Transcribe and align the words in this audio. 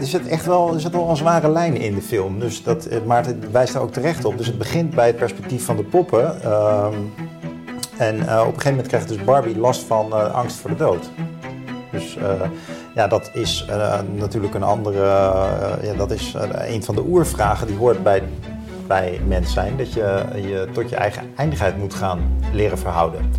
er 0.00 0.06
zit 0.06 0.26
echt 0.26 0.46
wel, 0.46 0.74
er 0.74 0.80
zit 0.80 0.92
wel 0.92 1.10
een 1.10 1.16
zware 1.16 1.48
lijn 1.48 1.76
in 1.76 1.94
de 1.94 2.02
film. 2.02 2.40
Dus 2.40 2.62
dat, 2.62 2.84
eh, 2.84 2.98
Maarten 3.06 3.52
wijst 3.52 3.72
daar 3.72 3.82
ook 3.82 3.92
terecht 3.92 4.24
op. 4.24 4.38
Dus 4.38 4.46
het 4.46 4.58
begint 4.58 4.94
bij 4.94 5.06
het 5.06 5.16
perspectief 5.16 5.64
van 5.64 5.76
de 5.76 5.84
poppen. 5.84 6.42
Ehm, 6.42 6.94
en 7.96 8.16
uh, 8.16 8.22
op 8.22 8.26
een 8.26 8.44
gegeven 8.46 8.70
moment 8.70 8.86
krijgt 8.86 9.08
dus 9.08 9.24
Barbie 9.24 9.58
last 9.58 9.82
van 9.82 10.06
uh, 10.06 10.34
angst 10.34 10.56
voor 10.56 10.70
de 10.70 10.76
dood. 10.76 11.10
Dus 11.92 12.18
ja, 12.94 13.06
dat 13.06 13.30
is 13.32 13.66
natuurlijk 14.14 14.54
een 14.54 14.62
andere. 14.62 15.04
ja, 15.82 15.94
dat 15.96 16.10
is 16.10 16.34
een 16.52 16.84
van 16.84 16.94
de 16.94 17.02
oervragen 17.06 17.66
die 17.66 17.76
hoort 17.76 18.02
bij, 18.02 18.22
bij 18.86 19.20
mens 19.26 19.52
zijn. 19.52 19.76
Dat 19.76 19.92
je 19.92 20.24
je 20.34 20.68
tot 20.72 20.90
je 20.90 20.96
eigen 20.96 21.22
eindigheid 21.36 21.78
moet 21.78 21.94
gaan 21.94 22.20
leren 22.52 22.78
verhouden. 22.78 23.30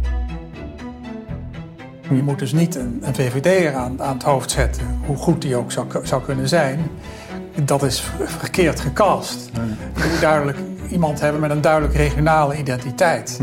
Je 2.10 2.24
moet 2.24 2.40
dus 2.40 2.54
niet 2.54 2.76
een, 2.76 3.00
een 3.02 3.16
VVD'er 3.16 3.74
aan, 3.74 4.02
aan 4.02 4.14
het 4.14 4.24
hoofd 4.24 4.52
zetten, 4.52 5.00
hoe 5.06 5.16
goed 5.16 5.42
die 5.42 5.56
ook 5.56 5.72
zou, 5.72 5.88
zou 6.04 6.24
kunnen 6.24 6.48
zijn. 6.48 6.92
Dat 7.64 7.84
is 7.84 8.04
verkeerd 8.26 8.80
gecast. 8.80 9.50
Je 9.96 10.10
moet 10.12 10.22
duidelijk 10.22 10.58
iemand 10.90 11.20
hebben 11.20 11.42
met 11.42 11.52
een 11.52 11.62
duidelijk 11.62 11.94
regionale 11.94 12.58
identiteit. 12.58 13.40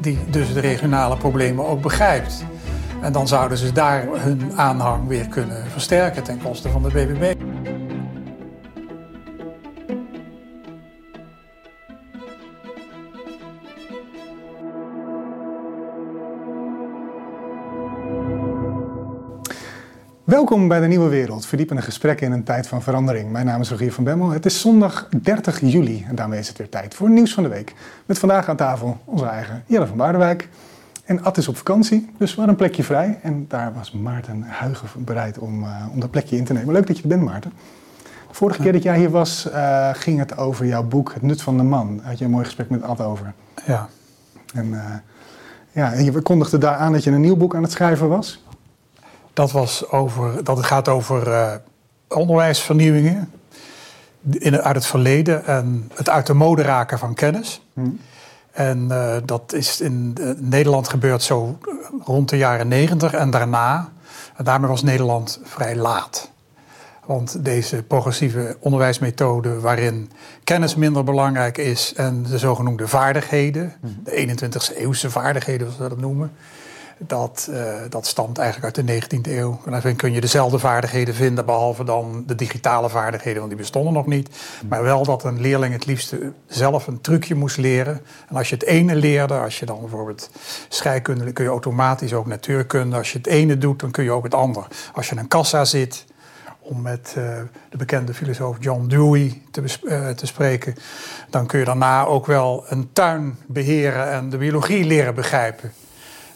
Die 0.00 0.18
dus 0.30 0.52
de 0.52 0.60
regionale 0.60 1.16
problemen 1.16 1.66
ook 1.66 1.82
begrijpt. 1.82 2.44
En 3.02 3.12
dan 3.12 3.28
zouden 3.28 3.58
ze 3.58 3.72
daar 3.72 4.06
hun 4.12 4.52
aanhang 4.56 5.08
weer 5.08 5.28
kunnen 5.28 5.64
versterken 5.70 6.22
ten 6.22 6.42
koste 6.42 6.68
van 6.68 6.82
de 6.82 6.88
BBB. 6.88 7.49
Welkom 20.30 20.68
bij 20.68 20.80
de 20.80 20.86
Nieuwe 20.86 21.08
Wereld, 21.08 21.46
verdiepende 21.46 21.82
gesprekken 21.82 22.26
in 22.26 22.32
een 22.32 22.44
tijd 22.44 22.66
van 22.66 22.82
verandering. 22.82 23.30
Mijn 23.30 23.46
naam 23.46 23.60
is 23.60 23.70
Rogier 23.70 23.92
van 23.92 24.04
Bemmel. 24.04 24.30
Het 24.30 24.46
is 24.46 24.60
zondag 24.60 25.08
30 25.22 25.60
juli 25.60 26.04
en 26.08 26.14
daarmee 26.14 26.38
is 26.38 26.48
het 26.48 26.58
weer 26.58 26.68
tijd 26.68 26.94
voor 26.94 27.10
Nieuws 27.10 27.34
van 27.34 27.42
de 27.42 27.48
Week. 27.48 27.74
Met 28.06 28.18
vandaag 28.18 28.48
aan 28.48 28.56
tafel 28.56 28.98
onze 29.04 29.24
eigen 29.24 29.62
Jelle 29.66 29.86
van 29.86 29.96
Baardenwijk. 29.96 30.48
En 31.04 31.22
Ad 31.22 31.36
is 31.36 31.48
op 31.48 31.56
vakantie, 31.56 32.10
dus 32.18 32.30
we 32.30 32.36
hadden 32.36 32.48
een 32.48 32.56
plekje 32.56 32.82
vrij. 32.82 33.18
En 33.22 33.44
daar 33.48 33.72
was 33.74 33.92
Maarten 33.92 34.42
Huigen 34.42 35.04
bereid 35.04 35.38
om, 35.38 35.62
uh, 35.62 35.86
om 35.92 36.00
dat 36.00 36.10
plekje 36.10 36.36
in 36.36 36.44
te 36.44 36.52
nemen. 36.52 36.72
Leuk 36.72 36.86
dat 36.86 36.96
je 36.96 37.02
er 37.02 37.08
bent, 37.08 37.22
Maarten. 37.22 37.52
De 38.28 38.34
vorige 38.34 38.62
keer 38.62 38.72
dat 38.72 38.82
jij 38.82 38.98
hier 38.98 39.10
was, 39.10 39.48
uh, 39.48 39.90
ging 39.92 40.18
het 40.18 40.36
over 40.36 40.66
jouw 40.66 40.84
boek 40.84 41.12
Het 41.14 41.22
Nut 41.22 41.42
van 41.42 41.56
de 41.56 41.62
Man. 41.62 42.00
Had 42.02 42.18
je 42.18 42.24
een 42.24 42.30
mooi 42.30 42.44
gesprek 42.44 42.70
met 42.70 42.82
Ad 42.82 43.00
over. 43.00 43.32
Ja. 43.66 43.88
En, 44.54 44.66
uh, 44.66 44.84
ja, 45.70 45.92
en 45.92 46.04
je 46.04 46.20
kondigde 46.20 46.58
daar 46.58 46.76
aan 46.76 46.92
dat 46.92 47.04
je 47.04 47.10
een 47.10 47.20
nieuw 47.20 47.36
boek 47.36 47.54
aan 47.54 47.62
het 47.62 47.72
schrijven 47.72 48.08
was. 48.08 48.44
Dat, 49.40 49.52
was 49.52 49.90
over, 49.90 50.44
dat 50.44 50.64
gaat 50.64 50.88
over 50.88 51.28
uh, 51.28 51.52
onderwijsvernieuwingen 52.08 53.32
in, 54.30 54.60
uit 54.60 54.74
het 54.74 54.86
verleden 54.86 55.46
en 55.46 55.90
het 55.94 56.08
uit 56.08 56.26
de 56.26 56.34
mode 56.34 56.62
raken 56.62 56.98
van 56.98 57.14
kennis. 57.14 57.62
Hmm. 57.72 58.00
En 58.52 58.86
uh, 58.90 59.16
dat 59.24 59.52
is 59.52 59.80
in 59.80 60.14
uh, 60.20 60.30
Nederland 60.36 60.88
gebeurd 60.88 61.22
zo 61.22 61.58
rond 62.04 62.28
de 62.28 62.36
jaren 62.36 62.68
negentig 62.68 63.12
en 63.12 63.30
daarna. 63.30 63.92
En 64.36 64.44
daarmee 64.44 64.70
was 64.70 64.82
Nederland 64.82 65.40
vrij 65.44 65.76
laat. 65.76 66.30
Want 67.06 67.44
deze 67.44 67.82
progressieve 67.82 68.56
onderwijsmethode, 68.60 69.60
waarin 69.60 70.10
kennis 70.44 70.74
minder 70.74 71.04
belangrijk 71.04 71.58
is 71.58 71.92
en 71.94 72.22
de 72.22 72.38
zogenoemde 72.38 72.88
vaardigheden, 72.88 73.74
hmm. 73.80 74.00
de 74.04 74.36
21ste 74.36 74.76
eeuwse 74.76 75.10
vaardigheden, 75.10 75.66
zoals 75.66 75.82
we 75.82 75.88
dat 75.88 75.98
noemen, 75.98 76.32
dat, 77.06 77.48
uh, 77.50 77.74
dat 77.88 78.06
stamt 78.06 78.38
eigenlijk 78.38 78.76
uit 78.76 78.86
de 78.86 79.18
19e 79.18 79.30
eeuw. 79.30 79.60
En 79.64 79.72
daarin 79.72 79.96
kun 79.96 80.12
je 80.12 80.20
dezelfde 80.20 80.58
vaardigheden 80.58 81.14
vinden, 81.14 81.44
behalve 81.44 81.84
dan 81.84 82.24
de 82.26 82.34
digitale 82.34 82.88
vaardigheden, 82.88 83.38
want 83.38 83.48
die 83.48 83.60
bestonden 83.60 83.92
nog 83.92 84.06
niet. 84.06 84.36
Maar 84.68 84.82
wel 84.82 85.04
dat 85.04 85.24
een 85.24 85.40
leerling 85.40 85.72
het 85.72 85.86
liefst 85.86 86.14
zelf 86.46 86.86
een 86.86 87.00
trucje 87.00 87.34
moest 87.34 87.56
leren. 87.56 88.00
En 88.28 88.36
als 88.36 88.48
je 88.48 88.54
het 88.54 88.64
ene 88.64 88.94
leerde, 88.94 89.38
als 89.38 89.58
je 89.58 89.66
dan 89.66 89.80
bijvoorbeeld 89.80 90.30
scheikunde, 90.68 91.32
kun 91.32 91.44
je 91.44 91.50
automatisch 91.50 92.12
ook 92.12 92.26
natuurkunde. 92.26 92.96
Als 92.96 93.12
je 93.12 93.18
het 93.18 93.26
ene 93.26 93.58
doet, 93.58 93.80
dan 93.80 93.90
kun 93.90 94.04
je 94.04 94.12
ook 94.12 94.24
het 94.24 94.34
ander. 94.34 94.66
Als 94.92 95.06
je 95.06 95.12
in 95.12 95.18
een 95.18 95.28
kassa 95.28 95.64
zit, 95.64 96.04
om 96.60 96.82
met 96.82 97.14
uh, 97.18 97.24
de 97.70 97.76
bekende 97.76 98.14
filosoof 98.14 98.56
John 98.60 98.86
Dewey 98.86 99.42
te, 99.50 99.62
uh, 99.82 100.08
te, 100.08 100.26
spreken, 100.26 100.74
dan 101.30 101.46
kun 101.46 101.58
je 101.58 101.64
daarna 101.64 102.04
ook 102.04 102.26
wel 102.26 102.64
een 102.68 102.92
tuin 102.92 103.36
beheren 103.46 104.10
en 104.10 104.30
de 104.30 104.36
biologie 104.36 104.84
leren 104.84 105.14
begrijpen. 105.14 105.72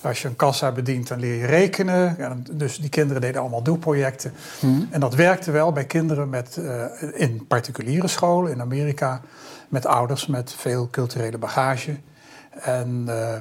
Als 0.04 0.22
je 0.22 0.28
een 0.28 0.37
kassa 0.37 0.72
bedient, 0.72 1.09
dan 1.09 1.20
leer 1.20 1.34
je 1.34 1.47
rekenen. 1.47 2.16
dus 2.50 2.78
die 2.78 2.88
kinderen 2.88 3.22
deden 3.22 3.41
allemaal 3.41 3.62
doelprojecten. 3.62 4.32
Hmm. 4.60 4.88
En 4.91 5.00
dat 5.00 5.15
werkte 5.15 5.50
wel 5.50 5.72
bij 5.72 5.84
kinderen 5.84 6.28
met, 6.28 6.56
uh, 6.60 6.84
in 7.12 7.47
particuliere 7.47 8.09
scholen 8.09 8.53
in 8.53 8.60
Amerika. 8.60 9.20
Met 9.69 9.87
ouders 9.87 10.26
met 10.26 10.53
veel 10.53 10.88
culturele 10.91 11.38
bagage. 11.38 11.97
En, 12.50 13.04
uh, 13.06 13.34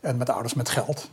en 0.00 0.16
met 0.16 0.30
ouders 0.30 0.54
met 0.54 0.68
geld. 0.68 1.10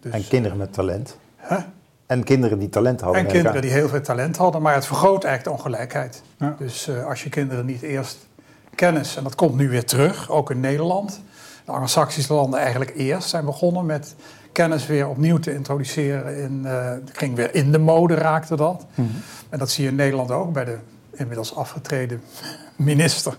Dus, 0.00 0.12
en 0.12 0.28
kinderen 0.28 0.56
met 0.56 0.72
talent. 0.72 1.16
Huh? 1.48 1.58
En 2.06 2.24
kinderen 2.24 2.58
die 2.58 2.68
talent 2.68 3.00
hadden. 3.00 3.20
En 3.20 3.26
kinderen 3.26 3.62
die 3.62 3.70
heel 3.70 3.88
veel 3.88 4.00
talent 4.00 4.36
hadden. 4.36 4.62
Maar 4.62 4.74
het 4.74 4.86
vergroot 4.86 5.24
eigenlijk 5.24 5.44
de 5.44 5.62
ongelijkheid. 5.64 6.22
Ja. 6.36 6.54
Dus 6.58 6.88
uh, 6.88 7.06
als 7.06 7.22
je 7.22 7.28
kinderen 7.28 7.66
niet 7.66 7.82
eerst 7.82 8.26
kennis, 8.74 9.16
en 9.16 9.22
dat 9.22 9.34
komt 9.34 9.56
nu 9.56 9.68
weer 9.68 9.84
terug, 9.84 10.30
ook 10.30 10.50
in 10.50 10.60
Nederland 10.60 11.20
de 11.68 11.74
Anglo-Saxische 11.74 12.34
landen 12.34 12.60
eigenlijk 12.60 12.92
eerst 12.96 13.28
zijn 13.28 13.44
begonnen 13.44 13.86
met 13.86 14.14
kennis 14.52 14.86
weer 14.86 15.08
opnieuw 15.08 15.38
te 15.38 15.54
introduceren. 15.54 16.36
In, 16.42 16.62
uh, 16.64 16.92
ging 17.12 17.36
weer 17.36 17.54
in 17.54 17.72
de 17.72 17.78
mode 17.78 18.14
raakte 18.14 18.56
dat. 18.56 18.86
Mm 18.94 19.06
-hmm. 19.06 19.22
En 19.48 19.58
dat 19.58 19.70
zie 19.70 19.84
je 19.84 19.90
in 19.90 19.96
Nederland 19.96 20.30
ook 20.30 20.52
bij 20.52 20.64
de 20.64 20.78
inmiddels 21.10 21.54
afgetreden 21.54 22.22
minister. 22.76 23.38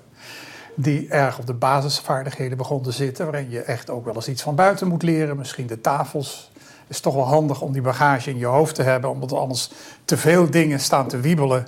Die 0.75 1.07
erg 1.07 1.39
op 1.39 1.45
de 1.45 1.53
basisvaardigheden 1.53 2.57
begon 2.57 2.81
te 2.81 2.91
zitten. 2.91 3.25
Waarin 3.25 3.49
je 3.49 3.61
echt 3.61 3.89
ook 3.89 4.05
wel 4.05 4.15
eens 4.15 4.27
iets 4.27 4.41
van 4.41 4.55
buiten 4.55 4.87
moet 4.87 5.03
leren. 5.03 5.37
Misschien 5.37 5.67
de 5.67 5.81
tafels. 5.81 6.51
Het 6.53 6.97
is 6.97 6.99
toch 6.99 7.13
wel 7.13 7.27
handig 7.27 7.61
om 7.61 7.71
die 7.71 7.81
bagage 7.81 8.29
in 8.29 8.37
je 8.37 8.45
hoofd 8.45 8.75
te 8.75 8.83
hebben. 8.83 9.09
Omdat 9.09 9.31
er 9.31 9.37
anders 9.37 9.71
te 10.05 10.17
veel 10.17 10.49
dingen 10.49 10.79
staan 10.79 11.07
te 11.07 11.19
wiebelen 11.19 11.67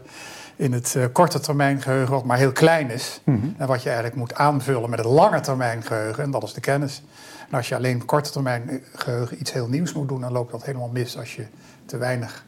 in 0.62 0.74
het 0.74 0.94
uh, 0.98 1.06
korte 1.12 1.40
termijn 1.40 1.82
geheugen, 1.82 2.14
wat 2.14 2.24
maar 2.24 2.38
heel 2.38 2.52
klein 2.52 2.90
is. 2.90 3.22
Mm 3.24 3.42
-hmm. 3.42 3.56
En 3.58 3.68
wat 3.68 3.82
je 3.82 3.90
eigenlijk 3.90 4.18
moet 4.18 4.36
aanvullen 4.36 4.90
met 4.90 5.00
het 5.00 5.08
lange 5.08 5.40
termijn 5.40 5.84
geheugen, 5.84 6.24
en 6.24 6.32
dat 6.32 6.44
is 6.44 6.54
de 6.54 6.60
kennis. 6.60 7.04
En 7.50 7.58
als 7.58 7.70
je 7.70 7.76
alleen 7.76 8.06
korte 8.06 8.32
termijn 8.32 8.84
geheugen 8.96 9.40
iets 9.40 9.52
heel 9.52 9.68
nieuws 9.68 9.94
moet 9.94 10.08
doen, 10.08 10.22
dan 10.22 10.32
loopt 10.32 10.52
dat 10.52 10.66
helemaal 10.66 10.90
mis 10.90 11.18
als 11.18 11.36
je 11.36 11.46
te 11.86 11.98
weinig 11.98 12.46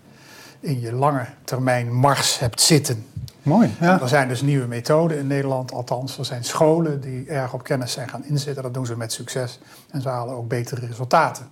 in 0.59 0.79
je 0.79 0.93
lange 0.93 1.25
termijn 1.43 1.93
mars 1.93 2.39
hebt 2.39 2.61
zitten. 2.61 3.05
Mooi. 3.43 3.75
Ja. 3.79 4.01
Er 4.01 4.07
zijn 4.07 4.27
dus 4.27 4.41
nieuwe 4.41 4.67
methoden 4.67 5.17
in 5.17 5.27
Nederland, 5.27 5.71
althans. 5.71 6.17
Er 6.17 6.25
zijn 6.25 6.43
scholen 6.43 7.01
die 7.01 7.25
erg 7.27 7.53
op 7.53 7.63
kennis 7.63 7.91
zijn 7.91 8.09
gaan 8.09 8.25
inzetten. 8.25 8.63
Dat 8.63 8.73
doen 8.73 8.85
ze 8.85 8.97
met 8.97 9.11
succes. 9.11 9.59
En 9.91 10.01
ze 10.01 10.09
halen 10.09 10.35
ook 10.35 10.47
betere 10.47 10.85
resultaten. 10.85 11.47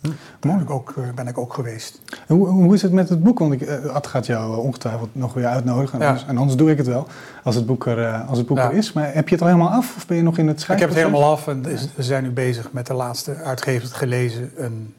Hm. 0.00 0.08
Daar 0.40 0.56
ben 0.56 0.60
ik, 0.60 0.70
ook, 0.70 0.94
eh, 0.96 1.12
ben 1.14 1.26
ik 1.26 1.38
ook 1.38 1.54
geweest. 1.54 2.00
Hoe, 2.26 2.48
hoe 2.48 2.74
is 2.74 2.82
het 2.82 2.92
met 2.92 3.08
het 3.08 3.22
boek? 3.22 3.38
Want 3.38 3.52
ik, 3.52 3.60
uh, 3.60 3.84
Ad 3.84 4.06
gaat 4.06 4.26
jou 4.26 4.56
ongetwijfeld 4.56 5.08
nog 5.12 5.34
weer 5.34 5.46
uitnodigen. 5.46 5.94
En, 5.94 6.00
ja. 6.00 6.06
anders, 6.06 6.26
en, 6.28 6.36
anders, 6.36 6.56
doe 6.56 6.70
ik 6.70 6.76
het 6.76 6.86
wel, 6.86 7.06
als 7.42 7.54
het 7.54 7.66
boek, 7.66 7.86
er, 7.86 7.98
uh, 7.98 8.28
als 8.28 8.38
het 8.38 8.46
boek 8.46 8.56
ja. 8.56 8.70
er 8.70 8.76
is. 8.76 8.92
Maar 8.92 9.14
heb 9.14 9.28
je 9.28 9.34
het 9.34 9.42
al 9.42 9.50
helemaal 9.50 9.70
af? 9.70 9.96
Of 9.96 10.06
ben 10.06 10.16
je 10.16 10.22
nog 10.22 10.38
in 10.38 10.48
het 10.48 10.60
schrijven? 10.60 10.86
Ik 10.86 10.92
heb 10.92 11.02
het 11.02 11.08
helemaal 11.08 11.32
af. 11.32 11.48
En 11.48 11.64
is, 11.64 11.88
we 11.94 12.02
zijn 12.02 12.22
nu 12.22 12.30
bezig 12.30 12.72
met 12.72 12.86
de 12.86 12.94
laatste 12.94 13.34
uitgevers 13.34 13.92
gelezen. 13.92 14.52
Een 14.56 14.94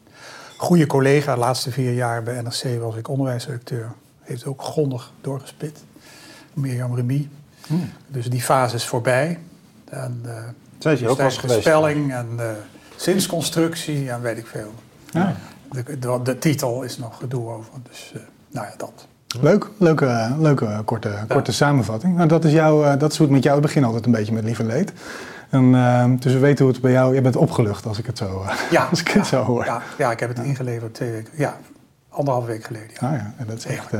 goede 0.57 0.87
collega, 0.87 1.33
de 1.33 1.39
laatste 1.39 1.71
vier 1.71 1.93
jaar 1.93 2.23
bij 2.23 2.41
NRC 2.41 2.81
was 2.81 2.95
ik 2.95 3.07
onderwijsredacteur. 3.07 3.91
Heeft 4.21 4.45
ook 4.45 4.61
grondig 4.61 5.11
doorgespit. 5.21 5.83
Mirjam 6.53 6.95
Remy. 6.95 7.29
Hm. 7.67 7.73
Dus 8.07 8.29
die 8.29 8.41
fase 8.41 8.75
is 8.75 8.85
voorbij. 8.85 9.39
En, 9.89 10.21
uh, 10.25 10.33
Zij 10.77 10.93
is 10.93 10.99
je 10.99 11.09
ook 11.09 11.17
wel 11.17 11.31
geweest. 11.31 11.59
Spelling 11.59 12.13
en 12.13 12.39
zinsconstructie 12.95 14.09
en 14.11 14.21
weet 14.21 14.37
ik 14.37 14.47
veel. 14.47 14.73
Ja. 15.11 15.35
De, 15.71 15.99
de, 15.99 16.19
de, 16.23 16.37
titel 16.37 16.83
is 16.83 16.97
nog 16.97 17.17
gedoe 17.17 17.49
over. 17.49 17.71
Dus 17.89 18.11
uh, 18.15 18.21
nou 18.49 18.67
ja, 18.67 18.73
dat. 18.77 19.07
Leuk, 19.41 19.69
leuke, 19.77 20.35
leuke 20.39 20.81
korte, 20.85 21.09
ja. 21.09 21.25
korte 21.27 21.51
samenvatting. 21.51 22.15
Nou, 22.15 22.27
dat, 22.27 22.45
is 22.45 22.51
jou, 22.51 22.85
uh, 22.85 22.99
dat 22.99 23.11
is 23.11 23.17
hoe 23.17 23.25
het 23.25 23.35
met 23.35 23.43
jou 23.43 23.61
begint 23.61 23.85
altijd 23.85 24.05
een 24.05 24.11
beetje 24.11 24.33
met 24.33 24.43
lief 24.43 24.59
en 24.59 24.65
leed. 24.65 24.93
En, 25.49 25.63
uh, 25.63 26.05
dus 26.19 26.33
we 26.33 26.39
weten 26.39 26.65
hoe 26.65 26.73
het 26.73 26.81
bij 26.81 26.91
jou... 26.91 27.15
Je 27.15 27.21
bent 27.21 27.35
opgelucht 27.35 27.85
als 27.85 27.97
ik 27.97 28.05
het 28.05 28.17
zo, 28.17 28.45
ja, 28.71 28.87
als 28.89 28.99
ik 28.99 29.07
ja, 29.07 29.17
het 29.17 29.27
zo 29.27 29.43
hoor. 29.43 29.65
Ja, 29.65 29.81
ja, 29.97 30.11
ik 30.11 30.19
heb 30.19 30.29
het 30.29 30.45
ingeleverd 30.45 30.93
twee 30.93 31.11
weken... 31.11 31.33
Ja, 31.35 31.57
anderhalf 32.09 32.45
week 32.45 32.63
geleden. 32.63 32.89
Ja, 32.99 33.07
ah, 33.07 33.13
ja 33.13 33.45
dat 33.45 33.57
is 33.57 33.65
echt... 33.65 33.91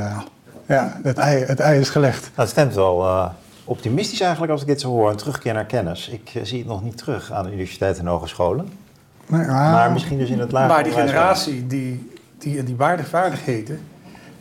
ja, 0.66 1.00
het 1.02 1.18
ei, 1.18 1.44
het 1.44 1.60
ei 1.60 1.80
is 1.80 1.88
gelegd. 1.88 2.20
Nou, 2.20 2.32
het 2.34 2.48
stemt 2.48 2.74
wel 2.74 3.30
optimistisch 3.64 4.20
eigenlijk 4.20 4.52
als 4.52 4.60
ik 4.60 4.66
dit 4.66 4.80
zo 4.80 4.88
hoor. 4.88 5.10
Een 5.10 5.16
terugkeer 5.16 5.54
naar 5.54 5.64
kennis. 5.64 6.08
Ik 6.08 6.40
zie 6.42 6.58
het 6.58 6.68
nog 6.68 6.82
niet 6.82 6.96
terug 6.96 7.32
aan 7.32 7.44
de 7.44 7.50
universiteiten 7.50 8.02
en 8.02 8.10
hogescholen. 8.10 8.68
Nee, 9.32 9.46
maar 9.46 9.92
misschien 9.92 10.18
dus 10.18 10.30
in 10.30 10.38
het 10.38 10.52
lager 10.52 10.68
Maar 10.68 10.84
die 10.84 10.92
generatie 10.92 11.66
die, 11.66 12.10
die 12.38 12.56
in 12.56 12.64
die 12.64 12.76
vaardigheden 13.10 13.80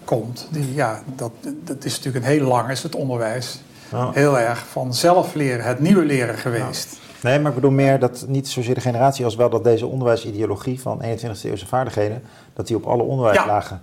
komt, 0.03 0.47
die, 0.51 0.73
ja, 0.73 0.99
dat, 1.15 1.31
dat 1.63 1.85
is 1.85 1.97
natuurlijk 1.97 2.25
een 2.25 2.31
heel 2.31 2.47
lang, 2.47 2.69
is 2.69 2.83
het 2.83 2.95
onderwijs, 2.95 3.61
oh. 3.93 4.13
heel 4.13 4.39
erg 4.39 4.65
van 4.67 4.93
zelf 4.93 5.33
leren, 5.33 5.65
het 5.65 5.79
nieuwe 5.79 6.05
leren 6.05 6.37
geweest. 6.37 6.99
Nee, 7.21 7.39
maar 7.39 7.49
ik 7.49 7.55
bedoel 7.55 7.71
meer 7.71 7.99
dat 7.99 8.25
niet 8.27 8.47
zozeer 8.47 8.75
de 8.75 8.81
generatie 8.81 9.25
als 9.25 9.35
wel 9.35 9.49
dat 9.49 9.63
deze 9.63 9.85
onderwijsideologie 9.87 10.81
van 10.81 11.01
21e 11.03 11.43
eeuwse 11.43 11.67
vaardigheden, 11.67 12.23
dat 12.53 12.67
die 12.67 12.75
op 12.75 12.85
alle 12.85 13.03
onderwijslagen 13.03 13.81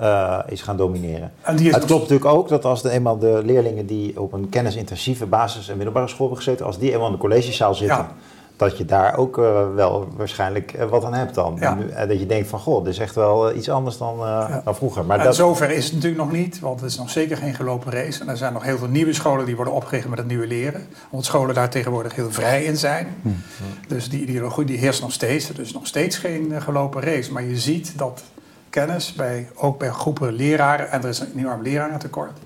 uh, 0.00 0.38
is 0.46 0.62
gaan 0.62 0.76
domineren. 0.76 1.32
En 1.42 1.56
die 1.56 1.68
is 1.68 1.74
het 1.74 1.84
klopt 1.84 2.02
natuurlijk 2.02 2.30
ook 2.30 2.48
dat 2.48 2.64
als 2.64 2.82
de, 2.82 2.90
eenmaal 2.90 3.18
de 3.18 3.40
leerlingen 3.44 3.86
die 3.86 4.20
op 4.20 4.32
een 4.32 4.48
kennisintensieve 4.48 5.26
basis- 5.26 5.68
en 5.68 5.76
middelbare 5.76 6.08
school 6.08 6.26
hebben 6.26 6.44
gezeten, 6.44 6.66
als 6.66 6.78
die 6.78 6.92
eenmaal 6.92 7.06
in 7.06 7.12
de 7.12 7.18
collegezaal 7.18 7.74
zitten, 7.74 7.96
Ja. 7.96 8.14
Dat 8.58 8.78
je 8.78 8.84
daar 8.84 9.16
ook 9.16 9.38
eh, 9.38 9.74
wel 9.74 10.08
waarschijnlijk 10.16 10.72
eh, 10.72 10.88
wat 10.88 11.04
aan 11.04 11.14
hebt 11.14 11.34
dan. 11.34 11.56
Ja. 11.60 11.70
En, 11.78 11.96
eh, 11.96 12.08
dat 12.08 12.20
je 12.20 12.26
denkt 12.26 12.48
van, 12.48 12.58
goh, 12.58 12.84
dit 12.84 12.92
is 12.92 12.98
echt 12.98 13.14
wel 13.14 13.54
iets 13.54 13.68
anders 13.70 13.98
dan, 13.98 14.16
Ja. 14.18 14.60
dan 14.64 14.74
vroeger. 14.74 15.04
Maar 15.04 15.18
en 15.18 15.24
dat, 15.24 15.34
zover 15.36 15.70
is 15.70 15.84
het 15.84 15.94
natuurlijk 15.94 16.22
nog 16.22 16.32
niet, 16.32 16.60
want 16.60 16.80
het 16.80 16.90
is 16.90 16.98
nog 16.98 17.10
zeker 17.10 17.36
geen 17.36 17.54
gelopen 17.54 17.92
race. 17.92 18.20
En 18.20 18.28
er 18.28 18.36
zijn 18.36 18.52
nog 18.52 18.62
heel 18.62 18.78
veel 18.78 18.88
nieuwe 18.88 19.12
scholen 19.12 19.46
die 19.46 19.56
worden 19.56 19.74
opgericht 19.74 20.08
met 20.08 20.18
het 20.18 20.26
nieuwe 20.26 20.46
leren. 20.46 20.86
Omdat 21.10 21.26
scholen 21.26 21.54
daar 21.54 21.68
tegenwoordig 21.70 22.14
heel 22.14 22.30
vrij 22.32 22.64
in 22.64 22.76
zijn. 22.76 23.06
Dus 23.88 24.08
die 24.08 24.20
ideologie 24.20 24.64
die 24.64 24.78
heerst 24.78 25.00
nog 25.00 25.12
steeds. 25.12 25.48
Er 25.48 25.60
is 25.60 25.72
nog 25.72 25.86
steeds 25.86 26.16
geen 26.16 26.62
gelopen 26.62 27.02
race. 27.02 27.32
Maar 27.32 27.42
je 27.42 27.58
ziet 27.58 27.98
dat 27.98 28.22
kennis, 28.70 29.12
bij, 29.12 29.48
ook 29.54 29.78
bij 29.78 29.90
groepen 29.90 30.32
leraren, 30.32 30.90
en 30.90 31.02
er 31.02 31.08
is 31.08 31.20
een 31.20 31.32
enorm 31.36 31.62
lerarentekort. 31.62 32.38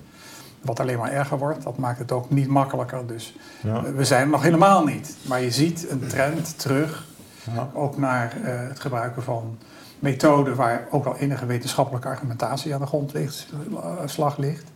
Wat 0.63 0.79
alleen 0.79 0.97
maar 0.97 1.11
erger 1.11 1.37
wordt, 1.37 1.63
dat 1.63 1.77
maakt 1.77 1.99
het 1.99 2.11
ook 2.11 2.29
niet 2.29 2.47
makkelijker. 2.47 3.07
Dus 3.07 3.35
Ja. 3.61 3.81
we 3.81 4.05
zijn 4.05 4.21
er 4.21 4.27
nog 4.27 4.41
helemaal 4.43 4.83
niet. 4.85 5.15
Maar 5.27 5.41
je 5.41 5.51
ziet 5.51 5.85
een 5.89 6.07
trend 6.07 6.59
terug 6.59 7.05
Ja. 7.55 7.69
ook 7.73 7.97
naar 7.97 8.33
eh, 8.43 8.67
het 8.67 8.79
gebruiken 8.79 9.23
van 9.23 9.57
methoden 9.99 10.55
waar 10.55 10.87
ook 10.91 11.05
al 11.05 11.17
enige 11.17 11.45
wetenschappelijke 11.45 12.07
argumentatie 12.07 12.73
aan 12.73 12.79
de 12.81 12.85
grond 12.87 13.13
ligt, 13.13 13.47
slag 14.05 14.37
ligt. 14.37 14.71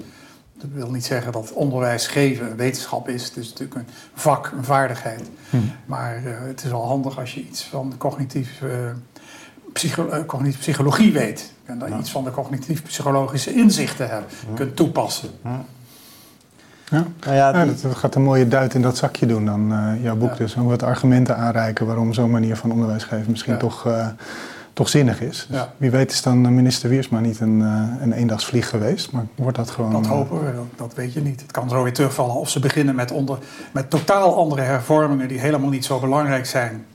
Dat 0.53 0.69
wil 0.73 0.91
niet 0.91 1.05
zeggen 1.05 1.31
dat 1.31 1.53
onderwijs 1.53 2.07
geven 2.07 2.55
wetenschap 2.55 3.09
is. 3.09 3.23
Het 3.23 3.37
is 3.37 3.49
natuurlijk 3.49 3.75
een 3.79 3.87
vak, 4.13 4.51
een 4.57 4.63
vaardigheid. 4.63 5.29
Maar 5.85 6.15
eh, 6.15 6.23
het 6.39 6.63
is 6.63 6.71
wel 6.71 6.87
handig 6.87 7.19
als 7.19 7.33
je 7.33 7.41
iets 7.45 7.63
van 7.63 7.93
cognitief, 7.97 8.61
eh, 8.61 8.69
psycho- 9.73 10.25
cognitieve 10.25 10.59
psychologie 10.59 11.13
weet. 11.13 11.51
En 11.65 11.79
dan 11.79 11.89
Ja. 11.89 11.97
iets 11.97 12.11
van 12.11 12.23
de 12.23 12.31
cognitief-psychologische 12.31 13.53
inzichten 13.53 14.09
hebt, 14.09 14.33
kunt 14.55 14.75
toepassen. 14.75 15.29
Ja. 15.43 15.63
Nou 16.91 17.05
ja, 17.21 17.33
Ja, 17.33 17.65
dat, 17.65 17.81
dat 17.81 17.95
gaat 17.95 18.15
een 18.15 18.21
mooie 18.23 18.47
duit 18.47 18.73
in 18.73 18.81
dat 18.81 18.97
zakje 18.97 19.25
doen 19.25 19.45
dan, 19.45 19.71
eh, 19.71 20.03
jouw 20.03 20.15
boek 20.15 20.29
Ja. 20.29 20.35
dus. 20.35 20.55
Om 20.55 20.65
wat 20.67 20.83
argumenten 20.83 21.37
aanreiken 21.37 21.85
waarom 21.85 22.13
zo'n 22.13 22.31
manier 22.31 22.55
van 22.55 22.71
onderwijs 22.71 23.03
geven 23.03 23.31
misschien 23.31 23.53
Ja. 23.53 23.59
toch, 23.59 23.85
eh, 23.87 24.07
toch 24.73 24.89
zinnig 24.89 25.21
is. 25.21 25.45
Dus 25.49 25.57
Ja. 25.57 25.73
Wie 25.77 25.91
weet 25.91 26.11
is 26.11 26.21
dan 26.21 26.55
minister 26.55 26.89
Wiersma 26.89 27.19
niet 27.19 27.39
een, 27.39 27.61
eh, 27.61 28.01
een 28.03 28.11
eendagsvlieg 28.11 28.69
geweest, 28.69 29.11
maar 29.11 29.25
wordt 29.35 29.57
dat 29.57 29.69
gewoon... 29.69 29.91
Dat 29.91 30.05
hopen 30.07 30.45
we, 30.45 30.51
dat, 30.75 30.93
weet 30.93 31.13
je 31.13 31.21
niet. 31.21 31.41
Het 31.41 31.51
kan 31.51 31.69
zo 31.69 31.83
weer 31.83 31.93
terugvallen 31.93 32.35
of 32.35 32.49
ze 32.49 32.59
beginnen 32.59 32.95
met, 32.95 33.11
onder, 33.11 33.37
met 33.71 33.89
totaal 33.89 34.35
andere 34.37 34.61
hervormingen 34.61 35.27
die 35.27 35.39
helemaal 35.39 35.69
niet 35.69 35.85
zo 35.85 35.99
belangrijk 35.99 36.45
zijn. 36.45 36.85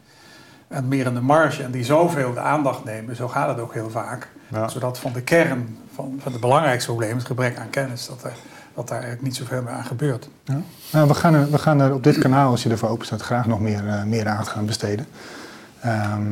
En 0.69 0.89
meer 0.89 1.07
in 1.07 1.15
de 1.15 1.21
marge 1.21 1.63
en 1.63 1.71
die 1.71 1.85
zoveel 1.85 2.33
de 2.35 2.41
aandacht 2.41 2.85
nemen. 2.85 3.17
Zo 3.17 3.29
gaat 3.29 3.49
het 3.49 3.59
ook 3.61 3.75
heel 3.75 3.91
vaak. 3.91 4.29
Ja. 4.49 4.69
Zodat 4.69 4.99
van 4.99 5.13
de 5.13 5.23
kern 5.23 5.79
van, 5.95 6.19
van 6.23 6.33
het 6.33 6.41
belangrijkste 6.41 6.91
probleem, 6.91 7.17
het 7.17 7.27
gebrek 7.27 7.59
aan 7.59 7.71
kennis, 7.71 8.07
dat, 8.07 8.25
er, 8.25 8.33
dat 8.75 8.89
daar 8.89 8.99
eigenlijk 9.03 9.23
niet 9.23 9.37
zoveel 9.37 9.63
meer 9.63 9.73
aan 9.73 9.85
gebeurt. 9.85 10.29
Ja. 10.45 10.61
Nou, 10.93 11.09
we, 11.09 11.15
gaan 11.15 11.35
er, 11.35 11.51
we 11.51 11.59
gaan 11.59 11.81
er 11.81 11.95
op 11.95 12.05
dit 12.05 12.19
kanaal, 12.19 12.51
als 12.51 12.63
je 12.63 12.71
ervoor 12.71 12.89
open 12.89 13.07
staat, 13.07 13.23
graag 13.23 13.47
nog 13.47 13.61
meer, 13.61 13.89
eh, 13.89 14.03
meer 14.03 14.29
aan 14.29 14.47
gaan 14.47 14.67
besteden. 14.67 15.07
Ehm, 15.81 16.23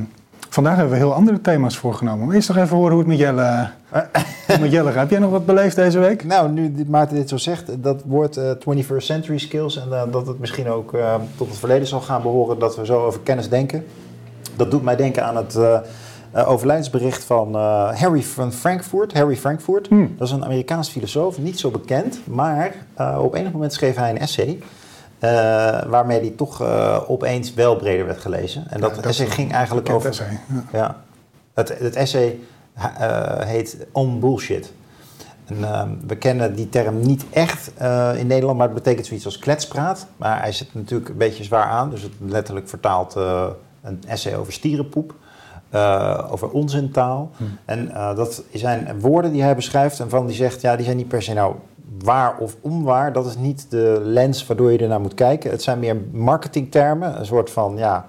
vandaag 0.49 0.77
hebben 0.77 0.93
we 0.93 0.99
heel 0.99 1.15
andere 1.15 1.41
thema's 1.41 1.77
voorgenomen. 1.77 2.27
Maar 2.27 2.35
eerst 2.35 2.49
nog 2.49 2.57
even 2.57 2.77
horen 2.77 2.91
hoe 2.91 2.99
het 2.99 3.09
met 3.09 3.19
Jelle, 3.19 3.71
met 4.61 4.71
Jelle 4.71 4.91
gaat. 4.91 5.01
Heb 5.01 5.11
jij 5.11 5.19
nog 5.19 5.31
wat 5.31 5.47
beleefd 5.47 5.77
deze 5.77 5.99
week? 5.99 6.25
Nou, 6.25 6.51
nu 6.51 6.85
Maarten 6.87 7.17
dit 7.17 7.29
zo 7.29 7.37
zegt, 7.37 7.83
dat 7.83 8.03
woord 8.05 8.37
eh, 8.37 8.51
21st 8.51 8.97
century 8.97 9.39
skills 9.39 9.77
en 9.77 9.93
eh, 9.93 10.03
dat 10.11 10.27
het 10.27 10.39
misschien 10.39 10.69
ook 10.69 10.97
tot 11.37 11.49
het 11.49 11.59
verleden 11.59 11.87
zal 11.87 12.01
gaan 12.01 12.23
behoren 12.23 12.59
dat 12.59 12.77
we 12.77 12.87
zo 12.87 13.05
over 13.05 13.21
kennis 13.21 13.49
denken. 13.49 13.87
Dat 14.57 14.71
doet 14.71 14.83
mij 14.83 14.97
denken 14.97 15.25
aan 15.25 15.37
het 15.37 15.59
eh, 16.33 16.49
overlijdensbericht 16.51 17.25
van 17.25 17.55
eh, 17.55 18.01
Harry 18.01 18.23
van 18.23 18.53
Frankfurt. 18.53 19.13
Harry 19.13 19.37
Frankfurt, 19.37 19.89
Hmm. 19.89 20.15
dat 20.19 20.27
is 20.29 20.35
een 20.35 20.45
Amerikaans 20.45 20.89
filosoof, 20.89 21.39
niet 21.39 21.59
zo 21.59 21.71
bekend, 21.71 22.21
maar 22.27 22.75
eh, 22.95 23.19
op 23.23 23.35
enig 23.35 23.53
moment 23.53 23.73
schreef 23.73 23.97
hij 23.97 24.11
een 24.11 24.19
essay. 24.19 24.59
waarmee 25.89 26.21
die 26.21 26.35
toch 26.35 26.63
opeens 27.09 27.55
wel 27.55 27.77
breder 27.77 28.07
werd 28.07 28.21
gelezen. 28.21 28.65
En 28.71 28.81
dat, 28.81 28.97
Ja, 28.97 29.03
essay 29.03 29.27
ging 29.27 29.53
eigenlijk 29.53 29.91
over. 29.91 30.11
essay, 30.11 30.39
ja. 30.53 30.65
Ja, 30.73 30.97
het, 31.55 31.79
het 31.79 31.97
essay 31.97 32.39
heet 33.45 33.87
On 33.93 34.21
Bullshit. 34.21 34.73
En, 35.47 35.65
ehm, 35.65 35.89
we 36.07 36.17
kennen 36.17 36.55
die 36.55 36.69
term 36.69 37.01
niet 37.01 37.25
echt 37.31 37.71
in 38.17 38.27
Nederland, 38.27 38.59
maar 38.59 38.67
het 38.67 38.77
betekent 38.77 39.07
zoiets 39.07 39.25
als 39.25 39.39
kletspraat. 39.39 40.07
Maar 40.17 40.41
hij 40.41 40.53
zit 40.53 40.75
natuurlijk 40.75 41.11
een 41.11 41.17
beetje 41.17 41.45
zwaar 41.45 41.67
aan, 41.67 41.91
dus 41.91 42.03
het 42.03 42.13
letterlijk 42.27 42.69
vertaalt 42.69 43.15
een 43.83 44.03
essay 44.07 44.37
over 44.37 44.53
stierenpoep. 44.53 45.15
Eh, 45.71 46.29
over 46.31 46.51
onzintaal. 46.51 47.31
En 47.65 47.91
eh, 47.95 48.17
dat 48.17 48.43
zijn 48.53 49.01
woorden 49.01 49.33
die 49.33 49.43
hij 49.43 49.55
beschrijft 49.55 50.01
en 50.01 50.09
van 50.09 50.27
die 50.27 50.37
zegt, 50.37 50.61
ja, 50.61 50.77
die 50.77 50.85
zijn 50.85 50.97
niet 50.97 51.09
per 51.09 51.23
se 51.23 51.33
nou 51.33 51.55
waar 51.99 52.39
of 52.39 52.57
onwaar. 52.61 53.13
Dat 53.13 53.27
is 53.27 53.37
niet 53.37 53.71
de 53.71 54.01
lens 54.05 54.47
waardoor 54.47 54.73
je 54.73 54.79
ernaar 54.79 55.01
moet 55.01 55.15
kijken. 55.15 55.51
Het 55.51 55.63
zijn 55.63 55.79
meer 55.79 55.97
marketingtermen, 56.13 57.19
een 57.19 57.27
soort 57.27 57.51
van, 57.51 57.77
ja, 57.77 58.07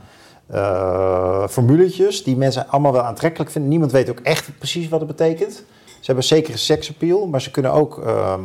eh, 0.48 1.48
formuletjes 1.48 2.24
die 2.24 2.38
mensen 2.38 2.68
allemaal 2.68 2.92
wel 2.92 3.02
aantrekkelijk 3.02 3.52
vinden. 3.52 3.70
Niemand 3.70 3.92
weet 3.92 4.10
ook 4.10 4.20
echt 4.20 4.58
precies 4.58 4.90
wat 4.90 5.00
het 5.00 5.10
betekent. 5.10 5.54
Ze 5.86 6.06
hebben 6.06 6.24
zekere 6.24 6.58
seksappeal, 6.58 7.28
maar 7.28 7.42
ze 7.42 7.52
kunnen 7.52 7.72
ook 7.72 8.04
ehm, 8.06 8.42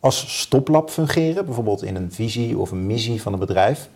als 0.00 0.40
stoplap 0.40 0.90
fungeren. 0.90 1.44
Bijvoorbeeld 1.44 1.82
in 1.82 1.96
een 1.96 2.12
visie 2.12 2.58
of 2.58 2.70
een 2.70 2.86
missie 2.86 3.22
van 3.22 3.32
een 3.32 3.38
bedrijf 3.38 3.88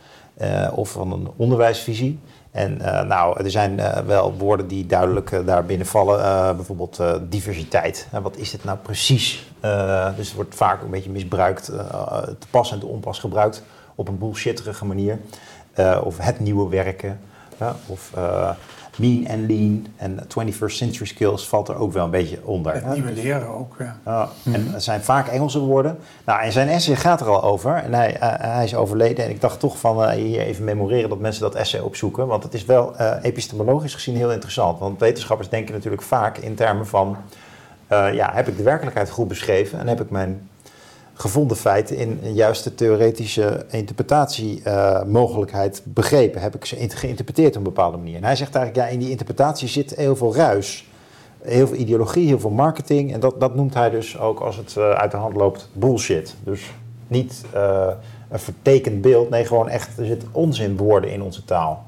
of 0.74 0.90
van 0.90 1.12
een 1.12 1.28
onderwijsvisie. 1.36 2.18
En 2.50 2.80
eh, 2.80 3.06
nou, 3.06 3.44
er 3.44 3.50
zijn 3.50 3.80
eh, 3.80 4.02
wel 4.02 4.34
woorden 4.34 4.66
die 4.66 4.86
duidelijk 4.86 5.32
eh, 5.32 5.46
daar 5.46 5.64
binnen 5.64 5.86
vallen. 5.86 6.56
Bijvoorbeeld 6.56 7.02
diversiteit. 7.28 8.08
Wat 8.22 8.36
is 8.36 8.50
dit 8.50 8.64
nou 8.64 8.78
precies? 8.78 9.48
Dus 10.16 10.26
het 10.26 10.34
wordt 10.34 10.54
vaak 10.54 10.82
een 10.82 10.90
beetje 10.90 11.10
misbruikt, 11.10 11.64
te 11.64 12.46
pas 12.50 12.72
en 12.72 12.78
te 12.78 12.86
onpas 12.86 13.18
gebruikt 13.18 13.62
op 13.94 14.08
een 14.08 14.18
bullshitterige 14.18 14.84
manier. 14.84 15.18
Of 16.02 16.18
het 16.18 16.40
nieuwe 16.40 16.68
werken. 16.68 17.20
of 17.86 18.10
mean 19.00 19.28
and 19.28 19.50
lean. 19.50 19.86
En 19.96 20.18
21st 20.28 20.66
century 20.66 21.06
skills 21.06 21.48
valt 21.48 21.68
er 21.68 21.76
ook 21.76 21.92
wel 21.92 22.04
een 22.04 22.10
beetje 22.10 22.38
onder. 22.44 22.74
Het 22.74 22.92
nieuwe 22.92 23.12
leren 23.12 23.48
ook. 23.48 23.74
Ja. 23.78 23.96
Ja, 24.04 24.28
en 24.52 24.72
het 24.72 24.82
zijn 24.82 25.00
vaak 25.02 25.28
Engelse 25.28 25.58
woorden. 25.58 25.98
Nou, 26.24 26.42
en 26.42 26.52
zijn 26.52 26.68
essay 26.68 26.96
gaat 26.96 27.20
er 27.20 27.28
al 27.28 27.42
over. 27.42 27.74
En 27.74 27.94
hij, 27.94 28.16
eh, 28.16 28.32
hij 28.38 28.64
is 28.64 28.74
overleden. 28.74 29.24
En 29.24 29.30
ik 29.30 29.40
dacht 29.40 29.60
toch 29.60 29.78
van 29.78 30.04
eh, 30.04 30.10
hier 30.10 30.40
even 30.40 30.64
memoreren 30.64 31.08
dat 31.08 31.18
mensen 31.18 31.42
dat 31.42 31.54
essay 31.54 31.80
opzoeken. 31.80 32.26
Want 32.26 32.42
het 32.42 32.54
is 32.54 32.64
wel 32.64 32.96
eh, 32.96 33.16
epistemologisch 33.22 33.94
gezien 33.94 34.16
heel 34.16 34.32
interessant. 34.32 34.78
Want 34.78 35.00
wetenschappers 35.00 35.48
denken 35.48 35.74
natuurlijk 35.74 36.02
vaak 36.02 36.38
in 36.38 36.54
termen 36.54 36.86
van... 36.86 37.16
eh, 37.86 38.14
ja, 38.14 38.30
heb 38.34 38.48
ik 38.48 38.56
de 38.56 38.62
werkelijkheid 38.62 39.10
goed 39.10 39.28
beschreven? 39.28 39.78
En 39.78 39.88
heb 39.88 40.00
ik 40.00 40.10
mijn 40.10 40.48
gevonden 41.20 41.56
feiten 41.56 41.96
in 41.96 42.18
een 42.22 42.34
juiste 42.34 42.74
theoretische 42.74 43.66
interpretatiemogelijkheid 43.70 45.82
begrepen? 45.84 46.40
Heb 46.40 46.54
ik 46.54 46.64
ze 46.64 46.88
geïnterpreteerd 46.88 47.50
op 47.50 47.56
een 47.56 47.62
bepaalde 47.62 47.96
manier? 47.96 48.16
En 48.16 48.24
hij 48.24 48.36
zegt 48.36 48.54
eigenlijk, 48.54 48.86
ja, 48.86 48.92
in 48.92 49.00
die 49.00 49.10
interpretatie 49.10 49.68
zit 49.68 49.94
heel 49.94 50.16
veel 50.16 50.34
ruis 50.34 50.88
heel 51.42 51.66
veel 51.66 51.76
ideologie, 51.76 52.26
heel 52.26 52.40
veel 52.40 52.50
marketing. 52.50 53.12
En 53.12 53.20
dat, 53.20 53.40
dat 53.40 53.54
noemt 53.54 53.74
hij 53.74 53.90
dus 53.90 54.18
ook 54.18 54.40
als 54.40 54.56
het 54.56 54.76
eh, 54.76 54.90
uit 54.90 55.10
de 55.10 55.16
hand 55.16 55.36
loopt 55.36 55.68
bullshit. 55.72 56.34
Dus 56.44 56.70
niet 57.06 57.44
eh, 57.52 57.88
een 58.28 58.38
vertekend 58.38 59.00
beeld, 59.00 59.30
nee, 59.30 59.44
gewoon 59.44 59.68
echt, 59.68 59.98
er 59.98 60.06
zit 60.06 60.24
onzinwoorden 60.32 61.10
in 61.10 61.22
onze 61.22 61.44
taal. 61.44 61.84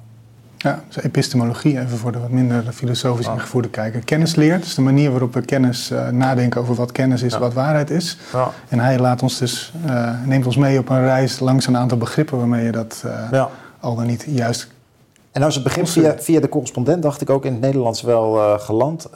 Ja, 0.62 0.82
dus 0.88 1.02
epistemologie, 1.04 1.78
even 1.80 1.98
voor 1.98 2.12
de 2.12 2.18
wat 2.18 2.30
minder 2.30 2.64
filosofisch 2.72 3.26
Ah. 3.26 3.34
ingevoerde 3.34 3.68
kijker. 3.68 4.04
Kennisleer, 4.04 4.60
dus 4.60 4.74
de 4.74 4.80
manier 4.82 5.10
waarop 5.10 5.34
we 5.34 5.40
kennis 5.40 5.90
eh, 5.90 6.08
nadenken 6.08 6.60
over 6.60 6.74
wat 6.74 6.92
kennis 6.92 7.22
is, 7.22 7.32
Ja. 7.32 7.38
wat 7.38 7.52
waarheid 7.52 7.90
is. 7.90 8.18
Ja. 8.32 8.50
En 8.68 8.78
hij 8.78 8.98
laat 8.98 9.22
ons 9.22 9.38
dus, 9.38 9.72
eh, 9.86 10.10
neemt 10.24 10.46
ons 10.46 10.56
mee 10.56 10.78
op 10.78 10.88
een 10.88 11.04
reis 11.04 11.38
langs 11.40 11.66
een 11.66 11.76
aantal 11.76 11.98
begrippen 11.98 12.38
waarmee 12.38 12.64
je 12.64 12.72
dat 12.72 13.02
eh, 13.06 13.28
Ja. 13.30 13.50
al 13.80 13.94
dan 13.96 14.06
niet 14.06 14.24
juist. 14.28 14.68
En 15.32 15.42
als 15.42 15.54
het 15.54 15.64
begint 15.64 15.90
via, 15.90 16.14
via 16.18 16.40
de 16.40 16.48
correspondent, 16.48 17.02
dacht 17.02 17.20
ik 17.20 17.30
ook 17.30 17.44
in 17.44 17.52
het 17.52 17.60
Nederlands 17.60 18.02
wel 18.02 18.58
geland 18.58 19.06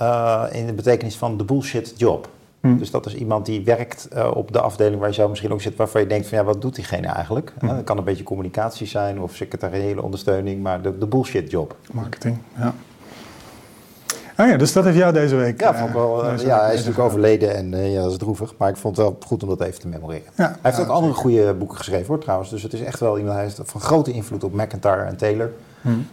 in 0.53 0.67
de 0.67 0.73
betekenis 0.77 1.17
van 1.17 1.37
de 1.37 1.45
bullshit 1.45 1.95
job. 1.97 2.29
Hm. 2.73 2.79
Dus 2.79 2.91
dat 2.91 3.07
is 3.07 3.15
iemand 3.15 3.47
die 3.47 3.65
werkt 3.65 4.09
eh, 4.09 4.31
op 4.35 4.53
de 4.53 4.61
afdeling 4.61 4.99
waar 4.99 5.09
je 5.09 5.15
zelf 5.15 5.29
misschien 5.29 5.53
ook 5.53 5.61
zit, 5.61 5.77
waarvan 5.77 6.01
je 6.01 6.07
denkt 6.07 6.27
van 6.29 6.39
ja, 6.39 6.45
wat 6.45 6.61
doet 6.63 6.75
diegene 6.75 7.07
eigenlijk? 7.07 7.53
Hm. 7.59 7.67
Eh, 7.67 7.77
kan 7.85 7.99
een 7.99 8.05
beetje 8.05 8.25
communicatie 8.25 8.87
zijn 8.87 9.21
of 9.21 9.35
secretariële 9.35 10.03
ondersteuning, 10.03 10.63
maar 10.63 10.83
de, 10.83 10.99
de 10.99 11.07
bullshit 11.07 11.51
job. 11.51 11.77
Marketing, 11.93 12.39
ja. 12.59 12.75
Ah 14.37 14.49
ja, 14.49 14.57
dus 14.57 14.73
dat 14.73 14.85
heeft 14.85 14.97
jou 14.97 15.13
deze 15.13 15.37
week. 15.37 15.61
Ja, 15.61 15.75
vond 15.75 15.89
ik 15.89 15.95
wel, 15.95 16.25
eh, 16.25 16.39
ja, 16.39 16.61
hij 16.61 16.75
is 16.75 16.79
natuurlijk 16.85 17.05
overleden 17.05 17.55
en 17.55 17.91
ja, 17.91 18.03
dat 18.03 18.11
is 18.11 18.19
droevig. 18.19 18.55
Maar 18.57 18.69
ik 18.69 18.77
vond 18.77 18.97
het 18.97 19.07
wel 19.07 19.19
goed 19.27 19.43
om 19.43 19.49
dat 19.49 19.61
even 19.61 19.81
te 19.81 19.89
memoreren. 19.89 20.27
Ja, 20.35 20.47
Hij 20.47 20.59
heeft 20.63 20.77
ja, 20.77 20.83
ook 20.83 20.89
andere 20.89 21.13
goede 21.13 21.55
boeken 21.55 21.77
geschreven 21.77 22.07
hoor 22.07 22.19
trouwens. 22.19 22.51
Dus 22.51 22.63
het 22.63 22.73
is 22.73 22.81
echt 22.81 23.01
wel 23.01 23.19
iemand, 23.19 23.37
hij 23.37 23.47
is 23.47 23.59
van 23.63 23.81
grote 23.81 24.13
invloed 24.13 24.45
op 24.45 24.53
McIntyre 24.53 25.03
en 25.03 25.17
Taylor. 25.17 25.51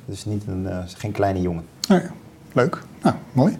Dus 0.05 0.25
niet 0.25 0.43
een, 0.47 0.67
geen 0.97 1.11
kleine 1.11 1.41
jongen. 1.41 1.65
Oh 1.91 1.97
ja, 1.97 2.11
leuk. 2.51 2.81
Nou, 3.01 3.15
mooi. 3.31 3.57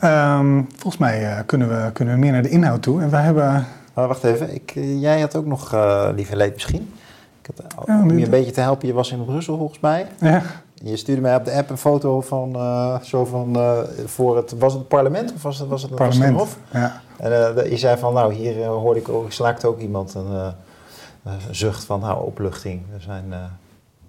Ehm, 0.00 0.62
volgens 0.68 0.96
mij 0.96 1.24
eh, 1.24 1.38
kunnen, 1.46 1.68
we, 1.68 1.92
kunnen 1.92 2.14
we 2.14 2.20
meer 2.20 2.32
naar 2.32 2.42
de 2.42 2.48
inhoud 2.48 2.82
toe. 2.82 3.02
En 3.02 3.10
wij 3.10 3.22
hebben... 3.22 3.66
Wacht 3.94 4.24
even, 4.24 4.54
ik, 4.54 4.72
eh, 4.74 5.00
jij 5.00 5.20
had 5.20 5.36
ook 5.36 5.46
nog 5.46 5.74
uh, 5.74 6.08
lieve 6.14 6.36
leed 6.36 6.52
misschien. 6.52 6.92
Ik 7.42 7.50
had, 7.56 7.86
Ja, 7.86 8.00
om 8.02 8.18
je 8.18 8.24
een 8.24 8.30
beetje 8.30 8.52
te 8.52 8.60
helpen, 8.60 8.86
je 8.88 8.94
was 8.94 9.12
in 9.12 9.24
Brussel 9.24 9.56
volgens 9.56 9.80
mij. 9.80 10.06
Ja, 10.20 10.42
Je 10.74 10.96
stuurde 10.96 11.20
mij 11.20 11.36
op 11.36 11.44
de 11.44 11.52
app 11.52 11.70
een 11.70 11.78
foto 11.78 12.20
van 12.20 12.52
uh, 12.56 13.00
zo 13.00 13.24
van 13.24 13.56
uh, 13.56 13.78
voor 14.04 14.36
het 14.36 14.58
was 14.58 14.72
het 14.72 14.88
parlement 14.88 15.32
of 15.34 15.42
was 15.42 15.58
het 15.58 15.68
was 15.68 15.82
het, 15.82 15.94
parlement. 15.94 16.36
Was 16.36 16.48
het 16.48 16.58
Hof? 16.70 16.82
Ja. 16.82 17.00
En 17.16 17.54
uh, 17.56 17.70
je 17.70 17.76
zei 17.76 17.98
van 17.98 18.14
nou 18.14 18.34
hier 18.34 18.64
hoorde 18.64 19.00
ik 19.00 19.08
ook 19.08 19.32
slaakte 19.32 19.66
ook 19.66 19.78
iemand 19.78 20.14
een, 20.14 20.52
een 21.24 21.40
zucht 21.50 21.84
van 21.84 22.00
nou 22.00 22.24
opluchting. 22.24 22.82
We 22.92 23.00
zijn 23.00 23.24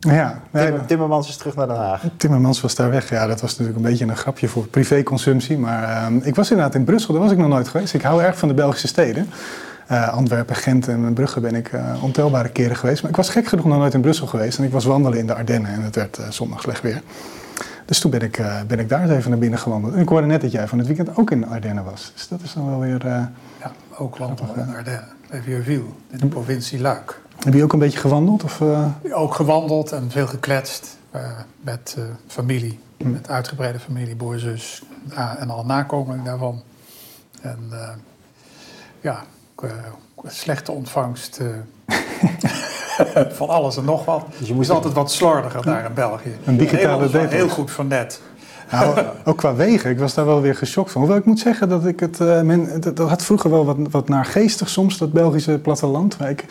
ja, 0.09 0.41
Tim, 0.51 0.85
Timmermans 0.85 1.29
is 1.29 1.37
terug 1.37 1.55
naar 1.55 1.67
Den 1.67 1.75
Haag. 1.75 2.03
Timmermans 2.17 2.61
was 2.61 2.75
daar 2.75 2.89
weg. 2.89 3.09
Ja, 3.09 3.27
dat 3.27 3.41
was 3.41 3.51
natuurlijk 3.51 3.77
een 3.77 3.91
beetje 3.91 4.05
een 4.05 4.15
grapje 4.17 4.47
voor 4.47 4.67
privéconsumptie. 4.67 5.57
Maar 5.57 6.11
ik 6.21 6.35
was 6.35 6.51
inderdaad 6.51 6.75
in 6.75 6.83
Brussel, 6.83 7.13
daar 7.13 7.23
was 7.23 7.31
ik 7.31 7.37
nog 7.37 7.47
nooit 7.47 7.67
geweest. 7.67 7.93
Ik 7.93 8.01
hou 8.01 8.23
erg 8.23 8.37
van 8.37 8.47
de 8.47 8.53
Belgische 8.53 8.87
steden. 8.87 9.29
Uh, 9.91 10.09
Antwerpen, 10.09 10.55
Gent 10.55 10.87
en 10.87 11.13
Brugge 11.13 11.39
ben 11.39 11.55
ik 11.55 11.71
uh, 11.71 12.03
ontelbare 12.03 12.49
keren 12.49 12.75
geweest. 12.75 13.01
Maar 13.01 13.11
ik 13.11 13.17
was 13.17 13.29
gek 13.29 13.47
genoeg 13.47 13.65
nog 13.65 13.77
nooit 13.77 13.93
in 13.93 14.01
Brussel 14.01 14.27
geweest. 14.27 14.57
En 14.57 14.63
ik 14.63 14.71
was 14.71 14.85
wandelen 14.85 15.19
in 15.19 15.27
de 15.27 15.35
Ardennen 15.35 15.71
en 15.71 15.81
het 15.81 15.95
werd 15.95 16.19
uh, 16.19 16.29
zondag 16.29 16.61
slecht 16.61 16.81
weer. 16.81 17.01
Dus 17.85 17.99
toen 17.99 18.11
ben 18.11 18.21
ik, 18.21 18.41
ben 18.67 18.79
ik 18.79 18.89
daar 18.89 19.01
eens 19.01 19.11
even 19.11 19.29
naar 19.29 19.39
binnen 19.39 19.59
gewandeld. 19.59 19.93
En 19.93 19.99
ik 19.99 20.09
hoorde 20.09 20.27
net 20.27 20.41
dat 20.41 20.51
jij 20.51 20.67
van 20.67 20.77
het 20.77 20.87
weekend 20.87 21.17
ook 21.17 21.31
in 21.31 21.41
de 21.41 21.47
Ardennen 21.47 21.83
was. 21.83 22.11
Dus 22.13 22.27
dat 22.27 22.39
is 22.43 22.53
dan 22.53 22.69
wel 22.69 22.79
weer... 22.79 23.05
ja, 23.59 23.71
ook 23.97 24.17
wandelen 24.17 24.55
in 24.55 24.65
de 24.65 24.75
Ardennen. 24.77 25.07
Bij 25.29 25.41
Vierville, 25.41 25.83
in 26.09 26.17
de 26.17 26.27
provincie 26.27 26.79
Luik. 26.79 27.19
Heb 27.43 27.53
je 27.53 27.63
ook 27.63 27.73
een 27.73 27.79
beetje 27.79 27.99
gewandeld? 27.99 28.43
Of, 28.43 28.61
Ook 29.11 29.35
gewandeld 29.35 29.91
en 29.91 30.11
veel 30.11 30.27
gekletst 30.27 30.97
met 31.61 31.97
familie. 32.27 32.79
Hm. 32.97 33.11
Met 33.11 33.29
uitgebreide 33.29 33.79
familie, 33.79 34.15
broer, 34.15 34.39
zus 34.39 34.83
en 35.39 35.49
al 35.49 35.65
nakomelingen 35.65 36.25
daarvan. 36.25 36.61
En 37.41 37.71
ja, 39.01 39.23
slechte 40.25 40.71
ontvangst 40.71 41.41
van 43.39 43.49
alles 43.49 43.77
en 43.77 43.85
nog 43.85 44.05
wat. 44.05 44.25
Dus 44.39 44.47
je 44.47 44.53
moest 44.53 44.69
altijd 44.69 44.93
wat 44.93 45.11
slordiger 45.11 45.63
daar 45.63 45.85
in 45.85 45.93
België. 45.93 46.37
Een 46.45 46.57
digitale 46.57 47.09
heel, 47.09 47.27
heel 47.27 47.49
goed 47.49 47.71
van 47.71 47.87
net. 47.87 48.21
Nou, 48.71 49.05
ook 49.25 49.37
qua 49.37 49.55
wegen, 49.55 49.89
ik 49.89 49.99
was 49.99 50.13
daar 50.13 50.25
wel 50.25 50.41
weer 50.41 50.55
geschokt 50.55 50.91
van. 50.91 51.01
Hoewel 51.01 51.19
ik 51.19 51.25
moet 51.25 51.39
zeggen 51.39 51.69
dat 51.69 51.85
ik 51.85 51.99
het. 51.99 52.19
Uh, 52.19 52.41
men, 52.41 52.81
dat, 52.81 52.95
dat, 52.95 53.09
had 53.09 53.23
vroeger 53.23 53.49
wel 53.49 53.65
wat, 53.65 53.77
wat 53.91 54.09
naargeestig 54.09 54.69
soms, 54.69 54.97
dat 54.97 55.13
Belgische 55.13 55.59
platteland. 55.59 56.17
Maar 56.17 56.29
ik, 56.29 56.45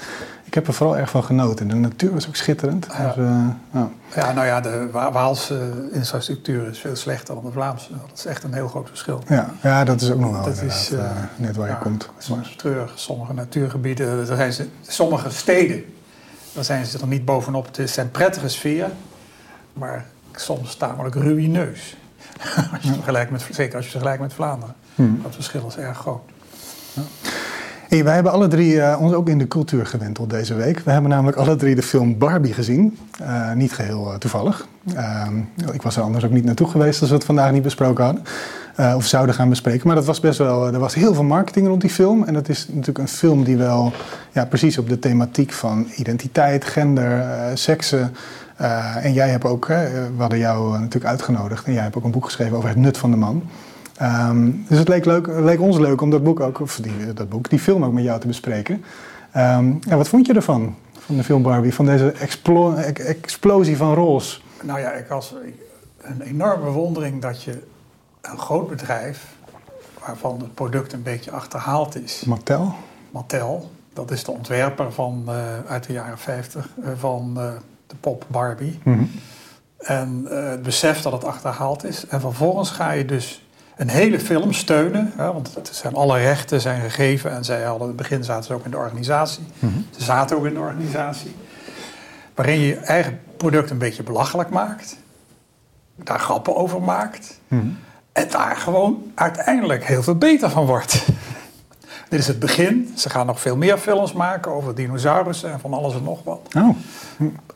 ik 0.44 0.54
heb 0.54 0.66
er 0.66 0.72
vooral 0.72 0.96
erg 0.96 1.10
van 1.10 1.24
genoten. 1.24 1.68
De 1.68 1.74
natuur 1.74 2.12
was 2.12 2.28
ook 2.28 2.36
schitterend. 2.36 2.86
Ja, 2.92 3.06
dus, 3.06 3.16
uh, 3.16 3.46
ja. 3.72 3.90
ja 4.14 4.32
nou 4.32 4.46
ja, 4.46 4.60
de 4.60 4.88
Waalse 4.92 5.88
infrastructuur 5.92 6.68
is 6.68 6.78
veel 6.78 6.96
slechter 6.96 7.34
dan 7.34 7.44
de 7.44 7.52
Vlaamse. 7.52 7.90
Dat 7.90 8.18
is 8.18 8.26
echt 8.26 8.42
een 8.42 8.54
heel 8.54 8.68
groot 8.68 8.88
verschil. 8.88 9.22
Ja, 9.28 9.50
ja 9.62 9.84
dat 9.84 10.00
is 10.00 10.10
ook 10.10 10.18
nog 10.18 10.30
wel 10.30 10.44
dat 10.44 10.62
is, 10.62 10.90
uh, 10.92 11.10
net 11.36 11.56
waar 11.56 11.68
je 11.68 11.78
komt. 11.78 12.08
Soms 12.18 12.56
treurig. 12.56 12.92
Sommige 12.94 13.32
natuurgebieden, 13.32 14.18
er 14.18 14.26
zijn 14.26 14.52
ze, 14.52 14.68
sommige 14.80 15.30
steden, 15.30 15.84
daar 16.52 16.64
zijn 16.64 16.86
ze 16.86 16.98
er 16.98 17.06
niet 17.06 17.24
bovenop. 17.24 17.76
Het 17.76 17.90
zijn 17.90 18.10
prettige 18.10 18.48
sfeer, 18.48 18.90
maar 19.72 20.06
soms 20.32 20.74
tamelijk 20.74 21.14
ruïneus. 21.14 21.96
als 22.74 22.82
je 22.82 22.92
vergelijkt 22.92 23.30
met, 23.30 23.46
zeker 23.50 23.76
als 23.76 23.84
je 23.84 23.90
vergelijkt 23.90 24.20
met 24.20 24.32
Vlaanderen. 24.32 24.74
Hmm. 24.94 25.20
Dat 25.22 25.34
verschil 25.34 25.66
is 25.68 25.76
erg 25.76 25.98
groot. 25.98 26.22
Ja. 26.92 27.02
Hey, 27.90 28.04
wij 28.04 28.14
hebben 28.14 28.32
alle 28.32 28.48
drie 28.48 28.74
uh, 28.74 28.96
ons 29.00 29.12
ook 29.12 29.28
in 29.28 29.38
de 29.38 29.48
cultuur 29.48 29.86
gewenteld 29.86 30.30
deze 30.30 30.54
week. 30.54 30.78
We 30.78 30.90
hebben 30.90 31.10
namelijk 31.10 31.36
alle 31.36 31.56
drie 31.56 31.74
de 31.74 31.82
film 31.82 32.18
Barbie 32.18 32.52
gezien. 32.52 32.98
Uh, 33.22 33.52
niet 33.52 33.72
geheel 33.72 34.12
uh, 34.12 34.14
toevallig. 34.14 34.66
Ehm, 34.94 35.38
ik 35.72 35.82
was 35.82 35.96
er 35.96 36.02
anders 36.02 36.24
ook 36.24 36.30
niet 36.30 36.44
naartoe 36.44 36.68
geweest 36.68 37.00
als 37.00 37.10
we 37.10 37.16
het 37.16 37.24
vandaag 37.24 37.52
niet 37.52 37.62
besproken 37.62 38.04
hadden. 38.04 38.96
of 38.96 39.06
zouden 39.06 39.34
gaan 39.34 39.48
bespreken. 39.48 39.86
Maar 39.86 39.96
dat 39.96 40.04
was 40.04 40.20
best 40.20 40.38
wel, 40.38 40.72
er 40.72 40.78
was 40.78 40.94
heel 40.94 41.14
veel 41.14 41.24
marketing 41.24 41.66
rond 41.66 41.80
die 41.80 41.90
film. 41.90 42.24
En 42.24 42.34
dat 42.34 42.48
is 42.48 42.66
natuurlijk 42.68 42.98
een 42.98 43.08
film 43.08 43.44
die 43.44 43.56
wel 43.56 43.92
ja, 44.32 44.44
precies 44.44 44.78
op 44.78 44.88
de 44.88 44.98
thematiek 44.98 45.52
van 45.52 45.86
identiteit, 45.96 46.64
gender, 46.64 47.24
seksen. 47.54 48.14
En 49.02 49.12
jij 49.12 49.28
hebt 49.28 49.44
ook, 49.44 49.66
we 49.66 50.10
hadden 50.18 50.38
jou 50.38 50.72
natuurlijk 50.72 51.04
uitgenodigd. 51.04 51.66
En 51.66 51.72
jij 51.72 51.82
hebt 51.82 51.96
ook 51.96 52.04
een 52.04 52.10
boek 52.10 52.24
geschreven 52.24 52.56
over 52.56 52.68
het 52.68 52.78
nut 52.78 52.98
van 52.98 53.10
de 53.10 53.16
man. 53.16 53.42
Um, 54.02 54.64
dus 54.68 54.78
het 54.78 54.88
leek, 54.88 55.04
leuk, 55.04 55.26
leek, 55.26 55.60
ons 55.60 55.78
leuk 55.78 56.00
om 56.00 56.10
dat 56.10 56.22
boek 56.22 56.40
ook, 56.40 56.60
of 56.60 56.76
die, 56.76 57.12
dat 57.12 57.28
boek, 57.28 57.50
die 57.50 57.58
film 57.58 57.84
ook 57.84 57.92
met 57.92 58.04
jou 58.04 58.20
te 58.20 58.26
bespreken. 58.26 58.84
Um, 59.36 59.78
ja, 59.80 59.96
wat 59.96 60.08
vond 60.08 60.26
je 60.26 60.34
ervan, 60.34 60.76
van 60.98 61.16
de 61.16 61.24
film 61.24 61.42
Barbie, 61.42 61.74
van 61.74 61.86
deze 61.86 62.12
explo 62.12 62.74
explosie 62.74 63.76
van 63.76 63.94
roles? 63.94 64.44
Nou 64.62 64.80
ja, 64.80 64.92
ik 64.92 65.06
was 65.06 65.34
een 66.00 66.20
enorme 66.20 66.64
bewondering 66.64 67.22
dat 67.22 67.42
je 67.42 67.62
een 68.20 68.38
groot 68.38 68.68
bedrijf, 68.68 69.34
waarvan 70.06 70.38
het 70.38 70.54
product 70.54 70.92
een 70.92 71.02
beetje 71.02 71.30
achterhaald 71.30 72.02
is. 72.02 72.24
Mattel? 72.24 72.74
Mattel, 73.10 73.70
dat 73.92 74.10
is 74.10 74.24
de 74.24 74.30
ontwerper 74.30 74.92
van, 74.92 75.24
uh, 75.28 75.34
uit 75.66 75.86
de 75.86 75.92
jaren 75.92 76.18
50 76.18 76.68
uh, 76.78 76.88
van 76.96 77.38
pop 78.00 78.24
Barbie. 78.28 78.80
Mm 78.82 78.94
-hmm. 78.94 79.10
En 79.78 80.26
het 80.30 80.62
besef 80.62 81.02
dat 81.02 81.12
het 81.12 81.24
achterhaald 81.24 81.84
is. 81.84 82.06
En 82.06 82.20
vervolgens 82.20 82.70
ga 82.70 82.90
je 82.90 83.04
dus 83.04 83.42
een 83.76 83.88
hele 83.88 84.20
film 84.20 84.52
steunen. 84.52 85.12
Hè, 85.16 85.32
want 85.32 85.54
het 85.54 85.70
zijn 85.72 85.94
alle 85.94 86.18
rechten 86.18 86.60
zijn 86.60 86.80
gegeven. 86.80 87.30
En 87.30 87.44
zij 87.44 87.62
hadden 87.62 87.82
in 87.82 87.88
het 87.88 87.96
begin 87.96 88.24
zaten 88.24 88.44
ze 88.44 88.52
ook 88.52 88.64
in 88.64 88.70
de 88.70 88.76
organisatie. 88.76 89.44
Mhm. 89.58 89.72
Ze 89.90 90.02
zaten 90.02 90.36
ook 90.36 90.46
in 90.46 90.54
de 90.54 90.60
organisatie. 90.60 91.34
Waarin 92.34 92.60
je 92.60 92.66
je 92.66 92.76
eigen 92.76 93.20
product 93.36 93.70
een 93.70 93.78
beetje 93.78 94.02
belachelijk 94.02 94.50
maakt. 94.50 94.96
Daar 95.96 96.20
grappen 96.20 96.56
over 96.56 96.82
maakt. 96.82 97.40
Mhm. 97.48 97.66
En 98.12 98.28
daar 98.30 98.56
gewoon 98.56 99.12
uiteindelijk 99.14 99.84
heel 99.84 100.02
veel 100.02 100.16
beter 100.16 100.50
van 100.50 100.66
wordt. 100.66 101.04
Dit 102.10 102.20
is 102.20 102.26
het 102.26 102.38
begin. 102.38 102.92
Ze 102.96 103.10
gaan 103.10 103.26
nog 103.26 103.40
veel 103.40 103.56
meer 103.56 103.78
films 103.78 104.12
maken 104.12 104.52
over 104.52 104.74
dinosaurussen 104.74 105.52
en 105.52 105.60
van 105.60 105.72
alles 105.72 105.94
en 105.94 106.02
nog 106.02 106.20
wat. 106.24 106.40
Oh. 106.56 106.76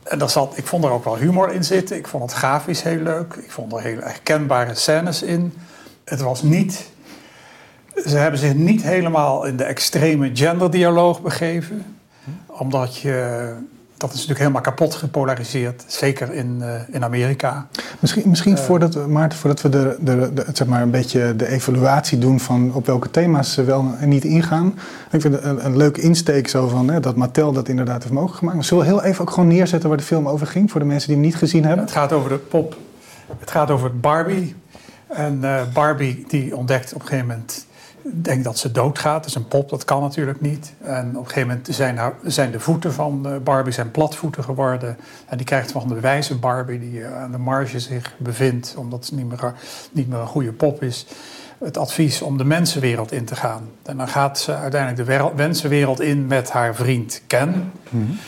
En 0.03 0.19
daar 0.19 0.29
zat, 0.29 0.57
ik 0.57 0.65
vond 0.65 0.83
er 0.83 0.89
ook 0.89 1.03
wel 1.03 1.17
humor 1.17 1.51
in 1.51 1.63
zitten. 1.63 1.97
Ik 1.97 2.07
vond 2.07 2.23
het 2.23 2.33
grafisch 2.33 2.81
heel 2.81 3.01
leuk. 3.01 3.33
Ik 3.33 3.51
vond 3.51 3.73
er 3.73 3.81
heel 3.81 3.99
herkenbare 3.99 4.75
scènes 4.75 5.23
in 5.23 5.53
het 6.05 6.21
was 6.21 6.41
niet. 6.41 6.89
Ze 8.05 8.17
hebben 8.17 8.39
zich 8.39 8.53
niet 8.53 8.83
helemaal 8.83 9.45
in 9.45 9.57
de 9.57 9.63
extreme 9.63 10.31
genderdialoog 10.33 11.21
begeven. 11.21 11.95
Omdat 12.45 12.97
je. 12.97 13.53
Dat 14.07 14.13
is 14.13 14.27
natuurlijk 14.27 14.39
helemaal 14.39 14.73
kapot 14.73 14.95
gepolariseerd, 14.95 15.83
zeker 15.87 16.33
in, 16.33 16.57
uh, 16.59 16.73
in 16.91 17.03
Amerika. 17.03 17.67
Misschien, 17.99 18.29
misschien 18.29 18.53
uh, 18.53 18.57
voordat, 18.57 19.07
Maarten, 19.07 19.37
voordat 19.37 19.61
we 19.61 19.69
de, 19.69 19.97
de, 19.99 20.33
de, 20.33 20.45
zeg 20.53 20.67
maar 20.67 20.81
een 20.81 20.91
beetje 20.91 21.35
de 21.35 21.47
evaluatie 21.47 22.17
doen 22.17 22.39
van 22.39 22.73
op 22.73 22.85
welke 22.85 23.11
thema's 23.11 23.53
ze 23.53 23.63
wel 23.63 23.95
en 23.99 24.09
niet 24.09 24.23
ingaan. 24.23 24.73
Ik 25.11 25.21
vind 25.21 25.33
het 25.33 25.43
een, 25.43 25.65
een 25.65 25.77
leuke 25.77 26.01
insteek 26.01 26.47
zo 26.47 26.67
van 26.67 26.89
hè, 26.89 26.99
dat 26.99 27.15
Mattel 27.15 27.51
dat 27.51 27.67
inderdaad 27.67 28.01
heeft 28.01 28.13
mogelijk 28.13 28.37
gemaakt. 28.37 28.55
Maar 28.55 28.65
zullen 28.65 28.83
we 28.83 28.89
heel 28.89 29.03
even 29.03 29.21
ook 29.21 29.29
gewoon 29.29 29.49
neerzetten 29.49 29.89
waar 29.89 29.97
de 29.97 30.03
film 30.03 30.27
over 30.27 30.47
ging 30.47 30.71
voor 30.71 30.79
de 30.79 30.85
mensen 30.85 31.07
die 31.07 31.17
hem 31.17 31.25
niet 31.25 31.35
gezien 31.35 31.65
hebben? 31.65 31.85
Het 31.85 31.93
gaat 31.93 32.11
over 32.11 32.29
de 32.29 32.37
pop. 32.37 32.77
Het 33.39 33.51
gaat 33.51 33.71
over 33.71 33.99
Barbie, 33.99 34.55
en 35.07 35.39
uh, 35.43 35.61
Barbie 35.73 36.25
die 36.27 36.55
ontdekt 36.55 36.93
op 36.93 37.01
een 37.01 37.07
gegeven 37.07 37.27
moment, 37.27 37.65
denkt 38.13 38.43
dat 38.43 38.57
ze 38.57 38.71
doodgaat. 38.71 39.17
Dat 39.17 39.25
is 39.25 39.35
een 39.35 39.47
pop, 39.47 39.69
dat 39.69 39.85
kan 39.85 40.01
natuurlijk 40.01 40.41
niet. 40.41 40.73
En 40.81 41.09
op 41.09 41.23
een 41.23 41.27
gegeven 41.27 41.47
moment 41.47 41.67
zijn, 41.71 41.99
zijn 42.23 42.51
de 42.51 42.59
voeten 42.59 42.93
van 42.93 43.23
uh, 43.27 43.37
Barbie 43.43 43.73
zijn 43.73 43.91
platvoeten 43.91 44.43
geworden. 44.43 44.97
En 45.27 45.37
die 45.37 45.45
krijgt 45.45 45.71
van 45.71 45.87
de 45.87 45.99
wijze 45.99 46.37
Barbie 46.37 46.79
die 46.79 46.99
uh, 46.99 47.17
aan 47.17 47.31
de 47.31 47.37
marge 47.37 47.79
zich 47.79 48.13
bevindt, 48.17 48.75
omdat 48.77 49.05
ze 49.05 49.15
niet 49.15 49.27
meer, 49.27 49.53
niet 49.91 50.07
meer 50.07 50.19
een 50.19 50.27
goede 50.27 50.53
pop 50.53 50.83
is. 50.83 51.05
Het 51.57 51.77
advies 51.77 52.21
om 52.21 52.37
de 52.37 52.45
mensenwereld 52.45 53.11
in 53.11 53.25
te 53.25 53.35
gaan. 53.35 53.69
En 53.83 53.97
dan 53.97 54.07
gaat 54.07 54.39
ze 54.39 54.55
uiteindelijk 54.55 55.01
de 55.01 55.13
wereld, 55.13 55.35
mensenwereld 55.35 56.01
in 56.01 56.27
met 56.27 56.51
haar 56.51 56.75
vriend 56.75 57.21
Ken. 57.27 57.49
Mm 57.49 57.71
-hmm. 57.89 58.19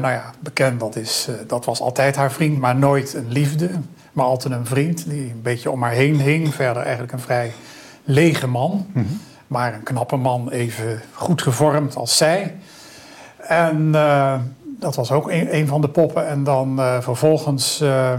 nou 0.00 0.12
ja, 0.12 0.30
bekend, 0.40 0.80
dat, 0.80 0.96
is, 0.96 1.28
dat 1.46 1.64
was 1.64 1.80
altijd 1.80 2.16
haar 2.16 2.32
vriend, 2.32 2.58
maar 2.58 2.76
nooit 2.76 3.14
een 3.14 3.28
liefde. 3.28 3.70
Maar 4.12 4.24
altijd 4.24 4.54
een 4.54 4.66
vriend 4.66 5.08
die 5.08 5.30
een 5.30 5.42
beetje 5.42 5.70
om 5.70 5.82
haar 5.82 5.92
heen 5.92 6.20
hing. 6.20 6.54
Verder 6.54 6.82
eigenlijk 6.82 7.12
een 7.12 7.20
vrij 7.20 7.52
lege 8.04 8.46
man. 8.46 8.86
Mhm. 8.92 9.04
Maar 9.46 9.74
een 9.74 9.82
knappe 9.82 10.16
man, 10.16 10.50
even 10.50 11.02
goed 11.14 11.42
gevormd 11.42 11.96
als 11.96 12.16
zij. 12.16 12.56
En 13.36 13.90
uh, 13.94 14.34
dat 14.78 14.94
was 14.94 15.10
ook 15.10 15.30
een, 15.30 15.54
een, 15.54 15.66
van 15.66 15.80
de 15.80 15.88
poppen. 15.88 16.28
En 16.28 16.44
dan 16.44 16.78
uh, 16.78 17.00
vervolgens 17.00 17.80
uh, 17.80 18.12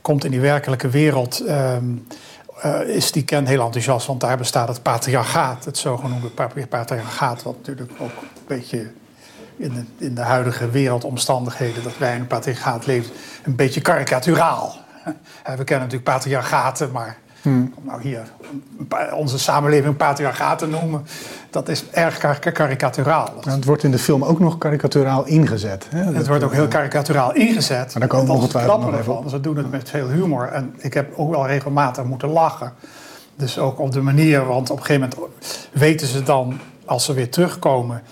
komt 0.00 0.24
in 0.24 0.30
die 0.30 0.40
werkelijke 0.40 0.88
wereld. 0.88 1.40
Ehm, 1.40 1.84
is 2.86 3.12
die 3.12 3.24
Ken 3.24 3.46
heel 3.46 3.64
enthousiast, 3.64 4.06
want 4.06 4.20
daar 4.20 4.36
bestaat 4.36 4.68
het 4.68 4.82
patriarchaat, 4.82 5.64
het 5.64 5.78
zogenoemde 5.78 6.30
patriarchaat, 6.68 7.42
wat 7.42 7.56
natuurlijk 7.56 7.92
ook 7.98 8.10
een 8.10 8.46
beetje 8.46 8.90
in 9.56 9.74
de, 9.74 10.04
in 10.04 10.14
de 10.14 10.20
huidige 10.20 10.70
wereldomstandigheden 10.70 11.82
dat 11.82 11.98
wij 11.98 12.14
in 12.14 12.20
een 12.20 12.26
patriarchaat 12.26 12.86
leven, 12.86 13.12
een 13.44 13.56
beetje 13.56 13.80
karikaturaal. 13.80 14.76
We 15.56 15.64
kennen 15.64 15.88
natuurlijk 15.88 16.04
patriarchaten, 16.04 16.90
maar 16.90 17.16
hmm. 17.44 17.72
om 17.74 17.84
nou 17.84 18.02
hier 18.02 18.22
onze 19.12 19.38
samenleving 19.38 19.96
patriarchaten 19.96 20.70
noemen, 20.70 21.06
dat 21.50 21.68
is 21.68 21.84
erg 21.90 22.18
karikaturaal. 22.52 23.34
Het 23.40 23.64
wordt 23.64 23.82
in 23.82 23.90
de 23.90 23.98
film 23.98 24.24
ook 24.24 24.38
nog 24.38 24.58
karikaturaal 24.58 25.26
ingezet. 25.26 25.86
Hè? 25.90 26.12
Het 26.12 26.26
wordt 26.26 26.44
ook 26.44 26.52
heel 26.52 26.68
karikaturaal 26.68 27.34
ingezet. 27.34 27.92
Maar 27.92 28.00
daar 28.00 28.08
komen 28.08 28.26
we 28.26 28.32
ongetwijfeld 28.32 28.80
nog 28.80 28.92
even 28.92 29.04
van. 29.04 29.30
Ze 29.30 29.40
doen 29.40 29.56
het 29.56 29.70
met 29.70 29.90
veel 29.90 30.08
humor 30.08 30.48
en 30.48 30.74
ik 30.78 30.94
heb 30.94 31.18
ook 31.18 31.30
wel 31.30 31.46
regelmatig 31.46 32.04
moeten 32.04 32.28
lachen. 32.28 32.72
Dus 33.36 33.58
ook 33.58 33.78
op 33.78 33.92
de 33.92 34.00
manier, 34.00 34.46
want 34.46 34.70
op 34.70 34.78
een 34.78 34.84
gegeven 34.84 35.10
moment 35.10 35.32
weten 35.72 36.06
ze 36.06 36.22
dan, 36.22 36.58
als 36.84 37.04
ze 37.04 37.12
weer 37.12 37.30
terugkomen 37.30 38.02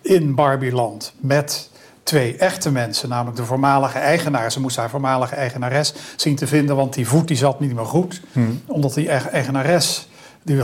in 0.00 0.34
Barbieland 0.34 1.12
met 1.20 1.69
twee 2.10 2.36
echte 2.36 2.72
mensen, 2.72 3.08
namelijk 3.08 3.36
de 3.36 3.44
voormalige 3.44 3.98
eigenaar. 3.98 4.52
Ze 4.52 4.60
moest 4.60 4.76
haar 4.76 4.90
voormalige 4.90 5.34
eigenares 5.34 5.94
zien 6.16 6.36
te 6.36 6.46
vinden, 6.46 6.76
want 6.76 6.94
die 6.94 7.08
voet 7.08 7.28
die 7.28 7.36
zat 7.36 7.60
niet 7.60 7.74
meer 7.74 7.84
goed. 7.84 8.20
Omdat 8.66 8.94
die 8.94 9.08
eigenares, 9.08 10.08
die 10.42 10.62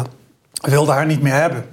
wilde 0.61 0.93
haar 0.93 1.07
niet 1.07 1.23
meer 1.23 1.33
hebben. 1.33 1.65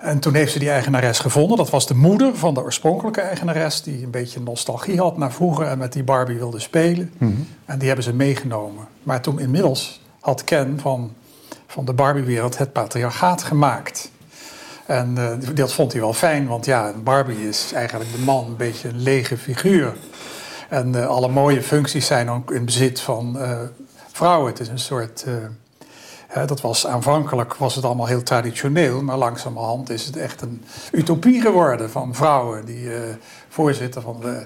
En 0.00 0.18
toen 0.18 0.34
heeft 0.34 0.52
ze 0.52 0.58
die 0.58 0.70
eigenares 0.70 1.18
gevonden. 1.18 1.56
Dat 1.56 1.70
was 1.70 1.86
de 1.86 1.94
moeder 1.94 2.36
van 2.36 2.54
de 2.54 2.62
oorspronkelijke 2.62 3.20
eigenares, 3.20 3.82
die 3.82 4.04
een 4.04 4.10
beetje 4.10 4.40
nostalgie 4.40 4.98
had 4.98 5.18
naar 5.18 5.32
vroeger 5.32 5.66
en 5.66 5.78
met 5.78 5.92
die 5.92 6.04
Barbie 6.04 6.36
wilde 6.36 6.60
spelen. 6.60 7.12
En 7.64 7.78
die 7.78 7.86
hebben 7.86 8.04
ze 8.04 8.14
meegenomen. 8.14 8.84
Maar 9.02 9.20
toen 9.20 9.40
inmiddels 9.40 10.00
had 10.20 10.44
Ken 10.44 10.80
van, 10.80 11.12
van 11.66 11.84
de 11.84 11.92
Barbie-wereld 11.92 12.58
het 12.58 12.72
patriarchaat 12.72 13.42
gemaakt. 13.42 14.10
En 14.86 15.14
uh, 15.18 15.56
dat 15.56 15.72
vond 15.72 15.92
hij 15.92 16.00
wel 16.00 16.12
fijn, 16.12 16.46
want 16.46 16.64
ja, 16.64 16.92
Barbie 17.04 17.48
is 17.48 17.72
eigenlijk 17.72 18.12
de 18.12 18.18
man 18.18 18.46
een 18.46 18.56
beetje 18.56 18.88
een 18.88 19.02
lege 19.02 19.36
figuur. 19.36 19.94
En 20.68 20.94
uh, 20.94 21.06
alle 21.06 21.28
mooie 21.28 21.62
functies 21.62 22.06
zijn 22.06 22.30
ook 22.30 22.50
in 22.50 22.64
bezit 22.64 23.00
van 23.00 23.36
uh, 23.36 23.58
vrouwen. 24.12 24.50
Het 24.50 24.60
is 24.60 24.68
een 24.68 24.78
soort. 24.78 25.24
Hè, 26.26 26.46
dat 26.46 26.60
was 26.60 26.86
aanvankelijk 26.86 27.54
was 27.54 27.74
het 27.74 27.84
allemaal 27.84 28.06
heel 28.06 28.22
traditioneel, 28.22 29.02
maar 29.02 29.16
langzamerhand 29.16 29.90
is 29.90 30.06
het 30.06 30.16
echt 30.16 30.40
een 30.40 30.64
utopie 30.92 31.40
geworden 31.40 31.90
van 31.90 32.14
vrouwen 32.14 32.64
die 32.64 32.88
voorzitter 33.48 34.02
van 34.02 34.20
de 34.20 34.44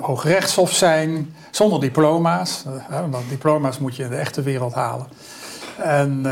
Hoogrechtshof 0.00 0.72
zijn, 0.72 1.34
zonder 1.50 1.80
diploma's. 1.80 2.64
want 3.10 3.28
diploma's 3.28 3.78
moet 3.78 3.96
je 3.96 4.02
in 4.02 4.10
de 4.10 4.16
echte 4.16 4.42
wereld 4.42 4.74
halen. 4.74 5.06
En 5.76 6.22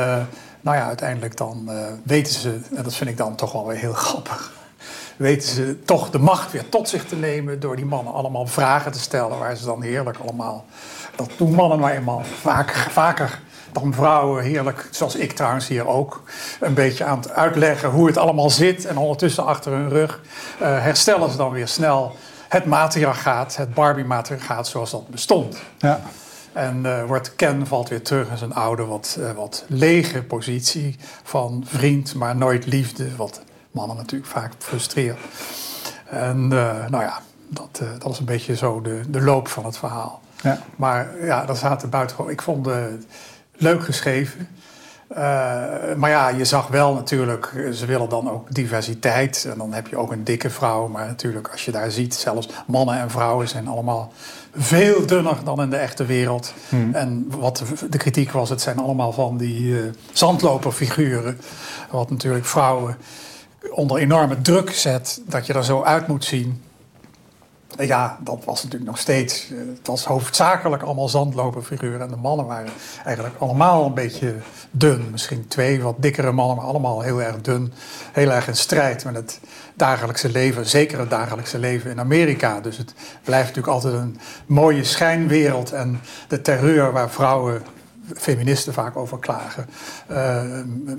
nou 0.61 0.77
ja, 0.77 0.87
uiteindelijk 0.87 1.37
dan 1.37 1.67
uh, 1.69 1.87
weten 2.03 2.33
ze, 2.33 2.61
en 2.77 2.83
dat 2.83 2.95
vind 2.95 3.11
ik 3.11 3.17
dan 3.17 3.35
toch 3.35 3.53
wel 3.53 3.67
weer 3.67 3.77
heel 3.77 3.93
grappig, 4.09 4.53
weten 5.17 5.49
ze 5.49 5.83
toch 5.85 6.11
de 6.11 6.19
macht 6.19 6.53
weer 6.53 6.69
tot 6.69 6.89
zich 6.89 7.05
te 7.05 7.17
nemen 7.17 7.61
door 7.61 7.77
die 7.77 7.85
mannen 7.85 8.13
allemaal 8.13 8.47
vragen 8.47 8.93
te 8.93 9.01
stellen 9.01 9.39
waar 9.39 9.57
ze 9.57 9.65
dan 9.65 9.83
heerlijk 9.83 10.19
allemaal, 10.19 10.65
dat 11.17 11.31
doen 11.37 11.55
mannen 11.55 11.79
nou 11.79 11.93
eenmaal 11.93 12.23
vaker, 12.41 12.91
vaker 12.91 13.41
dan 13.73 13.95
vrouwen 13.95 14.45
heerlijk, 14.45 14.89
zoals 14.91 15.15
ik 15.15 15.33
trouwens 15.33 15.69
hier 15.69 15.87
ook, 15.87 16.23
een 16.61 16.75
beetje 16.75 17.05
aan 17.05 17.19
het 17.19 17.31
uitleggen 17.31 17.91
hoe 17.91 18.07
het 18.07 18.17
allemaal 18.17 18.51
zit 18.51 18.85
en 18.85 18.97
ondertussen 18.97 19.45
achter 19.45 19.73
hun 19.73 19.89
rug 19.89 20.21
uh, 20.63 20.83
herstellen 20.83 21.31
ze 21.31 21.37
dan 21.37 21.51
weer 21.51 21.69
snel 21.69 22.17
het 22.49 22.65
matriarchaat, 22.65 23.57
het 23.57 23.75
Barbie-matriarchaat 23.75 24.69
zoals 24.69 24.91
dat 24.91 25.09
bestond. 25.09 25.57
Ja. 25.79 26.01
En 26.53 26.83
uh, 26.85 27.05
wordt 27.05 27.37
Ken 27.37 27.67
valt 27.67 27.89
weer 27.89 28.03
terug 28.03 28.31
in 28.31 28.37
zijn 28.37 28.55
oude, 28.55 28.85
wat, 28.85 29.17
uh, 29.19 29.31
wat 29.31 29.65
lege 29.67 30.23
positie 30.23 30.97
van 31.23 31.65
vriend, 31.67 32.15
maar 32.15 32.37
nooit 32.37 32.67
liefde. 32.67 33.17
Wat 33.17 33.43
mannen 33.71 33.97
natuurlijk 33.97 34.31
vaak 34.31 34.53
frustreert. 34.59 35.19
En 36.05 36.37
uh, 36.37 36.87
nou 36.89 37.03
ja, 37.03 37.21
dat, 37.49 37.83
dat 37.99 38.13
is 38.13 38.19
een 38.19 38.25
beetje 38.25 38.57
zo 38.57 38.81
de, 38.81 39.01
de 39.09 39.21
loop 39.21 39.49
van 39.49 39.65
het 39.65 39.77
verhaal. 39.79 40.21
Ja. 40.43 40.63
Maar 40.77 41.25
ja, 41.25 41.45
dat 41.45 41.59
zaten 41.59 41.91
buitengewoon. 41.91 42.31
Ik 42.31 42.43
vond 42.43 42.67
het 42.67 43.07
leuk 43.53 43.85
geschreven. 43.85 44.49
maar 45.97 46.11
ja, 46.11 46.29
je 46.29 46.45
zag 46.45 46.69
wel 46.69 46.95
natuurlijk, 46.95 47.71
ze 47.73 47.87
willen 47.87 48.09
dan 48.09 48.31
ook 48.31 48.55
diversiteit. 48.55 49.47
En 49.51 49.59
dan 49.59 49.73
heb 49.73 49.87
je 49.87 49.97
ook 49.97 50.13
een 50.13 50.25
dikke 50.25 50.51
vrouw. 50.51 50.89
Maar 50.89 51.07
natuurlijk, 51.07 51.49
als 51.49 51.65
je 51.65 51.71
daar 51.71 51.91
ziet, 51.91 52.15
zelfs 52.15 52.49
mannen 52.67 52.99
en 52.99 53.11
vrouwen 53.11 53.49
zijn 53.49 53.69
allemaal 53.69 54.13
veel 54.55 55.07
dunner 55.07 55.37
dan 55.45 55.63
in 55.63 55.71
de 55.71 55.77
echte 55.77 56.05
wereld. 56.05 56.55
Hmm. 56.69 56.95
En 56.95 57.27
wat 57.29 57.63
de 57.91 57.99
kritiek 57.99 58.31
was, 58.31 58.49
het 58.49 58.61
zijn 58.61 58.79
allemaal 58.79 59.13
van 59.13 59.37
die 59.37 59.61
uh, 59.61 59.83
zandloperfiguren. 60.13 61.41
Wat 61.91 62.11
natuurlijk 62.11 62.45
vrouwen 62.45 62.97
onder 63.71 63.97
enorme 63.97 64.41
druk 64.41 64.71
zet 64.71 65.21
dat 65.27 65.47
je 65.47 65.53
er 65.53 65.65
zo 65.65 65.83
uit 65.83 66.07
moet 66.07 66.25
zien. 66.25 66.63
Ja, 67.79 68.19
dat 68.21 68.45
was 68.45 68.63
natuurlijk 68.63 68.91
nog 68.91 69.01
steeds. 69.01 69.49
Het 69.49 69.87
was 69.87 70.05
hoofdzakelijk 70.05 70.83
allemaal 70.83 71.09
zandloperfiguren. 71.09 72.01
En 72.01 72.09
de 72.09 72.17
mannen 72.17 72.47
waren 72.47 72.73
eigenlijk 73.05 73.37
allemaal 73.39 73.87
een 73.87 73.95
beetje 73.95 74.35
dun. 74.71 75.09
Misschien 75.11 75.49
twee 75.49 75.83
wat 75.83 75.95
dikkere 75.99 76.33
mannen, 76.33 76.57
maar 76.57 76.65
allemaal 76.65 77.01
heel 77.01 77.23
erg 77.23 77.41
dun. 77.41 77.73
Heel 78.13 78.33
erg 78.33 78.49
in 78.49 78.57
strijd 78.57 79.05
met 79.05 79.15
het 79.15 79.41
dagelijkse 79.75 80.31
leven. 80.31 80.67
Zeker 80.67 80.99
het 80.99 81.11
dagelijkse 81.11 81.59
leven 81.59 81.91
in 81.91 82.01
Amerika. 82.01 82.61
Dus 82.61 82.77
het 82.77 82.95
blijft 83.25 83.47
natuurlijk 83.47 83.75
altijd 83.75 83.95
een 83.95 84.21
mooie 84.47 84.85
schijnwereld. 84.85 85.73
En 85.73 86.01
de 86.29 86.43
terreur 86.43 86.93
waar 86.93 87.11
vrouwen 87.11 87.63
feministen 88.17 88.73
vaak 88.73 88.97
over 88.97 89.19
klagen. 89.19 89.67
Uh, 90.11 90.43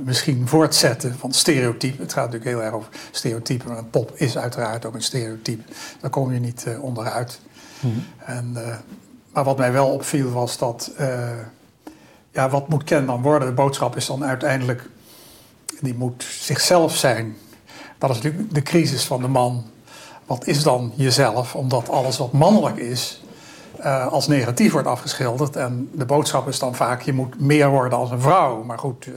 misschien 0.04 0.48
voortzetten 0.48 1.16
van 1.18 1.34
stereotypen. 1.34 2.02
Het 2.02 2.14
gaat 2.14 2.26
natuurlijk 2.26 2.52
heel 2.52 2.64
erg 2.64 2.74
over 2.74 2.90
stereotypen, 3.12 3.68
maar 3.68 3.78
een 3.78 3.90
pop 3.90 4.12
is 4.16 4.38
uiteraard 4.38 4.86
ook 4.86 4.94
een 4.94 5.02
stereotype. 5.02 5.64
Daar 6.02 6.10
kom 6.10 6.34
je 6.34 6.40
niet 6.40 6.66
uh, 6.68 6.84
onderuit. 6.84 7.40
Mm-hmm. 7.80 8.06
En, 8.26 8.54
uh, 8.58 8.76
maar 9.34 9.44
wat 9.44 9.58
mij 9.58 9.72
wel 9.72 9.88
opviel 9.88 10.32
was 10.32 10.58
dat, 10.58 10.92
ja, 12.32 12.50
wat 12.50 12.68
moet 12.68 12.84
Ken 12.84 13.06
dan 13.06 13.22
worden? 13.22 13.48
De 13.48 13.54
boodschap 13.54 13.96
is 13.96 14.06
dan 14.06 14.26
uiteindelijk, 14.26 14.90
die 15.80 15.94
moet 15.94 16.24
zichzelf 16.24 16.96
zijn. 16.96 17.38
Dat 17.98 18.10
is 18.10 18.16
natuurlijk 18.16 18.54
de 18.54 18.62
crisis 18.62 19.04
van 19.04 19.22
de 19.22 19.28
man. 19.28 19.66
Wat 20.26 20.48
is 20.48 20.64
dan 20.64 20.94
jezelf? 20.96 21.56
Omdat 21.56 21.90
alles 21.90 22.18
wat 22.18 22.32
mannelijk 22.32 22.78
is, 22.78 23.22
uh, 23.84 24.08
als 24.08 24.28
negatief 24.28 24.72
wordt 24.72 24.88
afgeschilderd. 24.88 25.56
En 25.56 25.90
de 25.94 26.06
boodschap 26.06 26.48
is 26.48 26.60
dan 26.60 26.76
vaak, 26.76 27.02
je 27.02 27.14
moet 27.14 27.40
meer 27.40 27.70
worden 27.70 27.98
als 27.98 28.12
een 28.12 28.22
vrouw. 28.22 28.64
Maar 28.64 28.80
goed, 28.80 29.06
uh, 29.06 29.14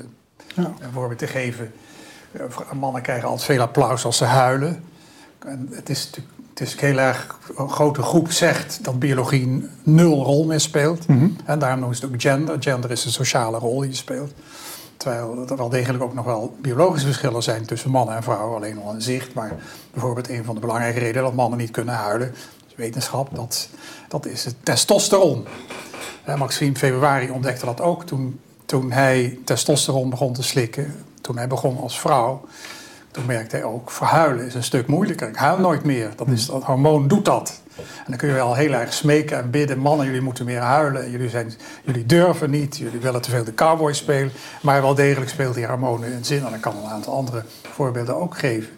ja. 0.55 0.73
een 0.81 0.93
voorbeeld 0.93 1.19
te 1.19 1.27
geven. 1.27 1.73
Uh, 2.33 2.43
mannen 2.73 3.03
krijgen 3.03 3.29
altijd 3.29 3.47
veel 3.47 3.61
applaus 3.61 4.05
als 4.05 4.17
ze 4.17 4.25
huilen. 4.25 4.85
En 5.39 5.69
het 5.73 5.89
is 5.89 6.05
natuurlijk 6.05 6.35
het 6.55 6.69
is 6.69 6.81
heel 6.81 6.99
erg, 6.99 7.39
een 7.57 7.71
grote 7.71 8.03
groep 8.03 8.31
zegt 8.31 8.85
dat 8.85 8.99
biologie 8.99 9.69
nul 9.83 10.25
rol 10.25 10.45
meer 10.45 10.61
speelt. 10.61 11.07
Mm-hmm. 11.07 11.37
En 11.45 11.59
daarom 11.59 11.79
noemen 11.79 11.97
ze 11.97 12.05
het 12.05 12.15
ook 12.15 12.21
gender. 12.21 12.57
Gender 12.61 12.91
is 12.91 13.05
een 13.05 13.13
sociale 13.13 13.59
rol 13.59 13.81
die 13.81 13.89
je 13.89 13.97
speelt. 13.97 14.33
Terwijl 14.97 15.49
er 15.49 15.57
wel 15.57 15.69
degelijk 15.69 16.03
ook 16.03 16.15
nog 16.15 16.25
wel 16.25 16.57
biologische 16.61 17.07
verschillen 17.07 17.43
zijn 17.43 17.67
tussen 17.67 17.91
mannen 17.91 18.17
en 18.17 18.23
vrouwen, 18.23 18.57
alleen 18.57 18.79
al 18.79 18.93
in 18.93 19.03
zicht. 19.03 19.35
Maar 19.35 19.53
bijvoorbeeld 19.93 20.29
een 20.29 20.45
van 20.45 20.55
de 20.55 20.61
belangrijke 20.61 20.99
redenen 20.99 21.23
dat 21.23 21.35
mannen 21.35 21.59
niet 21.59 21.71
kunnen 21.71 21.95
huilen, 21.95 22.35
wetenschap, 22.75 23.35
dat, 23.35 23.69
dat 24.09 24.27
is 24.27 24.45
het 24.45 24.55
testosteron. 24.63 25.47
Uh, 26.29 26.37
Maxime 26.37 26.77
Februari 26.77 27.31
ontdekte 27.31 27.65
dat 27.65 27.81
ook 27.81 28.05
toen, 28.05 28.41
toen 28.65 28.93
hij 28.93 29.39
testosteron 29.45 30.11
begon 30.11 30.33
te 30.33 30.43
slikken. 30.43 31.05
Toen 31.21 31.37
hij 31.37 31.49
begon 31.49 31.79
als 31.79 32.01
vrouw. 32.01 32.45
Toen 33.11 33.27
merkte 33.27 33.57
hij 33.57 33.65
ook, 33.65 33.91
verhuilen 33.91 34.47
is 34.47 34.55
een 34.55 34.63
stuk 34.63 34.87
moeilijker. 34.87 35.29
Ik 35.29 35.37
huil 35.37 35.59
nooit 35.59 35.85
meer. 35.85 36.11
Dat, 36.17 36.29
is, 36.29 36.47
dat 36.47 36.63
hormoon 36.63 37.09
doet 37.09 37.25
dat. 37.25 37.61
En 37.77 38.05
dan 38.07 38.17
kun 38.17 38.29
je 38.29 38.35
wel 38.35 38.55
heel 38.55 38.73
erg 38.73 38.93
smeken 38.93 39.39
en 39.39 39.51
bidden. 39.51 39.79
Mannen, 39.79 40.07
jullie 40.07 40.21
moeten 40.21 40.45
meer 40.45 40.61
huilen. 40.61 41.11
Jullie, 41.11 41.29
zijn, 41.29 41.53
jullie 41.85 42.07
durven 42.07 42.51
niet. 42.51 42.77
Jullie 42.77 43.01
willen 43.01 43.23
te 43.23 43.31
veel 43.31 43.45
de 43.45 43.55
cowboy 43.55 43.93
spelen. 43.93 44.33
Maar 44.63 44.83
wel 44.83 44.95
degelijk 44.95 45.31
speelt 45.31 45.55
die 45.55 45.67
hormonen 45.67 46.13
een 46.13 46.25
zin. 46.25 46.47
En 46.47 46.55
ik 46.55 46.61
kan 46.61 46.77
een 46.77 46.91
aantal 46.91 47.15
andere 47.15 47.45
voorbeelden 47.73 48.17
ook 48.17 48.39
geven. 48.39 48.69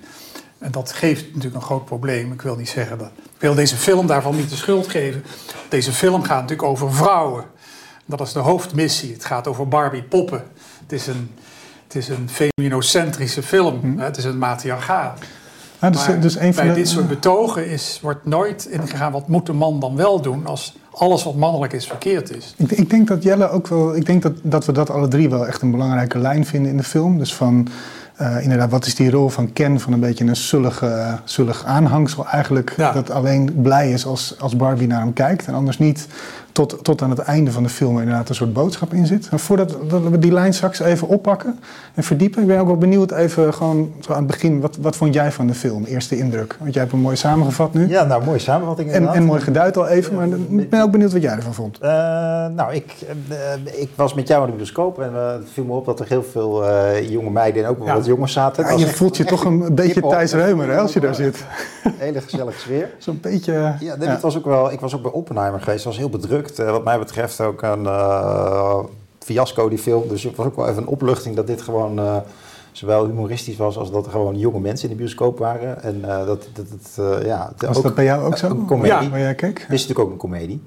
En 0.59 0.71
dat 0.71 0.93
geeft 0.93 1.25
natuurlijk 1.27 1.55
een 1.55 1.61
groot 1.61 1.85
probleem. 1.85 2.33
Ik 2.33 2.43
wil 2.43 2.57
niet 2.57 2.69
zeggen 2.69 2.99
dat. 2.99 3.11
Ik 3.17 3.41
wil 3.41 3.55
deze 3.55 3.77
film 3.77 4.07
daarvan 4.07 4.37
niet 4.37 4.51
de 4.51 4.57
schuld 4.57 4.89
geven. 4.89 5.25
Deze 5.69 5.93
film 5.93 6.23
gaat 6.23 6.41
natuurlijk 6.41 6.69
over 6.69 6.93
vrouwen. 6.93 7.45
Dat 8.07 8.21
is 8.21 8.33
de 8.33 8.39
hoofdmissie. 8.39 9.13
Het 9.13 9.25
gaat 9.25 9.47
over 9.47 9.69
Barbie 9.69 10.03
poppen. 10.03 10.45
Het 10.83 10.93
is 10.93 11.07
een, 11.07 11.31
het 11.87 11.97
is 11.97 12.09
een 12.09 12.29
feminocentrische 12.29 13.43
film. 13.43 13.81
Hm. 13.81 13.99
Het 13.99 14.17
is 14.17 14.25
een 14.25 14.39
matriarchaat. 14.39 15.19
Ah, 15.79 15.93
dus, 15.93 16.07
Maar 16.07 16.21
dus 16.21 16.37
een 16.37 16.55
bij 16.55 16.69
de, 16.69 16.75
dit 16.75 16.89
soort 16.89 17.09
betogen 17.09 17.69
is, 17.69 17.99
wordt 18.03 18.27
nooit 18.27 18.67
ingegaan 18.67 19.13
wat 19.13 19.29
moet 19.29 19.47
de 19.47 19.53
man 19.53 19.81
dan 19.81 19.97
wel 19.97 20.21
doen 20.21 20.47
als 20.47 20.77
alles 20.93 21.25
wat 21.25 21.35
mannelijk 21.35 21.73
is 21.73 21.87
verkeerd 21.87 22.37
is. 22.37 22.55
Ik, 22.57 22.71
ik 22.71 22.91
denk 22.91 23.09
dat 23.09 23.23
Jelle 23.23 23.49
ook 23.49 23.67
wel. 23.67 23.97
Ik 23.97 24.07
denk 24.07 24.23
dat, 24.23 24.33
dat 24.43 24.65
we 24.65 24.73
dat 24.73 24.91
alle 24.91 25.09
drie 25.09 25.31
wel 25.31 25.47
echt 25.47 25.63
een 25.63 25.71
belangrijke 25.71 26.19
lijn 26.19 26.47
vinden 26.47 26.71
in 26.71 26.77
de 26.77 26.83
film. 26.83 27.19
Dus 27.19 27.35
van. 27.35 27.69
Eh, 28.17 28.43
inderdaad, 28.43 28.71
wat 28.71 28.87
is 28.87 28.95
die 28.95 29.11
rol 29.11 29.29
van 29.29 29.53
Ken 29.53 29.81
van 29.81 29.93
een 29.93 30.01
beetje 30.01 30.25
een 30.25 30.37
zullig, 30.37 30.83
eh, 30.83 31.13
zullig 31.25 31.65
aanhangsel 31.65 32.27
eigenlijk? 32.27 32.75
Ja. 32.77 32.93
Dat 32.93 33.11
alleen 33.11 33.61
blij 33.63 33.93
is 33.93 34.07
als, 34.07 34.35
als 34.39 34.57
Barbie 34.57 34.87
naar 34.87 35.01
hem 35.01 35.13
kijkt 35.13 35.47
en 35.47 35.55
anders 35.55 35.79
niet 35.79 36.07
tot, 36.57 36.79
tot 36.85 37.03
aan 37.03 37.11
het 37.11 37.19
einde 37.19 37.51
van 37.53 37.63
de 37.63 37.69
film 37.69 37.99
inderdaad 37.99 38.29
een 38.29 38.35
soort 38.35 38.53
boodschap 38.53 38.93
in 38.93 39.07
zit. 39.07 39.29
En 39.31 39.39
voordat 39.39 39.77
dat 39.89 40.03
we 40.03 40.19
die 40.19 40.33
lijn 40.33 40.55
straks 40.55 40.81
even 40.81 41.09
oppakken 41.09 41.59
en 41.95 42.03
verdiepen, 42.03 42.43
ik 42.43 42.49
ben 42.49 42.59
ook 42.59 42.67
wel 42.67 42.77
benieuwd 42.77 43.13
even 43.13 43.55
gewoon 43.55 43.93
zo 44.01 44.13
aan 44.13 44.19
het 44.19 44.27
begin, 44.27 44.61
wat, 44.61 44.77
wat 44.81 44.97
vond 44.97 45.15
jij 45.15 45.33
van 45.33 45.47
de 45.47 45.55
film? 45.55 45.85
Eerste 45.85 46.19
indruk? 46.19 46.57
Want 46.59 46.73
jij 46.73 46.81
hebt 46.83 46.95
hem 46.95 47.03
mooi 47.05 47.17
samengevat 47.17 47.75
nu. 47.75 47.89
Ja, 47.89 48.05
nou, 48.05 48.25
mooie 48.25 48.39
samenvatting 48.39 48.89
En, 48.89 48.95
inderdaad. 48.95 49.21
en 49.21 49.27
mooi 49.27 49.41
geduid 49.41 49.77
al 49.77 49.87
even, 49.89 50.15
maar 50.15 50.29
ik 50.61 50.71
ben 50.71 50.83
ook 50.83 50.91
benieuwd 50.91 51.13
wat 51.13 51.23
jij 51.23 51.33
ervan 51.33 51.55
vond. 51.55 51.79
Eh, 51.79 51.91
nou, 52.47 52.75
ik, 52.75 52.95
eh, 53.29 53.81
ik 53.81 53.89
was 53.95 54.15
met 54.15 54.29
jou 54.29 54.45
in 54.45 54.51
de 54.51 54.57
bioscoop 54.57 55.01
en 55.01 55.11
eh, 55.15 55.33
het 55.33 55.49
viel 55.53 55.65
me 55.65 55.73
op 55.73 55.85
dat 55.87 56.01
er 56.01 56.07
heel 56.09 56.23
veel 56.23 56.65
jonge 57.01 57.31
meiden 57.31 57.65
en 57.65 57.69
ook 57.71 57.79
wel 57.79 57.87
Ja. 57.87 57.95
wat 57.95 58.07
jongens 58.07 58.33
zaten. 58.33 58.65
Ja, 58.65 58.71
je 58.71 58.85
echt- 58.85 58.97
voelt 58.97 59.17
je 59.17 59.25
toch 59.25 59.45
een 59.45 59.75
beetje. 59.75 60.01
Thijs 60.09 60.33
Reumer 60.33 60.69
hè, 60.71 60.79
als 60.79 60.93
je 60.93 61.01
daar 61.01 61.15
zit. 61.15 61.45
Hele 61.97 62.21
gezellige 62.21 62.59
sfeer. 62.59 62.91
Zo'n 62.99 63.19
beetje... 63.23 63.75
Ja. 63.81 63.97
dit 63.97 64.21
was 64.21 64.37
ook 64.37 64.45
wel, 64.45 64.73
ik 64.73 64.81
was 64.81 64.95
ook 64.95 65.03
bij 65.03 65.11
Oppenheimer 65.13 65.61
geweest. 65.61 65.85
Dat 65.85 65.93
was 65.93 65.97
heel 66.03 66.11
bedrukt. 66.11 66.46
Eh, 66.51 66.71
wat 66.71 66.85
mij 66.85 66.99
betreft 66.99 67.41
ook 67.41 67.63
een 67.63 67.87
eh, 67.87 68.79
fiasco, 69.19 69.69
die 69.69 69.79
film. 69.79 70.09
Dus 70.09 70.23
het 70.23 70.37
was 70.37 70.47
ook 70.47 70.57
wel 70.57 70.69
even 70.69 70.83
een 70.83 70.89
opluchting 70.89 71.37
dat 71.37 71.47
dit 71.47 71.63
gewoon 71.63 71.99
eh, 71.99 72.17
zowel 72.77 73.07
humoristisch 73.07 73.57
was 73.57 73.77
als 73.77 73.91
dat 73.91 74.05
er 74.05 74.11
gewoon 74.11 74.39
jonge 74.39 74.61
mensen 74.61 74.89
in 74.89 74.97
de 74.97 75.03
bioscoop 75.03 75.39
waren. 75.39 75.83
En 75.83 75.97
uh, 75.99 76.27
dat, 76.27 76.49
dat, 76.53 76.67
dat 76.71 77.21
uh, 77.21 77.27
ja, 77.27 77.53
was 77.59 77.83
dat 77.83 77.95
bij 77.95 78.05
jou 78.05 78.25
ook 78.25 78.37
zo? 78.37 78.51
Een 78.51 78.67
comedie. 78.67 78.93
Ja, 78.93 79.11
waar 79.11 79.19
jij 79.19 79.35
keek? 79.35 79.59
Het 79.61 79.73
is 79.73 79.81
natuurlijk 79.81 79.99
ook 79.99 80.11
een 80.11 80.31
komedie. 80.31 80.63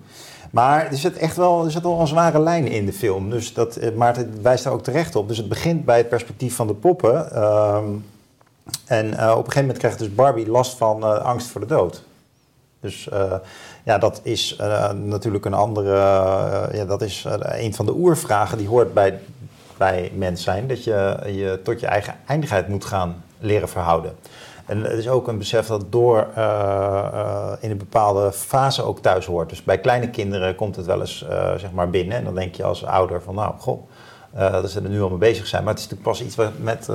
Maar 0.52 0.86
er 0.86 0.98
zit 0.98 1.18
echt 1.18 1.36
wel, 1.36 1.66
er 1.66 1.72
zit 1.72 1.84
een 1.84 2.08
zware 2.08 2.40
lijn 2.40 2.68
in 2.68 2.86
de 2.86 2.94
film. 2.94 3.30
Dus 3.30 3.54
dat, 3.54 3.76
eh, 3.76 3.96
Maarten 3.96 4.40
wijst 4.42 4.64
daar 4.64 4.74
ook 4.74 4.84
terecht 4.84 5.16
op. 5.16 5.28
Dus 5.28 5.38
het 5.38 5.50
begint 5.50 5.86
bij 5.86 5.98
het 5.98 6.10
perspectief 6.10 6.56
van 6.56 6.68
de 6.68 6.74
poppen. 6.74 7.30
Uh, 7.34 7.78
en 8.86 9.06
uh, 9.06 9.12
op 9.12 9.18
een 9.18 9.36
gegeven 9.36 9.62
moment 9.62 9.78
krijgt 9.78 10.00
dus 10.00 10.16
Barbie 10.16 10.50
last 10.50 10.78
van 10.78 11.24
angst 11.24 11.48
voor 11.48 11.62
de 11.62 11.68
dood. 11.68 12.04
Dus 12.80 13.10
ja, 13.90 13.98
dat 13.98 14.20
is 14.24 14.56
natuurlijk 14.94 15.46
een 15.46 15.54
andere. 15.54 15.96
ja, 16.72 16.86
dat 16.86 17.02
is 17.02 17.26
een 17.40 17.74
van 17.74 17.86
de 17.86 17.94
oervragen 17.94 18.58
die 18.58 18.68
hoort 18.68 18.94
bij, 18.94 19.20
bij 19.78 20.12
mens 20.16 20.44
zijn. 20.44 20.68
Dat 20.68 20.84
je 20.84 21.20
je 21.26 21.60
tot 21.64 21.80
je 21.80 21.88
eigen 21.88 22.16
eindigheid 22.26 22.68
moet 22.68 22.86
gaan 22.86 23.24
leren 23.40 23.70
verhouden. 23.70 24.16
En 24.66 24.84
het 24.84 24.98
is 24.98 25.10
ook 25.10 25.28
een 25.28 25.38
besef 25.38 25.68
dat 25.68 25.92
door 25.92 26.28
in 27.60 27.72
een 27.72 27.78
bepaalde 27.78 28.32
fase 28.32 28.84
ook 28.84 29.00
thuis 29.00 29.26
hoort. 29.26 29.50
Dus 29.50 29.64
bij 29.64 29.80
kleine 29.80 30.10
kinderen 30.10 30.56
komt 30.56 30.76
het 30.76 30.86
wel 30.86 31.00
eens 31.00 31.26
zeg 31.58 31.72
maar 31.72 31.90
binnen. 31.90 32.18
En 32.18 32.24
dan 32.24 32.36
denk 32.36 32.56
je 32.56 32.64
als 32.64 32.86
ouder 32.86 33.22
van 33.22 33.36
nou, 33.36 33.54
goh, 33.58 33.82
dat 34.34 34.72
ze 34.72 34.82
er 34.82 34.90
nu 34.90 35.02
al 35.02 35.10
mee 35.10 35.18
bezig 35.18 35.48
zijn. 35.48 35.64
Maar 35.64 35.74
het 35.74 35.82
is 35.82 35.90
natuurlijk 35.90 36.18
pas 36.18 36.28
iets 36.28 36.36
wat 36.36 36.52
met, 36.60 36.88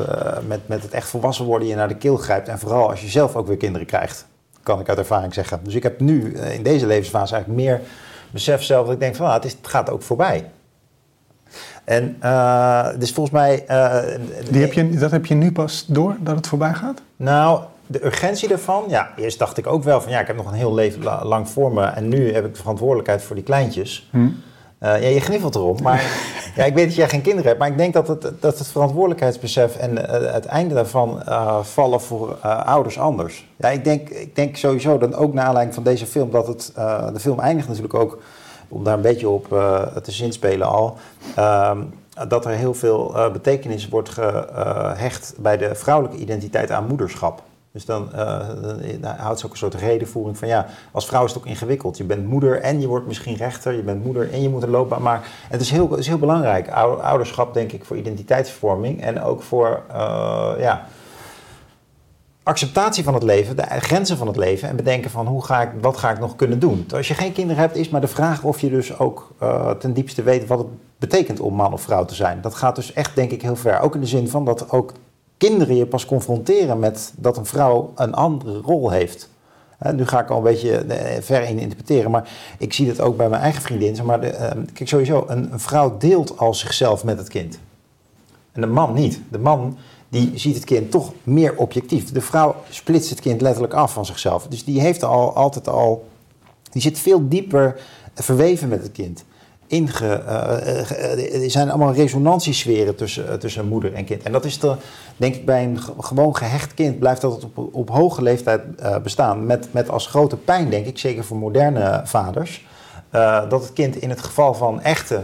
met, 0.46 0.68
met 0.68 0.82
het 0.82 0.92
echt 0.92 1.08
volwassen 1.08 1.44
worden 1.44 1.68
je 1.68 1.74
naar 1.74 1.88
de 1.88 1.96
keel 1.96 2.16
grijpt. 2.16 2.48
En 2.48 2.58
vooral 2.58 2.90
als 2.90 3.00
je 3.00 3.08
zelf 3.08 3.36
ook 3.36 3.46
weer 3.46 3.56
kinderen 3.56 3.86
krijgt, 3.86 4.26
kan 4.64 4.80
ik 4.80 4.88
uit 4.88 4.98
ervaring 4.98 5.34
zeggen. 5.34 5.60
Dus 5.62 5.74
ik 5.74 5.82
heb 5.82 6.00
nu 6.00 6.34
in 6.34 6.62
deze 6.62 6.86
levensfase 6.86 7.34
eigenlijk 7.34 7.64
meer 7.64 7.80
besef 8.30 8.62
zelf 8.62 8.84
dat 8.84 8.94
ik 8.94 9.00
denk 9.00 9.14
van 9.14 9.26
nou, 9.26 9.36
het, 9.36 9.46
is, 9.46 9.52
het 9.52 9.66
gaat 9.66 9.90
ook 9.90 10.02
voorbij. 10.02 10.50
En 11.84 12.16
uh, 12.22 12.88
dus 12.98 13.12
volgens 13.12 13.36
mij. 13.36 13.64
Uh, 13.68 13.98
Die 14.50 14.60
heb 14.60 14.72
je, 14.72 14.90
dat 14.90 15.10
heb 15.10 15.26
je 15.26 15.34
nu 15.34 15.52
pas 15.52 15.84
door 15.88 16.16
dat 16.20 16.36
het 16.36 16.46
voorbij 16.46 16.74
gaat? 16.74 17.02
Nou, 17.16 17.62
de 17.86 18.04
urgentie 18.04 18.48
daarvan. 18.48 18.84
Ja, 18.88 19.12
eerst 19.16 19.38
dacht 19.38 19.58
ik 19.58 19.66
ook 19.66 19.84
wel 19.84 20.00
van 20.00 20.10
ja, 20.10 20.20
ik 20.20 20.26
heb 20.26 20.36
nog 20.36 20.46
een 20.46 20.58
heel 20.58 20.74
leven 20.74 21.02
lang 21.22 21.48
voor 21.48 21.72
me. 21.72 21.84
En 21.84 22.08
nu 22.08 22.32
heb 22.32 22.44
ik 22.44 22.54
de 22.54 22.60
verantwoordelijkheid 22.60 23.22
voor 23.22 23.34
die 23.34 23.44
kleintjes. 23.44 24.08
Hm. 24.10 24.28
Uh, 24.84 25.02
ja, 25.02 25.08
je 25.08 25.20
gniffelt 25.20 25.54
erom. 25.54 25.82
Maar 25.82 26.02
ja, 26.56 26.64
ik 26.64 26.74
weet 26.74 26.86
dat 26.86 26.94
jij 26.94 27.08
geen 27.08 27.22
kinderen 27.22 27.46
hebt. 27.46 27.58
Maar 27.58 27.68
ik 27.68 27.76
denk 27.76 27.92
dat 27.92 28.08
het, 28.08 28.32
dat 28.40 28.58
het 28.58 28.68
verantwoordelijkheidsbesef 28.68 29.76
en 29.76 29.96
het 30.32 30.44
einde 30.44 30.74
daarvan 30.74 31.22
vallen 31.62 32.00
voor 32.00 32.34
ouders 32.64 32.98
anders. 32.98 33.46
Ja, 33.56 33.68
ik 33.68 33.84
denk, 33.84 34.08
ik 34.08 34.36
denk 34.36 34.56
sowieso 34.56 34.98
dat 34.98 35.14
ook 35.14 35.34
naar 35.34 35.44
aanleiding 35.44 35.74
van 35.74 35.84
deze 35.84 36.06
film. 36.06 36.30
dat 36.30 36.46
het. 36.46 36.72
de 37.12 37.20
film 37.20 37.40
eindigt 37.40 37.68
natuurlijk 37.68 37.94
ook 37.94 38.18
om 38.68 38.84
daar 38.84 38.94
een 38.94 39.00
beetje 39.00 39.28
op 39.28 39.46
te 40.02 40.12
zinspelen 40.12 40.66
al, 40.66 40.96
uh, 41.38 41.70
dat 42.28 42.44
er 42.44 42.50
heel 42.50 42.74
veel 42.74 43.14
betekenis 43.32 43.88
wordt 43.88 44.08
gehecht 44.08 45.34
bij 45.38 45.56
de 45.56 45.74
vrouwelijke 45.74 46.20
identiteit 46.20 46.70
aan 46.70 46.86
moederschap. 46.86 47.42
Dus 47.74 47.84
dan, 47.84 48.08
dan 49.00 49.14
houdt 49.16 49.40
ze 49.40 49.46
ook 49.46 49.52
een 49.52 49.58
soort 49.58 49.74
redenvoering 49.74 50.38
van 50.38 50.48
ja, 50.48 50.66
als 50.92 51.06
vrouw 51.06 51.24
is 51.24 51.32
het 51.32 51.38
ook 51.40 51.46
ingewikkeld. 51.46 51.96
Je 51.96 52.04
bent 52.04 52.26
moeder 52.26 52.60
en 52.60 52.80
je 52.80 52.86
wordt 52.86 53.06
misschien 53.06 53.36
rechter, 53.36 53.72
je 53.72 53.82
bent 53.82 54.04
moeder 54.04 54.32
en 54.32 54.42
je 54.42 54.48
moet 54.48 54.62
een 54.62 54.70
loopbaan 54.70 55.02
maken. 55.02 55.30
Het 55.48 55.60
is 55.60 55.70
heel, 55.70 55.90
het 55.90 55.98
is 55.98 56.06
heel 56.06 56.18
belangrijk, 56.18 56.70
ouderschap 56.70 57.54
denk 57.54 57.72
ik, 57.72 57.84
voor 57.84 57.96
identiteitsvorming 57.96 59.02
en 59.02 59.22
ook 59.22 59.42
voor 59.42 59.82
ja, 60.58 60.86
acceptatie 62.42 63.04
van 63.04 63.14
het 63.14 63.22
leven, 63.22 63.56
de 63.56 63.62
grenzen 63.62 64.16
van 64.16 64.26
het 64.26 64.36
leven 64.36 64.68
en 64.68 64.76
bedenken 64.76 65.10
van 65.10 65.26
hoe 65.26 65.44
ga 65.44 65.62
ik, 65.62 65.70
wat 65.80 65.96
ga 65.96 66.10
ik 66.10 66.18
nog 66.18 66.36
kunnen 66.36 66.58
doen. 66.58 66.86
Als 66.94 67.08
je 67.08 67.14
geen 67.14 67.32
kinderen 67.32 67.62
hebt, 67.62 67.76
is 67.76 67.88
maar 67.88 68.00
de 68.00 68.06
vraag 68.06 68.42
of 68.42 68.60
je 68.60 68.70
dus 68.70 68.98
ook 68.98 69.32
ten 69.78 69.92
diepste 69.92 70.22
weet 70.22 70.46
wat 70.46 70.58
het 70.58 70.68
betekent 70.98 71.40
om 71.40 71.54
man 71.54 71.72
of 71.72 71.82
vrouw 71.82 72.04
te 72.04 72.14
zijn. 72.14 72.40
Dat 72.40 72.54
gaat 72.54 72.76
dus 72.76 72.92
echt 72.92 73.14
denk 73.14 73.30
ik 73.30 73.42
heel 73.42 73.56
ver. 73.56 73.80
Ook 73.80 73.94
in 73.94 74.00
de 74.00 74.06
zin 74.06 74.28
van 74.28 74.44
dat 74.44 74.70
ook 74.70 74.92
kinderen 75.48 75.76
je 75.76 75.86
pas 75.86 76.06
confronteren 76.06 76.78
met 76.78 77.12
dat 77.16 77.36
een 77.36 77.46
vrouw 77.46 77.92
een 77.94 78.14
andere 78.14 78.60
rol 78.60 78.90
heeft. 78.90 79.28
He, 79.78 79.92
nu 79.92 80.06
ga 80.06 80.20
ik 80.20 80.30
al 80.30 80.36
een 80.36 80.42
beetje 80.42 80.76
eh, 80.76 81.22
ver 81.22 81.42
in 81.42 81.58
interpreteren, 81.58 82.10
maar 82.10 82.28
ik 82.58 82.72
zie 82.72 82.86
dat 82.86 83.00
ook 83.00 83.16
bij 83.16 83.28
mijn 83.28 83.42
eigen 83.42 83.62
vriendin. 83.62 84.04
Maar 84.04 84.20
de, 84.20 84.32
uh, 84.32 84.50
kijk, 84.72 84.88
sowieso, 84.88 85.24
een, 85.28 85.52
een 85.52 85.60
vrouw 85.60 85.96
deelt 85.98 86.38
al 86.38 86.54
zichzelf 86.54 87.04
met 87.04 87.18
het 87.18 87.28
kind. 87.28 87.58
En 88.52 88.60
de 88.60 88.66
man 88.66 88.94
niet. 88.94 89.20
De 89.30 89.38
man 89.38 89.76
die 90.08 90.32
ziet 90.34 90.54
het 90.54 90.64
kind 90.64 90.90
toch 90.90 91.12
meer 91.22 91.56
objectief. 91.56 92.12
De 92.12 92.20
vrouw 92.20 92.54
splitst 92.70 93.10
het 93.10 93.20
kind 93.20 93.40
letterlijk 93.40 93.74
af 93.74 93.92
van 93.92 94.06
zichzelf. 94.06 94.46
Dus 94.46 94.64
die 94.64 94.80
heeft 94.80 95.02
al 95.02 95.34
altijd 95.34 95.68
al. 95.68 96.08
Die 96.70 96.82
zit 96.82 96.98
veel 96.98 97.28
dieper 97.28 97.80
verweven 98.14 98.68
met 98.68 98.82
het 98.82 98.92
kind. 98.92 99.24
Inge, 99.66 100.22
uh, 100.26 101.42
er 101.42 101.50
zijn 101.50 101.68
allemaal 101.68 101.92
resonantiesferen 101.92 102.94
tussen, 102.94 103.38
tussen 103.38 103.68
moeder 103.68 103.94
en 103.94 104.04
kind. 104.04 104.22
En 104.22 104.32
dat 104.32 104.44
is 104.44 104.58
de, 104.58 104.76
denk 105.16 105.34
ik, 105.34 105.44
bij 105.44 105.64
een 105.64 105.78
gewoon 106.00 106.36
gehecht 106.36 106.74
kind 106.74 106.98
blijft 106.98 107.20
dat 107.20 107.44
op, 107.44 107.74
op 107.74 107.90
hoge 107.90 108.22
leeftijd 108.22 108.62
bestaan. 109.02 109.46
Met, 109.46 109.68
met 109.70 109.90
als 109.90 110.06
grote 110.06 110.36
pijn, 110.36 110.70
denk 110.70 110.86
ik, 110.86 110.98
zeker 110.98 111.24
voor 111.24 111.36
moderne 111.36 112.00
vaders, 112.04 112.66
dat 113.48 113.62
het 113.62 113.72
kind 113.72 113.96
in 113.96 114.10
het 114.10 114.20
geval 114.20 114.54
van 114.54 114.80
echte 114.80 115.22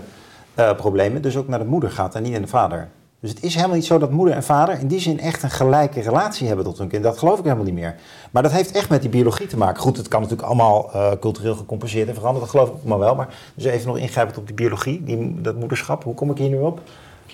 problemen 0.77 1.23
dus 1.23 1.37
ook 1.37 1.49
naar 1.49 1.59
de 1.59 1.65
moeder 1.65 1.91
gaat 1.91 2.15
en 2.15 2.23
niet 2.23 2.33
naar 2.33 2.41
de 2.41 2.47
vader. 2.47 2.89
Dus 3.21 3.31
het 3.31 3.43
is 3.43 3.55
helemaal 3.55 3.77
niet 3.77 3.85
zo 3.85 3.99
dat 3.99 4.11
moeder 4.11 4.35
en 4.35 4.43
vader 4.43 4.79
in 4.79 4.87
die 4.87 5.01
zin 5.01 5.21
echt 5.21 5.43
een 5.43 5.51
gelijke 5.51 6.01
relatie 6.01 6.47
hebben 6.47 6.65
tot 6.65 6.79
hun 6.79 6.89
kind. 6.89 7.03
Dat 7.03 7.19
geloof 7.19 7.39
ik 7.39 7.45
helemaal 7.45 7.65
niet 7.65 7.75
meer. 7.75 7.95
Maar 8.31 8.43
dat 8.43 8.53
heeft 8.53 8.73
echt 8.73 8.89
met 8.89 9.01
die 9.01 9.11
biologie 9.11 9.47
te 9.47 9.57
maken. 9.57 9.83
Goed, 9.83 9.97
het 9.97 10.09
kan 10.09 10.21
natuurlijk 10.21 10.49
allemaal 10.49 10.91
uh, 10.95 11.11
cultureel 11.21 11.55
gecompenseerd 11.55 12.09
en 12.09 12.15
veranderd, 12.15 12.41
dat 12.45 12.51
geloof 12.51 12.69
ik 12.69 12.85
maar 12.85 12.99
wel. 12.99 13.15
Maar 13.15 13.35
dus 13.55 13.65
even 13.65 13.87
nog 13.87 13.99
ingrijpend 13.99 14.39
op 14.39 14.47
die 14.47 14.55
biologie, 14.55 15.03
die, 15.05 15.41
dat 15.41 15.57
moederschap. 15.57 16.05
Hoe 16.05 16.15
kom 16.15 16.31
ik 16.31 16.39
hier 16.39 16.49
nu 16.49 16.59
op? 16.59 16.81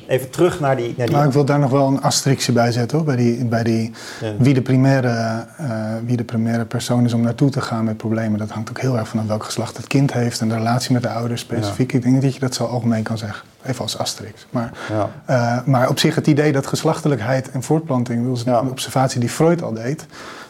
Even 0.06 0.30
terug 0.30 0.60
naar 0.60 0.76
die... 0.76 0.94
Naar 0.96 1.06
die... 1.06 1.14
Nou, 1.14 1.26
ik 1.26 1.32
wil 1.32 1.44
daar 1.44 1.58
nog 1.58 1.70
wel 1.70 1.86
een 1.86 2.02
asterixje 2.02 2.52
bij 2.52 2.72
zetten, 2.72 2.96
hoor. 2.96 3.06
Bij, 3.06 3.16
die, 3.16 3.44
bij 3.44 3.62
die, 3.62 3.92
ja. 4.20 4.32
wie, 4.38 4.54
de 4.54 4.62
primaire, 4.62 5.46
uh, 5.60 5.94
wie 6.04 6.16
de 6.16 6.24
primaire 6.24 6.64
persoon 6.64 7.04
is 7.04 7.12
om 7.12 7.20
naartoe 7.20 7.50
te 7.50 7.60
gaan 7.60 7.84
met 7.84 7.96
problemen. 7.96 8.38
Dat 8.38 8.50
hangt 8.50 8.68
ook 8.68 8.80
heel 8.80 8.98
erg 8.98 9.08
vanaf 9.08 9.26
welk 9.26 9.44
geslacht 9.44 9.76
het 9.76 9.86
kind 9.86 10.12
heeft 10.12 10.40
en 10.40 10.48
de 10.48 10.54
relatie 10.54 10.92
met 10.92 11.02
de 11.02 11.08
ouders 11.08 11.40
specifiek. 11.40 11.90
Ja. 11.90 11.96
Ik 11.96 12.02
denk 12.02 12.14
niet 12.14 12.24
dat 12.24 12.34
je 12.34 12.40
dat 12.40 12.54
zo 12.54 12.64
algemeen 12.64 13.02
kan 13.02 13.18
zeggen. 13.18 13.44
Even 13.62 13.82
als 13.82 13.98
asterix. 13.98 14.46
Maar, 14.50 14.70
ja. 14.88 15.10
uh, 15.58 15.66
maar 15.66 15.88
op 15.88 15.98
zich 15.98 16.14
het 16.14 16.26
idee 16.26 16.52
dat 16.52 16.66
geslachtelijkheid 16.66 17.50
en 17.50 17.62
voortplanting, 17.62 18.26
dat 18.26 18.36
is 18.36 18.44
een 18.44 18.70
observatie 18.70 19.20
die 19.20 19.28
Freud 19.28 19.62
al 19.62 19.72
deed. 19.72 20.06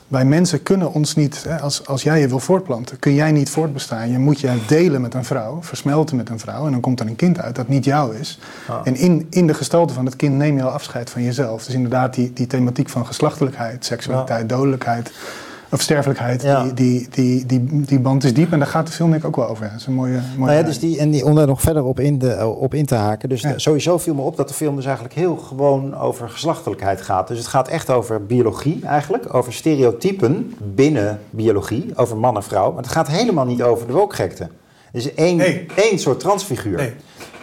Wij 0.09 0.25
mensen 0.25 0.63
kunnen 0.63 0.93
ons 0.93 1.15
niet, 1.15 1.47
als, 1.61 1.87
als 1.87 2.03
jij 2.03 2.21
je 2.21 2.29
wil 2.29 2.39
voortplanten, 2.39 2.99
kun 2.99 3.15
jij 3.15 3.33
niet 3.33 3.51
voortbestaan. 3.51 4.11
Je 4.11 4.19
moet 4.19 4.41
je 4.41 4.59
delen 4.67 5.01
met 5.01 5.15
een 5.15 5.25
vrouw, 5.25 5.63
versmelten 5.63 6.17
met 6.17 6.29
een 6.29 6.39
vrouw. 6.39 6.67
En 6.67 6.73
dan 6.73 6.81
komt 6.81 7.01
er 7.01 7.07
een 7.07 7.17
kind 7.17 7.41
uit 7.41 7.57
dat 7.57 7.69
niet 7.69 7.85
jou 7.85 8.17
is. 8.17 8.39
Ah. 8.69 8.81
En 8.85 8.97
in, 8.97 9.27
in 9.31 9.47
de 9.47 9.55
gestalte 9.55 9.95
van 9.95 10.05
het 10.05 10.17
kind 10.17 10.35
neem 10.35 10.57
je 10.57 10.63
al 10.63 10.71
afscheid 10.71 11.11
van 11.11 11.23
jezelf. 11.23 11.65
Dus 11.65 11.75
inderdaad, 11.75 12.15
die, 12.15 12.33
die 12.33 12.47
thematiek 12.47 12.89
van 12.89 13.07
geslachtelijkheid, 13.07 13.85
seksualiteit, 13.85 14.51
ja. 14.51 14.57
dodelijkheid 14.57 15.13
of 15.71 15.81
sterfelijkheid, 15.81 16.43
ja. 16.43 16.63
die, 16.63 16.75
die, 16.75 17.09
die, 17.11 17.47
die, 17.47 17.81
die 17.81 18.01
band 18.01 18.25
is 18.25 18.35
diep. 18.35 18.53
En 18.53 18.59
daar 18.59 18.69
gaat 18.69 18.87
de 18.87 18.93
film 18.93 19.11
denk 19.11 19.23
ik 19.23 19.29
ook 19.29 19.37
wel 19.37 19.49
over. 19.49 19.69
Dat 19.71 19.81
is 19.81 19.87
een 19.87 19.93
mooie, 19.93 20.21
mooie 20.37 20.51
nou 20.51 20.53
ja, 20.53 20.63
dus 20.63 20.79
die, 20.79 20.99
en 20.99 21.11
die, 21.11 21.25
om 21.25 21.35
daar 21.35 21.47
nog 21.47 21.61
verder 21.61 21.85
op 21.85 22.01
in, 22.01 22.19
de, 22.19 22.47
op 22.47 22.75
in 22.75 22.87
te 22.87 22.95
haken. 22.95 23.29
Dus 23.29 23.41
ja. 23.41 23.59
sowieso 23.59 23.99
viel 23.99 24.15
me 24.15 24.21
op 24.21 24.37
dat 24.37 24.49
de 24.49 24.55
film 24.55 24.77
dus 24.77 24.85
eigenlijk 24.85 25.15
heel 25.15 25.37
gewoon 25.37 25.97
over 25.97 26.29
geslachtelijkheid 26.29 27.01
gaat. 27.01 27.29
Dus 27.29 27.39
het 27.39 27.47
gaat 27.47 27.69
echt 27.69 27.91
over 27.91 28.27
biologie 28.27 28.81
eigenlijk. 28.85 29.35
Over 29.35 29.53
stereotypen 29.53 30.55
binnen 30.75 31.21
biologie. 31.31 31.93
Over 31.95 32.17
man 32.17 32.37
en 32.37 32.43
vrouw. 32.43 32.73
Maar 32.73 32.83
het 32.83 32.93
gaat 32.93 33.09
helemaal 33.09 33.47
niet 33.47 33.63
over 33.63 33.87
de 33.87 33.93
wokgekte. 33.93 34.49
Het 34.93 35.05
is 35.05 35.15
één, 35.15 35.37
nee. 35.37 35.67
één 35.75 35.99
soort 35.99 36.21
transfiguur. 36.21 36.77
Nee. 36.77 36.95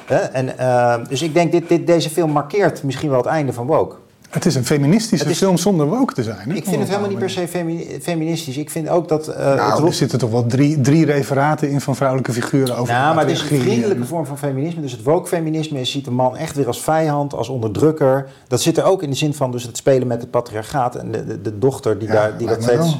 En, 0.07 0.49
uh, 0.59 0.95
dus 1.09 1.21
ik 1.21 1.33
denk, 1.33 1.51
dit, 1.51 1.69
dit, 1.69 1.87
deze 1.87 2.09
film 2.09 2.31
markeert 2.31 2.83
misschien 2.83 3.09
wel 3.09 3.17
het 3.17 3.27
einde 3.27 3.53
van 3.53 3.65
woke. 3.65 3.95
Het 4.33 4.45
is 4.45 4.55
een 4.55 4.65
feministische 4.65 5.29
is, 5.29 5.37
film 5.37 5.57
zonder 5.57 5.87
woke 5.87 6.13
te 6.13 6.23
zijn. 6.23 6.49
Hè? 6.49 6.55
Ik 6.55 6.63
vind 6.63 6.79
het 6.79 6.87
helemaal 6.87 7.09
niet 7.09 7.19
per 7.19 7.29
se 7.29 7.47
femi 7.47 7.99
feministisch. 8.01 8.57
Ik 8.57 8.69
vind 8.69 8.89
ook 8.89 9.07
dat... 9.07 9.29
Uh, 9.29 9.35
nou, 9.35 9.85
er 9.85 9.93
zitten 9.93 10.19
toch 10.19 10.29
wel 10.29 10.45
drie, 10.45 10.81
drie 10.81 11.05
referaten 11.05 11.69
in 11.69 11.81
van 11.81 11.95
vrouwelijke 11.95 12.31
figuren 12.31 12.77
over 12.77 12.93
Nou, 12.93 13.15
maar 13.15 13.23
het 13.23 13.33
is 13.33 13.41
een 13.41 13.59
vriendelijke 13.59 14.05
vorm 14.05 14.25
van 14.25 14.37
feminisme. 14.37 14.81
Dus 14.81 14.91
het 14.91 15.03
woke-feminisme 15.03 15.85
ziet 15.85 16.05
de 16.05 16.11
man 16.11 16.37
echt 16.37 16.55
weer 16.55 16.67
als 16.67 16.81
vijand, 16.81 17.33
als 17.33 17.49
onderdrukker. 17.49 18.29
Dat 18.47 18.61
zit 18.61 18.77
er 18.77 18.83
ook 18.83 19.03
in 19.03 19.09
de 19.09 19.15
zin 19.15 19.33
van 19.33 19.51
dus 19.51 19.63
het 19.63 19.77
spelen 19.77 20.07
met 20.07 20.21
het 20.21 20.31
patriarchaat. 20.31 20.95
En 20.95 21.11
de, 21.11 21.25
de, 21.25 21.41
de 21.41 21.57
dochter 21.57 21.99
die, 21.99 22.07
ja, 22.07 22.13
daar, 22.13 22.37
die 22.37 22.47
dat 22.47 22.63
steeds... 22.63 22.97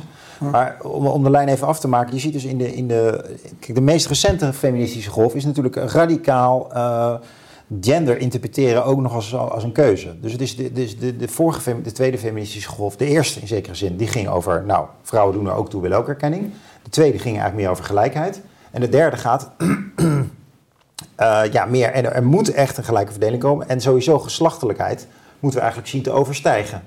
Maar 0.52 0.78
om, 0.82 1.06
om, 1.08 1.24
de 1.24 1.30
lijn 1.30 1.48
even 1.48 1.68
af 1.68 1.80
te 1.80 1.88
maken, 1.88 2.14
je 2.14 2.20
ziet 2.20 2.34
dus 2.34 2.46
in 2.46 2.58
de, 2.58 2.76
in 2.76 2.88
de... 2.88 3.26
Kijk, 3.60 3.76
de 3.76 3.82
meest 3.82 4.08
recente 4.08 4.54
feministische 4.54 5.10
golf 5.10 5.36
is 5.36 5.46
natuurlijk 5.46 5.76
radicaal... 5.76 6.70
Uh, 6.74 7.14
gender 7.82 8.18
interpreteren 8.18 8.86
ook 8.86 9.00
nog 9.00 9.14
als, 9.14 9.36
als 9.36 9.64
een 9.64 9.72
keuze. 9.72 10.20
Dus 10.20 10.32
het 10.32 10.42
is 10.42 10.56
de, 10.56 10.72
de, 10.72 11.16
de, 11.18 11.28
vorige, 11.28 11.82
de 11.82 11.92
tweede 11.92 12.18
feministische 12.18 12.70
golf, 12.70 12.96
de 12.96 13.06
eerste 13.06 13.40
in 13.40 13.48
zekere 13.48 13.76
zin, 13.76 13.98
die 13.98 14.08
ging 14.08 14.28
over, 14.28 14.64
nou, 14.66 14.88
vrouwen 15.02 15.36
doen 15.36 15.48
er 15.48 15.54
ook 15.54 15.70
toe, 15.70 15.82
willen 15.82 15.98
ook 15.98 16.08
erkenning. 16.08 16.52
De 16.84 16.90
tweede 16.90 17.18
ging 17.18 17.36
eigenlijk 17.36 17.56
meer 17.56 17.70
over 17.70 17.84
gelijkheid. 17.84 18.42
En 18.72 18.82
de 18.82 18.90
derde 18.90 19.18
gaat, 19.18 19.52
uh, 21.20 21.46
ja, 21.56 21.66
meer, 21.66 21.92
en 21.92 22.14
er, 22.14 22.24
moet 22.24 22.54
echt 22.54 22.78
een 22.78 22.84
gelijke 22.84 23.12
verdeling 23.12 23.42
komen. 23.42 23.70
En 23.70 23.82
sowieso 23.82 24.20
geslachtelijkheid 24.20 25.08
moeten 25.40 25.60
we 25.60 25.66
eigenlijk 25.66 25.94
zien 25.94 26.04
te 26.04 26.12
overstijgen. 26.12 26.84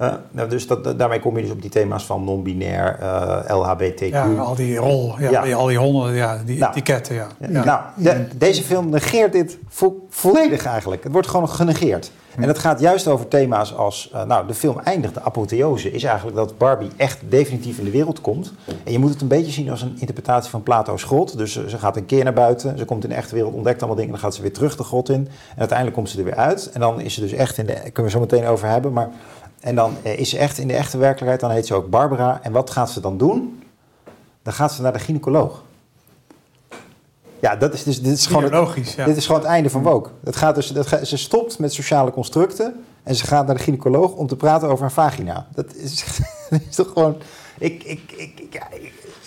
Uh, 0.00 0.12
nou, 0.30 0.48
dus 0.48 0.66
dat, 0.66 0.98
daarmee 0.98 1.20
kom 1.20 1.36
je 1.36 1.42
dus 1.42 1.50
op 1.50 1.62
die 1.62 1.70
thema's 1.70 2.04
van 2.04 2.24
non-binair, 2.24 2.98
uh, 3.00 3.40
LHBTQ. 3.46 4.00
Ja, 4.00 4.34
al 4.34 4.54
die 4.54 4.76
rol, 4.76 5.14
ja, 5.18 5.44
ja. 5.44 5.56
al 5.56 5.66
die 5.66 5.78
honderden, 5.78 6.14
ja, 6.14 6.42
die 6.44 6.58
nou, 6.58 6.70
etiketten. 6.70 7.14
Ja. 7.14 7.26
ja. 7.50 7.64
Nou, 7.64 7.80
de, 7.96 8.26
deze 8.36 8.62
film 8.62 8.88
negeert 8.88 9.32
dit 9.32 9.58
vo 9.68 10.06
volledig 10.10 10.66
eigenlijk. 10.66 11.02
Het 11.02 11.12
wordt 11.12 11.28
gewoon 11.28 11.48
genegeerd. 11.48 12.10
En 12.36 12.48
het 12.48 12.58
gaat 12.58 12.80
juist 12.80 13.06
over 13.06 13.28
thema's 13.28 13.74
als, 13.74 14.10
uh, 14.14 14.24
nou, 14.24 14.46
de 14.46 14.54
film 14.54 14.78
eindigt, 14.78 15.14
de 15.14 15.22
apotheose, 15.22 15.92
is 15.92 16.02
eigenlijk 16.02 16.36
dat 16.36 16.58
Barbie 16.58 16.90
echt 16.96 17.18
definitief 17.28 17.78
in 17.78 17.84
de 17.84 17.90
wereld 17.90 18.20
komt. 18.20 18.52
En 18.84 18.92
je 18.92 18.98
moet 18.98 19.10
het 19.10 19.20
een 19.20 19.28
beetje 19.28 19.52
zien 19.52 19.70
als 19.70 19.82
een 19.82 19.96
interpretatie 19.98 20.50
van 20.50 20.62
Plato's 20.62 21.02
grot. 21.02 21.38
Dus 21.38 21.52
ze 21.66 21.78
gaat 21.78 21.96
een 21.96 22.06
keer 22.06 22.24
naar 22.24 22.32
buiten, 22.32 22.78
ze 22.78 22.84
komt 22.84 23.02
in 23.04 23.10
de 23.10 23.16
echte 23.16 23.34
wereld, 23.34 23.54
ontdekt 23.54 23.78
allemaal 23.78 23.96
dingen, 23.96 24.12
dan 24.12 24.20
gaat 24.20 24.34
ze 24.34 24.42
weer 24.42 24.52
terug 24.52 24.76
de 24.76 24.84
grot 24.84 25.08
in. 25.08 25.28
En 25.50 25.58
uiteindelijk 25.58 25.96
komt 25.96 26.10
ze 26.10 26.18
er 26.18 26.24
weer 26.24 26.36
uit. 26.36 26.70
En 26.72 26.80
dan 26.80 27.00
is 27.00 27.14
ze 27.14 27.20
dus 27.20 27.32
echt 27.32 27.58
in 27.58 27.66
de, 27.66 27.72
kunnen 27.72 28.04
we 28.04 28.10
zo 28.10 28.20
meteen 28.20 28.46
over 28.46 28.68
hebben, 28.68 28.92
maar 28.92 29.08
en 29.60 29.74
dan 29.74 29.96
eh, 30.02 30.18
is 30.18 30.30
ze 30.30 30.38
echt 30.38 30.58
in 30.58 30.68
de 30.68 30.74
echte 30.74 30.98
werkelijkheid, 30.98 31.40
dan 31.40 31.50
heet 31.50 31.66
ze 31.66 31.74
ook 31.74 31.90
Barbara. 31.90 32.40
En 32.42 32.52
wat 32.52 32.70
gaat 32.70 32.90
ze 32.90 33.00
dan 33.00 33.18
doen? 33.18 33.62
Dan 34.42 34.52
gaat 34.52 34.72
ze 34.72 34.82
naar 34.82 34.92
de 34.92 34.98
gynaecoloog. 34.98 35.62
Ja, 37.40 37.56
dat 37.56 37.74
is 37.74 37.82
dus, 37.82 38.02
dit 38.02 38.12
is 38.12 38.26
gewoon 38.26 38.52
het, 38.52 38.92
ja. 38.92 39.04
dit 39.04 39.16
is 39.16 39.26
gewoon 39.26 39.40
het 39.40 39.50
einde 39.50 39.70
van 39.70 39.82
Woke. 39.82 40.10
Het 40.24 40.36
gaat 40.36 40.54
dus, 40.54 40.68
dat, 40.68 40.88
ze 41.02 41.16
stopt 41.16 41.58
met 41.58 41.72
sociale 41.72 42.10
constructen 42.10 42.84
en 43.02 43.14
ze 43.14 43.26
gaat 43.26 43.46
naar 43.46 43.56
de 43.56 43.62
gynaecoloog 43.62 44.12
om 44.12 44.26
te 44.26 44.36
praten 44.36 44.68
over 44.68 44.80
haar 44.80 44.92
vagina. 44.92 45.46
Dat 45.54 45.74
is, 45.74 46.04
dat 46.50 46.60
is 46.68 46.74
toch 46.74 46.92
gewoon... 46.92 47.16
Ik, 47.58 47.84
ik, 47.84 48.12
ik, 48.16 48.40
ik, 48.40 48.62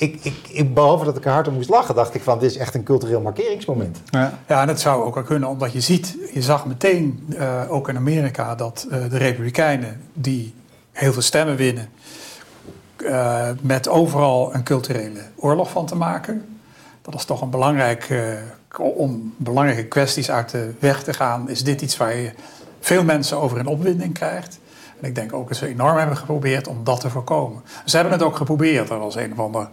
ik, 0.01 0.39
ik, 0.49 0.73
behalve 0.73 1.05
dat 1.05 1.17
ik 1.17 1.25
er 1.25 1.31
hard 1.31 1.47
om 1.47 1.53
moest 1.53 1.69
lachen, 1.69 1.95
dacht 1.95 2.15
ik 2.15 2.21
van 2.21 2.39
dit 2.39 2.51
is 2.51 2.57
echt 2.57 2.75
een 2.75 2.83
cultureel 2.83 3.21
markeringsmoment. 3.21 4.01
Ja, 4.09 4.39
ja 4.47 4.61
en 4.61 4.67
dat 4.67 4.79
zou 4.79 5.03
ook 5.03 5.15
al 5.15 5.23
kunnen, 5.23 5.49
omdat 5.49 5.71
je 5.71 5.81
ziet, 5.81 6.17
je 6.33 6.41
zag 6.41 6.65
meteen 6.65 7.25
uh, 7.29 7.61
ook 7.67 7.89
in 7.89 7.95
Amerika 7.95 8.55
dat 8.55 8.87
uh, 8.89 9.09
de 9.09 9.17
Republikeinen 9.17 10.01
die 10.13 10.53
heel 10.91 11.13
veel 11.13 11.21
stemmen 11.21 11.55
winnen, 11.55 11.89
uh, 12.97 13.49
met 13.61 13.87
overal 13.87 14.53
een 14.53 14.63
culturele 14.63 15.21
oorlog 15.35 15.69
van 15.69 15.85
te 15.85 15.95
maken. 15.95 16.59
Dat 17.01 17.13
is 17.13 17.25
toch 17.25 17.41
een 17.41 17.49
belangrijk, 17.49 18.09
om 18.77 19.33
belangrijke 19.37 19.85
kwesties 19.85 20.31
uit 20.31 20.49
de 20.49 20.73
weg 20.79 21.03
te 21.03 21.13
gaan, 21.13 21.49
is 21.49 21.63
dit 21.63 21.81
iets 21.81 21.97
waar 21.97 22.15
je 22.15 22.31
veel 22.79 23.03
mensen 23.03 23.37
over 23.37 23.57
in 23.57 23.67
opwinding 23.67 24.13
krijgt. 24.13 24.59
En 25.01 25.07
ik 25.07 25.15
denk 25.15 25.33
ook 25.33 25.47
dat 25.47 25.57
ze 25.57 25.67
enorm 25.67 25.97
hebben 25.97 26.17
geprobeerd 26.17 26.67
om 26.67 26.83
dat 26.83 26.99
te 26.99 27.09
voorkomen. 27.09 27.61
Ze 27.85 27.95
hebben 27.95 28.13
het 28.13 28.23
ook 28.23 28.35
geprobeerd. 28.35 28.89
Er 28.89 28.99
was 28.99 29.15
een 29.15 29.35
van 29.35 29.51
de 29.51 29.67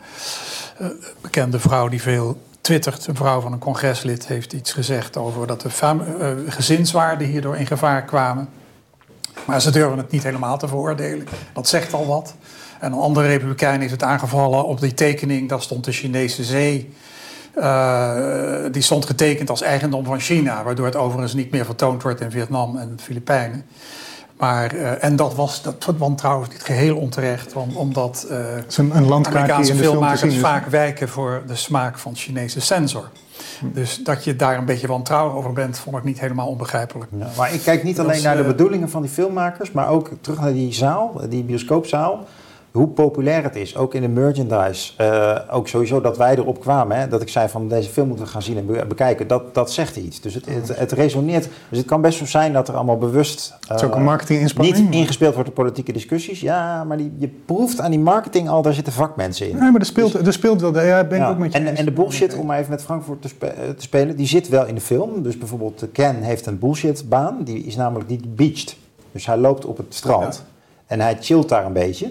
uh, 0.81 0.89
bekende 1.21 1.59
vrouw 1.59 1.89
die 1.89 2.03
veel 2.03 2.39
twittert. 2.61 3.07
Een 3.07 3.17
vrouw 3.17 3.41
van 3.41 3.53
een 3.53 3.59
congreslid 3.59 4.27
heeft 4.27 4.53
iets 4.53 4.73
gezegd 4.73 5.17
over 5.17 5.47
dat 5.47 5.61
de 5.61 5.69
uh, 5.83 6.53
gezinswaarden 6.53 7.27
hierdoor 7.27 7.57
in 7.57 7.67
gevaar 7.67 8.03
kwamen. 8.03 8.49
Maar 9.45 9.61
ze 9.61 9.71
durven 9.71 9.99
het 9.99 10.11
niet 10.11 10.23
helemaal 10.23 10.59
te 10.59 10.69
veroordelen. 10.69 11.27
Dat 11.53 11.69
zegt 11.69 11.93
al 11.93 12.07
wat. 12.07 12.35
En 12.81 12.93
een 12.93 12.99
andere 12.99 13.27
republikein 13.27 13.81
heeft 13.81 13.93
het 13.93 14.03
aangevallen 14.03 14.65
op 14.65 14.81
die 14.81 14.95
tekening. 14.95 15.49
Daar 15.49 15.63
stond 15.63 15.85
de 15.85 15.93
Chinese 15.93 16.45
zee. 16.45 16.95
Uh, 17.57 18.15
die 18.71 18.83
stond 18.83 19.07
getekend 19.07 19.51
als 19.51 19.63
eigendom 19.63 20.05
van 20.05 20.21
China. 20.21 20.63
Waardoor 20.63 20.87
het 20.87 20.97
overigens 20.97 21.35
niet 21.35 21.51
meer 21.51 21.65
vertoond 21.65 22.03
wordt 22.03 22.21
in 22.21 22.31
Vietnam 22.31 22.77
en 22.77 22.97
de 22.97 23.03
Filipijnen. 23.03 23.67
Maar, 24.39 24.75
uh, 24.75 25.05
en 25.05 25.17
dat 25.17 25.35
was 25.35 25.63
dat 25.63 25.95
wantrouwen 25.99 26.49
niet 26.51 26.63
geheel 26.63 26.97
onterecht, 26.97 27.53
want, 27.53 27.75
omdat 27.75 28.27
uh, 28.31 28.39
een, 28.77 28.97
een 28.97 29.13
Amerikaanse 29.13 29.75
filmmakers 29.75 30.39
vaak 30.39 30.67
wijken 30.67 31.09
voor 31.09 31.43
de 31.47 31.55
smaak 31.55 31.99
van 31.99 32.15
Chinese 32.15 32.61
censor. 32.61 33.09
Hm. 33.61 33.67
Dus 33.73 34.01
dat 34.05 34.25
je 34.25 34.37
daar 34.37 34.59
een 34.59 34.65
beetje 34.65 34.87
wantrouwen 34.87 35.35
over 35.35 35.53
bent, 35.53 35.79
vond 35.79 35.97
ik 35.97 36.05
niet 36.05 36.21
helemaal 36.21 36.49
onbegrijpelijk. 36.49 37.11
Ja, 37.19 37.29
maar 37.37 37.55
ik 37.55 37.61
kijk 37.61 37.83
niet 37.83 37.99
alleen 37.99 38.13
dus, 38.13 38.23
naar 38.23 38.37
de 38.37 38.45
bedoelingen 38.45 38.91
van 38.91 39.03
die 39.03 39.11
filmmakers, 39.11 39.73
maar 39.73 39.89
ook 39.89 40.11
terug 40.21 40.41
naar 40.41 40.53
die 40.53 40.73
zaal, 40.73 41.21
die 41.29 41.45
bioscoopzaal 41.45 42.27
hoe 42.79 42.89
populair 42.89 43.43
het 43.43 43.57
is, 43.57 43.77
ook 43.77 43.95
in 43.95 44.03
de 44.03 44.09
merchandise. 44.09 44.93
Uh, 45.01 45.39
ook 45.51 45.69
sowieso 45.69 46.01
dat 46.01 46.17
wij 46.17 46.37
erop 46.37 46.61
kwamen, 46.61 46.97
hè, 46.97 47.09
dat 47.09 47.23
ik 47.23 47.29
zei 47.29 47.49
van 47.49 47.69
deze 47.69 47.91
film 47.91 48.09
moeten 48.09 48.27
we 48.27 48.31
gaan 48.31 48.43
zien 48.43 48.57
en 48.57 48.89
bekijken, 48.89 49.27
dat, 49.27 49.55
dat 49.55 49.73
zegt 49.73 49.97
iets. 49.97 50.21
Dus 50.21 50.35
het, 50.35 50.47
het, 50.47 50.79
het, 50.79 50.93
resoneert. 50.93 51.49
Dus 51.69 51.79
het 51.79 51.87
kan 51.87 52.01
best 52.01 52.19
zo 52.19 52.27
zijn 52.27 52.53
dat 52.53 52.69
er 52.69 52.75
allemaal 52.75 52.99
bewust 52.99 53.59
uh, 53.73 53.85
ook 53.85 53.95
een 53.95 54.03
marketinginspanning. 54.03 54.79
niet 54.79 54.95
ingespeeld 54.95 55.35
wordt 55.35 55.49
op 55.49 55.55
politieke 55.55 55.93
discussies. 55.93 56.41
Ja, 56.41 56.85
maar 56.85 56.97
die, 56.97 57.13
je 57.19 57.29
proeft 57.45 57.81
aan 57.81 57.91
die 57.91 58.01
marketing 58.01 58.49
al, 58.49 58.63
daar 58.63 58.75
zitten 58.75 58.93
vakmensen 58.93 59.49
in. 59.49 59.57
Nee, 59.57 59.71
maar 59.71 59.81
er 59.81 59.87
speelt, 59.87 60.13
dus, 60.13 60.27
er 60.27 60.33
speelt 60.33 60.61
wel, 60.61 60.81
ja, 60.81 61.05
ben 61.05 61.19
ja, 61.19 61.29
ook 61.29 61.39
met 61.39 61.53
je 61.53 61.59
en, 61.59 61.77
en 61.77 61.85
de 61.85 61.93
bullshit, 61.93 62.35
om 62.35 62.47
maar 62.47 62.59
even 62.59 62.71
met 62.71 62.83
Frankfurt 62.83 63.23
te, 63.23 63.29
spe, 63.29 63.55
te, 63.77 63.83
spelen, 63.83 64.17
die 64.17 64.27
zit 64.27 64.49
wel 64.49 64.67
in 64.67 64.75
de 64.75 64.81
film. 64.81 65.23
Dus 65.23 65.39
bijvoorbeeld 65.39 65.87
Ken 65.93 66.23
heeft 66.23 66.47
een 66.47 66.59
bullshitbaan, 66.59 67.45
die 67.45 67.65
is 67.65 67.77
namelijk 67.77 68.09
niet 68.09 68.37
beached. 68.37 68.77
Dus 69.13 69.27
hij 69.27 69.37
loopt 69.37 69.65
op 69.65 69.77
het 69.77 69.95
strand 69.95 70.45
en 70.87 71.01
hij 71.01 71.17
chillt 71.21 71.49
daar 71.49 71.65
een 71.65 71.73
beetje. 71.73 72.11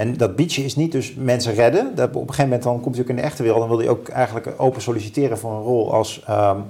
En 0.00 0.16
dat 0.16 0.36
beachen 0.36 0.64
is 0.64 0.76
niet 0.76 0.92
dus 0.92 1.14
mensen 1.14 1.54
redden. 1.54 1.94
Dat 1.94 2.08
op 2.08 2.14
een 2.14 2.20
gegeven 2.20 2.44
moment 2.44 2.62
dan 2.62 2.80
komt 2.80 2.94
hij 2.94 3.04
ook 3.04 3.10
in 3.10 3.16
de 3.16 3.22
echte 3.22 3.42
wereld. 3.42 3.60
Dan 3.60 3.68
wil 3.68 3.78
hij 3.78 3.88
ook 3.88 4.08
eigenlijk 4.08 4.54
open 4.56 4.82
solliciteren 4.82 5.38
voor 5.38 5.52
een 5.52 5.62
rol 5.62 5.92
als 5.92 6.24
um, 6.30 6.64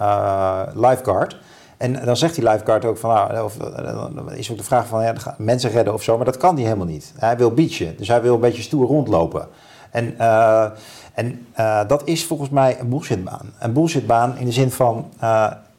uh, 0.00 0.62
lifeguard. 0.74 1.36
En 1.76 2.04
dan 2.04 2.16
zegt 2.16 2.34
die 2.34 2.44
lifeguard 2.44 2.84
ook 2.84 2.98
van, 2.98 3.10
nou, 3.10 3.44
of, 3.44 3.56
dan 3.56 4.32
is 4.32 4.50
ook 4.50 4.56
de 4.56 4.64
vraag 4.64 4.86
van, 4.86 5.02
ja, 5.02 5.14
mensen 5.38 5.70
redden 5.70 5.94
of 5.94 6.02
zo, 6.02 6.16
maar 6.16 6.24
dat 6.24 6.36
kan 6.36 6.54
hij 6.54 6.64
helemaal 6.64 6.86
niet. 6.86 7.12
Hij 7.16 7.36
wil 7.36 7.50
beachen, 7.50 7.96
dus 7.96 8.08
hij 8.08 8.22
wil 8.22 8.34
een 8.34 8.40
beetje 8.40 8.62
stoer 8.62 8.86
rondlopen. 8.86 9.48
En, 9.90 10.14
uh, 10.18 10.66
en 11.14 11.46
dat 11.86 12.02
is 12.04 12.24
volgens 12.24 12.50
mij 12.50 12.80
een 12.80 12.88
bullshitbaan. 12.88 13.52
Een 13.58 13.72
bullshitbaan 13.72 14.36
in 14.38 14.46
de 14.46 14.52
zin 14.52 14.70
van, 14.70 15.10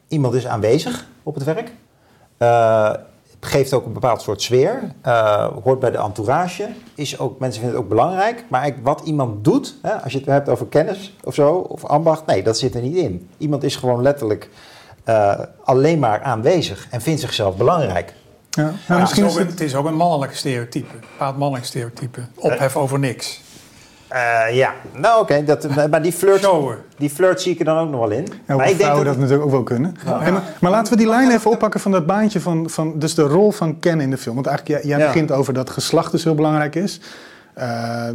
iemand 0.08 0.34
is 0.34 0.48
aanwezig 0.48 1.08
op 1.24 1.36
het 1.36 1.44
werk 1.44 1.72
geeft 3.46 3.74
ook 3.74 3.86
een 3.86 3.94
bepaald 3.94 4.22
soort 4.22 4.42
sfeer. 4.42 4.92
Uh, 5.06 5.48
hoort 5.64 5.80
bij 5.80 5.92
de 5.92 5.98
entourage. 5.98 6.70
Is 6.96 7.20
ook, 7.20 7.40
mensen 7.40 7.62
vinden 7.62 7.78
het 7.80 7.86
ook 7.86 7.96
belangrijk. 7.96 8.46
Maar 8.50 8.76
wat 8.82 9.02
iemand 9.04 9.44
doet, 9.44 9.76
hè, 9.82 10.02
als 10.02 10.12
je 10.12 10.18
het 10.18 10.28
hebt 10.28 10.50
over 10.50 10.66
kennis 10.66 11.16
of 11.24 11.34
zo, 11.34 11.54
of 11.54 11.86
ambacht, 11.86 12.26
nee, 12.26 12.44
dat 12.44 12.58
zit 12.58 12.76
er 12.76 12.82
niet 12.82 12.96
in. 12.96 13.30
Iemand 13.38 13.64
is 13.64 13.76
gewoon 13.76 14.02
letterlijk 14.02 14.50
uh, 15.06 15.40
alleen 15.64 16.00
maar 16.00 16.22
aanwezig 16.22 16.88
en 16.90 17.02
vindt 17.02 17.22
zichzelf 17.22 17.58
belangrijk. 17.58 18.14
Ja, 18.50 18.74
nou, 18.88 19.02
misschien 19.02 19.24
het, 19.24 19.34
is 19.34 19.42
ook, 19.42 19.48
het 19.50 19.62
is 19.62 19.76
ook 19.76 19.86
een 19.86 19.96
mannelijk 19.96 20.36
stereotype, 20.36 20.94
een 20.94 21.00
bepaald 21.00 21.38
mannelijk 21.38 21.66
stereotype. 21.66 22.22
Ophef 22.36 22.76
over 22.76 23.00
niks. 23.00 23.42
Uh, 24.14 24.56
ja, 24.56 24.74
nou 24.94 25.22
oké, 25.22 25.44
okay, 25.46 25.88
maar 25.92 26.02
die 26.02 26.12
flirt, 26.12 26.48
die 26.98 27.10
flirt 27.10 27.42
zie 27.42 27.54
ik 27.54 27.60
er 27.60 27.66
dan 27.66 27.78
ook 27.78 27.90
nog 27.90 28.00
wel 28.00 28.10
in. 28.10 28.28
Ja, 28.48 28.56
maar 28.56 28.70
ik 28.70 28.78
denk 28.78 28.96
dat 28.96 29.06
dat 29.06 29.18
natuurlijk 29.18 29.44
ook 29.44 29.52
wel 29.52 29.64
kunnen. 29.64 29.96
Ja. 30.06 30.32
maar, 30.32 30.44
maar, 30.60 30.72
laten 30.72 30.94
we 30.94 31.00
die 31.00 31.08
lijn 31.08 31.32
even 31.32 31.52
oppakken 31.52 31.80
van 31.80 31.92
dat 31.92 32.06
baantje 32.06 32.42
van, 32.42 32.70
van 32.70 33.00
dus 33.00 33.16
de 33.16 33.22
rol 33.22 33.52
van 33.52 33.80
Ken 33.80 34.02
in 34.02 34.10
de 34.10 34.18
film. 34.18 34.36
Want 34.36 34.48
eigenlijk, 34.48 34.82
jij, 34.82 34.98
jij 34.98 35.08
begint 35.08 35.32
over 35.32 35.54
dat 35.54 35.70
geslacht 35.70 36.12
dus 36.12 36.24
heel 36.24 36.36
belangrijk 36.36 36.76
is. 36.76 37.00
Uh, 37.58 37.64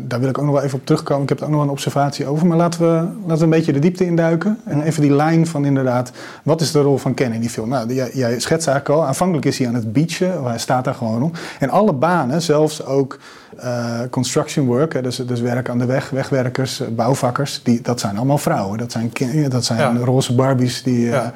daar 0.01 0.21
wil 0.21 0.29
ik 0.29 0.39
ook 0.39 0.45
nog 0.45 0.55
wel 0.55 0.63
even 0.63 0.79
op 0.79 0.87
terugkomen. 0.87 1.23
Ik 1.23 1.29
heb 1.29 1.39
er 1.39 1.45
ook 1.45 1.51
nog 1.51 1.59
wel 1.59 1.69
een 1.69 1.75
observatie 1.75 2.27
over. 2.27 2.47
Maar 2.47 2.57
laten 2.57 2.81
we, 2.81 3.09
laten 3.27 3.39
we 3.39 3.43
een 3.43 3.51
beetje 3.51 3.73
de 3.73 3.79
diepte 3.79 4.05
induiken. 4.05 4.61
En 4.65 4.83
even 4.83 5.03
die 5.03 5.13
lijn 5.13 5.47
van 5.47 5.65
inderdaad, 5.65 6.11
wat 6.43 6.61
is 6.61 6.73
de 6.73 6.81
rol 6.81 6.99
van 6.99 7.15
Ken 7.15 7.33
in 7.33 7.41
die 7.41 7.51
film? 7.51 7.69
Nou, 7.69 7.95
jij, 7.95 8.11
jij 8.13 8.41
schetst 8.41 8.69
eigenlijk 8.69 9.01
al, 9.01 9.07
aanvankelijk 9.07 9.47
is 9.47 9.59
hij 9.59 9.69
aan 9.69 9.75
het 9.75 9.93
beachen. 9.93 10.45
Hij 10.45 10.59
staat 10.59 10.85
daar 10.85 10.95
gewoon 10.95 11.23
om. 11.23 11.33
En 11.59 11.71
alle 11.71 11.93
banen, 11.93 12.43
zelfs 12.43 12.85
ook 12.85 13.19
uh, 13.65 14.01
construction 14.11 14.67
work, 14.67 15.03
dus, 15.03 15.17
dus 15.17 15.41
werk 15.41 15.69
aan 15.69 15.79
de 15.79 15.85
weg, 15.85 16.11
wegwerkers, 16.11 16.83
bouwvakkers, 16.95 17.61
die, 17.63 17.81
dat 17.83 18.01
zijn 18.01 18.17
allemaal 18.17 18.39
vrouwen. 18.39 18.79
Dat 18.79 18.93
zijn, 18.93 19.13
dat 19.49 19.65
zijn 19.65 19.99
roze 20.05 20.35
Barbies. 20.35 20.83
Die, 20.83 21.07
uh, 21.07 21.27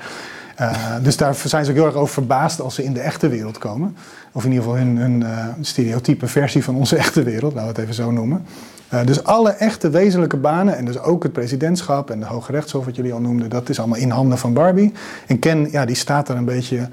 dus 1.03 1.17
daar 1.17 1.35
zijn 1.35 1.65
ze 1.65 1.71
ook 1.71 1.77
heel 1.77 1.87
erg 1.87 1.95
over 1.95 2.13
verbaasd 2.13 2.61
als 2.61 2.75
ze 2.75 2.85
in 2.85 2.93
de 2.93 3.01
echte 3.01 3.29
wereld 3.29 3.59
komen. 3.59 3.97
Of 4.33 4.45
in 4.45 4.51
ieder 4.51 4.65
geval 4.65 4.81
hun, 4.81 4.97
hun 4.97 5.25
stereotype 5.61 6.27
versie 6.27 6.65
van 6.65 6.75
onze 6.75 6.97
echte 6.97 7.23
wereld, 7.23 7.55
laten 7.55 7.75
we 7.75 7.75
het 7.75 7.83
even 7.83 7.95
zo 7.95 8.11
noemen. 8.11 8.45
dus 9.05 9.25
alle 9.25 9.51
echte 9.51 9.91
wezenlijke 9.91 10.37
banen, 10.37 10.77
en 10.77 10.85
dus 10.85 10.99
ook 10.99 11.23
het 11.23 11.33
presidentschap 11.33 12.11
en 12.11 12.21
de 12.21 12.27
Hoge 12.27 12.53
Rechtshof, 12.53 12.85
wat 12.85 12.97
jullie 12.97 13.13
al 13.13 13.21
noemden, 13.21 13.51
dat 13.51 13.69
is 13.69 13.79
allemaal 13.79 13.99
in 13.99 14.11
handen 14.11 14.39
van 14.39 14.53
Barbie. 14.53 14.93
En 15.27 15.39
Ken, 15.39 15.71
ja, 15.71 15.85
die 15.85 15.97
staat 15.97 16.29
er 16.29 16.37
een 16.37 16.45
beetje 16.45 16.89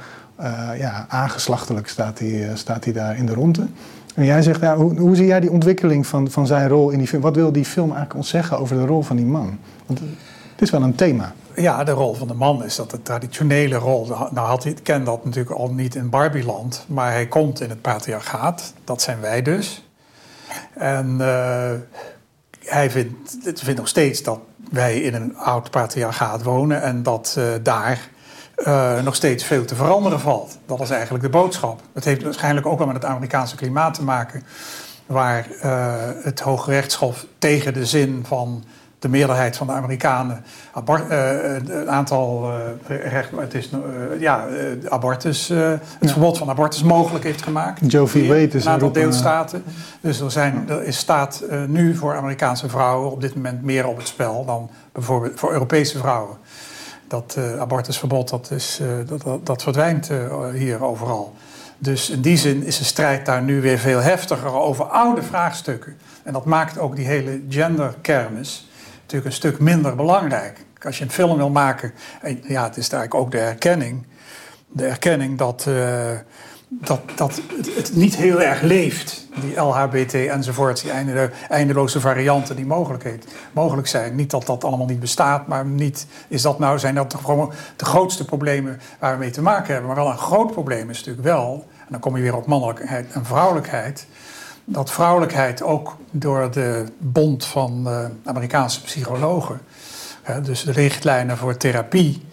ja, 0.78 1.06
aangeslachtelijk, 1.10 1.88
staat 1.88 2.20
hij 2.20 2.52
staat 2.54 2.94
daar 2.94 3.18
in 3.18 3.26
de 3.26 3.34
ronde. 3.34 3.68
En 4.16 4.26
jij 4.26 4.42
zegt, 4.42 4.62
ja, 4.62 4.76
hoe, 4.76 5.00
hoe, 5.00 5.16
zie 5.16 5.26
jij 5.26 5.40
die 5.40 5.52
ontwikkeling 5.52 6.08
van, 6.08 6.32
van 6.32 6.48
zijn 6.48 6.68
rol 6.68 6.90
in 6.90 6.98
die 6.98 7.08
film? 7.08 7.22
Wat 7.22 7.36
wil 7.36 7.52
die 7.52 7.66
film 7.66 7.88
eigenlijk 7.88 8.16
ons 8.16 8.30
zeggen 8.30 8.58
over 8.60 8.76
de 8.76 8.86
rol 8.86 9.02
van 9.02 9.16
die 9.16 9.26
man? 9.26 9.58
Want 9.86 10.00
het 10.52 10.62
is 10.62 10.70
wel 10.70 10.84
een 10.84 10.96
thema. 10.96 11.34
Ja, 11.56 11.84
de 11.84 11.92
rol 11.92 12.14
van 12.14 12.28
de 12.28 12.34
man 12.34 12.64
is 12.64 12.76
dat 12.76 12.92
de 12.92 13.02
traditionele 13.02 13.76
rol. 13.76 14.08
Nou 14.08 14.48
had 14.48 14.64
hij, 14.64 14.74
ken 14.84 15.04
dat 15.04 15.26
natuurlijk 15.26 15.56
al 15.56 15.74
niet 15.74 15.96
in 15.96 16.10
Barbieland, 16.10 16.86
maar 16.88 17.12
hij 17.12 17.28
komt 17.28 17.62
in 17.62 17.70
het 17.70 17.82
patriarchaat. 17.82 18.74
Dat 18.84 19.02
zijn 19.02 19.22
wij 19.22 19.42
dus. 19.42 19.90
En 20.74 21.18
uh, 21.20 21.72
hij 22.60 22.90
vindt, 22.90 23.38
vindt 23.42 23.80
nog 23.80 23.88
steeds 23.88 24.24
dat 24.24 24.40
wij 24.72 25.02
in 25.02 25.14
een 25.14 25.38
oud 25.38 25.72
patriarchaat 25.72 26.44
wonen 26.44 26.82
en 26.82 27.04
dat 27.04 27.36
uh, 27.38 27.46
daar 27.64 28.10
uh, 28.68 29.02
nog 29.02 29.16
steeds 29.16 29.44
veel 29.44 29.66
te 29.66 29.76
veranderen 29.76 30.20
valt. 30.20 30.58
Dat 30.66 30.80
is 30.80 30.90
eigenlijk 30.90 31.24
de 31.24 31.30
boodschap. 31.30 31.82
Het 31.94 32.06
heeft 32.06 32.24
waarschijnlijk 32.24 32.66
ook 32.66 32.78
wel 32.78 32.88
met 32.88 32.96
het 32.96 33.06
Amerikaanse 33.06 33.56
klimaat 33.56 33.94
te 33.94 34.04
maken, 34.04 34.44
waar 35.06 35.48
uh, 35.64 35.94
het 36.24 36.40
Hoge 36.40 36.72
Rechtshof 36.72 37.26
tegen 37.38 37.74
de 37.74 37.86
zin 37.86 38.24
van 38.28 38.64
de 39.00 39.10
meerderheid 39.10 39.58
van 39.58 39.68
de 39.68 39.74
Amerikanen 39.74 40.44
een 40.74 41.90
aantal 41.90 42.52
uh, 42.90 43.12
recht, 43.12 43.30
het 43.36 43.54
is, 43.54 43.70
ja, 44.20 44.46
abortus, 44.90 45.48
het 45.48 45.82
ja. 46.00 46.08
verbod 46.08 46.38
van 46.38 46.50
abortus 46.50 46.84
mogelijk 46.84 47.24
heeft 47.24 47.42
gemaakt. 47.42 47.92
Joe 47.92 48.08
V. 48.08 48.28
Wade 48.28 48.48
is 48.48 48.66
een 48.66 48.72
aantal 48.72 48.92
deelstaten. 48.92 49.64
Dus 50.02 50.20
er, 50.20 50.32
zijn, 50.32 50.66
er 50.70 50.84
is 50.84 50.98
staat 50.98 51.44
nu 51.68 51.96
voor 51.96 52.16
Amerikaanse 52.16 52.70
vrouwen 52.70 53.12
op 53.12 53.22
dit 53.22 53.36
moment 53.36 53.64
meer 53.64 53.88
op 53.88 53.98
het 53.98 54.08
spel 54.08 54.46
dan 54.46 54.70
bijvoorbeeld 54.92 55.40
voor 55.40 55.52
Europese 55.52 55.98
vrouwen. 55.98 56.38
Dat 57.12 57.38
abortusverbod 57.60 58.30
dat 58.30 58.52
is, 58.52 58.80
dat, 59.06 59.22
dat, 59.22 59.46
dat 59.46 59.64
verdwijnt 59.64 60.10
hier 60.54 60.84
overal. 60.84 61.34
Dus 61.78 62.10
in 62.10 62.22
die 62.22 62.38
zin 62.38 62.64
is 62.64 62.78
de 62.78 62.84
strijd 62.84 63.26
daar 63.26 63.42
nu 63.42 63.62
weer 63.62 63.78
veel 63.78 64.00
heftiger 64.00 64.54
over 64.54 64.86
oude 64.86 65.24
vraagstukken. 65.24 65.98
En 66.24 66.34
dat 66.34 66.46
maakt 66.46 66.80
ook 66.80 66.96
die 66.96 67.06
hele 67.06 67.42
genderkermis 67.50 68.70
natuurlijk 69.02 69.26
een 69.26 69.32
stuk 69.32 69.60
minder 69.60 69.96
belangrijk. 69.96 70.66
Als 70.84 70.98
je 70.98 71.04
een 71.04 71.12
film 71.12 71.38
wil 71.38 71.50
maken, 71.50 71.94
en 72.22 72.42
ja, 72.48 72.64
het 72.64 72.78
is 72.78 72.90
eigenlijk 72.90 73.14
ook 73.14 73.32
de 73.32 73.40
erkenning, 73.40 74.06
de 74.68 74.86
erkenning 74.86 75.38
dat, 75.38 75.66
uh, 75.68 76.12
dat, 76.80 77.02
dat 77.16 77.42
het, 77.76 77.96
niet 77.96 78.16
heel 78.16 78.42
erg 78.42 78.62
leeft, 78.62 79.28
die 79.42 79.60
LHBT 79.60 80.14
enzovoort, 80.14 80.82
die 80.82 80.92
eindeloze 81.50 82.00
varianten 82.00 82.56
die 82.56 82.66
mogelijk, 82.66 83.18
mogelijk 83.52 83.88
zijn. 83.88 84.16
Niet 84.16 84.30
dat 84.30 84.46
dat 84.46 84.64
allemaal 84.64 84.86
niet 84.86 85.00
bestaat, 85.00 85.48
maar 85.48 85.66
niet, 85.66 86.08
is 86.28 86.42
dat 86.42 86.60
nou, 86.60 86.80
zijn 86.80 86.96
dat 86.96 87.12
de 87.76 87.86
grootste 87.86 88.26
problemen 88.26 88.80
waar 89.00 89.14
we 89.14 89.20
mee 89.20 89.30
te 89.30 89.42
maken 89.42 89.74
hebben. 89.74 89.88
Maar 89.88 90.04
wel 90.04 90.12
een 90.12 90.18
groot 90.18 90.52
probleem 90.52 90.90
is 90.90 90.98
natuurlijk 90.98 91.26
wel, 91.26 91.68
en 91.80 91.88
dan 91.90 92.00
kom 92.00 92.16
je 92.16 92.22
weer 92.22 92.36
op 92.36 92.46
mannelijkheid 92.46 93.12
en 93.12 93.26
vrouwelijkheid, 93.26 94.08
dat 94.66 94.92
vrouwelijkheid 94.92 95.64
ook 95.64 95.98
door 96.12 96.52
de 96.52 96.86
Bond 96.98 97.46
van 97.46 97.84
uh, 97.88 98.06
Amerikaanse 98.24 98.82
psychologen, 98.82 99.62
dus 100.44 100.64
de 100.64 100.72
richtlijnen 100.72 101.38
voor 101.38 101.58
therapie, 101.58 102.26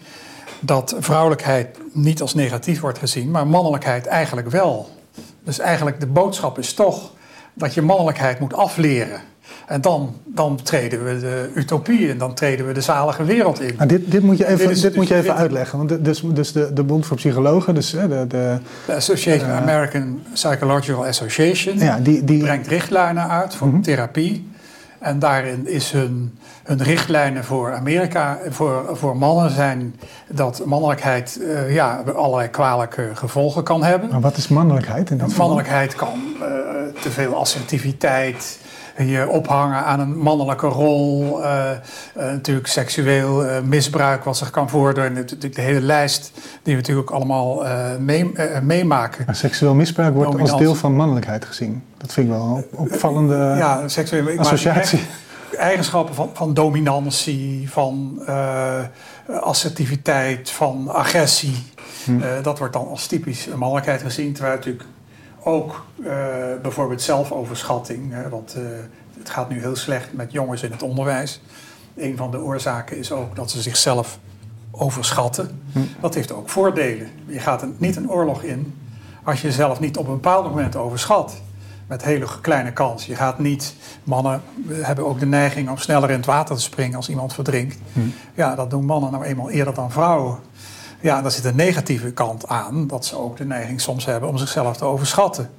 dat 0.59 0.95
vrouwelijkheid 0.99 1.77
niet 1.93 2.21
als 2.21 2.33
negatief 2.33 2.79
wordt 2.79 2.99
gezien, 2.99 3.31
maar 3.31 3.47
mannelijkheid 3.47 4.05
eigenlijk 4.05 4.49
wel. 4.49 4.89
Dus 5.43 5.59
eigenlijk 5.59 5.99
de 5.99 6.07
boodschap 6.07 6.57
is 6.57 6.73
toch 6.73 7.11
dat 7.53 7.73
je 7.73 7.81
mannelijkheid 7.81 8.39
moet 8.39 8.53
afleren. 8.53 9.21
En 9.67 9.81
dan, 9.81 10.15
dan 10.25 10.59
treden 10.63 11.05
we 11.05 11.19
de 11.19 11.51
utopie 11.55 12.09
en 12.09 12.17
dan 12.17 12.33
treden 12.33 12.67
we 12.67 12.73
de 12.73 12.81
zalige 12.81 13.23
wereld 13.23 13.61
in. 13.61 13.73
Nou, 13.77 13.87
dit, 13.87 14.11
dit 14.11 14.23
moet 14.23 14.37
je 14.37 14.47
even, 14.47 14.67
dit, 14.67 14.81
dit 14.81 14.95
moet 14.95 15.07
je 15.07 15.15
even 15.15 15.35
uitleggen. 15.35 15.77
Want 15.77 16.05
dus, 16.05 16.21
dus 16.25 16.51
de, 16.51 16.73
de 16.73 16.83
Bond 16.83 17.05
voor 17.05 17.17
Psychologen, 17.17 17.75
dus 17.75 17.89
de... 17.89 18.07
De, 18.27 18.57
de 18.85 18.95
Association, 18.95 19.49
uh, 19.49 19.57
American 19.57 20.21
Psychological 20.33 21.05
Association, 21.05 21.77
ja, 21.77 21.99
die, 21.99 22.23
die 22.23 22.43
brengt 22.43 22.67
richtlijnen 22.67 23.29
uit 23.29 23.55
voor 23.55 23.67
uh 23.67 23.81
therapie. 23.81 24.48
En 24.99 25.19
daarin 25.19 25.67
is 25.67 25.91
hun, 25.91 26.37
hun 26.63 26.83
richtlijnen 26.83 27.43
voor 27.43 27.73
Amerika, 27.73 28.37
voor, 28.49 28.97
voor 28.97 29.17
mannen 29.17 29.51
zijn 29.51 29.95
dat 30.27 30.65
mannelijkheid 30.65 31.39
uh, 31.41 31.73
ja, 31.73 32.03
allerlei 32.15 32.49
kwalijke 32.49 33.09
gevolgen 33.13 33.63
kan 33.63 33.83
hebben. 33.83 34.09
Maar 34.09 34.21
wat 34.21 34.37
is 34.37 34.47
mannelijkheid 34.47 35.09
in 35.09 35.17
dat 35.17 35.35
Mannelijkheid 35.35 35.95
kan 35.95 36.19
uh, 36.35 36.45
te 37.01 37.11
veel 37.11 37.35
assertiviteit, 37.35 38.59
je 39.07 39.27
ophangen 39.29 39.83
aan 39.83 39.99
een 39.99 40.17
mannelijke 40.17 40.67
rol. 40.67 41.39
Uh, 41.41 41.71
uh, 42.17 42.23
natuurlijk 42.23 42.67
seksueel 42.67 43.45
uh, 43.45 43.59
misbruik 43.59 44.23
wat 44.23 44.37
zich 44.37 44.49
kan 44.49 44.69
voordoen. 44.69 45.13
Natuurlijk 45.13 45.55
de 45.55 45.61
hele 45.61 45.81
lijst 45.81 46.31
die 46.63 46.73
we 46.73 46.79
natuurlijk 46.79 47.09
allemaal 47.09 47.63
mee, 47.99 48.31
meemaken. 48.61 49.23
Maar 49.25 49.35
seksueel 49.35 49.73
misbruik 49.73 50.13
wordt 50.13 50.39
als 50.39 50.57
deel 50.57 50.75
van 50.75 50.95
mannelijkheid 50.95 51.45
gezien. 51.45 51.83
Dat 51.97 52.13
vind 52.13 52.27
ik 52.27 52.33
wel 52.33 52.57
een 52.57 52.77
opvallende 52.77 53.35
ja, 53.57 53.87
seksueel, 53.87 54.37
associatie. 54.37 54.99
Eigenschappen 55.57 56.15
van, 56.15 56.29
van 56.33 56.53
dominantie, 56.53 57.69
van 57.69 58.21
assertiviteit, 59.41 60.49
van 60.49 60.89
agressie. 60.89 61.63
Hm. 62.03 62.41
dat 62.41 62.57
wordt 62.57 62.73
dan 62.73 62.87
als 62.87 63.07
typisch 63.07 63.47
mannelijkheid 63.55 64.01
gezien. 64.01 64.33
Terwijl 64.33 64.55
natuurlijk 64.55 64.83
ook 65.43 65.85
uh, 65.97 66.07
bijvoorbeeld 66.61 67.01
zelfoverschatting. 67.01 68.11
Hè, 68.13 68.29
want 68.29 68.55
uh, 68.57 68.63
het 69.17 69.29
gaat 69.29 69.49
nu 69.49 69.59
heel 69.59 69.75
slecht 69.75 70.13
met 70.13 70.31
jongens 70.31 70.63
in 70.63 70.71
het 70.71 70.83
onderwijs. 70.83 71.41
Een 71.95 72.17
van 72.17 72.31
de 72.31 72.39
oorzaken 72.39 72.97
is 72.97 73.11
ook 73.11 73.35
dat 73.35 73.51
ze 73.51 73.61
zichzelf 73.61 74.19
overschatten. 74.71 75.61
Hm. 75.71 75.79
Dat 75.99 76.13
heeft 76.13 76.31
ook 76.31 76.49
voordelen. 76.49 77.09
Je 77.25 77.39
gaat 77.39 77.61
een, 77.61 77.75
niet 77.77 77.95
een 77.95 78.09
oorlog 78.09 78.43
in 78.43 78.73
als 79.23 79.41
je 79.41 79.47
jezelf 79.47 79.79
niet 79.79 79.97
op 79.97 80.07
een 80.07 80.13
bepaald 80.13 80.45
moment 80.45 80.75
overschat. 80.75 81.41
Met 81.87 82.03
hele 82.03 82.27
kleine 82.41 82.71
kans. 82.71 83.05
Je 83.05 83.15
gaat 83.15 83.39
niet. 83.39 83.75
Mannen 84.03 84.41
hebben 84.69 85.05
ook 85.05 85.19
de 85.19 85.25
neiging 85.25 85.69
om 85.69 85.77
sneller 85.77 86.09
in 86.09 86.15
het 86.15 86.25
water 86.25 86.55
te 86.55 86.61
springen 86.61 86.95
als 86.95 87.09
iemand 87.09 87.33
verdrinkt. 87.33 87.77
Hm. 87.93 87.99
Ja, 88.33 88.55
dat 88.55 88.69
doen 88.69 88.85
mannen 88.85 89.11
nou 89.11 89.23
eenmaal 89.23 89.49
eerder 89.49 89.73
dan 89.73 89.91
vrouwen. 89.91 90.39
Ja, 91.01 91.21
daar 91.21 91.31
zit 91.31 91.45
een 91.45 91.55
negatieve 91.55 92.11
kant 92.11 92.47
aan, 92.47 92.87
dat 92.87 93.05
ze 93.05 93.17
ook 93.17 93.37
de 93.37 93.45
neiging 93.45 93.81
soms 93.81 94.05
hebben 94.05 94.29
om 94.29 94.37
zichzelf 94.37 94.77
te 94.77 94.85
overschatten. 94.85 95.49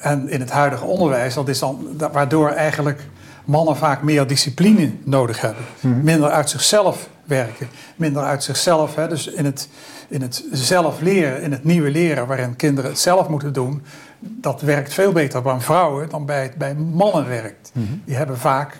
En 0.00 0.28
in 0.28 0.40
het 0.40 0.50
huidige 0.50 0.84
onderwijs, 0.84 1.34
dat 1.34 1.48
is 1.48 1.58
dan 1.58 1.86
waardoor 2.12 2.50
eigenlijk 2.50 3.00
mannen 3.44 3.76
vaak 3.76 4.02
meer 4.02 4.26
discipline 4.26 4.90
nodig 5.04 5.40
hebben. 5.40 5.64
Mhm. 5.80 6.04
Minder 6.04 6.30
uit 6.30 6.50
zichzelf 6.50 7.08
werken, 7.24 7.68
minder 7.96 8.22
uit 8.22 8.44
zichzelf. 8.44 8.94
Hè, 8.94 9.08
dus 9.08 9.26
in 9.26 9.44
het, 9.44 9.68
in 10.08 10.22
het 10.22 10.44
zelf 10.52 11.00
leren, 11.00 11.42
in 11.42 11.52
het 11.52 11.64
nieuwe 11.64 11.90
leren, 11.90 12.26
waarin 12.26 12.56
kinderen 12.56 12.90
het 12.90 13.00
zelf 13.00 13.28
moeten 13.28 13.52
doen, 13.52 13.82
dat 14.18 14.60
werkt 14.60 14.94
veel 14.94 15.12
beter 15.12 15.42
bij 15.42 15.60
vrouwen 15.60 16.08
dan 16.08 16.26
bij 16.26 16.52
bij 16.58 16.74
mannen 16.74 17.28
werkt. 17.28 17.70
Mhm. 17.72 17.86
Die 18.04 18.16
hebben 18.16 18.38
vaak, 18.38 18.76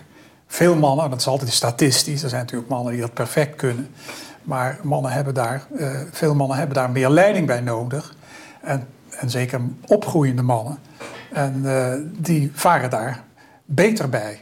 veel 0.46 0.74
mannen, 0.76 1.10
dat 1.10 1.20
is 1.20 1.26
altijd 1.26 1.50
statistisch, 1.50 2.22
er 2.22 2.28
zijn 2.28 2.40
natuurlijk 2.40 2.70
mannen 2.70 2.92
die 2.92 3.00
dat 3.00 3.14
perfect 3.14 3.56
kunnen. 3.56 3.88
Maar 4.46 4.78
mannen 4.82 5.12
hebben 5.12 5.34
daar, 5.34 5.66
uh, 5.72 6.00
veel 6.10 6.34
mannen 6.34 6.56
hebben 6.56 6.76
daar 6.76 6.90
meer 6.90 7.08
leiding 7.08 7.46
bij 7.46 7.60
nodig. 7.60 8.14
En, 8.60 8.86
en 9.10 9.30
zeker 9.30 9.60
opgroeiende 9.86 10.42
mannen. 10.42 10.78
En 11.32 11.62
uh, 11.64 11.92
die 12.18 12.50
varen 12.54 12.90
daar 12.90 13.22
beter 13.64 14.08
bij. 14.08 14.40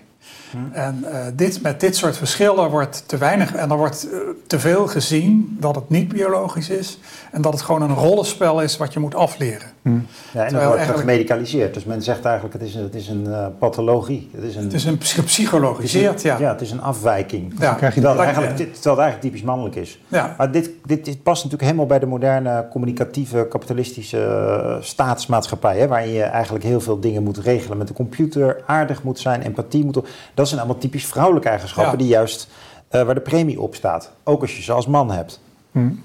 Hm. 0.50 0.72
En 0.72 1.04
uh, 1.04 1.18
dit, 1.34 1.62
met 1.62 1.80
dit 1.80 1.96
soort 1.96 2.16
verschillen 2.16 2.70
wordt 2.70 3.08
te 3.08 3.16
weinig 3.16 3.54
en 3.54 3.70
er 3.70 3.76
wordt 3.76 4.06
te 4.46 4.60
veel 4.60 4.86
gezien 4.86 5.56
dat 5.60 5.74
het 5.74 5.90
niet 5.90 6.08
biologisch 6.08 6.68
is 6.68 6.98
en 7.30 7.42
dat 7.42 7.52
het 7.52 7.62
gewoon 7.62 7.82
een 7.82 7.94
rollenspel 7.94 8.60
is 8.60 8.76
wat 8.76 8.92
je 8.92 9.00
moet 9.00 9.14
afleren. 9.14 9.73
Hm. 9.84 9.90
Ja, 9.90 10.42
en 10.42 10.48
Terwijl 10.48 10.70
dat 10.70 10.86
wordt 10.86 11.00
gemedicaliseerd. 11.00 11.74
Dus 11.74 11.84
men 11.84 12.02
zegt 12.02 12.24
eigenlijk 12.24 12.54
het 12.54 12.62
is 12.62 12.74
een, 12.74 12.82
het 12.82 12.94
is 12.94 13.08
een 13.08 13.24
uh, 13.26 13.46
pathologie. 13.58 14.30
Het 14.34 14.44
is 14.44 14.56
een, 14.56 14.62
het 14.62 14.72
is 14.72 14.84
een 14.84 15.24
psychologiseerd, 15.24 16.22
ja. 16.22 16.38
Ja, 16.38 16.52
het 16.52 16.60
is 16.60 16.70
een 16.70 16.82
afwijking. 16.82 17.52
Ja. 17.58 17.68
Dus 17.68 17.76
krijg 17.76 17.94
je 17.94 18.00
terwijl, 18.00 18.26
het 18.26 18.36
eigenlijk, 18.36 18.56
terwijl 18.56 18.96
het 18.96 19.04
eigenlijk 19.04 19.20
typisch 19.20 19.42
mannelijk 19.42 19.74
is. 19.74 20.00
Ja. 20.08 20.34
Maar 20.38 20.52
dit, 20.52 20.70
dit, 20.84 21.04
dit, 21.04 21.22
past 21.22 21.44
natuurlijk 21.44 21.62
helemaal 21.62 21.86
bij 21.86 21.98
de 21.98 22.06
moderne 22.06 22.66
communicatieve 22.70 23.46
kapitalistische 23.50 24.78
staatsmaatschappij. 24.80 25.78
Hè, 25.78 25.88
waarin 25.88 26.12
je 26.12 26.22
eigenlijk 26.22 26.64
heel 26.64 26.80
veel 26.80 27.00
dingen 27.00 27.22
moet 27.22 27.38
regelen 27.38 27.78
met 27.78 27.88
de 27.88 27.94
computer, 27.94 28.62
aardig 28.66 29.02
moet 29.02 29.18
zijn, 29.18 29.42
empathie 29.42 29.84
moet... 29.84 29.98
Dat 30.34 30.48
zijn 30.48 30.60
allemaal 30.60 30.78
typisch 30.78 31.06
vrouwelijke 31.06 31.48
eigenschappen 31.48 31.98
die 31.98 32.08
juist 32.08 32.48
uh, 32.90 33.02
waar 33.02 33.14
de 33.14 33.20
premie 33.20 33.60
op 33.60 33.74
staat. 33.74 34.10
Ook 34.22 34.40
als 34.40 34.56
je 34.56 34.62
ze 34.62 34.72
als 34.72 34.86
man 34.86 35.10
hebt. 35.10 35.40
Hmm. 35.72 36.02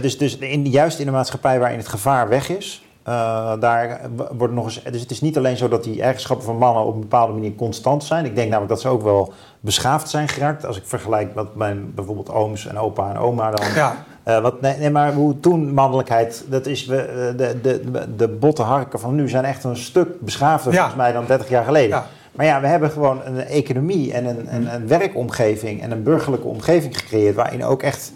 dus 0.00 0.18
dus 0.18 0.38
in, 0.38 0.66
juist 0.66 0.98
in 0.98 1.06
een 1.06 1.12
maatschappij 1.12 1.58
waarin 1.58 1.78
het 1.78 1.88
gevaar 1.88 2.28
weg 2.28 2.48
is, 2.48 2.84
uh, 3.10 3.52
daar 3.60 4.00
wordt 4.36 4.54
nog 4.54 4.64
eens. 4.64 4.82
Dus 4.82 5.00
het 5.00 5.10
is 5.10 5.20
niet 5.20 5.36
alleen 5.36 5.56
zo 5.56 5.68
dat 5.68 5.84
die 5.84 6.02
eigenschappen 6.02 6.46
van 6.46 6.56
mannen 6.56 6.84
op 6.84 6.94
een 6.94 7.00
bepaalde 7.00 7.32
manier 7.32 7.54
constant 7.54 8.04
zijn. 8.04 8.24
Ik 8.24 8.34
denk 8.34 8.48
namelijk 8.48 8.72
dat 8.72 8.80
ze 8.80 8.88
ook 8.88 9.02
wel 9.02 9.32
beschaafd 9.60 10.08
zijn 10.08 10.28
geraakt. 10.28 10.66
Als 10.66 10.76
ik 10.76 10.82
vergelijk 10.86 11.34
met 11.34 11.54
mijn 11.54 11.94
bijvoorbeeld 11.94 12.30
ooms 12.30 12.66
en 12.66 12.78
opa 12.78 13.10
en 13.10 13.16
oma 13.16 13.50
dan. 13.50 13.74
Ja. 13.74 14.04
Uh, 14.28 14.40
wat, 14.40 14.60
nee, 14.60 14.76
nee, 14.76 14.90
maar 14.90 15.12
hoe 15.12 15.40
toen 15.40 15.74
mannelijkheid, 15.74 16.44
dat 16.48 16.66
is 16.66 16.86
we, 16.86 17.32
de, 17.36 17.60
de, 17.60 17.90
de, 17.90 18.16
de 18.16 18.28
botte 18.28 18.62
harken 18.62 19.00
van 19.00 19.14
nu 19.14 19.28
zijn 19.28 19.44
echt 19.44 19.64
een 19.64 19.76
stuk 19.76 20.20
beschaafder 20.20 20.72
ja. 20.72 20.78
volgens 20.78 21.02
mij 21.02 21.12
dan 21.12 21.24
30 21.26 21.48
jaar 21.48 21.64
geleden. 21.64 21.96
Ja. 21.96 22.06
Maar 22.32 22.46
ja, 22.46 22.60
we 22.60 22.66
hebben 22.66 22.90
gewoon 22.90 23.20
een 23.24 23.38
economie 23.38 24.12
en 24.12 24.26
een, 24.26 24.54
een, 24.54 24.74
een 24.74 24.88
werkomgeving 24.88 25.82
en 25.82 25.90
een 25.90 26.02
burgerlijke 26.02 26.46
omgeving 26.46 26.98
gecreëerd 26.98 27.34
waarin 27.34 27.64
ook 27.64 27.82
echt 27.82 28.12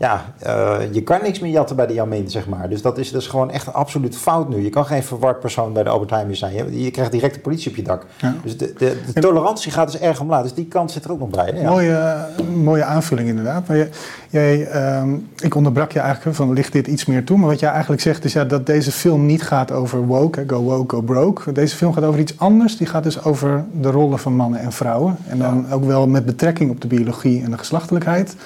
ja, 0.00 0.24
uh, 0.46 0.76
je 0.92 1.02
kan 1.02 1.18
niks 1.22 1.38
meer 1.38 1.50
jatten 1.50 1.76
bij 1.76 1.86
de 1.86 1.92
Jamin, 1.92 2.30
zeg 2.30 2.48
maar. 2.48 2.68
Dus 2.68 2.82
dat 2.82 2.98
is, 2.98 3.10
dat 3.10 3.20
is 3.20 3.26
gewoon 3.26 3.50
echt 3.50 3.72
absoluut 3.72 4.16
fout 4.16 4.48
nu. 4.48 4.62
Je 4.62 4.70
kan 4.70 4.86
geen 4.86 5.02
verward 5.02 5.40
persoon 5.40 5.72
bij 5.72 5.82
de 5.82 5.88
Albert 5.88 6.10
Heijn 6.10 6.26
meer 6.26 6.36
zijn. 6.36 6.54
Je, 6.54 6.82
je 6.82 6.90
krijgt 6.90 7.12
direct 7.12 7.34
de 7.34 7.40
politie 7.40 7.70
op 7.70 7.76
je 7.76 7.82
dak. 7.82 8.06
Ja. 8.18 8.34
Dus 8.42 8.56
de, 8.56 8.72
de, 8.78 8.96
de, 9.14 9.20
tolerantie 9.20 9.72
gaat 9.72 9.92
dus 9.92 10.00
erg 10.00 10.20
omlaag. 10.20 10.42
Dus 10.42 10.54
die 10.54 10.66
kant 10.66 10.90
zit 10.90 11.04
er 11.04 11.12
ook 11.12 11.18
nog 11.18 11.28
bij. 11.28 11.52
Ja. 11.54 11.70
Mooie, 11.70 12.16
mooie 12.54 12.84
aanvulling 12.84 13.28
inderdaad. 13.28 13.68
Maar 13.68 13.76
jij, 13.76 13.90
jij 14.30 14.98
um, 15.00 15.28
ik 15.36 15.54
onderbrak 15.54 15.92
je 15.92 16.00
eigenlijk 16.00 16.36
van 16.36 16.52
ligt 16.52 16.72
dit 16.72 16.86
iets 16.86 17.04
meer 17.04 17.24
toe. 17.24 17.38
Maar 17.38 17.48
wat 17.48 17.60
jij 17.60 17.70
eigenlijk 17.70 18.02
zegt 18.02 18.24
is 18.24 18.32
ja, 18.32 18.44
dat 18.44 18.66
deze 18.66 18.92
film 18.92 19.26
niet 19.26 19.42
gaat 19.42 19.72
over 19.72 20.06
woke, 20.06 20.44
go 20.46 20.62
woke, 20.62 20.94
go 20.94 21.02
broke. 21.02 21.52
Deze 21.52 21.76
film 21.76 21.92
gaat 21.92 22.04
over 22.04 22.20
iets 22.20 22.38
anders. 22.38 22.76
Die 22.76 22.86
gaat 22.86 23.02
dus 23.02 23.24
over 23.24 23.64
de 23.72 23.90
rollen 23.90 24.18
van 24.18 24.34
mannen 24.34 24.60
en 24.60 24.72
vrouwen. 24.72 25.16
En 25.28 25.38
dan 25.38 25.64
ja. 25.68 25.74
ook 25.74 25.84
wel 25.84 26.06
met 26.06 26.26
betrekking 26.26 26.70
op 26.70 26.80
de 26.80 26.88
biologie 26.88 27.42
en 27.42 27.50
de 27.50 27.58
geslachtelijkheid. 27.58 28.36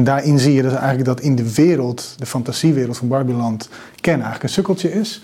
En 0.00 0.06
daarin 0.06 0.38
zie 0.38 0.54
je 0.54 0.62
dus 0.62 0.72
eigenlijk 0.72 1.04
dat 1.04 1.20
in 1.20 1.34
de 1.34 1.54
wereld, 1.54 2.14
de 2.18 2.26
fantasiewereld 2.26 2.96
van 2.96 3.08
Barbieland, 3.08 3.68
Ken 4.00 4.14
eigenlijk 4.14 4.42
een 4.42 4.48
sukkeltje 4.48 4.92
is. 4.92 5.22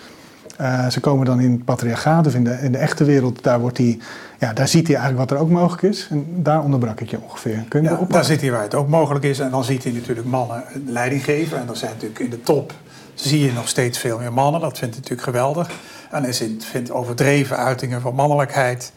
Uh, 0.60 0.88
ze 0.88 1.00
komen 1.00 1.26
dan 1.26 1.40
in 1.40 1.50
het 1.50 1.64
patriarchaat 1.64 2.26
of 2.26 2.34
in 2.34 2.44
de, 2.44 2.58
in 2.62 2.72
de 2.72 2.78
echte 2.78 3.04
wereld. 3.04 3.42
Daar, 3.42 3.60
wordt 3.60 3.78
hij, 3.78 3.98
ja, 4.38 4.52
daar 4.52 4.68
ziet 4.68 4.86
hij 4.86 4.96
eigenlijk 4.96 5.28
wat 5.28 5.38
er 5.38 5.44
ook 5.44 5.50
mogelijk 5.50 5.82
is. 5.82 6.08
En 6.10 6.26
daar 6.28 6.62
onderbrak 6.62 7.00
ik 7.00 7.10
je 7.10 7.18
ongeveer. 7.20 7.64
Kun 7.68 7.82
je 7.82 7.88
ja, 7.88 8.06
daar 8.08 8.24
zit 8.24 8.40
hij 8.40 8.50
waar 8.50 8.62
het 8.62 8.74
ook 8.74 8.88
mogelijk 8.88 9.24
is. 9.24 9.38
En 9.38 9.50
dan 9.50 9.64
ziet 9.64 9.84
hij 9.84 9.92
natuurlijk 9.92 10.26
mannen 10.26 10.64
leiding 10.86 11.24
geven. 11.24 11.58
En 11.58 11.66
dan 11.66 11.76
zijn 11.76 11.90
natuurlijk 11.92 12.20
in 12.20 12.30
de 12.30 12.42
top 12.42 12.72
zie 13.14 13.40
je 13.40 13.52
nog 13.52 13.68
steeds 13.68 13.98
veel 13.98 14.18
meer 14.18 14.32
mannen. 14.32 14.60
Dat 14.60 14.78
vindt 14.78 14.94
hij 14.94 15.02
natuurlijk 15.02 15.28
geweldig. 15.36 15.70
En 16.10 16.22
hij 16.22 16.34
vindt 16.58 16.90
overdreven 16.90 17.56
uitingen 17.56 18.00
van 18.00 18.14
mannelijkheid 18.14 18.92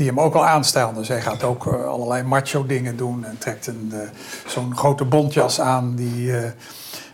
die 0.00 0.08
hem 0.08 0.20
ook 0.20 0.34
al 0.34 0.46
aanstaan. 0.46 0.94
Dus 0.94 1.08
hij 1.08 1.20
gaat 1.20 1.42
ook 1.42 1.66
uh, 1.66 1.84
allerlei 1.84 2.22
macho 2.22 2.66
dingen 2.66 2.96
doen 2.96 3.24
en 3.24 3.38
trekt 3.38 3.66
een, 3.66 3.90
uh, 3.92 3.98
zo'n 4.46 4.76
grote 4.76 5.04
bontjas 5.04 5.60
aan 5.60 5.94
die 5.94 6.26
uh, 6.26 6.36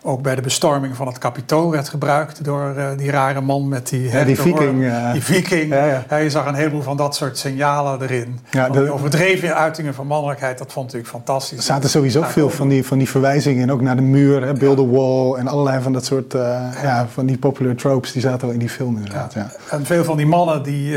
ook 0.03 0.23
bij 0.23 0.35
de 0.35 0.41
bestorming 0.41 0.97
van 0.97 1.07
het 1.07 1.19
kapitool 1.19 1.71
werd 1.71 1.89
gebruikt 1.89 2.45
door 2.45 2.75
die 2.97 3.11
rare 3.11 3.41
man 3.41 3.69
met 3.69 3.89
die, 3.89 4.11
ja, 4.11 4.25
die 4.25 4.41
viking. 4.41 4.93
Die 5.13 5.23
viking. 5.23 5.69
Ja, 5.69 5.87
ja. 5.87 6.05
Hij 6.07 6.31
zag 6.31 6.47
een 6.47 6.55
heleboel 6.55 6.83
van 6.83 6.97
dat 6.97 7.15
soort 7.15 7.39
signalen 7.39 8.03
erin. 8.03 8.41
Ja, 8.51 8.69
de, 8.69 8.93
overdreven 8.93 9.57
uitingen 9.57 9.95
van 9.95 10.07
mannelijkheid, 10.07 10.59
dat 10.59 10.73
vond 10.73 10.95
ik 10.95 11.07
fantastisch. 11.07 11.59
Er 11.59 11.65
zaten 11.65 11.91
sowieso 11.91 12.23
veel 12.23 12.51
van 12.51 12.69
die, 12.69 12.87
van 12.87 12.99
die 12.99 13.09
verwijzingen 13.09 13.63
en 13.63 13.73
ook 13.73 13.81
naar 13.81 13.97
de 13.97 14.03
muur, 14.03 14.43
hè, 14.43 14.53
Build 14.53 14.79
a 14.79 14.87
Wall 14.87 15.35
en 15.35 15.49
allerlei 15.49 15.83
van 15.83 15.93
dat 15.93 16.05
soort 16.05 16.33
ja. 16.33 17.07
van 17.13 17.27
die 17.27 17.39
popular 17.39 17.75
tropes, 17.75 18.13
die 18.13 18.23
zaten 18.23 18.49
al 18.49 18.53
in 18.53 18.61
die 18.61 18.71
film 18.71 18.97
inderdaad. 18.97 19.33
Ja. 19.35 19.51
En 19.71 19.87
veel 19.87 20.05
van 20.05 20.17
die 20.17 20.27
mannen 20.27 20.63
die 20.63 20.97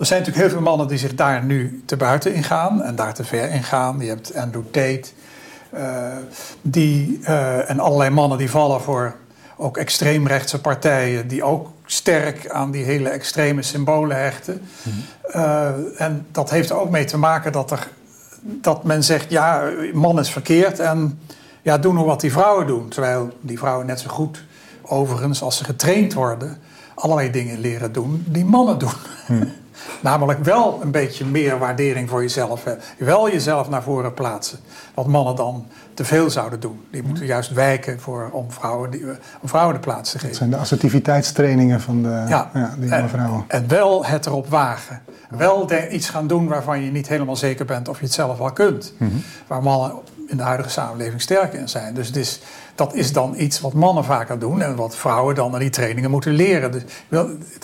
er 0.00 0.06
zijn 0.06 0.18
natuurlijk 0.18 0.46
heel 0.46 0.58
veel 0.58 0.68
mannen 0.68 0.88
die 0.88 0.98
zich 0.98 1.14
daar 1.14 1.44
nu 1.44 1.82
te 1.86 1.96
buiten 1.96 2.34
in 2.34 2.42
gaan 2.44 2.82
en 2.82 2.96
daar 2.96 3.14
te 3.14 3.24
ver 3.24 3.50
in 3.50 3.62
gaan. 3.62 4.00
Je 4.00 4.08
hebt 4.08 4.34
Andrew 4.34 4.64
Tate, 4.70 5.04
uh, 5.74 6.16
die, 6.62 7.18
uh, 7.22 7.70
en 7.70 7.80
allerlei 7.80 8.10
mannen 8.10 8.38
die 8.38 8.50
vallen 8.50 8.80
voor 8.80 9.14
ook 9.56 9.76
extreemrechtse 9.76 10.60
partijen, 10.60 11.28
die 11.28 11.42
ook 11.42 11.68
sterk 11.84 12.50
aan 12.50 12.70
die 12.70 12.84
hele 12.84 13.08
extreme 13.08 13.62
symbolen 13.62 14.16
hechten. 14.16 14.62
Mm 14.82 14.92
-hmm. 14.92 15.40
uh, 15.40 16.00
en 16.00 16.26
dat 16.32 16.50
heeft 16.50 16.70
er 16.70 16.80
ook 16.80 16.90
mee 16.90 17.04
te 17.04 17.18
maken 17.18 17.52
dat, 17.52 17.70
er, 17.70 17.88
dat 18.40 18.84
men 18.84 19.04
zegt: 19.04 19.30
ja, 19.30 19.70
man 19.92 20.18
is 20.18 20.30
verkeerd 20.30 20.78
en 20.78 21.20
ja, 21.62 21.78
doen 21.78 21.96
we 21.96 22.02
wat 22.02 22.20
die 22.20 22.32
vrouwen 22.32 22.66
doen. 22.66 22.88
Terwijl 22.88 23.30
die 23.40 23.58
vrouwen 23.58 23.86
net 23.86 24.00
zo 24.00 24.08
goed, 24.08 24.44
overigens, 24.82 25.42
als 25.42 25.56
ze 25.56 25.64
getraind 25.64 26.12
worden, 26.12 26.58
allerlei 26.94 27.30
dingen 27.30 27.60
leren 27.60 27.92
doen 27.92 28.24
die 28.28 28.44
mannen 28.44 28.78
doen. 28.78 28.92
Mm. 29.26 29.52
Namelijk 30.00 30.44
wel 30.44 30.78
een 30.82 30.90
beetje 30.90 31.24
meer 31.24 31.58
waardering 31.58 32.08
voor 32.08 32.22
jezelf. 32.22 32.64
Wel 32.98 33.30
jezelf 33.30 33.68
naar 33.68 33.82
voren 33.82 34.14
plaatsen. 34.14 34.58
Wat 34.94 35.06
mannen 35.06 35.36
dan 35.36 35.66
te 35.94 36.04
veel 36.04 36.30
zouden 36.30 36.60
doen. 36.60 36.80
Die 36.90 37.02
moeten 37.02 37.26
juist 37.26 37.52
wijken 37.52 38.00
voor, 38.00 38.28
om, 38.32 38.50
vrouwen, 38.50 38.90
die, 38.90 39.04
om 39.40 39.48
vrouwen 39.48 39.74
de 39.74 39.80
plaats 39.80 40.10
te 40.10 40.16
geven. 40.16 40.28
Dat 40.28 40.38
zijn 40.38 40.50
de 40.50 40.56
assertiviteitstrainingen 40.56 41.80
van 41.80 42.02
de, 42.02 42.24
ja, 42.28 42.50
ja 42.54 42.74
die 42.78 42.88
jonge 42.88 43.08
vrouwen. 43.08 43.44
En, 43.48 43.68
wel 43.68 44.06
het 44.06 44.26
erop 44.26 44.48
wagen. 44.48 45.02
Wel 45.28 45.68
iets 45.90 46.08
gaan 46.08 46.26
doen 46.26 46.48
waarvan 46.48 46.80
je 46.82 46.90
niet 46.90 47.08
helemaal 47.08 47.36
zeker 47.36 47.64
bent 47.64 47.88
of 47.88 47.98
je 47.98 48.04
het 48.04 48.14
zelf 48.14 48.38
wel 48.38 48.52
kunt. 48.52 48.94
Mm 48.96 49.08
-hmm. 49.08 49.22
Waar 49.46 49.62
mannen 49.62 49.92
in 50.26 50.36
de 50.36 50.42
huidige 50.42 50.70
samenleving 50.70 51.20
sterk 51.20 51.52
in 51.52 51.68
zijn. 51.68 51.94
Dus 51.94 52.06
het 52.06 52.16
is, 52.16 52.40
dat 52.74 52.94
is 52.94 53.12
dan 53.12 53.34
iets 53.36 53.60
wat 53.60 53.72
mannen 53.72 54.04
vaker 54.04 54.38
doen 54.38 54.62
en 54.62 54.76
wat 54.76 54.96
vrouwen 54.96 55.34
dan 55.34 55.52
aan 55.52 55.60
die 55.60 55.70
trainingen 55.70 56.10
moeten 56.10 56.32
leren. 56.32 56.72
Dus, 56.72 56.82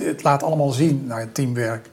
het 0.05 0.23
laat 0.23 0.43
allemaal 0.43 0.71
zien 0.71 1.05
naar 1.07 1.21
het 1.21 1.35
teamwerk 1.35 1.91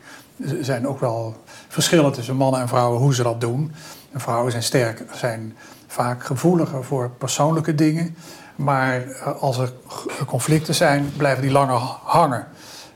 er 0.50 0.66
zijn 0.66 0.88
ook 0.88 1.00
wel 1.00 1.36
verschillen 1.68 2.12
tussen 2.12 2.36
mannen 2.36 2.62
en 2.62 2.68
vrouwen 2.68 3.00
hoe 3.00 3.16
ze 3.16 3.24
dat 3.24 3.42
doen. 3.42 3.72
En 4.12 4.20
vrouwen 4.20 4.52
zijn 4.52 4.64
sterk, 4.64 5.04
zijn 5.14 5.58
vaak 5.88 6.24
gevoeliger 6.24 6.84
voor 6.84 7.10
persoonlijke 7.10 7.76
dingen. 7.76 8.16
Maar 8.56 9.08
eh, 9.08 9.42
als 9.42 9.58
er 9.58 9.72
conflicten 10.26 10.76
zijn, 10.76 11.12
blijven 11.18 11.42
die 11.42 11.52
langer 11.52 11.80
hangen. 12.04 12.48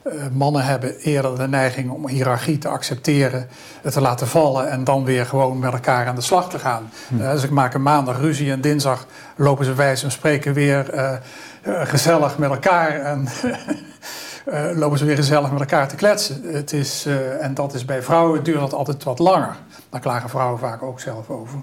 Uh, 0.06 0.14
mannen 0.32 0.66
hebben 0.66 0.98
eerder 0.98 1.38
de 1.38 1.48
neiging 1.48 1.92
om 1.92 2.08
hiërarchie 2.08 2.58
te 2.58 2.68
accepteren, 2.68 3.48
het 3.82 3.94
te 3.94 4.02
laten 4.02 4.28
vallen 4.28 4.70
en 4.70 4.84
dan 4.84 5.04
weer 5.04 5.26
gewoon 5.26 5.60
met 5.60 5.74
elkaar 5.74 6.08
aan 6.08 6.16
de 6.16 6.22
slag 6.22 6.50
te 6.50 6.60
gaan. 6.60 6.90
Hm. 7.08 7.22
Uh, 7.22 7.32
dus 7.32 7.44
ik 7.44 7.50
maak 7.50 7.74
een 7.74 7.82
maandag 7.82 8.20
ruzie 8.20 8.52
en 8.52 8.62
dinsdag 8.62 9.06
lopen 9.36 9.66
ze 9.66 9.74
wijs 9.74 10.04
en 10.04 10.12
spreken 10.12 10.54
weer 10.54 10.92
gezellig 11.64 12.38
met 12.38 12.50
elkaar. 12.50 12.90
En 12.90 13.28
lopen 14.76 14.98
ze 14.98 15.06
weer 15.06 15.16
gezellig 15.16 15.52
met 15.52 15.60
elkaar 15.60 15.88
te 15.88 15.96
kletsen. 15.96 16.42
Het 16.44 16.74
is, 16.74 17.06
uh, 17.08 17.44
en 17.44 17.54
dat 17.54 17.74
is 17.74 17.86
bij 17.86 18.02
vrouwen 18.02 18.44
duurt 18.44 18.60
dat 18.60 18.74
altijd 18.74 19.04
wat 19.04 19.20
langer. 19.20 19.56
Daar 19.90 20.02
klagen 20.02 20.30
vrouwen 20.30 20.60
vaak 20.60 20.84
ook 20.84 21.00
zelf 21.00 21.30
over. 21.30 21.60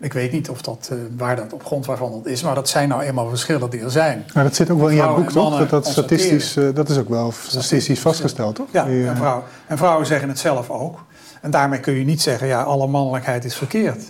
Ik 0.00 0.12
weet 0.12 0.32
niet 0.32 0.50
of 0.50 0.62
dat, 0.62 0.90
uh, 0.92 0.98
waar 1.16 1.36
dat 1.36 1.52
op 1.52 1.64
grond 1.64 1.86
waarvan 1.86 2.12
dat 2.12 2.26
is, 2.26 2.42
maar 2.42 2.54
dat 2.54 2.68
zijn 2.68 2.88
nou 2.88 3.02
eenmaal 3.02 3.28
verschillen 3.28 3.70
die 3.70 3.80
er 3.80 3.90
zijn. 3.90 4.24
Maar 4.34 4.44
dat 4.44 4.54
zit 4.54 4.70
ook 4.70 4.78
wel 4.78 4.88
in 4.88 4.96
jouw 4.96 5.14
boek, 5.14 5.30
toch? 5.30 5.58
Dat, 5.58 5.70
dat, 5.70 5.86
statistisch, 5.86 6.58
dat 6.74 6.88
is 6.88 6.98
ook 6.98 7.08
wel 7.08 7.32
statistisch 7.32 8.00
vastgesteld, 8.00 8.54
toch? 8.54 8.68
Ja, 8.70 8.86
en, 8.86 9.16
vrouwen, 9.16 9.44
en 9.66 9.78
vrouwen 9.78 10.06
zeggen 10.06 10.28
het 10.28 10.38
zelf 10.38 10.70
ook. 10.70 11.04
En 11.40 11.50
daarmee 11.50 11.80
kun 11.80 11.94
je 11.94 12.04
niet 12.04 12.22
zeggen, 12.22 12.46
ja, 12.46 12.62
alle 12.62 12.86
mannelijkheid 12.86 13.44
is 13.44 13.54
verkeerd. 13.54 14.02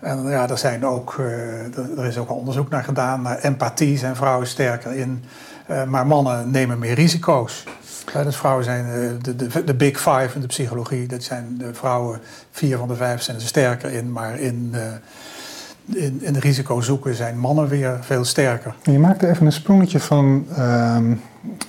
En 0.00 0.28
ja, 0.28 0.48
er, 0.48 0.58
zijn 0.58 0.86
ook, 0.86 1.20
er 1.96 2.04
is 2.04 2.18
ook 2.18 2.28
al 2.28 2.36
onderzoek 2.36 2.68
naar 2.68 2.84
gedaan, 2.84 3.22
naar 3.22 3.38
empathie 3.38 3.98
zijn 3.98 4.16
vrouwen 4.16 4.46
sterker 4.46 4.94
in. 4.94 5.24
Uh, 5.70 5.84
maar 5.84 6.06
mannen 6.06 6.50
nemen 6.50 6.78
meer 6.78 6.94
risico's. 6.94 7.64
Dus 8.24 8.36
vrouwen 8.36 8.64
zijn 8.64 8.86
de, 9.22 9.36
de, 9.36 9.64
de, 9.64 9.74
big 9.74 9.96
five 9.96 10.30
in 10.34 10.40
de 10.40 10.46
psychologie. 10.46 11.06
Dat 11.06 11.22
zijn 11.22 11.54
de 11.58 11.74
vrouwen, 11.74 12.20
vier 12.50 12.78
van 12.78 12.88
de 12.88 12.94
vijf 12.94 13.22
zijn 13.22 13.36
er 13.36 13.42
sterker 13.42 13.90
in. 13.90 14.12
Maar 14.12 14.38
in, 14.38 14.74
in, 15.92 16.18
in 16.22 16.36
risico 16.36 16.80
zoeken 16.80 17.14
zijn 17.14 17.38
mannen 17.38 17.68
weer 17.68 17.98
veel 18.00 18.24
sterker. 18.24 18.74
Je 18.82 18.98
maakte 18.98 19.28
even 19.28 19.46
een 19.46 19.52
sprongetje 19.52 20.00
van, 20.00 20.46
uh, 20.50 20.96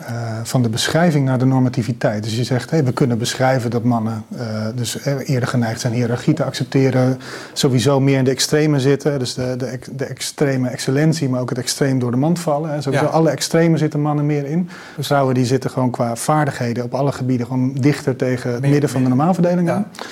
uh, 0.02 0.18
van 0.44 0.62
de 0.62 0.70
beschrijving 0.70 1.26
naar 1.26 1.38
de 1.38 1.46
normativiteit. 1.46 2.24
Dus 2.24 2.36
je 2.36 2.44
zegt, 2.44 2.70
hey, 2.70 2.84
we 2.84 2.94
kunnen 2.94 3.18
beschrijven 3.18 3.70
dat 3.70 3.84
mannen 3.84 4.24
uh, 4.34 4.42
dus 4.76 5.06
eerder 5.06 5.50
geneigd 5.50 5.82
zijn 5.82 5.94
hiërarchie 5.94 6.34
te 6.34 6.44
accepteren, 6.44 7.20
sowieso 7.54 8.00
meer 8.00 8.18
in 8.18 8.24
de 8.24 8.32
extreme 8.32 8.80
zitten, 8.80 9.20
dus 9.20 9.34
de, 9.34 9.56
de, 9.58 9.80
de 9.92 10.06
extreme 10.06 10.70
excellentie, 10.70 11.30
maar 11.30 11.42
ook 11.42 11.50
het 11.50 11.58
extreem 11.60 12.00
door 12.00 12.12
de 12.12 12.18
mand 12.18 12.40
vallen. 12.40 12.70
Hè. 12.70 12.82
Sowieso 12.82 13.06
ja. 13.06 13.12
alle 13.12 13.30
extremen 13.30 13.80
zitten 13.80 14.02
mannen 14.02 14.26
meer 14.26 14.46
in. 14.46 14.70
Vrouwen 15.00 15.34
die 15.34 15.46
zitten 15.46 15.70
gewoon 15.70 15.92
qua 15.92 16.16
vaardigheden 16.16 16.84
op 16.84 16.94
alle 16.94 17.12
gebieden 17.12 17.48
gewoon 17.48 17.74
dichter 17.74 18.16
tegen 18.16 18.54
het 18.54 18.62
midden 18.62 18.90
van 18.90 19.04
de 19.04 19.10
normaalverdeling 19.10 19.70
aan. 19.70 19.88
Ja. 19.92 20.04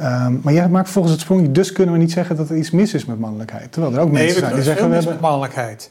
Um, 0.00 0.40
maar 0.42 0.52
jij 0.52 0.68
maakt 0.68 0.90
volgens 0.90 1.12
het 1.12 1.22
sprongje, 1.22 1.52
dus 1.52 1.72
kunnen 1.72 1.94
we 1.94 2.00
niet 2.00 2.12
zeggen 2.12 2.36
dat 2.36 2.50
er 2.50 2.56
iets 2.56 2.70
mis 2.70 2.94
is 2.94 3.04
met 3.04 3.18
mannelijkheid. 3.18 3.72
Terwijl 3.72 3.94
er 3.94 4.00
ook 4.00 4.10
nee, 4.10 4.22
mensen 4.22 4.40
zijn 4.40 4.54
die 4.54 4.62
zeggen... 4.62 4.82
Nee, 4.82 4.90
we 4.90 4.96
hebben... 4.96 5.12
met 5.12 5.22
mannelijkheid. 5.22 5.90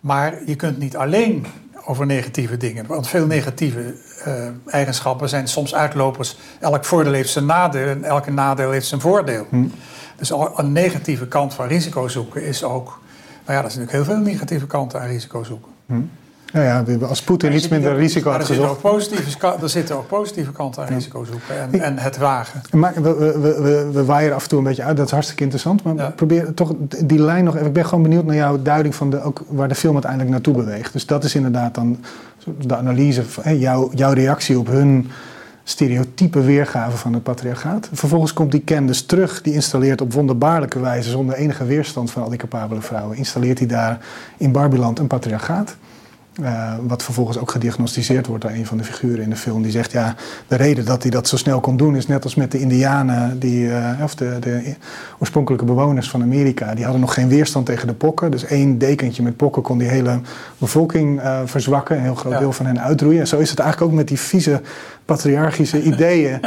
Maar 0.00 0.34
je 0.46 0.56
kunt 0.56 0.78
niet 0.78 0.96
alleen 0.96 1.46
over 1.84 2.06
negatieve 2.06 2.56
dingen. 2.56 2.86
Want 2.86 3.08
veel 3.08 3.26
negatieve 3.26 3.94
uh, 4.26 4.34
eigenschappen 4.66 5.28
zijn 5.28 5.48
soms 5.48 5.74
uitlopers. 5.74 6.38
Elk 6.60 6.84
voordeel 6.84 7.12
heeft 7.12 7.30
zijn 7.30 7.46
nadeel 7.46 7.86
en 7.86 8.04
elke 8.04 8.30
nadeel 8.30 8.70
heeft 8.70 8.86
zijn 8.86 9.00
voordeel. 9.00 9.46
Hm. 9.50 9.64
Dus 10.16 10.32
een 10.56 10.72
negatieve 10.72 11.28
kant 11.28 11.54
van 11.54 11.66
risico 11.66 12.08
zoeken 12.08 12.44
is 12.44 12.64
ook... 12.64 13.00
Nou 13.46 13.58
ja, 13.58 13.64
er 13.64 13.70
zijn 13.70 13.84
natuurlijk 13.84 13.90
heel 13.90 14.04
veel 14.04 14.32
negatieve 14.32 14.66
kanten 14.66 15.00
aan 15.00 15.06
risico 15.06 15.42
zoeken. 15.42 15.72
Hm. 15.86 16.00
Ja, 16.52 16.62
ja, 16.62 17.06
als 17.06 17.22
Poetin 17.22 17.52
iets 17.52 17.68
minder 17.68 17.96
risico 17.96 18.30
had 18.30 18.44
gezocht. 18.44 18.84
Er 19.62 19.68
zitten 19.68 19.96
ook 19.96 20.06
positieve 20.06 20.52
kanten 20.52 20.82
aan 20.82 20.88
ja. 20.88 20.94
risico 20.94 21.24
zoeken 21.24 21.72
en, 21.72 21.80
en, 21.80 21.98
het 21.98 22.16
wagen. 22.16 22.60
Maar 22.72 22.92
we, 22.94 23.14
we, 23.14 23.60
we, 23.60 23.90
we 23.92 24.04
waaien 24.04 24.34
af 24.34 24.42
en 24.42 24.48
toe 24.48 24.58
een 24.58 24.64
beetje 24.64 24.82
uit, 24.82 24.96
dat 24.96 25.06
is 25.06 25.12
hartstikke 25.12 25.42
interessant. 25.42 25.82
Maar 25.82 25.94
ja. 25.94 26.12
probeer 26.16 26.54
toch 26.54 26.72
die 27.04 27.20
lijn 27.20 27.44
nog 27.44 27.54
even. 27.54 27.66
Ik 27.66 27.72
ben 27.72 27.84
gewoon 27.84 28.02
benieuwd 28.02 28.24
naar 28.24 28.36
jouw 28.36 28.62
duiding 28.62 28.94
van 28.94 29.10
de, 29.10 29.22
ook 29.22 29.44
waar 29.48 29.68
de 29.68 29.74
film 29.74 29.92
uiteindelijk 29.92 30.30
naartoe 30.30 30.54
beweegt. 30.54 30.92
Dus 30.92 31.06
dat 31.06 31.24
is 31.24 31.34
inderdaad 31.34 31.74
dan 31.74 31.98
de 32.58 32.76
analyse, 32.76 33.24
van, 33.24 33.58
jouw, 33.58 33.90
jouw 33.94 34.12
reactie 34.12 34.58
op 34.58 34.66
hun 34.66 35.10
stereotype 35.64 36.40
weergave 36.40 36.96
van 36.96 37.12
het 37.12 37.22
patriarchaat. 37.22 37.88
Vervolgens 37.92 38.32
komt 38.32 38.50
die 38.52 38.60
Ken 38.60 38.86
dus 38.86 39.06
terug, 39.06 39.42
die 39.42 39.52
installeert 39.52 40.00
op 40.00 40.12
wonderbaarlijke 40.12 40.80
wijze, 40.80 41.10
zonder 41.10 41.34
enige 41.34 41.64
weerstand 41.64 42.10
van 42.10 42.22
al 42.22 42.28
die 42.28 42.38
capabele 42.38 42.80
vrouwen, 42.80 43.16
installeert 43.16 43.58
hij 43.58 43.68
daar 43.68 43.98
in 44.36 44.52
Barbieland 44.52 44.98
een 44.98 45.06
patriarchaat. 45.06 45.76
Uh, 46.40 46.74
wat 46.86 47.02
vervolgens 47.02 47.38
ook 47.38 47.50
gediagnosticeerd 47.50 48.26
wordt 48.26 48.42
door 48.42 48.52
een 48.52 48.66
van 48.66 48.78
de 48.78 48.84
figuren 48.84 49.22
in 49.22 49.30
de 49.30 49.36
film. 49.36 49.62
Die 49.62 49.70
zegt, 49.70 49.92
ja, 49.92 50.14
de 50.46 50.56
reden 50.56 50.84
dat 50.84 51.02
hij 51.02 51.10
dat 51.10 51.28
zo 51.28 51.36
snel 51.36 51.60
kon 51.60 51.76
doen... 51.76 51.96
is 51.96 52.06
net 52.06 52.24
als 52.24 52.34
met 52.34 52.52
de 52.52 52.58
indianen, 52.58 53.38
die, 53.38 53.64
uh, 53.64 54.00
of 54.02 54.14
de, 54.14 54.36
de, 54.40 54.74
oorspronkelijke 55.18 55.64
bewoners 55.64 56.10
van 56.10 56.22
Amerika... 56.22 56.74
die 56.74 56.84
hadden 56.84 57.00
nog 57.00 57.14
geen 57.14 57.28
weerstand 57.28 57.66
tegen 57.66 57.86
de 57.86 57.94
pokken. 57.94 58.30
Dus 58.30 58.44
één 58.44 58.78
dekentje 58.78 59.22
met 59.22 59.36
pokken 59.36 59.62
kon 59.62 59.78
die 59.78 59.88
hele 59.88 60.20
bevolking 60.58 61.20
uh, 61.20 61.40
verzwakken... 61.44 61.96
een 61.96 62.02
heel 62.02 62.14
groot 62.14 62.32
ja. 62.32 62.38
deel 62.38 62.52
van 62.52 62.66
hen 62.66 62.80
uitroeien. 62.80 63.20
En 63.20 63.26
zo 63.26 63.38
is 63.38 63.50
het 63.50 63.58
eigenlijk 63.58 63.90
ook 63.90 63.98
met 63.98 64.08
die 64.08 64.20
vieze 64.20 64.60
patriarchische 65.04 65.82
ideeën... 65.92 66.40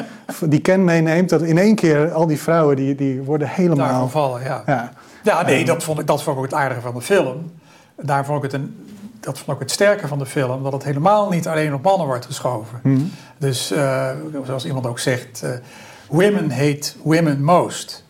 die 0.46 0.62
Ken 0.62 0.84
meeneemt, 0.84 1.30
dat 1.30 1.42
in 1.42 1.58
één 1.58 1.76
keer 1.76 2.12
al 2.12 2.28
die 2.28 2.40
vrouwen... 2.40 2.76
die, 2.76 2.96
die 2.96 3.22
worden 3.22 3.48
helemaal... 3.48 3.88
Daarvan 3.88 4.12
vallen, 4.12 4.44
ja. 4.44 4.64
Ja, 4.66 4.92
ja 5.24 5.46
nee, 5.46 5.66
dat 5.66 5.84
vond, 5.84 6.00
ik, 6.00 6.08
dat 6.08 6.24
vond 6.24 6.38
ik 6.38 6.44
ook 6.44 6.50
het 6.50 6.60
aardige 6.60 6.82
van 6.82 6.94
de 6.94 7.02
film. 7.02 7.52
Daar 8.02 8.26
vond 8.26 8.44
ik 8.44 8.52
het 8.52 8.62
een 8.62 8.76
dat 9.24 9.38
vond 9.40 9.58
ik 9.58 9.60
het 9.60 9.72
sterke 9.72 10.08
van 10.08 10.20
de 10.20 10.26
film, 10.26 10.64
dat 10.64 10.74
het 10.74 10.84
helemaal 10.84 11.30
niet 11.30 11.48
alleen 11.48 11.74
op 11.74 11.84
mannen 11.84 12.08
wordt 12.08 12.26
geschoven. 12.26 12.80
Mm. 12.84 13.12
Dus 13.38 13.72
uh, 13.72 14.10
zoals 14.46 14.66
iemand 14.66 14.86
ook 14.86 15.00
zegt, 15.00 15.42
uh, 15.44 15.50
women 16.10 16.52
hate 16.52 16.92
women 17.04 17.44
most. 17.44 18.04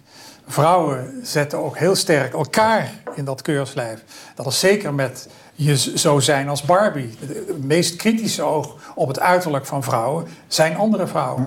Vrouwen 0.47 1.19
zetten 1.23 1.63
ook 1.63 1.77
heel 1.77 1.95
sterk 1.95 2.33
elkaar 2.33 2.91
in 3.15 3.25
dat 3.25 3.41
keurslijf. 3.41 4.03
Dat 4.35 4.45
is 4.45 4.59
zeker 4.59 4.93
met 4.93 5.29
je 5.63 5.97
zo 5.97 6.19
zijn 6.19 6.49
als 6.49 6.61
Barbie. 6.61 7.09
Het 7.19 7.63
meest 7.63 7.95
kritische 7.95 8.41
oog 8.41 8.75
op 8.95 9.07
het 9.07 9.19
uiterlijk 9.19 9.65
van 9.65 9.83
vrouwen 9.83 10.27
zijn 10.47 10.75
andere 10.75 11.07
vrouwen. 11.07 11.45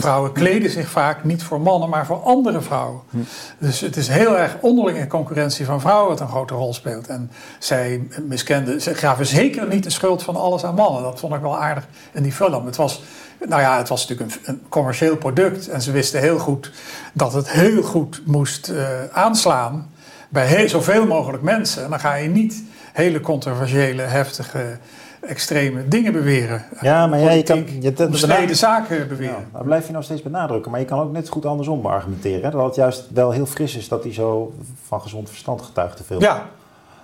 Vrouwen 0.00 0.32
kleden 0.32 0.70
zich 0.70 0.88
vaak 0.88 1.24
niet 1.24 1.42
voor 1.42 1.60
mannen, 1.60 1.88
maar 1.88 2.06
voor 2.06 2.22
andere 2.22 2.60
vrouwen. 2.60 3.00
Hm. 3.10 3.18
Dus 3.58 3.80
het 3.80 3.96
is 3.96 4.08
heel 4.08 4.38
erg 4.38 4.56
onderlinge 4.60 5.06
concurrentie 5.06 5.64
van 5.64 5.80
vrouwen 5.80 6.08
wat 6.08 6.20
een 6.20 6.28
grote 6.28 6.54
rol 6.54 6.74
speelt. 6.74 7.06
En 7.06 7.30
zij 7.58 8.08
miskenden, 8.26 8.80
ze 8.80 8.94
gaven 8.94 9.26
zeker 9.26 9.68
niet 9.68 9.84
de 9.84 9.90
schuld 9.90 10.22
van 10.22 10.36
alles 10.36 10.64
aan 10.64 10.74
mannen. 10.74 11.02
Dat 11.02 11.20
vond 11.20 11.34
ik 11.34 11.40
wel 11.40 11.58
aardig 11.58 11.86
in 12.12 12.22
die 12.22 12.32
film. 12.32 12.66
Het 12.66 12.76
was, 12.76 13.02
nou 13.48 13.62
ja, 13.62 13.78
het 13.78 13.88
was 13.88 14.08
natuurlijk 14.08 14.36
een, 14.36 14.54
een 14.54 14.62
commercieel 14.68 15.16
product. 15.16 15.68
En 15.68 15.82
ze 15.82 15.92
wisten 15.92 16.20
heel 16.20 16.38
goed 16.38 16.70
dat 17.12 17.32
het 17.32 17.50
heel 17.50 17.82
goed 17.82 18.22
moest 18.26 18.70
uh, 18.70 18.86
aanslaan 19.12 19.90
bij 20.28 20.46
heel, 20.46 20.68
zoveel 20.68 21.06
mogelijk 21.06 21.42
mensen. 21.42 21.84
En 21.84 21.90
dan 21.90 22.00
ga 22.00 22.14
je 22.14 22.28
niet 22.28 22.62
hele 22.92 23.20
controversiële, 23.20 24.02
heftige, 24.02 24.78
extreme 25.20 25.88
dingen 25.88 26.12
beweren. 26.12 26.64
Ja, 26.80 27.06
maar 27.06 27.18
ja, 27.18 27.30
je 27.30 27.42
kan... 27.42 27.66
Je, 27.80 28.54
zaken 28.54 29.08
beweren. 29.08 29.34
Ja, 29.34 29.44
dat 29.52 29.64
blijf 29.64 29.86
je 29.86 29.92
nog 29.92 30.04
steeds 30.04 30.22
benadrukken. 30.22 30.70
Maar 30.70 30.80
je 30.80 30.86
kan 30.86 31.00
ook 31.00 31.12
net 31.12 31.28
goed 31.28 31.46
andersom 31.46 31.86
argumenteren. 31.86 32.50
Dat 32.50 32.64
het 32.64 32.74
juist 32.74 33.04
wel 33.12 33.30
heel 33.30 33.46
fris 33.46 33.76
is 33.76 33.88
dat 33.88 34.02
hij 34.02 34.12
zo 34.12 34.54
van 34.86 35.00
gezond 35.00 35.28
verstand 35.28 35.62
getuigt 35.62 35.96
te 35.96 36.04
veel. 36.04 36.20
Ja. 36.20 36.46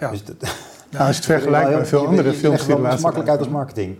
ja. 0.00 0.10
Dus 0.10 0.24
dat, 0.24 0.36
nou, 0.90 1.06
als 1.06 1.16
je 1.16 1.22
het 1.22 1.24
vergelijkt 1.24 1.70
met 1.70 1.88
veel 1.88 2.06
andere 2.06 2.32
films 2.32 2.66
die 2.66 2.74
de 2.74 2.80
laatste 2.80 3.02
makkelijk 3.02 3.30
uit 3.30 3.38
als 3.38 3.48
marketing. 3.48 3.98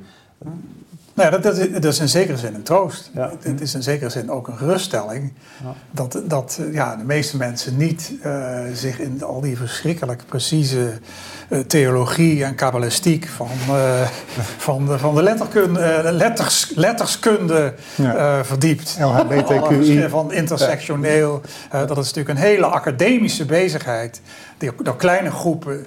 Nou, 1.19 1.31
dat, 1.31 1.43
dat, 1.43 1.83
dat, 1.83 1.85
is 1.85 1.99
in 1.99 2.09
zekere 2.09 2.39
zin 2.39 2.55
een 2.55 2.63
troost. 2.63 3.11
Ja. 3.15 3.33
Het 3.41 3.61
is 3.61 3.75
in 3.75 3.83
zekere 3.83 4.11
zin 4.11 4.31
ook 4.31 4.49
een 4.49 4.57
geruststelling. 4.57 5.33
Ja. 5.63 5.75
Dat, 5.91 6.23
dat 6.25 6.61
ja, 6.73 6.97
de 6.97 7.05
meeste 7.05 7.37
mensen 7.37 7.77
niet 7.77 8.13
uh, 8.25 8.61
zich 8.73 8.99
in 8.99 9.23
al 9.23 9.41
die 9.41 9.57
verschrikkelijk 9.57 10.23
precieze 10.27 10.93
uh, 11.49 11.59
theologie 11.59 12.45
en 12.45 12.55
kabbalistiek 12.55 13.29
van, 13.29 13.51
uh, 13.69 14.01
van, 14.69 14.87
de, 14.87 14.99
van 14.99 15.15
de 15.15 15.23
letterkunde, 15.23 16.09
letters, 16.13 16.73
letterskunde 16.75 17.75
ja. 17.95 18.45
verdiept. 18.45 18.97
LHBTQI. 19.01 20.09
Van 20.09 20.33
intersectioneel. 20.33 21.41
dat 21.71 21.91
is 21.91 21.97
natuurlijk 21.97 22.29
een 22.29 22.45
hele 22.45 22.67
academische 22.67 23.45
bezigheid. 23.45 24.21
Die 24.59 24.71
door 24.83 24.97
kleine 24.97 25.31
groepen 25.31 25.87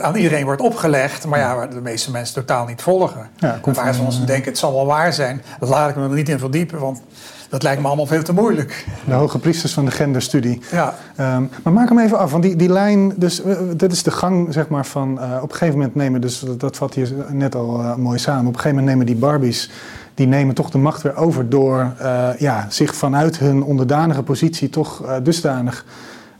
aan 0.00 0.16
iedereen 0.16 0.44
wordt 0.44 0.60
opgelegd, 0.60 1.26
maar 1.26 1.38
ja, 1.38 1.56
waar 1.56 1.70
de 1.70 1.80
meeste 1.80 2.10
mensen 2.10 2.34
totaal 2.34 2.66
niet 2.66 2.82
volgen. 2.82 3.28
Ja, 3.36 3.60
waar 3.62 3.94
ze 3.94 4.02
ons 4.02 4.24
denken, 4.24 4.48
het 4.48 4.58
zal 4.58 4.72
wel 4.72 4.86
waar 4.86 5.12
zijn, 5.12 5.42
dat 5.60 5.68
laat 5.68 5.90
ik 5.90 5.96
me 5.96 6.02
er 6.02 6.14
niet 6.14 6.28
in 6.28 6.38
verdiepen, 6.38 6.78
want 6.78 7.00
dat 7.48 7.62
lijkt 7.62 7.80
me 7.80 7.86
allemaal 7.86 8.06
veel 8.06 8.22
te 8.22 8.32
moeilijk. 8.32 8.86
De 9.04 9.14
hoge 9.14 9.38
priesters 9.38 9.72
van 9.72 9.84
de 9.84 9.90
genderstudie. 9.90 10.60
Ja. 10.70 10.94
Um, 11.20 11.50
maar 11.62 11.72
maak 11.72 11.88
hem 11.88 11.98
even 11.98 12.18
af, 12.18 12.30
want 12.30 12.42
die, 12.42 12.56
die 12.56 12.68
lijn, 12.68 13.12
dus 13.16 13.44
uh, 13.44 13.58
dit 13.76 13.92
is 13.92 14.02
de 14.02 14.10
gang 14.10 14.52
zeg 14.52 14.68
maar 14.68 14.86
van, 14.86 15.18
uh, 15.20 15.36
op 15.42 15.50
een 15.50 15.56
gegeven 15.56 15.78
moment 15.78 15.94
nemen, 15.94 16.20
dus 16.20 16.40
dat, 16.40 16.60
dat 16.60 16.76
vat 16.76 16.94
hier 16.94 17.12
net 17.28 17.54
al 17.54 17.80
uh, 17.80 17.94
mooi 17.94 18.18
samen, 18.18 18.46
op 18.46 18.54
een 18.54 18.60
gegeven 18.60 18.76
moment 18.76 18.86
nemen 18.86 19.06
die 19.06 19.16
Barbies, 19.16 19.70
die 20.14 20.26
nemen 20.26 20.54
toch 20.54 20.70
de 20.70 20.78
macht 20.78 21.02
weer 21.02 21.16
over 21.16 21.48
door 21.48 21.92
ja, 22.38 22.66
zich 22.68 22.94
vanuit 22.94 23.38
hun 23.38 23.62
onderdanige 23.62 24.22
positie 24.22 24.70
toch 24.70 25.02
dusdanig 25.22 25.84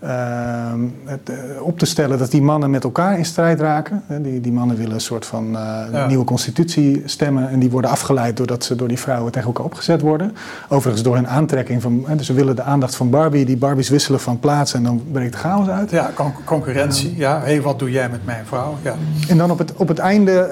Ehm, 0.01 0.81
het, 1.05 1.21
eh, 1.29 1.63
op 1.63 1.79
te 1.79 1.87
stellen 1.87 2.19
dat 2.19 2.31
die 2.31 2.43
mannen 2.43 2.71
met 2.71 2.85
elkaar 2.85 3.19
in 3.19 3.25
strijd 3.25 3.61
raken. 3.61 4.03
Die, 4.23 4.41
die 4.41 4.53
mannen 4.53 4.77
willen 4.77 4.95
een 4.95 5.01
soort 5.01 5.27
van 5.27 5.53
uh, 5.53 6.07
nieuwe 6.07 6.25
constitutie 6.25 7.03
stemmen 7.05 7.49
en 7.49 7.59
die 7.59 7.71
worden 7.71 7.91
afgeleid 7.91 8.37
doordat 8.37 8.65
ze 8.65 8.77
door 8.77 8.89
die 8.89 8.99
vrouwen 8.99 9.33
tegen 9.33 9.47
elkaar 9.47 9.65
opgezet 9.65 10.01
worden. 10.01 10.37
Overigens 10.69 11.03
door 11.03 11.15
hun 11.15 11.29
aantrekking 11.29 11.83
van, 11.83 12.05
dus 12.17 12.27
ze 12.27 12.33
willen 12.33 12.57
de 12.57 12.63
aandacht 12.63 12.97
van 12.97 13.11
Barbie, 13.11 13.45
die 13.45 13.57
Barbies 13.57 13.89
wisselen 13.89 14.21
van 14.21 14.39
plaats 14.39 14.75
en 14.75 14.83
dan 14.83 15.03
breekt 15.13 15.33
de 15.33 15.39
chaos 15.39 15.69
uit. 15.69 15.91
Ja, 15.91 16.11
concurrentie, 16.45 17.17
ja. 17.17 17.39
Hé, 17.39 17.45
hey, 17.45 17.63
wat 17.63 17.79
doe 17.79 17.91
jij 17.91 18.09
met 18.09 18.25
mijn 18.25 18.47
vrouw? 18.47 18.77
Ja. 18.83 18.95
En 19.29 19.37
dan 19.37 19.51
op 19.51 19.59
het, 19.59 19.73
op 19.77 19.89
het 19.89 19.99
einde 19.99 20.51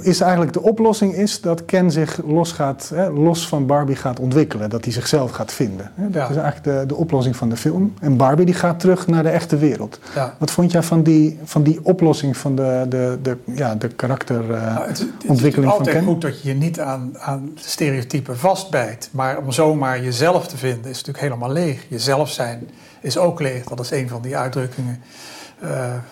uh, 0.00 0.06
is 0.06 0.20
eigenlijk 0.20 0.52
de 0.52 0.62
oplossing 0.62 1.14
is 1.14 1.40
dat 1.40 1.64
Ken 1.64 1.90
zich 1.90 2.20
los, 2.26 2.52
gaat, 2.52 2.92
los 3.14 3.48
van 3.48 3.66
Barbie 3.66 3.96
gaat 3.96 4.20
ontwikkelen, 4.20 4.70
dat 4.70 4.84
hij 4.84 4.92
zichzelf 4.92 5.30
gaat 5.30 5.52
vinden. 5.52 5.90
Dat 5.96 6.30
is 6.30 6.36
eigenlijk 6.36 6.78
de, 6.78 6.86
de 6.86 6.94
oplossing 6.94 7.36
van 7.36 7.48
de 7.48 7.56
film. 7.56 7.94
En 8.00 8.16
Barbie 8.16 8.33
die 8.36 8.54
gaat 8.54 8.80
terug 8.80 9.06
naar 9.06 9.22
de 9.22 9.28
echte 9.28 9.56
wereld. 9.56 9.98
Ja. 10.14 10.34
Wat 10.38 10.50
vond 10.50 10.72
jij 10.72 10.82
van 10.82 11.02
die, 11.02 11.38
van 11.44 11.62
die 11.62 11.80
oplossing 11.82 12.36
van 12.36 12.56
de, 12.56 12.86
de, 12.88 13.18
de, 13.22 13.36
ja, 13.44 13.74
de 13.74 13.88
karakterontwikkeling 13.88 15.66
nou, 15.66 15.76
van 15.76 15.84
Ken? 15.84 15.94
Het 15.94 16.02
is 16.02 16.04
altijd 16.04 16.04
goed 16.04 16.20
dat 16.20 16.42
je 16.42 16.48
je 16.48 16.54
niet 16.54 16.80
aan, 16.80 17.18
aan 17.18 17.50
stereotypen 17.54 18.38
vastbijt. 18.38 19.08
Maar 19.12 19.38
om 19.38 19.52
zomaar 19.52 20.02
jezelf 20.02 20.46
te 20.46 20.56
vinden 20.56 20.90
is 20.90 20.96
natuurlijk 20.96 21.24
helemaal 21.24 21.52
leeg. 21.52 21.86
Jezelf 21.88 22.30
zijn 22.30 22.68
is 23.00 23.18
ook 23.18 23.40
leeg. 23.40 23.64
Dat 23.64 23.80
is 23.80 23.90
een 23.90 24.08
van 24.08 24.22
die 24.22 24.36
uitdrukkingen. 24.36 25.02
Uh, 25.62 25.70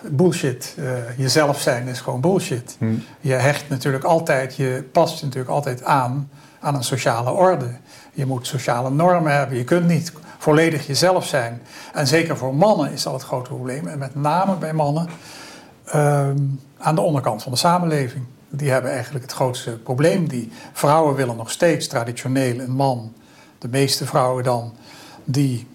bullshit. 0.09 0.75
Uh, 0.79 0.85
jezelf 1.17 1.59
zijn 1.59 1.87
is 1.87 1.99
gewoon 1.99 2.21
bullshit. 2.21 2.75
Hm. 2.77 2.85
Je 3.19 3.33
hecht 3.33 3.69
natuurlijk 3.69 4.03
altijd, 4.03 4.55
je 4.55 4.83
past 4.91 5.23
natuurlijk 5.23 5.51
altijd 5.51 5.83
aan 5.83 6.29
aan 6.63 6.75
een 6.75 6.83
sociale 6.83 7.31
orde. 7.31 7.67
Je 8.13 8.25
moet 8.25 8.47
sociale 8.47 8.89
normen 8.89 9.33
hebben. 9.33 9.57
Je 9.57 9.63
kunt 9.63 9.87
niet 9.87 10.13
volledig 10.43 10.87
jezelf 10.87 11.25
zijn. 11.25 11.61
En 11.93 12.07
zeker 12.07 12.37
voor 12.37 12.55
mannen 12.55 12.91
is 12.91 13.03
dat 13.03 13.13
het 13.13 13.23
grote 13.23 13.49
probleem. 13.49 13.87
En 13.87 13.97
met 13.97 14.15
name 14.15 14.55
bij 14.55 14.73
mannen 14.73 15.07
ehm, 15.85 16.37
aan 16.77 16.95
de 16.95 17.01
onderkant 17.01 17.43
van 17.43 17.51
de 17.51 17.57
samenleving. 17.57 18.25
Die 18.49 18.71
hebben 18.71 18.91
eigenlijk 18.91 19.25
het 19.25 19.33
grootste 19.33 19.71
probleem. 19.71 20.27
Die 20.27 20.51
vrouwen 20.73 21.15
willen 21.15 21.35
nog 21.35 21.51
steeds 21.51 21.87
traditioneel 21.87 22.59
een 22.59 22.71
man, 22.71 23.13
de 23.57 23.67
meeste 23.67 24.05
vrouwen 24.05 24.43
dan, 24.43 24.73
die 25.23 25.67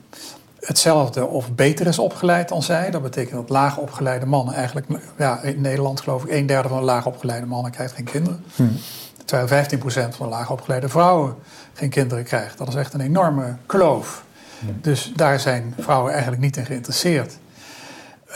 hetzelfde 0.61 1.27
of 1.27 1.55
beter 1.55 1.87
is 1.87 1.99
opgeleid 1.99 2.49
dan 2.49 2.63
zij. 2.63 2.91
Dat 2.91 3.03
betekent 3.03 3.35
dat 3.35 3.49
laag 3.49 3.77
opgeleide 3.77 4.27
mannen 4.27 4.55
eigenlijk, 4.55 4.87
ja, 5.19 5.43
in 5.43 5.61
Nederland 5.61 6.01
geloof 6.01 6.25
ik, 6.25 6.31
een 6.31 6.47
derde 6.47 6.69
van 6.69 6.79
de 6.79 6.85
laag 6.85 7.07
opgeleide 7.07 7.47
mannen 7.47 7.71
krijgt 7.71 7.95
geen 7.95 8.05
kinderen. 8.05 8.45
Hm. 8.55 8.63
Terwijl 9.25 9.67
15% 9.67 10.17
van 10.17 10.27
de 10.27 10.35
laag 10.35 10.51
opgeleide 10.51 10.89
vrouwen 10.89 11.35
geen 11.73 11.91
kinderen 11.91 12.25
krijgt. 12.25 12.59
Dat 12.59 12.69
is 12.69 12.75
echt 12.75 12.95
een 12.95 13.01
enorme 13.01 13.57
kloof. 13.67 14.27
Dus 14.61 15.13
daar 15.17 15.41
zijn 15.41 15.75
vrouwen 15.79 16.13
eigenlijk 16.13 16.43
niet 16.43 16.57
in 16.57 16.67
geïnteresseerd. 16.67 17.39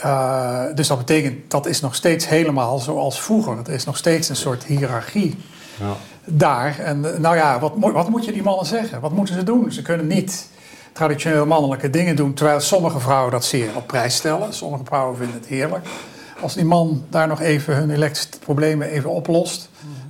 Uh, 0.05 0.63
dus 0.75 0.87
dat 0.87 0.97
betekent, 0.97 1.51
dat 1.51 1.65
is 1.65 1.81
nog 1.81 1.95
steeds 1.95 2.27
helemaal 2.27 2.79
zoals 2.79 3.21
vroeger. 3.21 3.57
Er 3.57 3.73
is 3.73 3.85
nog 3.85 3.97
steeds 3.97 4.29
een 4.29 4.35
soort 4.35 4.63
hiërarchie 4.63 5.37
ja. 5.79 5.95
daar. 6.25 6.79
En 6.79 7.13
eh, 7.13 7.19
nou 7.19 7.35
ja, 7.35 7.59
wat, 7.59 7.73
wat 7.77 8.09
moet 8.09 8.25
je 8.25 8.31
die 8.31 8.43
mannen 8.43 8.65
zeggen? 8.65 9.01
Wat 9.01 9.11
moeten 9.11 9.35
ze 9.35 9.43
doen? 9.43 9.71
Ze 9.71 9.81
kunnen 9.81 10.07
niet 10.07 10.49
traditioneel 10.93 11.45
mannelijke 11.45 11.89
dingen 11.89 12.15
doen, 12.15 12.33
terwijl 12.33 12.59
sommige 12.59 12.99
vrouwen 12.99 13.31
dat 13.31 13.45
zeer 13.45 13.69
op 13.75 13.87
prijs 13.87 14.15
stellen. 14.15 14.53
Sommige 14.53 14.83
vrouwen 14.85 15.17
vinden 15.17 15.35
het 15.35 15.45
heerlijk. 15.45 15.85
Als 16.41 16.53
die 16.53 16.65
man 16.65 17.05
daar 17.09 17.27
nog 17.27 17.41
even 17.41 17.75
hun 17.75 17.89
elektrische 17.89 18.39
problemen 18.39 18.89
even 18.89 19.09
oplost, 19.09 19.69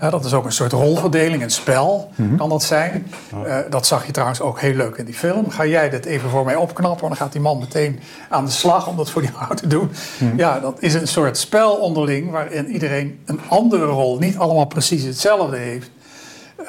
dat 0.10 0.26
is 0.26 0.34
ook 0.34 0.46
een 0.46 0.52
soort 0.52 0.72
rolverdeling, 0.72 1.44
een 1.44 1.52
spel 1.52 2.12
mhm. 2.16 2.36
kan 2.36 2.50
dat 2.50 2.64
zijn. 2.64 3.08
Uh, 3.46 3.58
dat 3.70 3.86
zag 3.86 4.06
je 4.06 4.12
trouwens 4.12 4.42
ook 4.42 4.60
heel 4.60 4.74
leuk 4.74 4.96
in 4.96 5.06
die 5.06 5.14
film. 5.14 5.50
Ga 5.50 5.66
jij 5.66 5.90
dit 5.90 6.06
even 6.06 6.30
voor 6.30 6.46
mij 6.46 6.56
opknappen? 6.56 7.08
Dan 7.08 7.18
gaat 7.18 7.32
die 7.32 7.42
man 7.42 7.60
meteen 7.60 8.00
aan 8.30 8.46
de 8.46 8.52
slag 8.52 8.88
om 8.88 8.98
dat 8.98 9.10
voor 9.10 9.22
die 9.22 9.32
vrouw 9.34 9.56
te 9.56 9.68
doen. 9.68 9.92
Mhm. 10.18 10.38
Ja, 10.38 10.60
dat 10.60 10.82
is 10.82 10.94
een 10.94 11.08
soort 11.08 11.38
spel 11.38 11.76
onderling 11.76 12.32
waarin 12.32 12.68
iedereen 12.68 13.20
een 13.26 13.40
andere 13.48 13.86
rol, 13.86 14.18
niet 14.18 14.38
allemaal 14.38 14.66
precies 14.66 15.04
hetzelfde 15.04 15.58
heeft. 15.58 15.90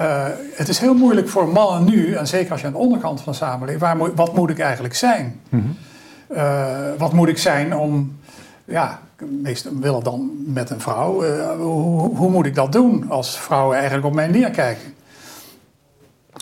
Uh, 0.00 0.24
het 0.54 0.68
is 0.68 0.78
heel 0.78 0.94
moeilijk 0.94 1.28
voor 1.28 1.48
mannen 1.48 1.84
nu, 1.84 2.14
en 2.14 2.26
zeker 2.26 2.52
als 2.52 2.60
je 2.60 2.66
aan 2.66 2.72
de 2.72 2.78
onderkant 2.78 3.20
van 3.20 3.32
de 3.32 3.38
samenleving, 3.38 3.80
waar, 3.80 4.14
wat 4.14 4.34
moet 4.34 4.50
ik 4.50 4.58
eigenlijk 4.58 4.94
zijn? 4.94 5.40
Mm 5.48 5.76
wat 6.98 7.12
moet 7.12 7.28
ik 7.28 7.38
zijn 7.38 7.76
om 7.76 8.18
ja, 8.64 9.00
meesten 9.42 9.80
willen 9.80 10.02
dan 10.02 10.30
met 10.46 10.70
een 10.70 10.80
vrouw. 10.80 11.24
Uh, 11.24 11.56
hoe, 11.56 12.16
hoe, 12.16 12.30
moet 12.30 12.46
ik 12.46 12.54
dat 12.54 12.72
doen 12.72 13.10
als 13.10 13.38
vrouwen 13.38 13.76
eigenlijk 13.76 14.06
op 14.06 14.14
mij 14.14 14.26
neerkijken? 14.26 14.92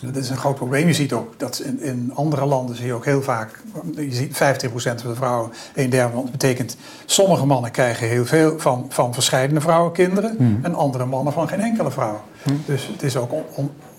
Dat 0.05 0.15
is 0.15 0.29
een 0.29 0.37
groot 0.37 0.55
probleem. 0.55 0.87
Je 0.87 0.93
ziet 0.93 1.13
ook 1.13 1.33
dat 1.37 1.59
in, 1.59 1.81
in 1.81 2.11
andere 2.13 2.45
landen 2.45 2.75
zie 2.75 2.85
je 2.85 2.93
ook 2.93 3.05
heel 3.05 3.21
vaak, 3.21 3.61
je 3.95 4.13
ziet 4.13 4.33
50% 4.33 4.35
van 4.73 4.95
de 4.95 5.15
vrouwen, 5.15 5.51
een 5.75 5.89
derde. 5.89 6.15
Dat 6.15 6.31
betekent, 6.31 6.77
sommige 7.05 7.45
mannen 7.45 7.71
krijgen 7.71 8.07
heel 8.07 8.25
veel 8.25 8.59
van, 8.59 8.85
van 8.89 9.13
verschillende 9.13 9.61
vrouwen 9.61 9.91
kinderen 9.91 10.35
hmm. 10.37 10.59
en 10.61 10.75
andere 10.75 11.05
mannen 11.05 11.33
van 11.33 11.47
geen 11.47 11.61
enkele 11.61 11.91
vrouw. 11.91 12.21
Hmm. 12.43 12.61
Dus 12.65 12.87
het 12.87 13.03
is 13.03 13.17
ook 13.17 13.31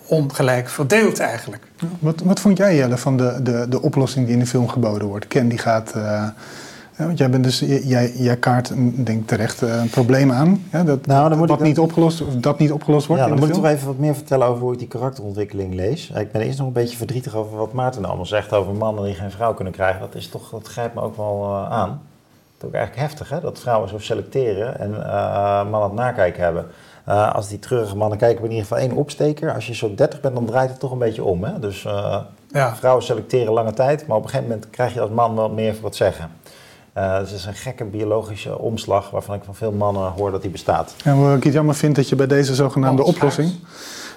ongelijk 0.06 0.68
verdeeld 0.68 1.18
eigenlijk. 1.18 1.62
Wat, 1.98 2.20
wat 2.20 2.40
vond 2.40 2.58
jij 2.58 2.76
Jelle 2.76 2.98
van 2.98 3.16
de, 3.16 3.40
de, 3.42 3.66
de 3.68 3.82
oplossing 3.82 4.24
die 4.24 4.34
in 4.34 4.40
de 4.40 4.46
film 4.46 4.68
geboden 4.68 5.08
wordt? 5.08 5.28
Ken 5.28 5.48
die 5.48 5.58
gaat... 5.58 5.92
Uh 5.96 6.28
ja, 6.98 7.06
want 7.06 7.18
jij, 7.18 7.30
bent 7.30 7.44
dus, 7.44 7.58
jij, 7.58 8.12
jij 8.14 8.36
kaart 8.36 8.72
denk 9.06 9.28
terecht 9.28 9.62
eh, 9.62 9.76
een 9.76 9.90
probleem 9.90 10.32
aan. 10.32 10.64
Ja, 10.72 10.84
dat, 10.84 11.06
nou, 11.06 11.28
dan 11.28 11.38
moet 11.38 11.48
wat 11.48 11.60
niet 11.60 11.78
opgelost, 11.78 12.20
of 12.20 12.34
dat 12.34 12.58
niet 12.58 12.72
opgelost 12.72 13.06
wordt. 13.06 13.22
Ja, 13.22 13.28
dan 13.28 13.38
moet 13.38 13.48
ik 13.48 13.54
toch 13.54 13.66
even 13.66 13.86
wat 13.86 13.98
meer 13.98 14.14
vertellen 14.14 14.46
over 14.46 14.62
hoe 14.62 14.72
ik 14.72 14.78
die 14.78 14.88
karakterontwikkeling 14.88 15.74
lees. 15.74 16.10
Ik 16.10 16.32
ben 16.32 16.40
eerst 16.40 16.58
nog 16.58 16.66
een 16.66 16.72
beetje 16.72 16.96
verdrietig 16.96 17.34
over 17.34 17.56
wat 17.56 17.72
Maarten 17.72 18.04
allemaal 18.04 18.26
zegt 18.26 18.52
over 18.52 18.74
mannen 18.74 19.04
die 19.04 19.14
geen 19.14 19.30
vrouw 19.30 19.54
kunnen 19.54 19.72
krijgen. 19.72 20.00
Dat, 20.00 20.14
is 20.14 20.28
toch, 20.28 20.50
dat 20.50 20.68
grijpt 20.68 20.94
me 20.94 21.00
ook 21.00 21.16
wel 21.16 21.44
uh, 21.48 21.70
aan. 21.70 21.88
Het 21.88 22.62
is 22.62 22.66
ook 22.66 22.74
eigenlijk 22.74 23.08
heftig 23.08 23.28
hè, 23.28 23.40
dat 23.40 23.58
vrouwen 23.58 23.88
zo 23.88 23.98
selecteren 23.98 24.78
en 24.80 24.90
uh, 24.90 25.70
mannen 25.70 25.82
het 25.82 25.92
nakijken 25.92 26.42
hebben. 26.42 26.66
als 27.32 27.48
die 27.48 27.58
treurige 27.58 27.96
mannen 27.96 28.18
kijken, 28.18 28.38
we 28.42 28.48
in 28.48 28.54
ieder 28.54 28.66
geval 28.68 28.82
één 28.82 28.96
opsteker. 28.96 29.54
Als 29.54 29.66
je 29.66 29.74
zo 29.74 29.94
30 29.94 30.20
bent, 30.20 30.34
dan 30.34 30.46
draait 30.46 30.70
het 30.70 30.80
toch 30.80 30.92
een 30.92 30.98
beetje 30.98 31.24
om. 31.24 31.44
Hè? 31.44 31.58
Dus 31.58 31.82
ja. 32.50 32.76
vrouwen 32.76 33.04
selecteren 33.04 33.52
lange 33.52 33.72
tijd, 33.72 34.06
maar 34.06 34.16
op 34.16 34.22
een 34.22 34.28
gegeven 34.28 34.50
moment 34.50 34.70
krijg 34.70 34.94
je 34.94 35.00
als 35.00 35.10
man 35.10 35.36
wel 35.36 35.50
meer 35.50 35.74
voor 35.74 35.84
het 35.84 35.96
zeggen. 35.96 36.30
Uh, 36.98 37.18
dus 37.18 37.30
het 37.30 37.38
is 37.38 37.44
een 37.44 37.54
gekke 37.54 37.84
biologische 37.84 38.58
omslag 38.58 39.10
waarvan 39.10 39.34
ik 39.34 39.44
van 39.44 39.54
veel 39.54 39.72
mannen 39.72 40.12
hoor 40.12 40.30
dat 40.30 40.42
die 40.42 40.50
bestaat. 40.50 40.94
En 41.04 41.20
wat 41.20 41.36
ik 41.36 41.44
het 41.44 41.52
jammer 41.52 41.74
vind 41.74 41.96
dat 41.96 42.08
je 42.08 42.16
bij 42.16 42.26
deze 42.26 42.54
zogenaamde 42.54 43.02
oh, 43.02 43.08
oplossing... 43.08 43.52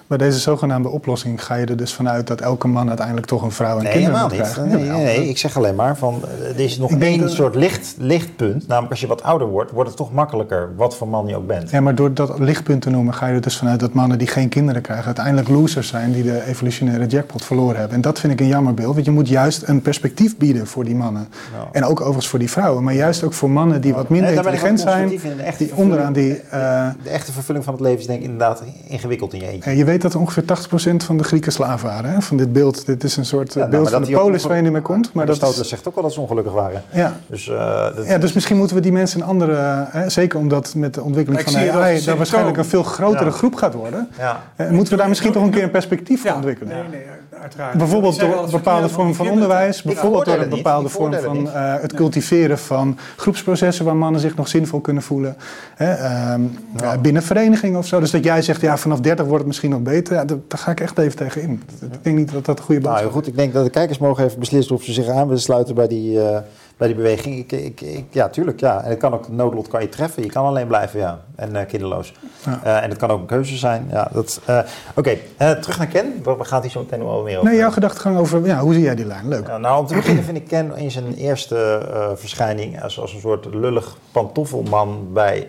Bij 0.08 0.18
deze 0.18 0.40
zogenaamde 0.40 0.90
oplossing 0.90 1.44
ga 1.44 1.56
je 1.56 1.66
er 1.66 1.78
dus 1.78 1.94
vanuit 1.94 2.28
dat 2.28 2.42
elke 2.42 2.68
man 2.68 2.88
uiteindelijk 2.88 3.28
toch 3.28 3.42
een 3.42 3.52
vrouw 3.52 3.78
en 3.78 3.84
nee, 3.84 3.92
kinderen 3.92 4.22
moet 4.22 4.32
krijgen. 4.32 4.68
Nee, 4.68 4.84
nee, 4.84 5.04
nee, 5.04 5.30
ik 5.30 5.38
zeg 5.38 5.58
alleen 5.58 5.76
maar 5.76 5.98
van 5.98 6.22
eh, 6.24 6.50
er 6.50 6.60
is 6.60 6.78
nog 6.78 6.92
één 6.92 7.30
soort 7.30 7.56
licht, 7.56 7.96
lichtpunt. 7.98 8.68
Namelijk 8.68 8.92
als 8.92 9.00
je 9.02 9.08
wat 9.08 9.24
ouder 9.24 9.48
wordt, 9.48 9.72
wordt 9.72 9.90
het 9.90 9.98
toch 9.98 10.14
makkelijker, 10.14 10.70
wat 10.76 10.96
voor 10.96 11.08
man 11.08 11.28
je 11.28 11.36
ook 11.36 11.48
bent. 11.48 11.70
Ja, 11.70 11.82
maar 11.82 11.96
door 11.96 12.14
dat 12.14 12.40
lichtpunt 12.40 12.82
te 12.82 12.90
noemen 12.90 13.14
ga 13.14 13.28
je 13.28 13.34
er 13.34 13.42
dus 13.42 13.58
vanuit 13.58 13.80
dat 13.80 13.94
mannen 13.94 14.18
die 14.18 14.28
geen 14.28 14.50
kinderen 14.50 14.82
krijgen 14.82 15.06
uiteindelijk 15.06 15.48
losers 15.50 15.88
zijn 15.88 16.12
die 16.12 16.24
de 16.24 16.46
evolutionaire 16.46 17.06
jackpot 17.06 17.46
verloren 17.46 17.78
hebben. 17.78 17.96
En 17.96 18.02
dat 18.02 18.20
vind 18.20 18.34
ik 18.34 18.40
een 18.40 18.48
jammer 18.48 18.74
beeld, 18.74 18.94
want 18.94 19.06
je 19.06 19.12
moet 19.12 19.28
juist 19.28 19.68
een 19.68 19.82
perspectief 19.82 20.38
bieden 20.38 20.68
voor 20.68 20.84
die 20.84 20.96
mannen. 20.96 21.28
En 21.72 21.84
ook 21.84 22.00
overigens 22.00 22.28
voor 22.28 22.40
die 22.40 22.50
vrouwen, 22.52 22.84
maar 22.84 22.94
juist 22.94 23.24
ook 23.24 23.34
voor 23.34 23.50
mannen 23.50 23.82
die 23.82 23.94
wat 23.94 24.10
minder 24.10 24.34
intelligent 24.34 24.80
zijn, 24.80 25.20
die 25.58 25.76
onderaan 25.76 26.14
die... 26.14 26.34
Uh, 26.54 26.90
de 27.04 27.10
echte 27.10 27.32
vervulling 27.32 27.64
van 27.66 27.74
het 27.74 27.84
leven 27.84 28.00
is 28.00 28.06
denk 28.06 28.20
ik 28.20 28.26
inderdaad 28.26 28.64
ingewikkeld 28.88 29.34
in 29.34 29.40
je 29.40 29.48
eentje. 29.48 29.76
je 29.76 29.84
weet 29.84 29.97
weet 30.02 30.12
dat 30.12 30.22
ongeveer 30.22 30.44
80% 30.44 31.06
van 31.06 31.18
de 31.18 31.24
Grieken 31.24 31.52
slaaf 31.52 31.82
waren. 31.82 32.10
Hè? 32.10 32.22
Van 32.22 32.38
dit 32.38 32.54
beeld. 32.54 32.86
Dit 32.86 33.04
is 33.04 33.18
een 33.18 33.26
soort 33.26 33.54
ja, 33.54 33.60
nou, 33.60 33.72
beeld 33.72 33.90
van 33.90 34.04
de 34.04 34.12
polis 34.12 34.44
waar 34.44 34.56
je 34.56 34.62
niet 34.62 34.72
meer 34.72 34.82
komt. 34.82 35.14
Maar 35.14 35.26
dat 35.26 35.56
zegt 35.62 35.88
ook 35.88 35.96
wel 35.96 36.04
dat 36.04 36.14
ze 36.14 36.22
ongelukkig 36.22 36.54
waren. 36.54 36.84
Ja. 36.92 37.14
Dus, 37.28 37.48
uh, 37.48 37.88
ja, 38.06 38.18
dus 38.18 38.34
misschien 38.34 38.58
moeten 38.58 38.76
we 38.76 38.82
die 38.82 38.92
mensen 38.92 39.22
een 39.22 39.28
andere... 39.28 39.86
Hè, 39.90 40.10
zeker 40.10 40.40
omdat 40.40 40.76
met 40.76 40.94
de 40.94 41.02
ontwikkeling 41.02 41.44
van 41.44 41.56
AI... 41.56 42.04
daar 42.04 42.18
waarschijnlijk 42.18 42.58
een 42.58 42.66
veel 42.66 42.84
grotere 42.84 43.32
groep 43.32 43.56
gaat 43.56 43.74
worden. 43.74 44.10
Ja. 44.18 44.44
Uh, 44.58 44.70
moeten 44.70 44.94
we 44.94 45.00
daar 45.00 45.10
misschien 45.10 45.32
toch 45.32 45.44
een 45.44 45.50
keer 45.50 45.64
een 45.64 45.72
perspectief 45.72 46.22
voor 46.22 46.32
ontwikkelen? 46.32 46.74
Nee, 46.74 46.84
nee, 46.90 47.06
uiteraard. 47.42 47.78
Bijvoorbeeld 47.78 48.20
door 48.20 48.44
een 48.44 48.52
bepaalde 48.52 48.90
vorm 48.90 49.14
van 49.14 49.30
onderwijs. 49.30 49.82
Bijvoorbeeld 49.82 50.26
door 50.26 50.38
een 50.38 50.50
bepaalde 50.50 50.90
vorm 50.90 51.14
van 51.14 51.46
uh, 51.46 51.76
het 51.82 51.94
cultiveren 51.94 52.60
van 52.60 52.98
groepsprocessen... 53.16 53.86
waar 53.86 53.96
mannen 53.96 54.22
zich 54.22 54.36
nog 54.36 54.48
zinvol 54.48 54.80
kunnen 54.80 55.04
voelen. 55.04 55.36
Hè, 55.76 56.34
um, 56.34 56.58
binnen 57.02 57.24
verenigingen 57.24 57.80
of 57.80 57.86
zo. 57.86 58.00
Dus 58.00 58.12
dat 58.12 58.24
jij 58.24 58.42
zegt, 58.42 58.62
ja, 58.62 58.78
vanaf 58.78 59.00
30 59.00 59.26
wordt 59.26 59.40
het 59.40 59.48
misschien 59.48 59.70
nog 59.70 59.82
beter. 59.82 60.14
Ja, 60.16 60.26
daar, 60.26 60.38
ga 60.48 60.72
ik 60.72 60.80
echt 60.80 60.98
even 60.98 61.18
tegen 61.18 61.42
in. 61.42 61.64
Ik 61.82 62.04
denk 62.04 62.18
niet 62.18 62.32
dat 62.32 62.46
dat 62.46 62.60
een 62.60 62.66
goede 62.66 62.82
boodschap 62.82 63.06
is. 63.06 63.12
Nou, 63.12 63.24
goed, 63.24 63.28
ik 63.28 63.36
denk 63.36 63.54
dat 63.54 63.64
de 63.64 63.72
kijkers 63.72 63.98
mogen 63.98 64.26
even 64.26 64.40
beslissen 64.40 64.76
of 64.76 64.84
ze 64.84 64.94
zich 64.94 65.08
aan 65.08 65.28
willen 65.28 65.42
sluiten 65.42 65.76
bij 65.76 65.88
die, 65.88 66.18
uh, 66.18 66.38
bij 66.78 66.88
die 66.88 66.96
beweging. 66.96 67.38
Ik, 67.38 67.52
ik, 67.52 67.82
ik, 67.82 68.06
ja, 68.10 68.30
tuurlijk, 68.30 68.60
ja. 68.60 68.84
En 68.84 68.90
het 68.90 69.00
kan 69.00 69.14
ook, 69.14 69.30
noodlot 69.30 69.68
kan 69.68 69.82
je 69.82 69.90
treffen. 69.90 70.24
Je 70.24 70.30
kan 70.30 70.46
alleen 70.46 70.68
blijven, 70.68 71.00
ja. 71.00 71.20
En 71.36 71.56
uh, 71.56 71.62
kinderloos. 71.68 72.14
Ja. 72.46 72.62
Uh, 72.66 72.84
en 72.84 72.90
het 72.90 72.98
kan 72.98 73.10
ook 73.10 73.20
een 73.20 73.26
keuze 73.26 73.58
zijn. 73.58 73.88
Ja, 73.92 74.10
dat, 74.12 74.42
Oké, 74.48 74.66
okay. 74.96 75.22
terug 75.38 75.78
naar 75.78 75.88
Ken. 75.88 76.24
We 76.24 76.44
gaan 76.44 76.62
hier 76.62 76.72
zo 76.72 76.80
meteen 76.80 77.00
nog 77.00 77.10
wel 77.10 77.24
meer 77.24 77.38
over. 77.38 77.50
Nee, 77.50 77.60
jouw 77.60 77.72
gedachtegang 77.72 78.18
over, 78.18 78.46
ja, 78.46 78.60
hoe 78.60 78.74
zie 78.74 78.84
jij 78.84 78.96
die 78.96 79.06
lijn? 79.06 79.28
Leuk. 79.28 79.48
Ja, 79.48 79.58
nou, 79.58 79.80
om 79.80 79.86
te 79.86 79.96
beginnen 79.96 80.24
vind 80.24 80.38
ik 80.38 80.48
Ken 80.48 80.76
in 80.76 80.92
zijn 80.92 81.14
eerste 81.14 81.82
verschijning 82.16 82.84
als, 82.84 83.00
als 83.00 83.14
een 83.14 83.20
soort 83.20 83.46
lullig 83.46 83.98
pantoffelman 84.12 85.14
bij... 85.14 85.48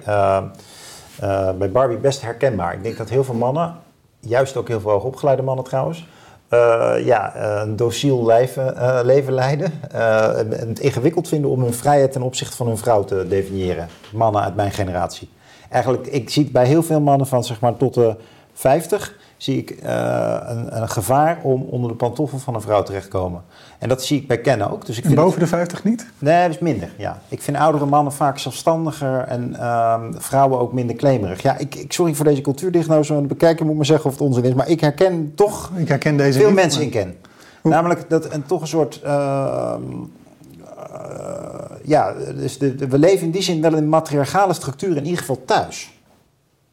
Bij 1.59 1.71
Barbie 1.71 1.97
best 1.97 2.23
herkenbaar. 2.23 2.75
Ik 2.75 2.83
denk 2.83 2.97
dat 2.97 3.09
heel 3.09 3.25
veel 3.25 3.35
mannen 3.35 3.75
juist 4.21 4.57
ook 4.57 4.69
heel 4.69 4.81
veel 4.81 4.91
hoogopgeleide 4.91 5.43
mannen 5.43 5.65
trouwens. 5.65 6.07
Uh, 6.51 6.95
ja, 7.05 7.37
een 7.37 7.77
dociel 7.77 8.27
leven, 8.27 8.75
uh, 8.77 9.01
leven 9.03 9.33
leiden. 9.33 9.73
Uh, 9.95 10.37
het 10.37 10.79
ingewikkeld 10.79 11.29
vinden 11.29 11.51
om 11.51 11.63
hun 11.63 11.75
vrijheid 11.75 12.13
ten 12.13 12.23
opzichte 12.23 12.57
van 12.57 12.67
hun 12.67 12.79
vrouw 12.79 13.05
te 13.05 13.27
definiëren. 13.29 13.89
Mannen 14.13 14.43
uit 14.43 14.55
mijn 14.55 14.71
generatie. 14.71 15.29
Eigenlijk, 15.71 16.07
ik 16.07 16.31
zie 16.31 16.43
het 16.43 16.53
bij 16.53 16.67
heel 16.67 16.83
veel 16.83 17.01
mannen 17.01 17.27
van 17.27 17.45
zeg 17.45 17.61
maar 17.61 17.77
tot 17.77 17.95
de 17.95 18.17
50 18.53 19.17
zie 19.39 19.59
ik 19.59 19.71
uh, 19.71 20.37
een, 20.47 20.77
een, 20.77 20.89
gevaar 20.89 21.39
om 21.43 21.63
onder 21.63 21.91
de 21.91 21.97
pantoffel 21.97 22.39
van 22.39 22.55
een 22.55 22.61
vrouw 22.61 22.83
terecht 22.83 23.05
te 23.05 23.11
komen. 23.11 23.43
En 23.79 23.89
dat 23.89 24.05
zie 24.05 24.21
ik 24.21 24.27
bij 24.29 24.41
Ken 24.41 24.71
ook. 24.71 24.87
Dus 24.87 24.99
ik 24.99 25.05
vind 25.05 25.15
boven 25.15 25.41
de 25.41 25.47
50 25.47 25.85
niet? 25.85 26.07
Nee, 26.19 26.43
dat 26.43 26.55
is 26.55 26.59
minder. 26.59 26.91
Ja. 26.97 27.19
Ik 27.29 27.43
vind 27.43 27.57
oudere 27.57 27.87
mannen 27.87 28.13
vaak 28.13 28.39
zelfstandiger 28.39 29.21
en 29.21 29.51
uh, 29.53 30.01
vrouwen 30.11 30.59
ook 30.59 30.73
minder 30.73 30.97
claimerig. 30.97 31.43
Ja, 31.43 31.57
ik, 31.57 31.75
ik 31.75 31.93
sorry 31.93 32.15
voor 32.15 32.25
deze 32.25 32.41
cultuurdiagnose, 32.41 33.13
maar 33.13 33.23
de 33.23 33.29
bekijker 33.29 33.67
moet 33.67 33.77
me 33.77 33.85
zeggen 33.85 34.07
of 34.07 34.13
het 34.13 34.21
onzin 34.21 34.45
is. 34.45 34.55
Maar 34.55 34.69
ik 34.69 34.81
herken 34.81 35.33
toch 35.35 35.71
ik 35.77 35.89
herken 35.89 36.17
deze 36.17 36.39
veel 36.39 36.47
niet, 36.47 36.57
mensen 36.57 36.83
in 36.83 36.91
Ken. 36.91 37.17
Namelijk 37.63 38.11
dat 38.11 38.33
een 38.33 38.47
toch 38.47 38.61
een 38.61 38.67
soort. 38.67 39.01
Uh, 39.05 39.75
ja, 41.85 42.13
dus 42.37 42.59
de, 42.59 42.89
we 42.89 42.99
leven 42.99 43.27
in 43.27 43.31
die 43.31 43.43
zin 43.43 43.61
wel 43.61 43.71
in 43.71 43.77
een 43.77 43.89
matriarchale 43.89 44.53
structuur, 44.53 44.97
in 44.97 45.05
ieder 45.05 45.19
geval 45.19 45.43
thuis. 45.45 45.98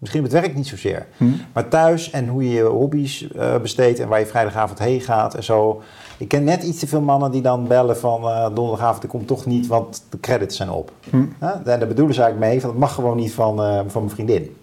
Misschien 0.05 0.25
op 0.25 0.31
het 0.31 0.41
werk 0.41 0.55
niet 0.55 0.67
zozeer. 0.67 1.05
Hm. 1.17 1.25
Maar 1.53 1.67
thuis 1.67 2.09
en 2.09 2.27
hoe 2.27 2.43
je 2.43 2.49
je 2.49 2.63
hobby's 2.63 3.27
uh, 3.35 3.57
besteedt 3.57 3.99
en 3.99 4.07
waar 4.07 4.19
je 4.19 4.25
vrijdagavond 4.25 4.79
heen 4.79 5.01
gaat 5.01 5.35
en 5.35 5.43
zo. 5.43 5.81
Ik 6.17 6.27
ken 6.27 6.43
net 6.43 6.63
iets 6.63 6.79
te 6.79 6.87
veel 6.87 7.01
mannen 7.01 7.31
die 7.31 7.41
dan 7.41 7.67
bellen 7.67 7.97
van 7.97 8.23
uh, 8.23 8.47
donderdagavond, 8.53 9.03
ik 9.03 9.09
kom 9.09 9.25
toch 9.25 9.45
niet, 9.45 9.67
want 9.67 10.03
de 10.09 10.19
credits 10.19 10.55
zijn 10.55 10.69
op. 10.69 10.91
Hm. 11.09 11.15
En 11.39 11.61
daar 11.63 11.87
bedoelen 11.87 12.15
ze 12.15 12.21
eigenlijk 12.21 12.51
mee, 12.51 12.61
van 12.61 12.69
het 12.69 12.79
mag 12.79 12.93
gewoon 12.93 13.17
niet 13.17 13.31
van, 13.33 13.61
uh, 13.61 13.79
van 13.87 14.03
mijn 14.03 14.15
vriendin. 14.15 14.55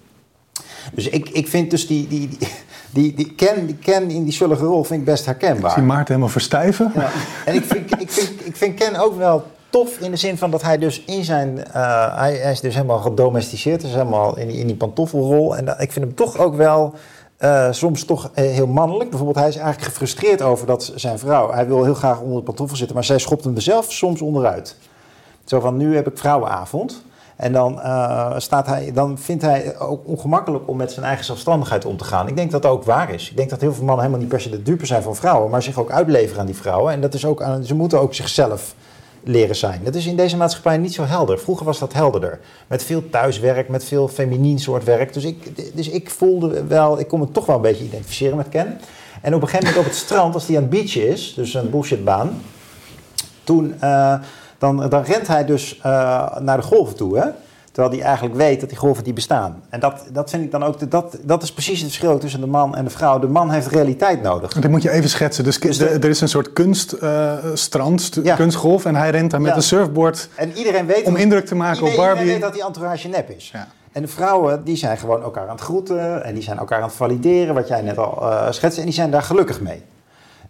Dus 0.92 1.08
ik, 1.08 1.28
ik 1.28 1.48
vind 1.48 1.70
dus 1.70 1.86
die, 1.86 2.08
die, 2.08 2.28
die, 2.28 2.48
die, 2.90 3.14
die, 3.14 3.34
Ken, 3.34 3.66
die 3.66 3.76
Ken 3.76 4.10
in 4.10 4.24
die 4.24 4.32
zullige 4.32 4.64
rol 4.64 4.84
vind 4.84 5.00
ik 5.00 5.06
best 5.06 5.24
herkenbaar. 5.24 5.70
Ik 5.70 5.76
zie 5.76 5.82
Maarten 5.82 6.06
helemaal 6.06 6.28
verstijven. 6.28 6.92
Ja. 6.94 7.10
En 7.44 7.54
ik 7.54 7.64
vind, 7.64 8.00
ik, 8.00 8.10
vind, 8.10 8.46
ik 8.46 8.56
vind 8.56 8.74
Ken 8.78 8.96
ook 8.96 9.16
wel 9.16 9.44
tof 9.72 9.98
in 9.98 10.10
de 10.10 10.16
zin 10.16 10.38
van 10.38 10.50
dat 10.50 10.62
hij 10.62 10.78
dus 10.78 11.04
in 11.04 11.24
zijn... 11.24 11.58
Uh, 11.76 12.16
hij, 12.18 12.36
is 12.36 12.60
dus 12.60 12.74
helemaal 12.74 12.98
gedomesticeerd, 12.98 13.82
is 13.82 13.92
helemaal 13.92 14.36
in 14.36 14.48
die, 14.48 14.58
in 14.58 14.66
die 14.66 14.76
pantoffelrol. 14.76 15.56
En 15.56 15.64
dat, 15.64 15.80
ik 15.80 15.92
vind 15.92 16.04
hem 16.04 16.14
toch 16.14 16.38
ook 16.38 16.54
wel... 16.54 16.94
Uh, 17.38 17.68
soms 17.70 18.04
toch 18.04 18.24
uh, 18.24 18.30
heel 18.34 18.66
mannelijk. 18.66 19.08
Bijvoorbeeld, 19.08 19.38
hij 19.38 19.48
is 19.48 19.56
eigenlijk 19.56 19.86
gefrustreerd 19.86 20.42
over 20.42 20.66
dat 20.66 20.92
zijn 20.94 21.18
vrouw... 21.18 21.52
Hij 21.52 21.66
wil 21.66 21.84
heel 21.84 21.94
graag 21.94 22.20
onder 22.20 22.36
de 22.36 22.42
pantoffel 22.42 22.76
zitten, 22.76 22.94
maar 22.94 23.04
zij 23.04 23.18
schopt 23.18 23.44
hem 23.44 23.54
er 23.54 23.62
zelf 23.62 23.92
soms 23.92 24.20
onderuit. 24.20 24.76
Zo 25.44 25.60
van, 25.60 25.76
nu 25.76 25.94
heb 25.94 26.06
ik 26.06 26.18
vrouwenavond. 26.18 27.02
En 27.36 27.52
dan, 27.52 27.80
staat 28.40 28.66
hij, 28.66 28.92
dan 28.92 29.18
vindt 29.18 29.42
hij 29.42 29.78
ook 29.78 30.06
ongemakkelijk 30.06 30.68
om 30.68 30.76
met 30.76 30.92
zijn 30.92 31.06
eigen 31.06 31.24
zelfstandigheid 31.24 31.84
om 31.84 31.96
te 31.96 32.04
gaan. 32.04 32.28
Ik 32.28 32.36
denk 32.36 32.50
dat 32.50 32.62
dat 32.62 32.72
ook 32.72 32.84
waar 32.84 33.10
is. 33.14 33.30
Ik 33.30 33.36
denk 33.36 33.50
dat 33.50 33.60
heel 33.60 33.72
veel 33.72 33.84
mannen 33.84 34.04
helemaal 34.04 34.24
niet 34.26 34.34
per 34.34 34.40
se 34.40 34.50
de 34.50 34.62
dupe 34.62 34.86
zijn 34.86 35.02
van 35.02 35.16
vrouwen, 35.16 35.50
maar 35.50 35.62
zich 35.62 35.78
ook 35.78 35.90
uitleveren 35.90 36.40
aan 36.40 36.46
die 36.46 36.56
vrouwen. 36.56 36.92
En 36.92 37.00
dat 37.00 37.14
is 37.14 37.26
ook 37.26 37.42
aan, 37.42 37.64
ze 37.64 37.74
moeten 37.74 38.00
ook 38.00 38.14
zichzelf 38.14 38.74
leren 39.24 39.56
zijn. 39.56 39.80
Dat 39.84 39.94
is 39.94 40.06
in 40.06 40.16
deze 40.16 40.36
maatschappij 40.36 40.78
niet 40.78 40.94
zo 40.94 41.04
helder. 41.04 41.38
Vroeger 41.38 41.66
was 41.66 41.78
dat 41.78 41.92
helderder. 41.92 42.40
Met 42.66 42.84
veel 42.84 43.10
thuiswerk, 43.10 43.68
met 43.68 43.84
veel 43.84 44.08
feminien 44.08 44.58
soort 44.58 44.84
werk. 44.84 45.12
Dus 45.12 45.24
ik, 45.24 45.76
dus 45.76 45.88
ik 45.88 46.10
voelde 46.10 46.64
wel, 46.66 46.98
ik 46.98 47.08
kon 47.08 47.20
me 47.20 47.30
toch 47.30 47.46
wel 47.46 47.56
een 47.56 47.62
beetje 47.62 47.84
identificeren 47.84 48.36
met 48.36 48.48
Ken. 48.48 48.80
En 49.20 49.34
op 49.34 49.42
een 49.42 49.48
gegeven 49.48 49.68
moment 49.68 49.86
op 49.86 49.92
het 49.92 50.02
strand, 50.02 50.34
als 50.34 50.46
hij 50.46 50.56
aan 50.56 50.62
het 50.62 50.70
beach 50.70 50.96
is, 50.96 51.34
dus 51.34 51.54
een 51.54 51.70
bullshitbaan, 51.70 52.42
toen, 53.44 53.74
uh, 53.82 54.14
dan, 54.58 54.88
dan 54.88 55.02
rent 55.02 55.26
hij 55.26 55.44
dus 55.44 55.76
uh, 55.76 55.82
naar 56.38 56.56
de 56.56 56.62
golven 56.62 56.96
toe. 56.96 57.18
Hè? 57.18 57.26
Terwijl 57.72 57.94
hij 57.94 58.04
eigenlijk 58.04 58.36
weet 58.36 58.60
dat 58.60 58.68
die 58.68 58.78
golven 58.78 59.04
die 59.04 59.12
bestaan. 59.12 59.62
En 59.68 59.80
dat, 59.80 60.04
dat 60.12 60.30
vind 60.30 60.44
ik 60.44 60.50
dan 60.50 60.62
ook, 60.64 60.90
dat, 60.90 61.16
dat 61.22 61.42
is 61.42 61.52
precies 61.52 61.80
het 61.80 61.88
verschil 61.88 62.18
tussen 62.18 62.40
de 62.40 62.46
man 62.46 62.76
en 62.76 62.84
de 62.84 62.90
vrouw. 62.90 63.18
De 63.18 63.28
man 63.28 63.50
heeft 63.50 63.66
realiteit 63.66 64.22
nodig. 64.22 64.52
Dat 64.52 64.70
moet 64.70 64.82
je 64.82 64.90
even 64.90 65.10
schetsen. 65.10 65.44
Dus, 65.44 65.58
dus 65.58 65.78
er 65.78 66.04
is 66.04 66.20
een 66.20 66.28
soort 66.28 66.52
kunststrand, 66.52 68.18
uh, 68.22 68.36
kunstgolf. 68.36 68.84
En 68.84 68.94
hij 68.94 69.10
rent 69.10 69.30
daar 69.30 69.40
met 69.40 69.50
ja. 69.50 69.56
een 69.56 69.62
surfboard 69.62 70.28
en 70.34 70.52
iedereen 70.52 70.86
weet 70.86 71.06
om 71.06 71.16
indruk 71.16 71.46
te 71.46 71.54
maken 71.54 71.74
iedereen, 71.74 71.98
op 71.98 72.04
Barbie. 72.04 72.22
Iedereen 72.22 72.40
weet 72.40 72.50
dat 72.50 72.52
die 72.52 72.66
entourage 72.66 73.08
nep 73.08 73.30
is. 73.30 73.50
Ja. 73.52 73.68
En 73.92 74.02
de 74.02 74.08
vrouwen 74.08 74.64
die 74.64 74.76
zijn 74.76 74.98
gewoon 74.98 75.22
elkaar 75.22 75.48
aan 75.48 75.54
het 75.54 75.60
groeten. 75.60 76.24
En 76.24 76.34
die 76.34 76.42
zijn 76.42 76.58
elkaar 76.58 76.78
aan 76.78 76.88
het 76.88 76.96
valideren, 76.96 77.54
wat 77.54 77.68
jij 77.68 77.82
net 77.82 77.98
al 77.98 78.18
uh, 78.22 78.50
schetste. 78.50 78.80
En 78.80 78.86
die 78.86 78.94
zijn 78.94 79.10
daar 79.10 79.22
gelukkig 79.22 79.60
mee. 79.60 79.82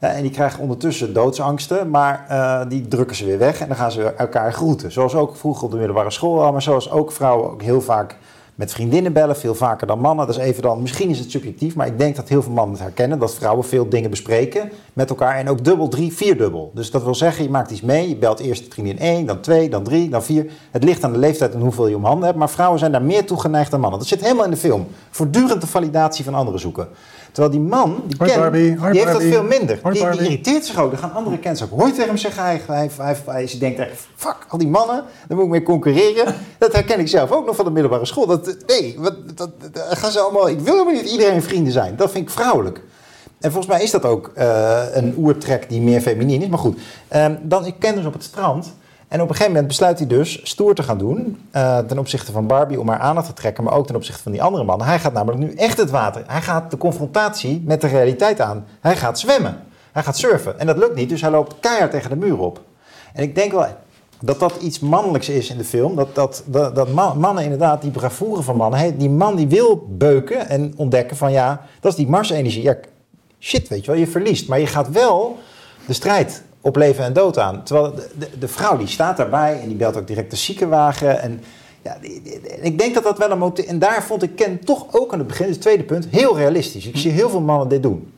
Uh, 0.05 0.17
en 0.17 0.23
die 0.23 0.31
krijgen 0.31 0.61
ondertussen 0.61 1.13
doodsangsten, 1.13 1.91
maar 1.91 2.27
uh, 2.31 2.61
die 2.69 2.89
drukken 2.89 3.17
ze 3.17 3.25
weer 3.25 3.39
weg 3.39 3.61
en 3.61 3.69
dan 3.69 3.77
gaan 3.77 3.93
ze 3.93 4.03
elkaar 4.03 4.53
groeten. 4.53 4.93
Zoals 4.93 5.15
ook 5.15 5.37
vroeger 5.37 5.65
op 5.65 5.71
de 5.71 5.77
middelbare 5.77 6.11
school, 6.11 6.53
maar 6.53 6.63
zoals 6.63 6.91
ook 6.91 7.13
vrouwen 7.13 7.51
ook 7.51 7.63
heel 7.63 7.81
vaak 7.81 8.17
met 8.55 8.73
vriendinnen 8.73 9.13
bellen, 9.13 9.37
veel 9.37 9.55
vaker 9.55 9.87
dan 9.87 9.99
mannen. 9.99 10.27
Dat 10.27 10.37
is 10.37 10.43
even 10.43 10.63
dan, 10.63 10.83
misschien 10.83 11.11
is 11.11 11.19
het 11.19 11.31
subjectief, 11.31 11.75
maar 11.75 11.87
ik 11.87 11.99
denk 11.99 12.17
dat 12.17 12.29
heel 12.29 12.43
veel 12.43 12.53
mannen 12.53 12.75
het 12.75 12.83
herkennen, 12.83 13.19
dat 13.19 13.35
vrouwen 13.35 13.65
veel 13.65 13.89
dingen 13.89 14.11
bespreken 14.11 14.71
met 14.93 15.11
elkaar 15.11 15.37
en 15.37 15.49
ook 15.49 15.65
dubbel, 15.65 15.89
drie, 15.89 16.13
vierdubbel. 16.13 16.71
Dus 16.75 16.91
dat 16.91 17.03
wil 17.03 17.15
zeggen, 17.15 17.45
je 17.45 17.51
maakt 17.51 17.71
iets 17.71 17.81
mee, 17.81 18.09
je 18.09 18.17
belt 18.17 18.41
eerst 18.41 18.73
vriendin 18.73 18.99
1, 18.99 19.27
dan 19.27 19.41
2, 19.41 19.71
dan 19.71 19.83
3, 19.83 20.09
dan 20.09 20.23
4. 20.23 20.51
Het 20.71 20.85
ligt 20.85 21.05
aan 21.05 21.13
de 21.13 21.19
leeftijd 21.19 21.55
en 21.55 21.61
hoeveel 21.61 21.87
je 21.87 21.97
om 21.97 22.05
handen 22.05 22.25
hebt, 22.25 22.39
maar 22.39 22.51
vrouwen 22.51 22.79
zijn 22.79 22.93
daar 22.93 23.03
meer 23.03 23.27
toe 23.27 23.41
geneigd 23.41 23.71
dan 23.71 23.81
mannen. 23.81 23.99
Dat 23.99 24.09
zit 24.09 24.21
helemaal 24.21 24.45
in 24.45 24.51
de 24.51 24.57
film. 24.57 24.87
Voortdurend 25.11 25.61
de 25.61 25.67
validatie 25.67 26.25
van 26.25 26.35
anderen 26.35 26.61
zoeken. 26.61 26.89
Terwijl 27.33 27.53
die 27.53 27.63
man, 27.63 28.03
die, 28.07 28.17
Ken, 28.17 28.39
Barbie, 28.39 28.77
die 28.77 29.01
heeft 29.01 29.13
dat 29.13 29.23
veel 29.23 29.43
minder. 29.43 29.79
Die, 29.83 29.93
die, 29.93 30.21
irriteert 30.21 30.65
zich 30.65 30.79
ook. 30.79 30.91
Dan 30.91 30.99
gaan 30.99 31.13
andere 31.13 31.39
kenners 31.39 31.63
ook 31.65 31.83
ooit 31.83 31.95
tegen 31.95 32.09
hem 32.09 32.17
zeggen. 32.17 32.43
Hij, 32.43 32.61
hij, 32.67 32.91
hij, 32.97 33.17
hij, 33.25 33.57
denkt 33.59 33.79
echt, 33.79 34.09
fuck, 34.17 34.37
al 34.49 34.59
die 34.59 34.69
mannen, 34.69 35.05
daar 35.29 35.37
moet 35.37 35.47
ik 35.47 35.51
mee 35.51 35.63
concurreren. 35.63 36.35
dat 36.59 36.73
herken 36.73 36.99
ik 36.99 37.09
zelf 37.09 37.31
ook 37.31 37.47
nog 37.47 37.57
van 37.57 37.65
de 37.65 37.71
middelbare 37.71 38.07
school. 38.07 38.27
Dat, 38.27 38.57
nee, 38.67 38.95
wat, 38.99 39.15
dat, 39.35 39.51
dat, 39.73 39.99
gaan 39.99 40.11
ze 40.11 40.21
allemaal, 40.21 40.49
ik 40.49 40.61
wil 40.61 40.73
helemaal 40.73 41.03
niet 41.03 41.11
iedereen 41.11 41.43
vrienden 41.43 41.73
zijn. 41.73 41.97
Dat 41.97 42.11
vind 42.11 42.25
ik 42.29 42.35
vrouwelijk. 42.35 42.81
En 43.41 43.53
volgens 43.53 43.73
mij 43.73 43.83
is 43.83 43.91
dat 43.91 44.05
ook 44.05 44.33
uh, 44.39 44.83
een 44.93 45.15
oertrek 45.19 45.69
die 45.69 45.81
meer 45.81 46.01
feminien 46.01 46.43
is. 46.43 46.49
Maar 46.49 46.59
goed, 46.59 46.79
um, 47.17 47.39
dan, 47.43 47.67
ik 47.67 47.75
ken 47.79 47.95
dus 47.95 48.05
op 48.05 48.13
het 48.13 48.23
strand 48.23 48.73
en 49.13 49.21
op 49.21 49.29
een 49.29 49.35
gegeven 49.35 49.53
moment 49.53 49.67
besluit 49.67 49.99
hij 49.99 50.07
dus 50.07 50.41
stoer 50.43 50.75
te 50.75 50.83
gaan 50.83 50.99
doen 50.99 51.39
uh, 51.53 51.79
ten 51.79 51.99
opzichte 51.99 52.33
van 52.33 52.47
Barbie 52.47 52.81
om 52.81 52.89
haar 52.89 52.99
aandacht 52.99 53.27
te 53.27 53.33
trekken, 53.33 53.65
maar 53.65 53.73
ook 53.73 53.87
ten 53.87 53.97
opzichte 53.97 54.23
van 54.23 54.33
die 54.33 54.43
andere 54.43 54.65
mannen. 54.65 54.87
Hij 54.87 54.99
gaat 54.99 55.13
namelijk 55.13 55.43
nu 55.43 55.55
echt 55.55 55.79
het 55.79 55.91
water. 55.91 56.23
Hij 56.27 56.43
gaat 56.43 56.71
de 56.71 56.77
confrontatie 56.77 57.63
met 57.67 57.81
de 57.81 57.87
realiteit 57.87 58.41
aan. 58.41 58.65
Hij 58.81 58.97
gaat 58.97 59.19
zwemmen. 59.19 59.63
Hij 59.93 60.03
gaat 60.03 60.17
surfen. 60.19 60.59
En 60.59 60.67
dat 60.67 60.77
lukt 60.77 60.95
niet, 60.95 61.09
dus 61.09 61.21
hij 61.21 61.31
loopt 61.31 61.55
keihard 61.61 61.91
tegen 61.91 62.11
de 62.11 62.17
muur 62.17 62.39
op. 62.39 62.61
En 63.13 63.23
ik 63.23 63.35
denk 63.35 63.53
wel, 63.53 63.67
dat 64.21 64.41
dat 64.41 64.57
iets 64.61 64.81
mannelijks 64.81 65.29
is 65.29 65.51
in 65.51 65.59
de 65.59 65.65
film. 65.65 65.97
Dat, 65.97 66.15
dat, 66.15 66.43
dat, 66.47 66.75
dat 66.75 66.89
mannen 67.15 67.43
inderdaad, 67.43 67.83
die 67.83 67.91
bravoure 67.91 68.43
van 68.43 68.57
mannen, 68.57 68.99
die 68.99 69.11
man 69.11 69.37
die 69.37 69.49
wil 69.49 69.87
beuken 69.89 70.49
en 70.49 70.73
ontdekken 70.77 71.17
van 71.17 71.33
ja, 71.33 71.61
dat 71.81 71.93
is 71.93 71.99
die 71.99 72.09
Mars-energie. 72.09 72.63
Ja, 72.63 72.77
shit, 73.39 73.69
weet 73.69 73.85
je 73.85 73.91
wel, 73.91 74.01
je 74.01 74.07
verliest. 74.07 74.49
Maar 74.49 74.61
je 74.61 74.67
gaat 74.67 74.91
wel 74.91 75.39
de 75.87 75.93
strijd 75.93 76.43
op 76.63 76.77
leven 76.77 77.05
en 77.05 77.13
dood 77.13 77.39
aan. 77.39 77.63
Terwijl 77.63 77.95
de, 77.95 78.29
de, 78.39 78.49
vrouw 78.49 78.77
die 78.77 78.87
staat 78.87 79.17
daarbij 79.17 79.61
en 79.61 79.69
die 79.69 79.77
belt 79.77 79.97
ook 79.97 80.07
direct 80.07 80.31
de 80.31 80.37
ziekenwagen. 80.37 81.21
En 81.21 81.43
ja, 81.83 81.97
ik 82.61 82.79
denk 82.79 82.95
dat 82.95 83.03
dat 83.03 83.19
wel 83.19 83.31
een 83.31 83.39
motief... 83.39 83.65
En 83.65 83.79
daar 83.79 84.03
vond 84.03 84.23
ik 84.23 84.37
Ken 84.37 84.65
toch 84.65 84.87
ook 84.91 85.13
aan 85.13 85.19
het 85.19 85.29
begin, 85.29 85.49
het 85.49 85.61
tweede 85.61 85.83
punt, 85.83 86.07
heel 86.11 86.37
realistisch. 86.37 86.87
Ik 86.87 86.97
zie 86.97 87.11
heel 87.11 87.31
veel 87.31 87.41
mannen 87.41 87.69
dit 87.69 87.83
doen. 87.83 88.13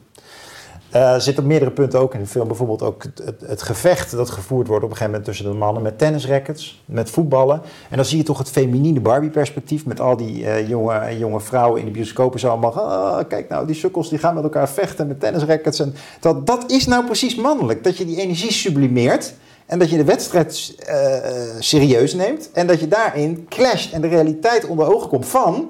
Uh, 0.97 1.19
zit 1.19 1.39
op 1.39 1.45
meerdere 1.45 1.71
punten 1.71 2.01
ook 2.01 2.15
in 2.15 2.21
de 2.21 2.27
film. 2.27 2.47
Bijvoorbeeld 2.47 2.83
ook 2.83 3.03
het, 3.03 3.35
het, 3.47 3.63
gevecht 3.63 4.11
dat 4.11 4.31
gevoerd 4.31 4.67
wordt 4.67 4.85
op 4.85 4.91
een 4.91 4.97
gegeven 4.97 5.19
moment 5.19 5.25
tussen 5.25 5.53
de 5.53 5.59
mannen 5.59 5.83
met 5.83 5.99
tennisrackets, 5.99 6.83
met 6.85 7.11
voetballen. 7.11 7.61
En 7.91 7.97
dan 7.97 8.05
zie 8.05 8.19
je 8.19 8.25
toch 8.25 8.39
het 8.39 8.51
feminine 8.51 9.01
Barbie-perspectief 9.01 9.87
met 9.87 10.01
al 10.01 10.17
die 10.17 10.43
uh, 10.43 10.69
jonge, 10.69 11.19
jonge 11.19 11.41
vrouwen 11.41 11.81
in 11.81 11.87
de 11.87 11.93
bioscopen 11.93 12.41
zo 12.41 12.49
allemaal. 12.49 12.71
Oh, 12.71 13.19
kijk 13.29 13.49
nou, 13.49 13.67
die 13.67 13.75
sukkels 13.75 14.09
die 14.09 14.19
gaan 14.19 14.35
met 14.35 14.45
elkaar 14.45 14.69
vechten 14.69 15.07
met 15.07 15.21
tennisrackets. 15.21 15.81
En 15.81 15.95
dat, 16.21 16.47
dat 16.47 16.71
is 16.71 16.87
nou 16.87 17.05
precies 17.05 17.35
mannelijk. 17.35 17.85
Dat 17.85 17.97
je 17.97 18.07
die 18.07 18.21
energie 18.21 18.53
sublimeert. 18.53 19.35
En 19.67 19.79
dat 19.79 19.91
je 19.91 19.97
de 19.97 20.05
wedstrijd 20.05 20.75
uh, 20.89 21.17
serieus 21.59 22.15
neemt. 22.15 22.51
En 22.53 22.67
dat 22.67 22.81
je 22.81 22.89
daarin 22.89 23.47
clasht 23.49 23.93
en 23.93 24.01
de 24.01 24.09
realiteit 24.09 24.67
onder 24.67 24.95
ogen 24.95 25.09
komt 25.09 25.27
van 25.27 25.69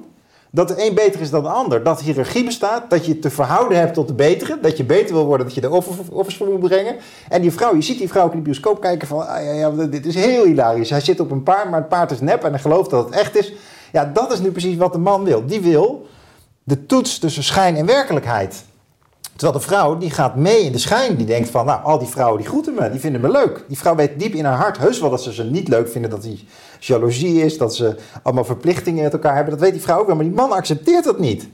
dat 0.55 0.69
de 0.69 0.87
een 0.87 0.95
beter 0.95 1.21
is 1.21 1.31
dan 1.31 1.43
de 1.43 1.49
ander. 1.49 1.83
Dat 1.83 2.01
hiërarchie 2.01 2.45
bestaat, 2.45 2.91
dat 2.91 3.07
je 3.07 3.19
te 3.19 3.31
verhouden 3.31 3.79
hebt 3.79 3.95
tot 3.95 4.09
de 4.09 4.15
betere. 4.15 4.59
Dat 4.61 4.77
je 4.77 4.85
beter 4.85 5.15
wil 5.15 5.27
worden, 5.27 5.47
dat 5.47 5.55
je 5.55 5.61
de 5.61 5.71
offers 6.11 6.37
voor 6.37 6.47
moet 6.47 6.61
brengen. 6.61 6.97
En 7.29 7.43
die 7.43 7.53
vrouw, 7.53 7.75
je 7.75 7.83
ziet 7.83 7.99
die 7.99 8.09
vrouw 8.09 8.31
in 8.31 8.37
de 8.37 8.43
bioscoop 8.43 8.81
kijken 8.81 9.09
van... 9.09 9.27
Ah, 9.27 9.91
dit 9.91 10.07
is 10.07 10.15
heel 10.15 10.45
hilarisch. 10.45 10.91
Hij 10.91 11.01
zit 11.01 11.21
op 11.21 11.31
een 11.31 11.43
paard, 11.43 11.71
maar 11.71 11.81
het 11.81 11.89
paard 11.89 12.11
is 12.11 12.21
nep 12.21 12.45
en 12.45 12.51
hij 12.51 12.61
gelooft 12.61 12.91
dat 12.91 13.05
het 13.05 13.15
echt 13.15 13.37
is. 13.37 13.53
Ja, 13.93 14.05
dat 14.05 14.33
is 14.33 14.41
nu 14.41 14.51
precies 14.51 14.77
wat 14.77 14.93
de 14.93 14.99
man 14.99 15.25
wil. 15.25 15.47
Die 15.47 15.61
wil 15.61 16.07
de 16.63 16.87
toets 16.87 17.19
tussen 17.19 17.45
schijn 17.45 17.77
en 17.77 17.87
werkelijkheid. 17.87 18.65
Terwijl 19.37 19.59
de 19.59 19.67
vrouw, 19.67 19.99
die 19.99 20.11
gaat 20.11 20.37
mee 20.37 20.61
in 20.61 20.73
de 20.73 20.79
schijn. 20.79 21.17
Die 21.17 21.27
denkt 21.27 21.51
van, 21.51 21.67
nou, 21.67 21.83
al 21.83 21.99
die 21.99 22.09
vrouwen 22.09 22.41
die 22.41 22.49
groeten 22.49 22.75
me, 22.75 22.91
die 22.91 23.01
vinden 23.01 23.21
me 23.21 23.31
leuk. 23.31 23.65
Die 23.69 23.79
vrouw 23.79 23.95
weet 23.95 24.19
diep 24.19 24.35
in 24.35 24.45
haar 24.45 24.57
hart 24.57 24.79
heus 24.79 25.01
wel 25.01 25.11
dat 25.11 25.23
ze 25.23 25.33
ze 25.33 25.45
niet 25.45 25.69
leuk 25.69 25.89
vinden. 25.89 26.11
Dat 26.11 26.23
die 26.23 26.49
jaloezie 26.79 27.43
is, 27.43 27.59
dat 27.59 27.75
ze 27.75 27.97
allemaal 28.23 28.45
verplichtingen 28.45 29.03
met 29.03 29.13
elkaar 29.13 29.35
hebben. 29.35 29.53
Dat 29.53 29.63
weet 29.63 29.73
die 29.73 29.83
vrouw 29.83 29.99
ook 29.99 30.07
wel, 30.07 30.17
maar 30.17 30.25
die 30.25 30.35
man 30.35 30.53
accepteert 30.53 31.05
dat 31.05 31.19
niet. 31.19 31.49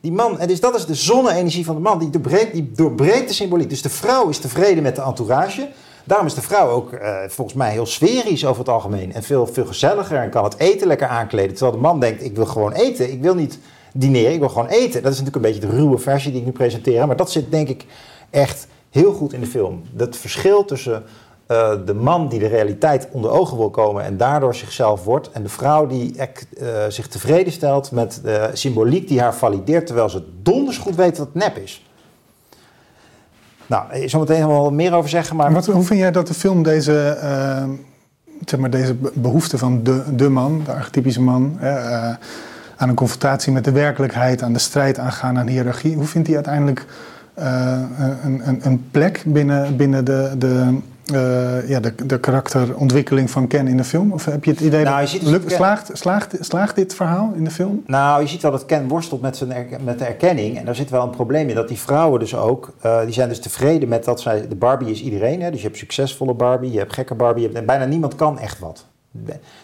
Die 0.00 0.12
man, 0.12 0.38
en 0.38 0.48
dus 0.48 0.60
dat 0.60 0.74
is 0.74 0.86
de 0.86 0.94
zonne-energie 0.94 1.64
van 1.64 1.74
de 1.74 1.80
man, 1.80 1.98
die 1.98 2.10
doorbreekt, 2.10 2.52
die 2.52 2.72
doorbreekt 2.74 3.28
de 3.28 3.34
symboliek. 3.34 3.70
Dus 3.70 3.82
de 3.82 3.88
vrouw 3.88 4.28
is 4.28 4.38
tevreden 4.38 4.82
met 4.82 4.96
de 4.96 5.02
entourage. 5.02 5.68
Daarom 6.04 6.26
is 6.26 6.34
de 6.34 6.42
vrouw 6.42 6.68
ook 6.68 6.92
uh, 6.92 7.16
volgens 7.28 7.56
mij 7.56 7.70
heel 7.70 7.86
sferisch 7.86 8.46
over 8.46 8.58
het 8.58 8.68
algemeen. 8.68 9.12
En 9.12 9.22
veel, 9.22 9.46
veel 9.46 9.66
gezelliger 9.66 10.18
en 10.18 10.30
kan 10.30 10.44
het 10.44 10.58
eten 10.58 10.86
lekker 10.86 11.06
aankleden. 11.08 11.54
Terwijl 11.54 11.76
de 11.76 11.82
man 11.82 12.00
denkt, 12.00 12.24
ik 12.24 12.36
wil 12.36 12.46
gewoon 12.46 12.72
eten. 12.72 13.12
Ik 13.12 13.22
wil 13.22 13.34
niet 13.34 13.58
dineren, 13.98 14.32
ik 14.32 14.38
wil 14.38 14.48
gewoon 14.48 14.66
eten. 14.66 15.02
Dat 15.02 15.12
is 15.12 15.18
natuurlijk 15.18 15.36
een 15.36 15.52
beetje 15.52 15.68
de 15.68 15.76
ruwe 15.76 15.98
versie 15.98 16.30
die 16.30 16.40
ik 16.40 16.46
nu 16.46 16.52
presenteer. 16.52 17.06
Maar 17.06 17.16
dat 17.16 17.30
zit 17.30 17.50
denk 17.50 17.68
ik 17.68 17.84
echt 18.30 18.66
heel 18.90 19.12
goed 19.12 19.32
in 19.32 19.40
de 19.40 19.46
film. 19.46 19.82
Dat 19.90 20.16
verschil 20.16 20.64
tussen 20.64 21.02
uh, 21.48 21.72
de 21.86 21.94
man 21.94 22.28
die 22.28 22.38
de 22.38 22.46
realiteit 22.46 23.08
onder 23.10 23.30
ogen 23.30 23.56
wil 23.56 23.70
komen 23.70 24.04
en 24.04 24.16
daardoor 24.16 24.54
zichzelf 24.54 25.04
wordt. 25.04 25.30
En 25.30 25.42
de 25.42 25.48
vrouw 25.48 25.86
die 25.86 26.14
uh, 26.16 26.68
zich 26.88 27.08
tevreden 27.08 27.52
stelt 27.52 27.90
met 27.90 28.20
de 28.22 28.50
symboliek 28.52 29.08
die 29.08 29.20
haar 29.20 29.34
valideert, 29.34 29.86
terwijl 29.86 30.08
ze 30.08 30.22
donders 30.42 30.78
goed 30.78 30.94
weet 30.94 31.16
dat 31.16 31.26
het 31.26 31.34
nep 31.34 31.56
is. 31.56 31.84
Nou, 33.66 33.92
ik 33.92 34.10
zal 34.10 34.20
meteen 34.20 34.48
wel 34.48 34.70
meer 34.70 34.94
over 34.94 35.10
zeggen. 35.10 35.36
Maar... 35.36 35.52
Wat, 35.52 35.66
hoe 35.66 35.82
vind 35.82 36.00
jij 36.00 36.12
dat 36.12 36.26
de 36.26 36.34
film 36.34 36.62
deze, 36.62 37.18
zeg 38.44 38.60
maar 38.60 38.70
deze 38.70 38.94
behoefte 39.14 39.58
van 39.58 39.82
de, 39.82 40.02
de 40.14 40.28
man, 40.28 40.62
de 40.64 40.72
archetypische 40.72 41.22
man, 41.22 41.58
aan 42.76 42.88
een 42.88 42.94
confrontatie 42.94 43.52
met 43.52 43.64
de 43.64 43.72
werkelijkheid, 43.72 44.42
aan 44.42 44.52
de 44.52 44.58
strijd 44.58 44.98
aangaan, 44.98 45.38
aan 45.38 45.46
hiërarchie, 45.46 45.94
hoe 45.94 46.06
vindt 46.06 46.26
hij 46.26 46.36
uiteindelijk 46.36 46.86
een, 47.34 48.40
een, 48.46 48.60
een, 48.62 48.88
plek 48.90 49.22
binnen, 49.26 49.76
binnen 49.76 50.04
de, 50.04 50.34
de 50.38 50.78
uh, 51.12 51.68
ja, 51.68 51.80
de, 51.80 51.94
de 52.06 52.20
karakterontwikkeling 52.20 53.30
van 53.30 53.46
Ken 53.46 53.68
in 53.68 53.76
de 53.76 53.84
film? 53.84 54.12
Of 54.12 54.24
heb 54.24 54.44
je 54.44 54.50
het 54.50 54.60
idee 54.60 54.84
nou, 54.84 55.06
dat 55.06 55.42
dus, 55.42 55.54
slaagt, 55.54 55.90
slaagt, 55.92 56.36
slaagt 56.40 56.74
dit 56.74 56.94
verhaal 56.94 57.32
in 57.34 57.44
de 57.44 57.50
film? 57.50 57.82
Nou, 57.86 58.22
je 58.22 58.28
ziet 58.28 58.42
wel 58.42 58.50
dat 58.50 58.66
Ken 58.66 58.88
worstelt 58.88 59.20
met, 59.20 59.36
zijn 59.36 59.68
met 59.84 59.98
de 59.98 60.04
erkenning. 60.04 60.58
En 60.58 60.64
daar 60.64 60.74
zit 60.74 60.90
wel 60.90 61.02
een 61.02 61.10
probleem 61.10 61.48
in. 61.48 61.54
Dat 61.54 61.68
die 61.68 61.78
vrouwen 61.78 62.20
dus 62.20 62.34
ook, 62.34 62.74
uh, 62.84 63.00
die 63.04 63.12
zijn 63.12 63.28
dus 63.28 63.40
tevreden 63.40 63.88
met 63.88 64.04
dat 64.04 64.20
zij... 64.20 64.48
De 64.48 64.56
Barbie 64.56 64.90
is 64.90 65.02
iedereen, 65.02 65.42
hè? 65.42 65.50
dus 65.50 65.60
je 65.60 65.66
hebt 65.66 65.78
succesvolle 65.78 66.34
Barbie, 66.34 66.72
je 66.72 66.78
hebt 66.78 66.92
gekke 66.92 67.14
Barbie. 67.14 67.42
Je 67.42 67.48
hebt, 67.48 67.60
en 67.60 67.66
bijna 67.66 67.84
niemand 67.84 68.14
kan 68.14 68.38
echt 68.38 68.58
wat. 68.58 68.84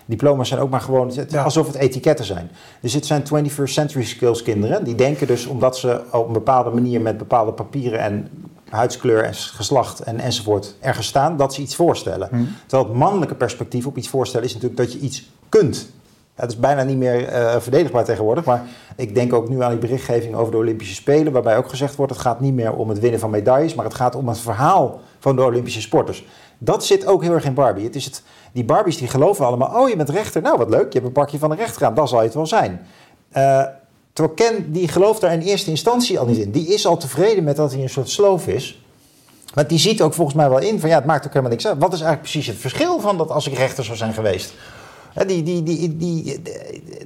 Diploma's 0.04 0.48
zijn 0.48 0.60
ook 0.60 0.70
maar 0.70 0.80
gewoon 0.80 1.12
alsof 1.36 1.66
het 1.66 1.76
etiketten 1.76 2.24
zijn. 2.24 2.50
Dus 2.80 2.92
het 2.92 3.06
zijn 3.06 3.22
21st 3.22 3.62
century 3.64 4.04
skills 4.04 4.42
kinderen. 4.42 4.84
Die 4.84 4.94
denken 4.94 5.26
dus 5.26 5.46
omdat 5.46 5.78
ze 5.78 6.02
op 6.10 6.26
een 6.26 6.32
bepaalde 6.32 6.70
manier 6.70 7.00
met 7.00 7.18
bepaalde 7.18 7.52
papieren 7.52 7.98
en 7.98 8.28
huidskleur 8.68 9.24
en 9.24 9.34
geslacht 9.34 10.00
en, 10.00 10.18
enzovoort 10.18 10.74
ergens 10.80 11.06
staan, 11.06 11.36
dat 11.36 11.54
ze 11.54 11.60
iets 11.60 11.76
voorstellen. 11.76 12.28
Hmm. 12.30 12.48
Terwijl 12.66 12.88
het 12.88 12.98
mannelijke 12.98 13.34
perspectief 13.34 13.86
op 13.86 13.96
iets 13.96 14.08
voorstellen 14.08 14.46
is 14.46 14.54
natuurlijk 14.54 14.80
dat 14.80 14.92
je 14.92 14.98
iets 14.98 15.30
kunt. 15.48 15.90
Het 16.34 16.50
is 16.50 16.58
bijna 16.58 16.82
niet 16.82 16.96
meer 16.96 17.32
uh, 17.32 17.56
verdedigbaar 17.58 18.04
tegenwoordig, 18.04 18.44
maar 18.44 18.62
ik 18.96 19.14
denk 19.14 19.32
ook 19.32 19.48
nu 19.48 19.62
aan 19.62 19.70
die 19.70 19.78
berichtgeving 19.78 20.34
over 20.34 20.52
de 20.52 20.58
Olympische 20.58 20.94
Spelen, 20.94 21.32
waarbij 21.32 21.56
ook 21.56 21.68
gezegd 21.68 21.96
wordt: 21.96 22.12
het 22.12 22.20
gaat 22.20 22.40
niet 22.40 22.54
meer 22.54 22.72
om 22.72 22.88
het 22.88 22.98
winnen 22.98 23.20
van 23.20 23.30
medailles, 23.30 23.74
maar 23.74 23.84
het 23.84 23.94
gaat 23.94 24.14
om 24.14 24.28
het 24.28 24.38
verhaal 24.38 25.00
van 25.18 25.36
de 25.36 25.42
Olympische 25.42 25.80
sporters. 25.80 26.26
Dat 26.58 26.84
zit 26.84 27.06
ook 27.06 27.22
heel 27.22 27.32
erg 27.32 27.44
in 27.44 27.54
Barbie. 27.54 27.84
Het 27.84 27.94
is 27.94 28.04
het, 28.04 28.22
die 28.52 28.64
Barbies 28.64 28.98
die 28.98 29.08
geloven 29.08 29.46
allemaal: 29.46 29.80
oh, 29.80 29.88
je 29.88 29.96
bent 29.96 30.10
rechter, 30.10 30.42
nou 30.42 30.58
wat 30.58 30.68
leuk, 30.68 30.92
je 30.92 30.98
hebt 30.98 31.04
een 31.04 31.12
pakje 31.12 31.38
van 31.38 31.50
de 31.50 31.56
rechter 31.56 31.86
aan, 31.86 31.94
dat 31.94 32.08
zal 32.08 32.20
het 32.20 32.34
wel 32.34 32.46
zijn. 32.46 32.86
Uh, 33.36 33.64
die 34.66 34.88
gelooft 34.88 35.20
daar 35.20 35.32
in 35.32 35.40
eerste 35.40 35.70
instantie 35.70 36.18
al 36.18 36.26
niet 36.26 36.38
in. 36.38 36.50
Die 36.50 36.66
is 36.66 36.86
al 36.86 36.96
tevreden 36.96 37.44
met 37.44 37.56
dat 37.56 37.72
hij 37.72 37.82
een 37.82 37.88
soort 37.88 38.10
sloof 38.10 38.46
is. 38.46 38.82
Maar 39.54 39.66
die 39.66 39.78
ziet 39.78 40.02
ook 40.02 40.14
volgens 40.14 40.36
mij 40.36 40.48
wel 40.48 40.58
in 40.58 40.80
van 40.80 40.88
ja, 40.88 40.94
het 40.94 41.04
maakt 41.04 41.26
ook 41.26 41.30
helemaal 41.32 41.50
niks 41.50 41.66
uit. 41.66 41.78
Wat 41.78 41.92
is 41.92 42.00
eigenlijk 42.00 42.30
precies 42.30 42.46
het 42.46 42.56
verschil 42.56 43.00
van 43.00 43.18
dat 43.18 43.30
als 43.30 43.46
ik 43.46 43.54
rechter 43.54 43.84
zou 43.84 43.96
zijn 43.96 44.12
geweest? 44.12 44.54
die, 45.26 45.42
die, 45.42 45.62
die, 45.62 45.96
die, 45.96 46.42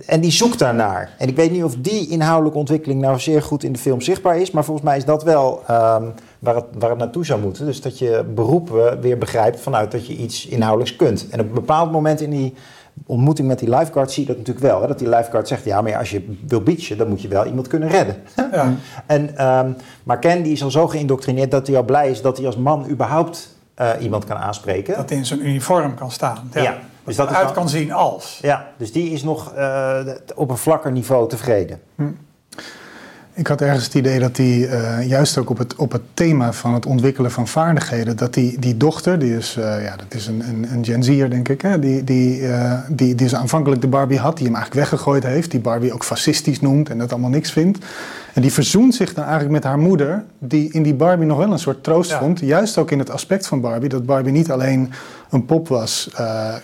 en 0.07 0.21
die 0.21 0.31
zoekt 0.31 0.59
daarnaar. 0.59 1.15
En 1.19 1.29
ik 1.29 1.37
weet 1.37 1.51
niet 1.51 1.65
of 1.65 1.75
die 1.79 2.09
inhoudelijke 2.09 2.59
ontwikkeling 2.59 3.01
nou 3.01 3.19
zeer 3.19 3.43
goed 3.43 3.65
in 3.65 3.73
de 3.73 3.79
film 3.79 4.01
zichtbaar 4.01 4.41
is. 4.41 4.51
Maar 4.51 4.65
volgens 4.65 4.87
mij 4.87 4.97
is 4.97 5.05
dat 5.05 5.23
wel 5.23 5.63
um, 5.71 6.15
waar, 6.47 6.55
het, 6.55 6.65
waar 6.79 6.91
het 6.91 6.99
naartoe 6.99 7.25
zou 7.25 7.41
moeten. 7.41 7.67
Dus 7.67 7.81
dat 7.81 7.99
je 7.99 8.25
beroepen 8.35 9.01
weer 9.01 9.19
begrijpt 9.19 9.61
vanuit 9.61 9.91
dat 9.91 10.07
je 10.07 10.17
iets 10.17 10.47
inhoudelijks 10.47 10.97
kunt. 10.97 11.29
En 11.31 11.41
op 11.41 11.47
een 11.47 11.55
bepaald 11.55 11.93
moment 11.93 12.21
in 12.21 12.31
die 12.31 12.55
ontmoeting 13.07 13.49
met 13.49 13.59
die 13.59 13.71
lifeguard 13.71 14.11
zie 14.11 14.23
je 14.23 14.29
dat 14.29 14.37
natuurlijk 14.37 14.67
wel. 14.67 14.81
Hè? 14.81 14.87
Dat 14.87 14.99
die 14.99 15.09
lifeguard 15.09 15.49
zegt, 15.49 15.65
ja, 15.65 15.81
maar 15.81 15.97
als 15.97 16.11
je 16.11 16.37
wil 16.47 16.61
beachen, 16.61 16.99
dan 16.99 17.09
moet 17.09 17.23
je 17.23 17.29
wel 17.29 17.47
iemand 17.47 17.67
kunnen 17.67 17.89
redden. 17.89 18.17
Ja. 18.53 18.75
en, 19.07 19.47
um, 19.47 19.77
maar 20.05 20.19
Ken 20.19 20.43
die 20.43 20.53
is 20.53 20.63
al 20.63 20.71
zo 20.71 20.89
geïndoctrineerd 20.89 21.51
dat 21.51 21.67
hij 21.67 21.77
al 21.77 21.83
blij 21.83 22.11
is 22.11 22.23
dat 22.23 22.37
hij 22.37 22.47
als 22.47 22.57
man 22.57 22.89
überhaupt 22.89 23.57
uh, 23.81 23.91
iemand 24.01 24.25
kan 24.25 24.37
aanspreken. 24.37 24.97
Dat 24.97 25.09
hij 25.09 25.19
in 25.19 25.27
zijn 25.27 25.47
uniform 25.47 25.95
kan 25.95 26.11
staan. 26.11 26.51
Ja. 26.53 26.79
Dus 27.05 27.17
dat, 27.17 27.29
uit 27.29 27.53
kan 27.53 27.69
zien 27.69 27.93
als. 27.93 28.39
Ja, 28.43 28.69
dus 28.77 28.93
die 28.93 29.11
is 29.11 29.23
nog 29.23 29.53
uh, 29.57 29.99
op 30.35 30.51
een 30.51 30.57
vlakker 30.57 30.93
niveau 30.93 31.29
tevreden. 31.29 31.81
Hm. 31.95 32.03
Ik 33.37 33.47
had 33.47 33.61
ergens 33.61 33.85
het 33.85 33.95
idee 33.95 34.19
dat 34.19 34.37
hij 34.37 34.47
uh, 34.47 35.09
juist 35.09 35.39
ook 35.39 35.51
op 35.51 35.59
het, 35.59 35.75
op 35.75 35.93
het 35.93 36.03
thema 36.15 36.53
van 36.53 36.75
het 36.75 36.87
ontwikkelen 36.87 37.31
van 37.31 37.49
vaardigheden, 37.49 38.17
dat 38.17 38.35
die, 38.35 38.59
die 38.59 38.77
dochter, 38.77 39.19
die 39.19 39.37
is, 39.37 39.57
uh, 39.59 39.85
ja, 39.85 39.97
dat 39.97 40.15
is 40.15 40.27
een, 40.27 40.49
een, 40.49 40.67
een 40.73 40.85
Gen 40.85 41.03
Z'er 41.03 41.31
denk 41.31 41.49
ik, 41.49 41.61
hè, 41.61 41.79
die, 41.79 42.05
die, 42.05 42.41
uh, 42.41 42.73
die, 42.89 42.97
die 42.97 43.15
dus 43.15 43.35
aanvankelijk 43.35 43.81
de 43.81 43.89
Barbie 43.89 44.19
had, 44.19 44.37
die 44.37 44.47
hem 44.47 44.55
eigenlijk 44.55 44.89
weggegooid 44.89 45.23
heeft, 45.23 45.51
die 45.51 45.61
Barbie 45.61 45.93
ook 45.93 46.05
fascistisch 46.05 46.61
noemt 46.61 46.89
en 46.89 46.99
dat 46.99 47.13
allemaal 47.13 47.31
niks 47.31 47.53
vindt. 47.53 47.79
En 48.33 48.43
die 48.43 48.53
verzoent 48.53 48.95
zich 48.95 49.15
dan 49.15 49.25
eigenlijk 49.25 49.53
met 49.53 49.65
haar 49.65 49.79
moeder, 49.79 50.25
die 50.39 50.73
in 50.73 50.83
die 50.83 50.95
Barbie 50.95 51.27
nog 51.27 51.39
wel 51.39 51.53
een 51.53 51.59
soort 51.59 51.85
troost 51.85 52.13
vond. 52.13 52.41
Juist 52.41 52.79
ook 52.79 52.91
in 52.91 52.99
het 52.99 53.11
aspect 53.11 53.47
van 53.47 53.61
Barbie, 53.61 53.89
dat 53.89 54.07
Barbie 54.07 54.33
niet 54.33 54.51
alleen 54.51 54.93
een 55.31 55.45
pop 55.45 55.69
was, 55.69 56.11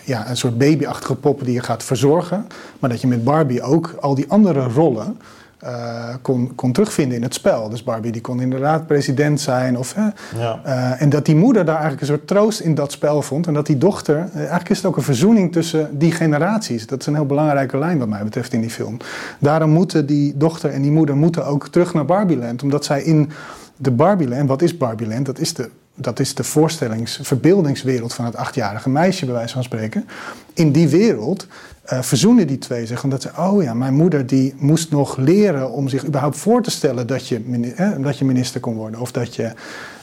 ja, 0.03 0.29
een 0.29 0.37
soort 0.37 0.57
babyachtige 0.57 1.15
pop 1.15 1.45
die 1.45 1.53
je 1.53 1.61
gaat 1.61 1.83
verzorgen, 1.83 2.47
maar 2.79 2.89
dat 2.89 3.01
je 3.01 3.07
met 3.07 3.23
Barbie 3.23 3.61
ook 3.61 3.95
al 3.99 4.15
die 4.15 4.25
andere 4.27 4.67
rollen 4.67 5.17
uh, 5.63 6.15
kon, 6.21 6.55
kon 6.55 6.71
terugvinden 6.71 7.17
in 7.17 7.23
het 7.23 7.33
spel. 7.33 7.69
Dus 7.69 7.83
Barbie 7.83 8.11
die 8.11 8.21
kon 8.21 8.41
inderdaad 8.41 8.87
president 8.87 9.41
zijn. 9.41 9.77
Of, 9.77 9.95
ja. 10.35 10.59
Uh, 10.65 11.01
en 11.01 11.09
dat 11.09 11.25
die 11.25 11.35
moeder 11.35 11.65
daar 11.65 11.79
eigenlijk 11.79 12.01
een 12.01 12.15
soort 12.15 12.27
troost 12.27 12.59
in 12.59 12.75
dat 12.75 12.91
spel 12.91 13.21
vond. 13.21 13.47
En 13.47 13.53
dat 13.53 13.65
die 13.65 13.77
dochter, 13.77 14.15
uh, 14.15 14.35
eigenlijk 14.35 14.69
is 14.69 14.77
het 14.77 14.85
ook 14.85 14.97
een 14.97 15.03
verzoening 15.03 15.51
tussen 15.51 15.97
die 15.97 16.11
generaties. 16.11 16.87
Dat 16.87 16.99
is 16.99 17.05
een 17.05 17.15
heel 17.15 17.25
belangrijke 17.25 17.77
lijn 17.77 17.99
wat 17.99 18.07
mij 18.07 18.23
betreft 18.23 18.53
in 18.53 18.61
die 18.61 18.69
film. 18.69 18.97
Daarom 19.39 19.69
moeten 19.69 20.05
die 20.05 20.37
dochter 20.37 20.69
en 20.69 20.81
die 20.81 20.91
moeder 20.91 21.15
moeten 21.15 21.45
ook 21.45 21.67
terug 21.67 21.93
naar 21.93 22.05
Barbieland. 22.05 22.63
Omdat 22.63 22.85
zij 22.85 23.03
in 23.03 23.31
de 23.77 23.91
Barbieland, 23.91 24.49
wat 24.49 24.61
is 24.61 24.77
Barbieland? 24.77 25.25
Dat 25.25 25.39
is 25.39 25.53
de 25.53 25.69
dat 25.95 26.19
is 26.19 26.35
de 26.35 26.43
voorstellings, 26.43 27.19
verbeeldingswereld 27.21 28.13
van 28.13 28.25
het 28.25 28.35
achtjarige 28.35 28.89
meisje, 28.89 29.25
bij 29.25 29.33
wijze 29.33 29.53
van 29.53 29.63
spreken. 29.63 30.07
In 30.53 30.71
die 30.71 30.89
wereld 30.89 31.47
uh, 31.91 32.01
verzoenen 32.01 32.47
die 32.47 32.57
twee 32.57 32.85
zich. 32.85 33.03
Omdat 33.03 33.21
ze, 33.21 33.29
oh 33.37 33.63
ja, 33.63 33.73
mijn 33.73 33.93
moeder 33.93 34.27
die 34.27 34.53
moest 34.57 34.91
nog 34.91 35.17
leren 35.17 35.71
om 35.71 35.87
zich 35.87 36.05
überhaupt 36.05 36.37
voor 36.37 36.61
te 36.61 36.71
stellen 36.71 37.07
dat 37.07 37.27
je, 37.27 37.63
dat 37.99 38.17
je 38.17 38.25
minister 38.25 38.59
kon 38.59 38.75
worden. 38.75 38.99
Of 38.99 39.11
dat 39.11 39.35
je 39.35 39.43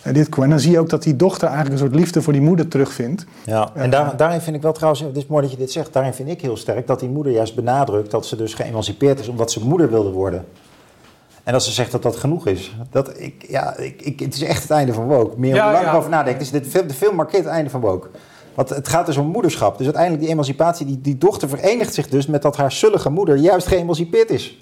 uh, 0.07 0.15
dit 0.15 0.29
kon. 0.29 0.45
En 0.45 0.51
dan 0.51 0.61
zie 0.61 0.71
je 0.71 0.79
ook 0.79 0.89
dat 0.89 1.03
die 1.03 1.17
dochter 1.17 1.49
eigenlijk 1.49 1.81
een 1.81 1.87
soort 1.89 2.01
liefde 2.01 2.23
voor 2.23 2.33
die 2.33 2.43
moeder 2.43 2.69
terugvindt. 2.69 3.25
Ja, 3.45 3.71
en 3.75 3.91
daar, 3.91 4.17
daarin 4.17 4.41
vind 4.41 4.57
ik 4.57 4.63
wel 4.63 4.73
trouwens, 4.73 5.03
het 5.03 5.17
is 5.17 5.27
mooi 5.27 5.43
dat 5.43 5.51
je 5.51 5.57
dit 5.57 5.73
zegt, 5.73 5.93
daarin 5.93 6.15
vind 6.15 6.29
ik 6.29 6.41
heel 6.41 6.57
sterk 6.57 6.87
dat 6.87 7.01
die 7.01 7.09
moeder 7.09 7.33
juist 7.33 7.55
benadrukt 7.55 8.11
dat 8.11 8.27
ze 8.27 8.37
dus 8.37 8.55
geëmancipeerd 8.55 9.21
is 9.21 9.29
omdat 9.29 9.53
ze 9.53 9.67
moeder 9.67 9.91
wilde 9.91 10.11
worden. 10.11 10.45
En 11.45 11.53
dat 11.53 11.65
ze 11.65 11.71
zegt 11.71 11.93
dat 11.93 12.03
dat 12.03 12.17
genoeg 12.17 12.47
is. 12.47 12.77
Dat, 12.91 13.21
ik, 13.21 13.45
ja, 13.49 13.77
ik, 13.77 14.03
ik, 14.03 14.21
het 14.21 14.35
is 14.35 14.43
echt 14.43 14.63
het 14.63 14.71
einde 14.71 14.93
van 14.93 15.05
Woke. 15.05 15.39
Meer 15.39 15.55
ja, 15.55 15.73
lang 15.73 15.85
ja. 15.85 15.95
over 15.95 16.11
nadenken. 16.11 16.39
Dus 16.39 16.51
dit, 16.51 16.89
de 16.89 16.95
film 16.95 17.17
markeert 17.17 17.45
het 17.45 17.53
einde 17.53 17.71
van 17.71 17.81
Woke. 17.81 18.09
Want 18.61 18.73
het 18.73 18.89
gaat 18.89 19.07
dus 19.07 19.17
om 19.17 19.27
moederschap. 19.27 19.77
Dus 19.77 19.87
uiteindelijk 19.87 20.23
die 20.23 20.33
emancipatie, 20.33 20.87
die, 20.87 21.01
die 21.01 21.19
dochter 21.19 21.49
verenigt 21.49 21.95
zich 21.95 22.09
dus 22.09 22.27
met 22.27 22.43
dat 22.43 22.57
haar 22.57 22.73
zullige 22.73 23.11
moeder 23.11 23.37
juist 23.37 23.67
geëmancipeerd 23.67 24.31
is. 24.31 24.59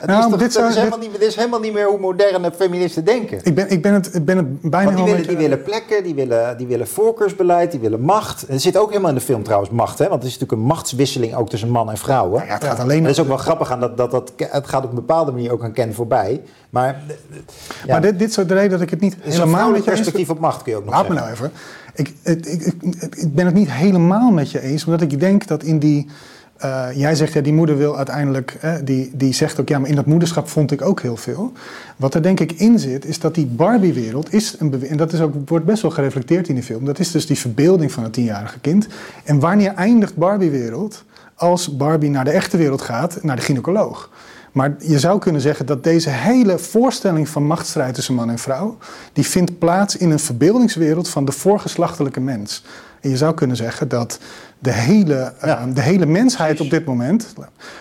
Het 0.00 0.06
nou, 0.06 0.24
is, 0.24 0.30
toch, 0.30 0.38
dit, 0.38 0.56
is 0.70 0.74
helemaal 0.74 0.98
niet, 0.98 1.12
dit 1.12 1.22
is 1.22 1.36
helemaal 1.36 1.60
niet 1.60 1.72
meer 1.72 1.86
hoe 1.86 1.98
moderne 1.98 2.52
feministen 2.56 3.04
denken. 3.04 3.40
Ik 3.42 3.54
ben, 3.54 3.70
ik 3.70 3.82
ben, 3.82 3.92
het, 3.92 4.14
ik 4.14 4.24
ben 4.24 4.36
het 4.36 4.60
bijna 4.60 4.84
Want 4.84 4.96
die 4.96 5.14
willen, 5.14 5.28
die 5.28 5.36
willen 5.36 5.62
plekken, 5.62 6.02
die 6.02 6.14
willen, 6.14 6.56
die 6.56 6.66
willen 6.66 6.88
voorkeursbeleid, 6.88 7.70
die 7.70 7.80
willen 7.80 8.00
macht. 8.00 8.48
Er 8.48 8.60
zit 8.60 8.76
ook 8.76 8.88
helemaal 8.88 9.10
in 9.10 9.16
de 9.16 9.22
film 9.22 9.42
trouwens 9.42 9.70
macht, 9.70 9.98
hè? 9.98 10.08
want 10.08 10.22
het 10.22 10.32
is 10.32 10.38
natuurlijk 10.38 10.62
een 10.62 10.68
machtswisseling 10.68 11.34
ook 11.34 11.48
tussen 11.48 11.68
man 11.68 11.90
en 11.90 11.96
vrouw. 11.96 12.34
Hè? 12.34 12.44
Ja, 12.44 12.52
het 12.52 12.64
gaat 12.64 12.78
alleen. 12.78 13.02
Dat 13.02 13.12
is 13.12 13.20
ook 13.20 13.26
wel 13.26 13.36
grappig 13.36 13.70
aan 13.70 13.80
dat, 13.80 13.96
dat, 13.96 14.10
dat 14.10 14.32
het 14.36 14.68
gaat 14.68 14.84
op 14.84 14.88
een 14.88 14.94
bepaalde 14.94 15.32
manier 15.32 15.52
ook 15.52 15.64
aan 15.64 15.72
Ken 15.72 15.94
voorbij. 15.94 16.42
Maar, 16.70 17.02
ja. 17.84 17.92
maar 17.92 18.00
dit, 18.00 18.18
dit 18.18 18.32
soort 18.32 18.50
reden 18.50 18.70
dat 18.70 18.80
ik 18.80 18.90
het 18.90 19.00
niet 19.00 19.16
helemaal 19.20 19.70
met 19.70 19.84
je 19.84 19.90
perspectief 19.90 20.30
op 20.30 20.38
macht 20.38 20.62
kun 20.62 20.72
je 20.72 20.78
ook 20.78 20.84
nog 20.84 20.94
Laat 20.94 21.08
me 21.08 21.14
nou 21.14 21.30
even. 21.30 21.52
Ik, 21.94 22.12
ik, 22.22 22.46
ik, 22.46 22.74
ik, 23.16 23.34
ben 23.34 23.46
het 23.46 23.54
niet 23.54 23.72
helemaal 23.72 24.30
met 24.30 24.50
je 24.50 24.60
eens, 24.60 24.84
omdat 24.84 25.00
ik 25.00 25.20
denk 25.20 25.46
dat 25.46 25.62
in 25.62 25.78
die. 25.78 26.06
Uh, 26.64 26.86
jij 26.94 27.14
zegt 27.14 27.32
ja, 27.32 27.40
die 27.40 27.52
moeder 27.52 27.76
wil 27.78 27.96
uiteindelijk. 27.96 28.58
die, 28.84 29.10
die 29.14 29.32
zegt 29.32 29.60
ook 29.60 29.68
ja, 29.68 29.78
maar 29.78 29.88
in 29.88 29.94
dat 29.94 30.06
moederschap 30.06 30.48
vond 30.48 30.70
ik 30.70 30.82
ook 30.82 31.00
heel 31.00 31.16
veel. 31.16 31.52
Wat 31.96 32.14
er 32.14 32.22
denk 32.22 32.40
ik 32.40 32.52
in 32.52 32.78
zit, 32.78 33.04
is 33.04 33.18
dat 33.18 33.34
die 33.34 33.46
Barbie-wereld 33.46 34.32
is 34.32 34.56
een. 34.58 34.86
En 34.86 34.96
dat 34.96 35.12
is 35.12 35.20
ook, 35.20 35.48
wordt 35.48 35.64
best 35.64 35.82
wel 35.82 35.90
gereflecteerd 35.90 36.48
in 36.48 36.54
die 36.54 36.64
film. 36.64 36.84
Dat 36.84 36.98
is 36.98 37.10
dus 37.10 37.26
die 37.26 37.38
verbeelding 37.38 37.92
van 37.92 38.02
het 38.02 38.12
tienjarige 38.12 38.60
kind. 38.60 38.86
En 39.24 39.40
wanneer 39.40 39.74
eindigt 39.74 40.16
Barbie-wereld? 40.16 41.04
Als 41.34 41.76
Barbie 41.76 42.10
naar 42.10 42.24
de 42.24 42.30
echte 42.30 42.56
wereld 42.56 42.82
gaat, 42.82 43.22
naar 43.22 43.36
de 43.36 43.42
gynaecoloog. 43.42 44.10
Maar 44.52 44.74
je 44.78 44.98
zou 44.98 45.18
kunnen 45.18 45.40
zeggen 45.40 45.66
dat 45.66 45.84
deze 45.84 46.10
hele 46.10 46.58
voorstelling 46.58 47.28
van 47.28 47.46
machtsstrijd 47.46 47.94
tussen 47.94 48.14
man 48.14 48.30
en 48.30 48.38
vrouw, 48.38 48.76
die 49.12 49.26
vindt 49.26 49.58
plaats 49.58 49.96
in 49.96 50.10
een 50.10 50.18
verbeeldingswereld 50.18 51.08
van 51.08 51.24
de 51.24 51.32
voorgeslachtelijke 51.32 52.20
mens. 52.20 52.64
En 53.00 53.10
je 53.10 53.16
zou 53.16 53.34
kunnen 53.34 53.56
zeggen 53.56 53.88
dat 53.88 54.18
de 54.62 54.72
hele, 54.72 55.32
ja. 55.40 55.66
uh, 55.66 55.74
de 55.74 55.80
hele 55.80 56.06
mensheid 56.06 56.60
op 56.60 56.70
dit 56.70 56.84
moment 56.84 57.34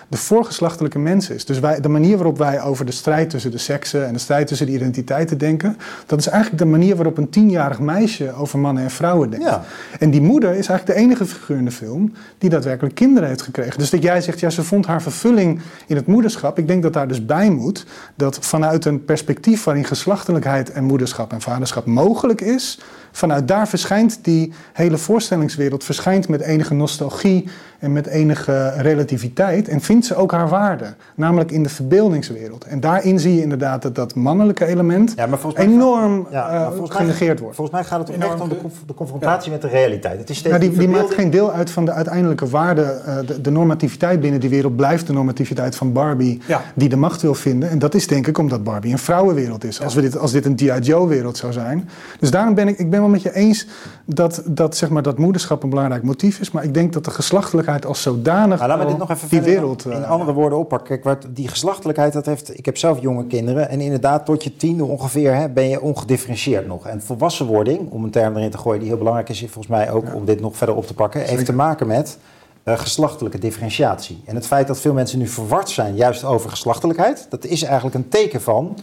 de 0.07 0.17
voorgeslachtelijke 0.17 0.99
mens 0.99 1.29
is. 1.29 1.45
Dus 1.45 1.59
wij, 1.59 1.81
de 1.81 1.89
manier 1.89 2.15
waarop 2.15 2.37
wij 2.37 2.61
over 2.61 2.85
de 2.85 2.91
strijd 2.91 3.29
tussen 3.29 3.51
de 3.51 3.57
seksen 3.57 4.07
en 4.07 4.13
de 4.13 4.19
strijd 4.19 4.47
tussen 4.47 4.65
de 4.65 4.73
identiteiten 4.73 5.37
denken, 5.37 5.77
dat 6.05 6.19
is 6.19 6.27
eigenlijk 6.27 6.63
de 6.63 6.69
manier 6.69 6.95
waarop 6.95 7.17
een 7.17 7.29
tienjarig 7.29 7.79
meisje 7.79 8.33
over 8.33 8.59
mannen 8.59 8.83
en 8.83 8.91
vrouwen 8.91 9.29
denkt. 9.29 9.45
Ja. 9.45 9.63
En 9.99 10.09
die 10.09 10.21
moeder 10.21 10.49
is 10.49 10.67
eigenlijk 10.67 10.85
de 10.85 11.05
enige 11.05 11.25
figuur 11.25 11.57
in 11.57 11.65
de 11.65 11.71
film 11.71 12.13
die 12.37 12.49
daadwerkelijk 12.49 12.95
kinderen 12.95 13.29
heeft 13.29 13.41
gekregen. 13.41 13.79
Dus 13.79 13.89
dat 13.89 14.03
jij 14.03 14.21
zegt, 14.21 14.39
ja, 14.39 14.49
ze 14.49 14.63
vond 14.63 14.85
haar 14.85 15.01
vervulling 15.01 15.61
in 15.87 15.95
het 15.95 16.07
moederschap. 16.07 16.57
Ik 16.57 16.67
denk 16.67 16.83
dat 16.83 16.93
daar 16.93 17.07
dus 17.07 17.25
bij 17.25 17.49
moet 17.49 17.85
dat 18.15 18.37
vanuit 18.41 18.85
een 18.85 19.05
perspectief 19.05 19.63
waarin 19.63 19.85
geslachtelijkheid 19.85 20.71
en 20.71 20.83
moederschap 20.83 21.31
en 21.31 21.41
vaderschap 21.41 21.85
mogelijk 21.85 22.41
is, 22.41 22.79
vanuit 23.11 23.47
daar 23.47 23.67
verschijnt 23.67 24.19
die 24.21 24.53
hele 24.73 24.97
voorstellingswereld 24.97 25.83
verschijnt 25.83 26.27
met 26.27 26.41
enige 26.41 26.70
nostalgie 26.77 27.43
en 27.81 27.91
met 27.91 28.07
enige 28.07 28.73
relativiteit. 28.77 29.67
En 29.67 29.81
vindt 29.81 30.05
ze 30.05 30.15
ook 30.15 30.31
haar 30.31 30.49
waarde, 30.49 30.93
namelijk 31.15 31.51
in 31.51 31.63
de 31.63 31.69
verbeeldingswereld. 31.69 32.63
En 32.63 32.79
daarin 32.79 33.19
zie 33.19 33.35
je 33.35 33.41
inderdaad 33.41 33.81
dat 33.81 33.95
dat 33.95 34.15
mannelijke 34.15 34.65
element 34.65 35.13
ja, 35.15 35.27
enorm 35.53 36.27
ja, 36.31 36.51
uh, 36.51 36.67
genegeerd 36.83 37.39
wordt. 37.39 37.55
Volgens 37.55 37.77
mij 37.77 37.85
gaat 37.85 37.99
het 37.99 38.09
enorm 38.09 38.31
echt 38.31 38.41
om 38.41 38.49
de, 38.49 38.57
de 38.85 38.93
confrontatie 38.93 39.51
met 39.51 39.61
de 39.61 39.67
realiteit. 39.67 40.19
Het 40.19 40.29
is 40.29 40.37
steeds 40.37 40.59
die, 40.59 40.71
die, 40.71 40.87
maakt 40.87 41.13
geen 41.13 41.29
deel 41.29 41.51
uit 41.51 41.69
van 41.69 41.85
de 41.85 41.91
uiteindelijke 41.91 42.49
waarde. 42.49 43.01
Uh, 43.07 43.17
de, 43.25 43.41
de, 43.41 43.51
normativiteit 43.51 44.19
binnen 44.19 44.39
die 44.39 44.49
wereld 44.49 44.75
blijft 44.75 45.07
de 45.07 45.13
normativiteit 45.13 45.75
van 45.75 45.91
Barbie, 45.91 46.41
die 46.75 46.89
de 46.89 46.95
macht 46.95 47.21
wil 47.21 47.35
vinden. 47.35 47.69
En 47.69 47.79
dat 47.79 47.93
is 47.93 48.07
denk 48.07 48.27
ik 48.27 48.37
omdat 48.37 48.63
Barbie 48.63 48.91
een 48.91 48.99
vrouwenwereld 48.99 49.63
is. 49.63 49.81
Als, 49.81 49.93
we 49.93 50.01
dit, 50.01 50.17
als 50.17 50.31
dit 50.31 50.45
een 50.45 50.57
G.I. 50.57 50.79
Joe-wereld 50.79 51.37
zou 51.37 51.53
zijn. 51.53 51.89
Dus 52.19 52.31
daarom 52.31 52.53
ben 52.53 52.67
ik, 52.67 52.77
ik 52.77 52.89
ben 52.89 52.99
wel 52.99 53.09
met 53.09 53.21
je 53.21 53.33
eens 53.33 53.67
dat, 54.05 54.41
dat, 54.45 54.77
zeg 54.77 54.89
maar, 54.89 55.03
dat 55.03 55.17
moederschap 55.17 55.63
een 55.63 55.69
belangrijk 55.69 56.03
motief 56.03 56.39
is. 56.39 56.51
Maar 56.51 56.63
ik 56.63 56.73
denk 56.73 56.93
dat 56.93 57.05
de 57.05 57.11
geslachtelijkheid 57.11 57.70
als 57.79 58.01
zodanig 58.01 58.57
nou, 58.57 58.69
laat 58.69 58.79
me 58.79 58.85
dit 58.85 58.97
nog 58.97 59.09
even 59.09 59.29
die 59.29 59.41
wereld... 59.41 59.85
In, 59.85 59.91
eh, 59.91 60.09
andere 60.09 60.33
woorden 60.33 60.57
oppakken. 60.57 61.01
Kijk, 61.01 61.35
die 61.35 61.47
geslachtelijkheid, 61.47 62.13
dat 62.13 62.25
heeft... 62.25 62.57
Ik 62.57 62.65
heb 62.65 62.77
zelf 62.77 63.01
jonge 63.01 63.25
kinderen. 63.25 63.69
En 63.69 63.81
inderdaad, 63.81 64.25
tot 64.25 64.43
je 64.43 64.55
tiende 64.55 64.85
ongeveer 64.85 65.35
hè, 65.35 65.49
ben 65.49 65.69
je 65.69 65.81
ongedifferentieerd 65.81 66.67
nog. 66.67 66.87
En 66.87 67.01
volwassenwording, 67.01 67.89
om 67.89 68.03
een 68.03 68.11
term 68.11 68.37
erin 68.37 68.49
te 68.49 68.57
gooien 68.57 68.79
die 68.79 68.89
heel 68.89 68.97
belangrijk 68.97 69.29
is... 69.29 69.39
volgens 69.39 69.67
mij 69.67 69.91
ook 69.91 70.15
om 70.15 70.25
dit 70.25 70.41
nog 70.41 70.57
verder 70.57 70.75
op 70.75 70.85
te 70.87 70.93
pakken... 70.93 71.21
heeft 71.21 71.45
te 71.45 71.53
maken 71.53 71.87
met... 71.87 72.17
Uh, 72.63 72.77
geslachtelijke 72.77 73.37
differentiatie. 73.37 74.21
En 74.25 74.35
het 74.35 74.47
feit 74.47 74.67
dat 74.67 74.79
veel 74.79 74.93
mensen 74.93 75.19
nu 75.19 75.27
verward 75.27 75.69
zijn 75.69 75.95
juist 75.95 76.23
over 76.23 76.49
geslachtelijkheid, 76.49 77.25
dat 77.29 77.45
is 77.45 77.63
eigenlijk 77.63 77.95
een 77.95 78.09
teken 78.09 78.41
van 78.41 78.77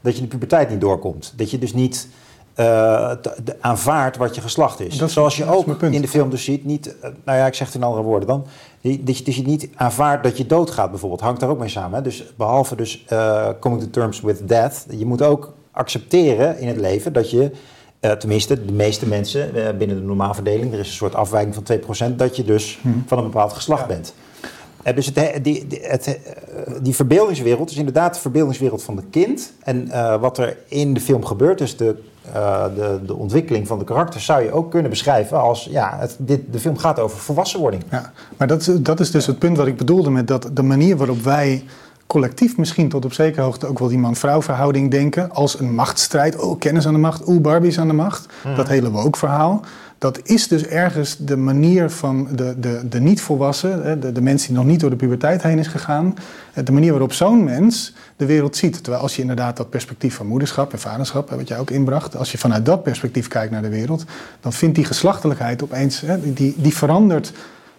dat 0.00 0.14
je 0.14 0.20
de 0.20 0.28
puberteit 0.28 0.70
niet 0.70 0.80
doorkomt. 0.80 1.32
Dat 1.36 1.50
je 1.50 1.58
dus 1.58 1.72
niet 1.72 2.08
uh, 2.56 3.12
aanvaardt 3.60 4.16
wat 4.16 4.34
je 4.34 4.40
geslacht 4.40 4.80
is. 4.80 4.96
Dat 4.96 5.10
Zoals 5.10 5.36
je 5.36 5.46
ook 5.46 5.82
in 5.82 6.00
de 6.00 6.08
film 6.08 6.30
dus 6.30 6.44
ziet, 6.44 6.64
niet, 6.64 6.86
uh, 6.86 7.10
nou 7.24 7.38
ja, 7.38 7.46
ik 7.46 7.54
zeg 7.54 7.66
het 7.66 7.76
in 7.76 7.82
andere 7.82 8.02
woorden 8.02 8.28
dan, 8.28 8.46
dat 8.80 9.18
je, 9.18 9.24
dat 9.24 9.34
je 9.34 9.42
niet 9.42 9.68
aanvaardt 9.74 10.22
dat 10.22 10.36
je 10.36 10.46
doodgaat 10.46 10.90
bijvoorbeeld, 10.90 11.20
hangt 11.20 11.40
daar 11.40 11.50
ook 11.50 11.58
mee 11.58 11.68
samen. 11.68 11.96
Hè? 11.96 12.02
Dus 12.02 12.24
behalve 12.36 12.76
dus 12.76 13.04
uh, 13.12 13.48
coming 13.60 13.82
to 13.82 13.90
terms 13.90 14.20
with 14.20 14.48
death, 14.48 14.84
je 14.90 15.06
moet 15.06 15.22
ook 15.22 15.52
accepteren 15.70 16.58
in 16.58 16.68
het 16.68 16.76
leven 16.76 17.12
dat 17.12 17.30
je, 17.30 17.50
tenminste 18.18 18.64
de 18.64 18.72
meeste 18.72 19.06
mensen 19.06 19.52
binnen 19.78 19.96
de 19.96 20.02
normaalverdeling, 20.02 20.72
er 20.72 20.78
is 20.78 20.88
een 20.88 20.94
soort 20.94 21.14
afwijking 21.14 21.54
van 21.54 22.10
2%, 22.12 22.16
dat 22.16 22.36
je 22.36 22.44
dus 22.44 22.78
hmm. 22.82 23.04
van 23.06 23.18
een 23.18 23.24
bepaald 23.24 23.52
geslacht 23.52 23.80
ja. 23.80 23.86
bent. 23.86 24.14
Dus 24.94 25.06
het, 25.06 25.44
die, 25.44 25.66
het, 25.82 26.18
die 26.82 26.94
verbeeldingswereld 26.94 27.70
is 27.70 27.76
inderdaad 27.76 28.14
de 28.14 28.20
verbeeldingswereld 28.20 28.82
van 28.82 28.96
het 28.96 29.04
kind. 29.10 29.52
En 29.62 29.88
wat 30.20 30.38
er 30.38 30.56
in 30.68 30.94
de 30.94 31.00
film 31.00 31.24
gebeurt, 31.24 31.58
dus 31.58 31.76
de 31.76 31.96
uh, 32.28 32.64
de, 32.76 33.00
de 33.06 33.14
ontwikkeling 33.14 33.66
van 33.66 33.78
de 33.78 33.84
karakters 33.84 34.24
zou 34.24 34.42
je 34.42 34.52
ook 34.52 34.70
kunnen 34.70 34.90
beschrijven 34.90 35.40
als, 35.40 35.68
ja, 35.70 35.96
het, 35.98 36.16
dit, 36.18 36.40
de 36.50 36.58
film 36.58 36.76
gaat 36.76 36.98
over 36.98 37.18
volwassenwording. 37.18 37.82
Ja, 37.90 38.12
maar 38.36 38.46
dat, 38.46 38.70
dat 38.78 39.00
is 39.00 39.10
dus 39.10 39.26
het 39.26 39.38
punt 39.38 39.56
wat 39.56 39.66
ik 39.66 39.76
bedoelde 39.76 40.10
met 40.10 40.28
dat 40.28 40.50
de 40.52 40.62
manier 40.62 40.96
waarop 40.96 41.22
wij 41.22 41.64
collectief 42.06 42.56
misschien 42.56 42.88
tot 42.88 43.04
op 43.04 43.12
zekere 43.12 43.42
hoogte 43.42 43.66
ook 43.66 43.78
wel 43.78 43.88
die 43.88 43.98
man-vrouw 43.98 44.42
verhouding 44.42 44.90
denken 44.90 45.30
als 45.30 45.58
een 45.58 45.74
machtsstrijd. 45.74 46.38
Oh, 46.38 46.58
kennis 46.58 46.86
aan 46.86 46.92
de 46.92 46.98
macht, 46.98 47.28
oeh, 47.28 47.40
Barbie 47.40 47.70
is 47.70 47.78
aan 47.78 47.88
de 47.88 47.94
macht. 47.94 48.26
Mhm. 48.44 48.56
Dat 48.56 48.68
hele 48.68 48.90
woke 48.90 49.18
verhaal. 49.18 49.60
Dat 50.04 50.20
is 50.22 50.48
dus 50.48 50.66
ergens 50.66 51.16
de 51.16 51.36
manier 51.36 51.90
van 51.90 52.28
de, 52.34 52.54
de, 52.60 52.88
de 52.88 53.00
niet-volwassen, 53.00 54.00
de, 54.00 54.12
de 54.12 54.20
mensen 54.20 54.48
die 54.48 54.56
nog 54.56 54.66
niet 54.66 54.80
door 54.80 54.90
de 54.90 54.96
puberteit 54.96 55.42
heen 55.42 55.58
is 55.58 55.66
gegaan, 55.66 56.14
de 56.64 56.72
manier 56.72 56.90
waarop 56.90 57.12
zo'n 57.12 57.44
mens 57.44 57.94
de 58.16 58.26
wereld 58.26 58.56
ziet. 58.56 58.82
Terwijl 58.82 59.02
als 59.02 59.16
je 59.16 59.20
inderdaad 59.20 59.56
dat 59.56 59.70
perspectief 59.70 60.14
van 60.14 60.26
moederschap 60.26 60.72
en 60.72 60.78
vaderschap, 60.78 61.30
wat 61.30 61.48
jij 61.48 61.58
ook 61.58 61.70
inbracht, 61.70 62.16
als 62.16 62.32
je 62.32 62.38
vanuit 62.38 62.66
dat 62.66 62.82
perspectief 62.82 63.28
kijkt 63.28 63.52
naar 63.52 63.62
de 63.62 63.68
wereld, 63.68 64.04
dan 64.40 64.52
vindt 64.52 64.74
die 64.74 64.84
geslachtelijkheid 64.84 65.62
opeens, 65.62 66.04
die, 66.22 66.54
die 66.56 66.74
verandert 66.74 67.32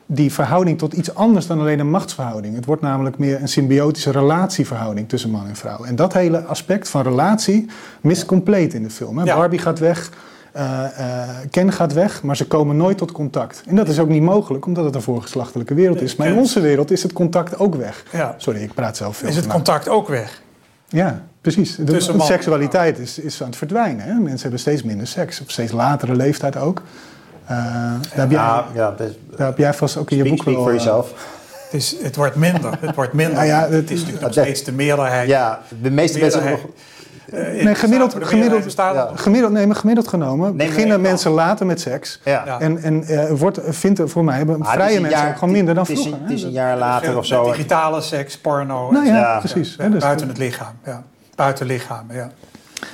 die 0.06 0.34
verhouding 0.34 0.78
tot 0.78 0.94
iets 0.94 1.16
anders 1.16 1.48
dan 1.48 1.60
alleen 1.60 1.80
een 1.80 1.90
machtsverhouding. 1.90 2.56
Het 2.56 2.66
wordt 2.66 2.82
namelijk 2.82 3.18
meer 3.18 3.42
een 3.42 3.48
symbiotische 3.48 4.12
relatieverhouding 4.12 5.10
tussen 5.10 5.30
man 5.30 5.48
en 5.48 5.56
vrouw. 5.56 5.84
En 5.84 5.96
dat 5.96 6.14
hele 6.14 6.44
aspect 6.44 6.90
van 6.90 7.02
relatie 7.02 7.66
mist 8.02 8.26
compleet 8.26 8.74
in 8.74 8.84
de 8.84 8.90
film. 8.90 9.18
Hè? 9.18 9.26
Barbie 9.26 9.60
gaat 9.60 9.80
weg, 9.80 10.10
uh, 10.56 10.62
uh, 11.00 11.30
Ken 11.50 11.72
gaat 11.72 11.94
weg, 11.94 12.24
maar 12.24 12.38
ze 12.38 12.48
komen 12.48 12.78
nooit 12.78 12.98
tot 12.98 13.12
contact. 13.12 13.64
En 13.68 13.76
dat 13.76 13.88
is 13.88 14.00
ook 14.00 14.08
niet 14.08 14.22
mogelijk, 14.22 14.66
omdat 14.66 14.86
het 14.86 14.96
een 14.96 15.02
voorgeslachtelijke 15.02 15.74
wereld 15.74 16.02
is. 16.02 16.16
Maar 16.16 16.28
in 16.28 16.38
onze 16.38 16.60
wereld 16.60 16.92
is 16.92 17.04
het 17.04 17.14
contact 17.14 17.60
ook 17.60 17.76
weg. 17.76 18.04
Ja. 18.12 18.36
Sorry, 18.38 18.62
ik 18.62 18.74
praat 18.74 18.98
zelf 18.98 19.18
veel. 19.18 19.30
Is 19.30 19.36
het 19.36 19.48
contact 19.48 19.90
ook 19.90 20.08
weg? 20.08 20.42
Ja, 20.88 21.22
precies. 21.42 21.76
De, 21.76 22.00
seksualiteit 22.20 23.00
is, 23.00 23.20
is 23.20 23.42
aan 23.42 23.48
het 23.48 23.58
verdwijnen. 23.58 24.06
Hè? 24.06 24.14
Mensen 24.14 24.42
hebben 24.42 24.60
steeds 24.60 24.84
minder 24.84 25.08
seks, 25.08 25.42
op 25.42 25.52
steeds 25.52 25.72
latere 25.72 26.16
leeftijd 26.16 26.58
ook. 26.58 26.82
Uh, 27.44 27.50
daar, 27.50 28.00
heb 28.10 28.32
jij, 28.32 28.40
ja, 28.40 28.66
ja, 28.74 28.96
daar 29.38 29.48
heb 29.48 29.58
jij 29.58 29.74
vast 29.74 29.98
ook 29.98 30.12
in 30.12 30.18
je 30.18 30.30
boek 30.30 30.44
wel... 30.44 30.54
voor 30.54 30.74
jezelf. 30.74 31.14
Het, 31.64 31.74
is, 31.74 31.96
het 32.02 32.16
wordt 32.16 32.36
minder. 32.36 32.78
Het 32.80 32.96
wordt 32.96 33.14
minder. 33.14 33.44
Ja, 33.54 33.68
het, 33.70 33.92
is 33.92 34.00
natuurlijk 34.00 34.24
nog 34.24 34.32
steeds 34.32 34.64
de 34.64 34.72
meerderheid. 34.72 35.28
Ja, 35.28 35.62
de 35.82 35.92
meeste 35.92 36.20
mensen 36.20 36.50
nog 36.50 36.60
nee, 37.64 37.76
gemiddeld, 37.76 38.16
gemiddeld, 38.20 38.74
ja. 38.76 39.10
gemiddeld, 39.16 39.52
nee, 39.54 39.68
maar 39.68 39.76
gemiddeld 39.76 40.08
genomen 40.08 40.58
beginnen 40.58 41.02
mensen 41.02 41.32
later 41.32 41.66
met 41.66 41.82
seks. 41.82 42.20
Ja. 42.24 42.60
En, 42.60 42.84
en 42.84 43.04
uh, 43.12 43.32
wordt, 43.32 43.60
vindt 43.64 44.02
voor 44.06 44.24
mij 44.24 44.38
hebben 44.38 44.62
ah, 44.62 44.72
vrije 44.72 45.00
mensen 45.00 45.20
jaar, 45.20 45.34
gewoon 45.34 45.54
minder 45.54 45.74
dan 45.76 45.86
vroeger. 45.86 46.14
Het 46.22 46.32
is, 46.32 46.44
een 46.44 46.52
jaar 46.52 46.78
later 46.78 47.18
of 47.18 47.26
zo. 47.26 47.44
Digitale 47.52 48.02
seks, 48.02 48.38
porno. 48.38 48.92
Nou 48.92 49.06
ja, 49.06 49.40
precies. 49.40 49.76
Dus, 49.76 50.04
buiten 50.04 50.28
het 50.28 50.38
lichaam. 50.38 50.74
Ja. 50.86 51.04
Buiten 51.36 51.66
lichaam, 51.66 52.06
ja. 52.12 52.32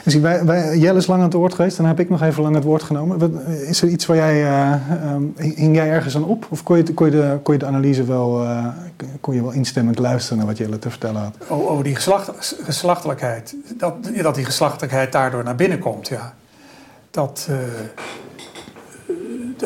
Dus 0.04 0.16
wij, 0.16 0.78
Jelle 0.78 0.98
is 0.98 1.08
lang 1.08 1.20
aan 1.20 1.26
het 1.26 1.36
woord 1.38 1.54
geweest, 1.54 1.78
dan 1.78 1.86
heb 1.86 2.00
ik 2.00 2.10
nog 2.10 2.22
even 2.22 2.44
lang 2.44 2.56
het 2.56 2.64
woord 2.64 2.84
genomen. 2.84 3.46
Is 3.68 3.82
er 3.82 3.88
iets 3.88 4.06
waar 4.06 4.18
jij, 4.18 4.44
uh, 4.44 5.14
um, 5.14 5.34
hing 5.38 5.76
jij 5.76 5.90
ergens 5.90 6.16
aan 6.16 6.26
op? 6.26 6.46
Of 6.50 6.64
kon 6.64 6.78
je, 6.78 6.94
kon 6.94 7.06
je, 7.06 7.12
de, 7.12 7.40
kon 7.44 7.54
je 7.54 7.60
de 7.60 7.66
analyse 7.66 8.04
wel, 8.04 8.44
uh, 8.44 8.68
kon 9.20 9.36
je 9.36 9.42
wel 9.42 9.52
instemmend 9.52 10.00
luisteren 10.00 10.38
naar 10.38 10.48
wat 10.48 10.58
Jelle 10.58 10.80
te 10.80 10.90
vertellen 10.90 11.22
had? 11.22 11.36
Oh, 11.48 11.70
oh 11.70 11.84
die 11.84 11.96
geslacht, 11.96 12.56
geslachtelijkheid, 12.64 13.56
dat, 13.78 13.94
dat 14.22 14.36
die 14.36 14.46
geslachtelijkheid 14.46 15.12
daardoor 15.12 15.44
naar 15.44 15.56
binnen 15.56 15.80
komt, 15.80 16.08
ja. 16.08 16.34
Dat, 17.12 17.48
uh, 17.50 17.58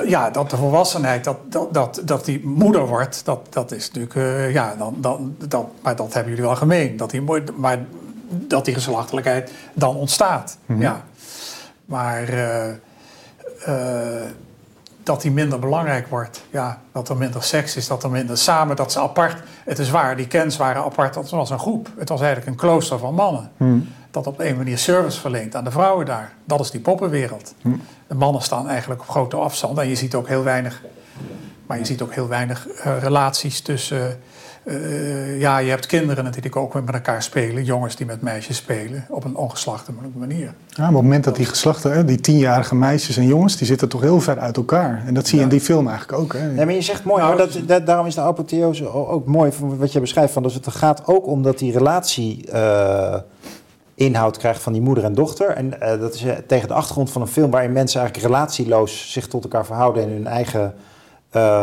ja, 0.08 0.30
dat 0.30 0.50
de 0.50 0.58
volwassenheid, 0.58 1.24
dat, 1.24 1.38
dat, 1.50 1.74
dat, 1.74 2.02
dat 2.06 2.26
die 2.26 2.46
moeder 2.46 2.88
wordt, 2.88 3.26
dat, 3.26 3.40
dat 3.50 3.72
is 3.72 3.92
natuurlijk, 3.92 4.54
ja, 4.54 4.76
dan, 4.78 4.96
dan, 4.98 5.36
dat, 5.48 5.66
maar 5.82 5.96
dat 5.96 6.14
hebben 6.14 6.32
jullie 6.32 6.48
wel 6.48 6.56
gemeen. 6.56 6.98
Dat 6.98 7.10
die, 7.10 7.22
maar 7.56 7.78
dat 8.30 8.66
die 8.66 8.74
geslachtelijkheid 8.74 9.52
dan 9.74 9.96
ontstaat. 9.96 10.58
Mm 10.66 10.76
-hmm. 10.76 10.84
ja. 10.84 11.04
Maar 11.86 12.30
uh, 12.30 12.66
uh, 13.68 14.22
dat 15.04 15.22
die 15.22 15.32
minder 15.32 15.60
belangrijk 15.60 16.08
wordt, 16.08 16.44
ja, 16.52 16.82
dat 16.92 17.10
er 17.10 17.18
minder 17.18 17.44
seks 17.44 17.76
is, 17.76 17.88
dat 17.88 18.04
er 18.04 18.10
minder 18.10 18.38
samen, 18.38 18.76
dat 18.76 18.92
ze 18.92 19.00
apart. 19.00 19.42
Het 19.64 19.80
is 19.80 19.90
waar, 19.90 20.16
die 20.16 20.28
kens 20.28 20.58
waren 20.58 20.84
apart, 20.84 21.14
dat 21.14 21.30
was 21.30 21.50
een 21.50 21.60
groep. 21.60 21.90
Het 21.98 22.10
was 22.10 22.22
eigenlijk 22.22 22.50
een 22.50 22.58
klooster 22.58 23.00
van 23.00 23.14
mannen. 23.14 23.52
Mm. 23.58 23.88
Dat 24.12 24.28
op 24.28 24.40
een 24.40 24.58
manier 24.58 24.78
service 24.78 25.20
verleent 25.20 25.56
aan 25.56 25.64
de 25.64 25.72
vrouwen 25.72 26.06
daar. 26.06 26.32
Dat 26.46 26.60
is 26.60 26.72
die 26.72 26.82
poppenwereld. 26.82 27.54
Mm. 27.62 27.82
De 28.08 28.16
mannen 28.16 28.42
staan 28.42 28.70
eigenlijk 28.70 29.02
op 29.02 29.10
grote 29.10 29.36
afstand 29.36 29.78
en 29.78 29.88
je 29.88 29.96
ziet 29.96 30.16
ook 30.16 30.28
heel 30.28 30.44
weinig, 30.44 30.82
maar 31.66 31.78
je 31.78 31.86
ziet 31.86 32.02
ook 32.02 32.14
heel 32.14 32.28
weinig 32.28 32.68
uh, 32.68 32.98
relaties 33.00 33.62
tussen. 33.62 34.20
Uh, 34.66 35.40
ja, 35.40 35.58
je 35.58 35.70
hebt 35.70 35.86
kinderen 35.86 36.24
natuurlijk 36.24 36.56
ook 36.56 36.74
met 36.74 36.94
elkaar 36.94 37.24
spelen. 37.24 37.64
Jongens 37.64 37.96
die 37.96 38.06
met 38.06 38.22
meisjes 38.22 38.58
spelen 38.58 39.06
op 39.10 39.24
een 39.24 39.36
ongeslachte 39.36 39.92
manier. 40.14 40.40
Ja, 40.46 40.54
maar 40.78 40.88
op 40.88 40.94
het 40.94 41.04
moment 41.04 41.24
dat 41.24 41.36
die 41.36 41.46
geslachten, 41.46 42.06
die 42.06 42.20
tienjarige 42.20 42.76
meisjes 42.76 43.18
en 43.18 43.28
jongens... 43.28 43.58
die 43.58 43.68
zitten 43.68 43.90
toch 43.90 44.02
heel 44.02 44.22
ver 44.22 44.40
uit 44.40 44.58
elkaar. 44.58 45.04
En 45.06 45.14
dat 45.14 45.28
zie 45.28 45.34
je 45.34 45.46
ja. 45.46 45.50
in 45.50 45.58
die 45.58 45.66
film 45.66 45.88
eigenlijk 45.88 46.20
ook. 46.20 46.34
Hè? 46.34 46.52
Nee, 46.52 46.66
maar 46.66 46.74
je 46.74 46.82
zegt 46.82 47.04
mooi, 47.04 47.24
nou, 47.24 47.38
dat, 47.38 47.60
dat, 47.66 47.86
daarom 47.86 48.06
is 48.06 48.16
de 48.16 48.22
apotheose 48.22 48.88
ook 48.88 49.26
mooi... 49.26 49.52
wat 49.60 49.92
je 49.92 50.00
beschrijft, 50.00 50.34
van, 50.34 50.44
dat 50.44 50.54
het 50.54 50.68
gaat 50.68 51.08
ook 51.08 51.28
om 51.28 51.42
dat 51.42 51.60
die 51.60 51.72
relatie... 51.72 52.46
Uh, 52.54 53.16
inhoud 53.96 54.38
krijgt 54.38 54.62
van 54.62 54.74
die 54.74 54.82
moeder 54.82 55.04
en 55.04 55.14
dochter. 55.14 55.50
En 55.50 55.74
uh, 55.82 56.00
dat 56.00 56.14
is 56.14 56.24
uh, 56.24 56.32
tegen 56.48 56.68
de 56.68 56.74
achtergrond 56.74 57.12
van 57.12 57.22
een 57.22 57.28
film... 57.28 57.52
waarin 57.52 57.72
mensen 57.72 58.00
eigenlijk 58.00 58.34
relatieloos 58.34 59.12
zich 59.12 59.28
tot 59.28 59.44
elkaar 59.44 59.66
verhouden... 59.66 60.04
en 60.04 60.10
hun 60.10 60.28
eigen 60.28 60.62
uh, 60.62 60.68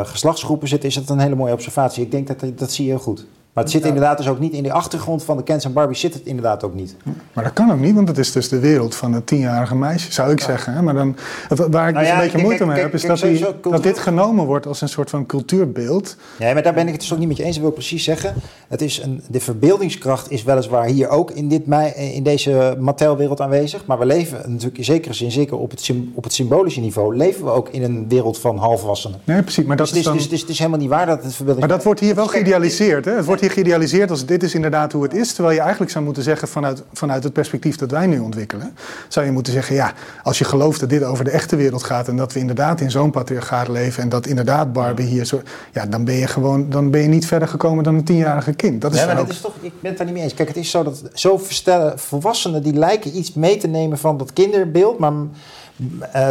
geslachtsgroepen 0.02 0.68
zitten, 0.68 0.88
is 0.88 0.94
dat 0.94 1.08
een 1.10 1.18
hele 1.18 1.34
mooie 1.34 1.52
observatie. 1.52 2.04
Ik 2.04 2.10
denk 2.10 2.26
dat 2.26 2.58
dat 2.58 2.72
zie 2.72 2.84
je 2.84 2.90
heel 2.90 3.00
goed. 3.00 3.26
Maar 3.52 3.64
het 3.64 3.72
zit 3.72 3.84
inderdaad 3.84 4.16
dus 4.16 4.28
ook 4.28 4.38
niet 4.38 4.52
in 4.52 4.62
de 4.62 4.72
achtergrond 4.72 5.24
van 5.24 5.36
de 5.36 5.42
Kens 5.42 5.64
en 5.64 5.72
Barbie 5.72 5.96
zit 5.96 6.14
het 6.14 6.24
inderdaad 6.24 6.64
ook 6.64 6.74
niet. 6.74 6.96
Maar 7.32 7.44
dat 7.44 7.52
kan 7.52 7.72
ook 7.72 7.78
niet, 7.78 7.94
want 7.94 8.08
het 8.08 8.18
is 8.18 8.32
dus 8.32 8.48
de 8.48 8.58
wereld 8.58 8.94
van 8.94 9.12
het 9.12 9.26
tienjarige 9.26 9.74
meisje, 9.74 10.12
zou 10.12 10.30
ik 10.30 10.38
ja. 10.38 10.44
zeggen. 10.44 10.84
Maar 10.84 10.94
dan, 10.94 11.16
waar 11.48 11.88
ik 11.88 11.94
nou 11.94 12.06
dus 12.06 12.14
een 12.14 12.20
beetje 12.20 12.38
moeite 12.38 12.66
mee 12.66 12.80
heb, 12.80 12.94
is 12.94 13.02
dat, 13.02 13.18
die, 13.18 13.46
dat 13.62 13.82
dit 13.82 13.98
genomen 13.98 14.46
wordt 14.46 14.66
als 14.66 14.80
een 14.80 14.88
soort 14.88 15.10
van 15.10 15.26
cultuurbeeld. 15.26 16.16
Ja, 16.38 16.52
maar 16.52 16.62
daar 16.62 16.74
ben 16.74 16.86
ik 16.86 16.92
het 16.92 17.00
dus 17.00 17.12
ook 17.12 17.18
niet 17.18 17.28
met 17.28 17.36
je 17.36 17.42
eens. 17.44 17.56
Ik 17.56 17.62
wil 17.62 17.70
precies 17.70 18.04
zeggen, 18.04 18.34
het 18.68 18.82
is 18.82 19.02
een, 19.02 19.22
de 19.28 19.40
verbeeldingskracht 19.40 20.30
is 20.30 20.42
weliswaar 20.42 20.86
hier 20.86 21.08
ook 21.08 21.30
in, 21.30 21.48
dit, 21.48 21.62
in 21.96 22.22
deze 22.22 22.76
Mattel-wereld 22.78 23.40
aanwezig. 23.40 23.86
Maar 23.86 23.98
we 23.98 24.06
leven 24.06 24.38
natuurlijk 24.46 24.78
in 24.78 24.84
zekere 24.84 25.14
zin, 25.14 25.30
zeker 25.30 25.56
op 25.56 25.70
het, 25.70 25.92
op 26.14 26.24
het 26.24 26.32
symbolische 26.32 26.80
niveau, 26.80 27.16
leven 27.16 27.44
we 27.44 27.50
ook 27.50 27.68
in 27.68 27.82
een 27.82 28.08
wereld 28.08 28.38
van 28.38 28.56
halfwassenen. 28.56 29.20
Nee, 29.24 29.42
precies. 29.42 29.64
Maar 29.64 29.76
dat 29.76 29.88
dus, 29.88 29.98
is 29.98 30.04
dan... 30.04 30.12
dus, 30.12 30.22
dus, 30.22 30.30
dus, 30.30 30.40
het 30.40 30.50
is 30.50 30.58
helemaal 30.58 30.80
niet 30.80 30.88
waar 30.88 31.06
dat 31.06 31.22
het 31.22 31.34
verbeelding... 31.34 31.66
Maar 31.66 31.76
dat 31.76 31.84
wordt 31.84 32.00
hier 32.00 32.14
wel 32.14 32.26
geïdealiseerd, 32.26 33.04
hè? 33.04 33.12
Het 33.12 33.24
wordt 33.24 33.41
hier 33.42 33.50
geïdealiseerd 33.50 34.10
als 34.10 34.26
dit 34.26 34.42
is 34.42 34.54
inderdaad 34.54 34.92
hoe 34.92 35.02
het 35.02 35.14
is. 35.14 35.32
Terwijl 35.32 35.54
je 35.54 35.60
eigenlijk 35.60 35.90
zou 35.90 36.04
moeten 36.04 36.22
zeggen 36.22 36.48
vanuit, 36.48 36.82
vanuit 36.92 37.24
het 37.24 37.32
perspectief 37.32 37.76
dat 37.76 37.90
wij 37.90 38.06
nu 38.06 38.18
ontwikkelen. 38.18 38.76
Zou 39.08 39.26
je 39.26 39.32
moeten 39.32 39.52
zeggen, 39.52 39.74
ja, 39.74 39.92
als 40.22 40.38
je 40.38 40.44
gelooft 40.44 40.80
dat 40.80 40.88
dit 40.88 41.04
over 41.04 41.24
de 41.24 41.30
echte 41.30 41.56
wereld 41.56 41.82
gaat. 41.82 42.08
En 42.08 42.16
dat 42.16 42.32
we 42.32 42.38
inderdaad 42.38 42.80
in 42.80 42.90
zo'n 42.90 43.10
patriarchaat 43.10 43.68
leven. 43.68 44.02
En 44.02 44.08
dat 44.08 44.26
inderdaad 44.26 44.72
Barbie 44.72 45.06
hier 45.06 45.24
zo. 45.24 45.42
Ja, 45.72 45.86
dan 45.86 46.04
ben 46.04 46.14
je 46.14 46.26
gewoon, 46.26 46.70
dan 46.70 46.90
ben 46.90 47.00
je 47.00 47.08
niet 47.08 47.26
verder 47.26 47.48
gekomen 47.48 47.84
dan 47.84 47.94
een 47.94 48.04
tienjarige 48.04 48.52
kind. 48.52 48.80
Dat 48.80 48.94
is 48.94 49.00
ja, 49.00 49.06
maar 49.06 49.18
ook... 49.18 49.26
dat 49.26 49.34
is 49.34 49.40
toch, 49.40 49.54
ik 49.60 49.72
ben 49.80 49.90
het 49.90 49.96
daar 49.96 50.06
niet 50.06 50.14
mee 50.14 50.24
eens. 50.24 50.34
Kijk, 50.34 50.48
het 50.48 50.56
is 50.56 50.70
zo 50.70 50.82
dat 50.82 51.02
zo 51.14 51.38
verstellen, 51.38 51.98
volwassenen 51.98 52.62
die 52.62 52.74
lijken 52.74 53.16
iets 53.16 53.32
mee 53.32 53.56
te 53.56 53.66
nemen 53.66 53.98
van 53.98 54.16
dat 54.16 54.32
kinderbeeld. 54.32 54.98
Maar 54.98 55.12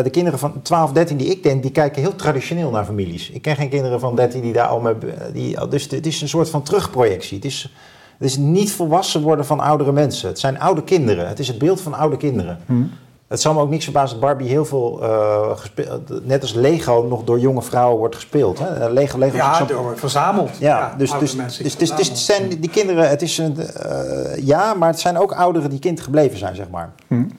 de 0.03 0.09
kinderen 0.09 0.39
van 0.39 0.61
12, 0.61 0.91
13 0.91 1.17
die 1.17 1.27
ik 1.27 1.43
denk, 1.43 1.61
die 1.61 1.71
kijken 1.71 2.01
heel 2.01 2.15
traditioneel 2.15 2.69
naar 2.69 2.85
families. 2.85 3.29
Ik 3.29 3.41
ken 3.41 3.55
geen 3.55 3.69
kinderen 3.69 3.99
van 3.99 4.15
13 4.15 4.41
die 4.41 4.53
daar 4.53 4.67
al 4.67 4.79
mee... 4.79 4.95
Die, 5.33 5.67
dus 5.67 5.89
het 5.89 6.05
is 6.05 6.21
een 6.21 6.29
soort 6.29 6.49
van 6.49 6.63
terugprojectie. 6.63 7.35
Het 7.35 7.45
is, 7.45 7.73
het 8.17 8.29
is 8.29 8.37
niet 8.37 8.71
volwassen 8.71 9.21
worden 9.21 9.45
van 9.45 9.59
oudere 9.59 9.91
mensen. 9.91 10.27
Het 10.27 10.39
zijn 10.39 10.59
oude 10.59 10.83
kinderen. 10.83 11.27
Het 11.27 11.39
is 11.39 11.47
het 11.47 11.57
beeld 11.57 11.81
van 11.81 11.93
oude 11.93 12.17
kinderen. 12.17 12.59
Hmm. 12.65 12.91
Het 13.31 13.41
zal 13.41 13.53
me 13.53 13.59
ook 13.59 13.69
niks 13.69 13.83
verbazen 13.83 14.19
dat 14.19 14.29
Barbie 14.29 14.47
heel 14.47 14.65
veel, 14.65 14.99
uh, 15.03 15.57
gespeeld, 15.57 16.25
net 16.25 16.41
als 16.41 16.53
Lego, 16.53 17.05
nog 17.09 17.23
door 17.23 17.39
jonge 17.39 17.61
vrouwen 17.61 17.97
wordt 17.97 18.15
gespeeld. 18.15 18.59
Hè? 18.59 18.89
Lego, 18.89 19.17
Lego 19.17 19.35
ja, 19.35 19.55
zo... 19.55 19.65
door 19.65 19.97
verzameld. 19.97 20.49
Ja, 20.59 20.77
ja 20.77 20.95
dus, 20.97 21.11
dus, 21.19 21.35
dus, 21.35 21.77
dus, 21.77 21.95
dus, 21.95 22.07
het 22.07 22.17
zijn 22.17 22.49
die 22.59 22.69
kinderen, 22.69 23.09
het 23.09 23.21
is 23.21 23.37
een, 23.37 23.57
uh, 23.57 24.45
ja, 24.45 24.73
maar 24.73 24.89
het 24.89 24.99
zijn 24.99 25.17
ook 25.17 25.31
ouderen 25.31 25.69
die 25.69 25.79
kind 25.79 26.01
gebleven 26.01 26.37
zijn, 26.37 26.55
zeg 26.55 26.69
maar. 26.69 26.91
Hmm. 27.07 27.31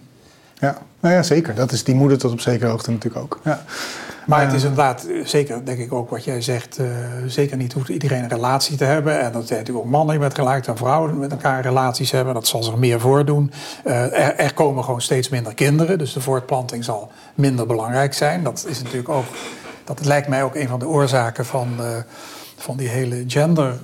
Ja, 0.62 0.78
nou 1.00 1.14
ja, 1.14 1.22
zeker. 1.22 1.54
Dat 1.54 1.72
is 1.72 1.84
die 1.84 1.94
moeder 1.94 2.18
tot 2.18 2.32
op 2.32 2.40
zekere 2.40 2.70
hoogte 2.70 2.90
natuurlijk 2.90 3.22
ook. 3.22 3.40
Ja. 3.44 3.64
Maar 4.26 4.44
het 4.44 4.52
is 4.52 4.62
inderdaad, 4.62 5.06
zeker 5.24 5.64
denk 5.64 5.78
ik 5.78 5.92
ook 5.92 6.10
wat 6.10 6.24
jij 6.24 6.40
zegt, 6.40 6.78
uh, 6.78 6.86
zeker 7.26 7.56
niet 7.56 7.72
hoeft 7.72 7.88
iedereen 7.88 8.22
een 8.22 8.28
relatie 8.28 8.76
te 8.76 8.84
hebben. 8.84 9.20
En 9.20 9.32
dat 9.32 9.46
zijn 9.46 9.58
natuurlijk 9.58 9.86
ook 9.86 9.92
mannen 9.92 10.20
met 10.20 10.34
gelijk 10.34 10.66
en 10.66 10.76
vrouwen 10.76 11.18
met 11.18 11.30
elkaar 11.30 11.62
relaties 11.62 12.10
hebben. 12.10 12.34
Dat 12.34 12.46
zal 12.46 12.62
zich 12.62 12.76
meer 12.76 13.00
voordoen. 13.00 13.52
Uh, 13.84 14.02
er, 14.02 14.36
er, 14.36 14.54
komen 14.54 14.84
gewoon 14.84 15.00
steeds 15.00 15.28
minder 15.28 15.54
kinderen, 15.54 15.98
dus 15.98 16.12
de 16.12 16.20
voortplanting 16.20 16.84
zal 16.84 17.12
minder 17.34 17.66
belangrijk 17.66 18.14
zijn. 18.14 18.42
Dat 18.42 18.64
is 18.68 18.82
natuurlijk 18.82 19.08
ook, 19.08 19.26
dat 19.84 20.04
lijkt 20.04 20.28
mij 20.28 20.42
ook 20.42 20.54
een 20.54 20.68
van 20.68 20.78
de 20.78 20.88
oorzaken 20.88 21.46
van, 21.46 21.68
uh, 21.80 21.86
van 22.56 22.76
die 22.76 22.88
hele 22.88 23.24
gender... 23.26 23.74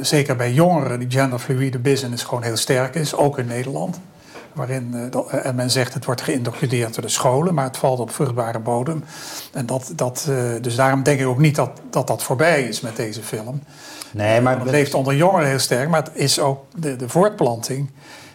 zeker 0.00 0.36
bij 0.36 0.52
jongeren, 0.52 0.98
die 0.98 1.10
genderfluide 1.10 1.78
business 1.78 2.24
gewoon 2.24 2.42
heel 2.42 2.56
sterk 2.56 2.94
is, 2.94 3.14
ook 3.14 3.38
in 3.38 3.46
Nederland 3.46 4.00
waarin 4.52 4.90
uh, 4.94 5.46
en 5.46 5.54
men 5.54 5.70
zegt 5.70 5.94
het 5.94 6.04
wordt 6.04 6.20
geïndoctrineerd 6.20 6.94
door 6.94 7.04
de 7.04 7.10
scholen, 7.10 7.54
maar 7.54 7.64
het 7.64 7.76
valt 7.76 8.00
op 8.00 8.10
vruchtbare 8.10 8.58
bodem. 8.58 9.04
En 9.52 9.66
dat, 9.66 9.92
dat, 9.96 10.26
uh, 10.28 10.52
dus 10.60 10.74
daarom 10.74 11.02
denk 11.02 11.20
ik 11.20 11.26
ook 11.26 11.38
niet 11.38 11.54
dat, 11.54 11.70
dat 11.90 12.06
dat 12.06 12.22
voorbij 12.22 12.62
is 12.62 12.80
met 12.80 12.96
deze 12.96 13.22
film. 13.22 13.62
Nee, 14.10 14.40
maar 14.40 14.60
het 14.60 14.70
leeft 14.70 14.94
onder 14.94 15.14
jongeren 15.14 15.48
heel 15.48 15.58
sterk, 15.58 15.88
maar 15.88 16.02
het 16.02 16.10
is 16.14 16.38
ook 16.38 16.64
de, 16.76 16.96
de 16.96 17.08
voortplanting 17.08 17.90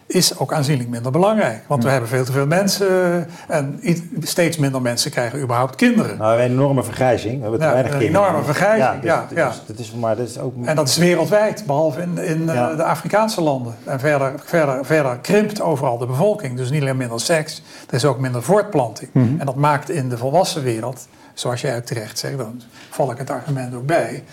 is 0.08 0.38
ook 0.38 0.54
aanzienlijk 0.54 0.90
minder 0.90 1.12
belangrijk. 1.12 1.64
Want 1.68 1.84
we 1.84 1.90
hebben 1.90 2.10
veel 2.10 2.26
te 2.26 2.32
veel 2.32 2.46
mensen 2.48 3.28
en 3.48 3.80
steeds 4.22 4.58
minder 4.58 4.82
mensen 4.82 5.12
krijgen 5.12 5.40
überhaupt 5.40 5.76
kinderen. 5.76 6.18
Nou, 6.18 6.40
een 6.40 6.52
enorme 6.52 6.84
vergrijzing. 6.84 7.36
We 7.36 7.42
hebben 7.42 7.60
te 7.60 7.66
ja, 7.66 7.72
weinig 7.72 7.94
een 7.94 8.00
kinderen. 8.00 8.26
enorme 8.26 8.46
vergrijzing, 8.46 9.04
ja. 9.04 9.26
Dus, 9.30 9.38
ja, 9.38 9.48
dus, 9.48 9.62
dat 9.68 9.80
is, 9.80 9.92
maar 9.92 10.16
dat 10.16 10.28
is 10.28 10.40
ook... 10.40 10.54
En 10.66 10.76
dat 10.76 10.88
is 10.88 10.98
wereldwijd, 10.98 11.64
behalve 11.66 12.02
in, 12.02 12.18
in 12.18 12.42
uh, 12.42 12.76
de 12.76 12.84
Afrikaanse 12.84 13.42
landen. 13.42 13.76
En 13.84 14.00
verder, 14.00 14.34
verder, 14.44 14.86
verder 14.86 15.18
krimpt 15.18 15.62
overal 15.62 15.98
de 15.98 16.06
bevolking. 16.06 16.58
Dus 16.58 16.70
niet 16.70 16.82
alleen 16.82 16.98
minder 16.98 17.20
seks, 17.20 17.62
er 17.88 17.94
is 17.96 18.06
ook 18.06 18.20
minder 18.20 18.44
voortplanting. 18.44 19.10
Mm 19.14 19.28
-hmm. 19.28 19.40
En 19.40 19.46
dat 19.46 19.56
maakt 19.56 19.90
in 19.90 20.10
de 20.10 20.18
volwassen 20.18 20.64
wereld 20.64 21.08
zoals 21.36 21.62
jij 21.62 21.76
ook 21.76 21.86
terecht 21.86 22.20
zegt, 22.20 22.38
dan 22.38 22.62
val 22.90 23.12
ik 23.12 23.18
het 23.18 23.30
argument 23.30 23.76
ook 23.76 23.86
bij, 23.86 24.24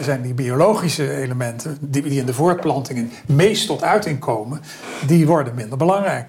zijn 0.00 0.22
die 0.22 0.34
biologische 0.34 1.16
elementen 1.16 1.78
die, 1.80 2.02
die 2.02 2.20
in 2.20 2.26
de 2.26 2.34
voortplantingen 2.34 3.10
meest 3.26 3.66
tot 3.66 3.82
uiting 3.82 4.18
komen, 4.18 4.60
die 5.06 5.26
worden 5.26 5.54
minder 5.54 5.78
belangrijk 5.78 6.26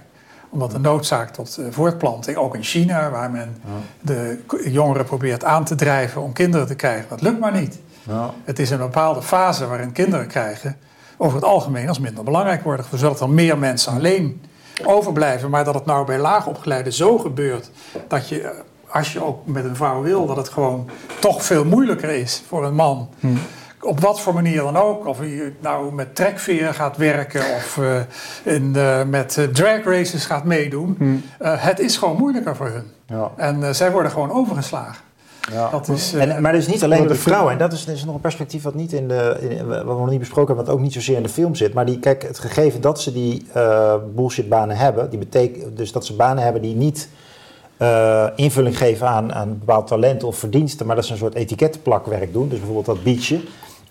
omdat 0.49 0.71
de 0.71 0.79
noodzaak 0.79 1.29
tot 1.29 1.59
voortplanting, 1.69 2.37
ook 2.37 2.55
in 2.55 2.63
China, 2.63 3.09
waar 3.09 3.31
men 3.31 3.61
de 4.01 4.39
jongeren 4.65 5.05
probeert 5.05 5.43
aan 5.43 5.63
te 5.63 5.75
drijven 5.75 6.21
om 6.21 6.33
kinderen 6.33 6.67
te 6.67 6.75
krijgen, 6.75 7.09
dat 7.09 7.21
lukt 7.21 7.39
maar 7.39 7.51
niet. 7.51 7.79
Ja. 8.03 8.33
Het 8.43 8.59
is 8.59 8.69
een 8.69 8.77
bepaalde 8.77 9.21
fase 9.21 9.67
waarin 9.67 9.91
kinderen 9.91 10.27
krijgen, 10.27 10.77
over 11.17 11.35
het 11.35 11.45
algemeen 11.45 11.87
als 11.87 11.99
minder 11.99 12.23
belangrijk 12.23 12.63
worden. 12.63 12.85
Zodat 12.93 13.21
er 13.21 13.29
meer 13.29 13.57
mensen 13.57 13.93
alleen 13.93 14.41
overblijven, 14.83 15.49
maar 15.49 15.63
dat 15.63 15.73
het 15.73 15.85
nou 15.85 16.05
bij 16.05 16.19
laagopgeleiden 16.19 16.93
zo 16.93 17.17
gebeurt 17.17 17.71
dat 18.07 18.29
je 18.29 18.61
als 18.97 19.13
je 19.13 19.23
ook 19.23 19.45
met 19.45 19.65
een 19.65 19.75
vrouw 19.75 20.01
wil, 20.01 20.25
dat 20.25 20.37
het 20.37 20.49
gewoon 20.49 20.89
toch 21.19 21.43
veel 21.43 21.65
moeilijker 21.65 22.09
is 22.09 22.43
voor 22.47 22.65
een 22.65 22.75
man. 22.75 23.09
Hmm. 23.19 23.37
Op 23.81 23.99
wat 23.99 24.21
voor 24.21 24.33
manier 24.33 24.61
dan 24.61 24.77
ook. 24.77 25.07
Of 25.07 25.19
je 25.19 25.51
nou 25.59 25.93
met 25.93 26.15
trekveer 26.15 26.73
gaat 26.73 26.97
werken 26.97 27.41
of 27.55 27.77
uh, 27.77 27.99
in, 28.43 28.73
uh, 28.75 29.03
met 29.03 29.37
uh, 29.37 29.45
drag 29.45 29.83
races 29.83 30.25
gaat 30.25 30.43
meedoen. 30.43 30.95
Hmm. 30.97 31.23
het 31.39 31.79
is 31.79 31.97
gewoon 31.97 32.17
moeilijker 32.17 32.55
voor 32.55 32.67
hun. 32.67 32.91
Ja. 33.05 33.31
En 33.35 33.75
zij 33.75 33.91
worden 33.91 34.11
gewoon 34.11 34.31
overgeslagen. 34.31 35.05
Ja. 35.51 35.69
Dat 35.69 35.87
is, 35.87 36.13
en, 36.13 36.41
maar 36.41 36.51
dus 36.51 36.67
niet 36.67 36.83
alleen 36.83 37.07
de 37.07 37.15
vrouwen. 37.15 37.51
En 37.51 37.57
dat 37.57 37.73
is, 37.73 37.85
is 37.85 38.05
nog 38.05 38.15
een 38.15 38.21
perspectief 38.21 38.63
wat, 38.63 38.75
niet 38.75 38.93
in 38.93 39.07
de, 39.07 39.37
in, 39.39 39.67
wat 39.67 39.83
we 39.83 40.01
nog 40.01 40.09
niet 40.09 40.19
besproken 40.19 40.47
hebben, 40.47 40.65
wat 40.65 40.73
ook 40.75 40.81
niet 40.81 40.93
zozeer 40.93 41.17
in 41.17 41.23
de 41.23 41.29
film 41.29 41.55
zit. 41.55 41.73
Maar 41.73 41.85
die, 41.85 41.99
kijk, 41.99 42.23
het 42.23 42.39
gegeven 42.39 42.81
dat 42.81 43.01
ze 43.01 43.13
die 43.13 43.45
bullshitbanen 44.15 44.77
hebben, 44.77 45.09
die 45.09 45.19
betekent 45.19 45.77
dus 45.77 45.91
dat 45.91 46.05
ze 46.05 46.15
banen 46.15 46.43
hebben 46.43 46.61
die 46.61 46.75
niet 46.75 47.09
uh, 47.81 48.27
invulling 48.35 48.77
geven 48.77 49.07
aan, 49.07 49.33
aan 49.33 49.57
bepaald 49.59 49.87
talent 49.87 50.23
of 50.23 50.37
verdiensten, 50.37 50.85
maar 50.85 50.95
dat 50.95 51.05
ze 51.05 51.11
een 51.11 51.17
soort 51.17 51.35
etikettenplakwerk 51.35 52.33
doen. 52.33 52.47
Dus 52.49 52.57
bijvoorbeeld 52.57 52.85
dat 52.85 53.03
beachje. 53.03 53.35
Uh, 53.35 53.41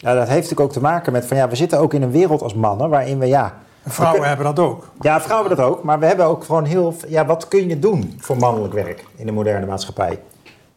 dat 0.01 0.16
heeft 0.16 0.28
natuurlijk 0.28 0.61
ook 0.61 0.72
te 0.72 0.80
maken 0.80 1.12
met 1.12 1.26
van 1.26 1.37
ja, 1.37 1.49
we 1.49 1.57
zitten 1.57 1.78
ook 1.78 1.95
in 1.95 2.03
een 2.03 2.11
wereld 2.11 2.43
als 2.43 2.55
mannen 2.55 2.89
waarin 2.89 3.18
we 3.18 3.26
ja, 3.26 3.55
Vrouwen 3.89 4.28
hebben 4.28 4.47
dat 4.47 4.59
ook. 4.59 4.89
Ja, 5.01 5.20
vrouwen 5.20 5.49
hebben 5.49 5.64
dat 5.66 5.74
ook, 5.76 5.82
maar 5.82 5.99
we 5.99 6.07
hebben 6.07 6.26
ook 6.26 6.45
gewoon 6.45 6.64
heel... 6.64 6.95
Ja, 7.09 7.26
wat 7.26 7.49
kun 7.49 7.68
je 7.68 7.78
doen 7.78 8.14
voor 8.18 8.37
mannelijk 8.37 8.74
werk 8.74 9.05
in 9.16 9.26
de 9.26 9.32
moderne 9.32 9.66
maatschappij? 9.66 10.18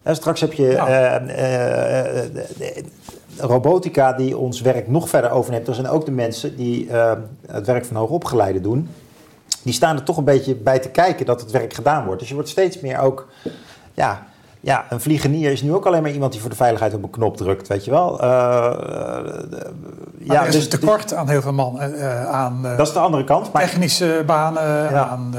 En 0.04 0.16
straks 0.16 0.42
heb 0.42 0.54
je 0.54 0.68
Ja. 0.68 0.88
eh, 0.88 1.16
eh, 1.16 2.18
eh, 2.18 2.84
robotica 3.38 4.14
die 4.14 4.38
ons 4.38 4.62
werk 4.62 4.88
nog 4.88 5.10
verder 5.10 5.32
overneemt. 5.32 5.68
Er 5.68 5.74
zijn 5.74 5.90
ook 5.90 6.06
de 6.06 6.12
mensen 6.12 6.56
die 6.56 6.90
eh, 6.90 7.12
het 7.48 7.66
werk 7.66 7.86
van 7.86 7.96
hoogopgeleiden 7.96 8.62
doen. 8.62 8.90
Die 9.64 9.74
staan 9.74 9.96
er 9.96 10.04
toch 10.04 10.18
een 10.18 10.24
beetje 10.24 10.56
bij 10.56 10.80
te 10.80 10.90
kijken 10.90 11.26
dat 11.26 11.42
het 11.42 11.52
werk 11.52 11.74
gedaan 11.74 12.06
wordt. 12.06 12.20
Dus 12.20 12.30
je 12.30 12.36
wordt 12.36 12.50
steeds 12.50 12.80
meer 12.80 13.00
ook... 13.00 13.28
Ja, 13.94 14.28
ja, 14.60 14.86
een 14.90 15.00
vliegenier 15.02 15.52
is 15.52 15.62
nu 15.62 15.74
ook 15.74 15.86
alleen 15.86 16.02
maar 16.02 16.12
iemand 16.12 16.32
die 16.32 16.42
voor 16.42 16.50
de 16.50 16.56
veiligheid 16.56 16.94
op 16.94 17.04
een 17.04 17.10
knop 17.10 17.38
drukt, 17.38 17.68
weet 17.68 17.86
je 17.86 17.92
wel. 17.92 18.18
Maar 18.20 18.78
ja, 20.38 20.42
er 20.42 20.48
is 20.48 20.54
dus, 20.54 20.64
een 20.64 20.70
tekort 20.70 21.14
aan 21.14 21.30
heel 21.30 21.42
veel 21.42 21.54
mannen. 21.54 21.94
eh, 22.00 22.26
aan 22.26 22.62
dat 22.78 22.88
is 22.88 22.94
de 22.94 23.00
andere 23.00 23.24
kant. 23.24 23.54
Maar, 23.54 23.62
technische 23.64 24.24
banen, 24.26 24.64
Ja. 24.92 25.08
aan 25.08 25.34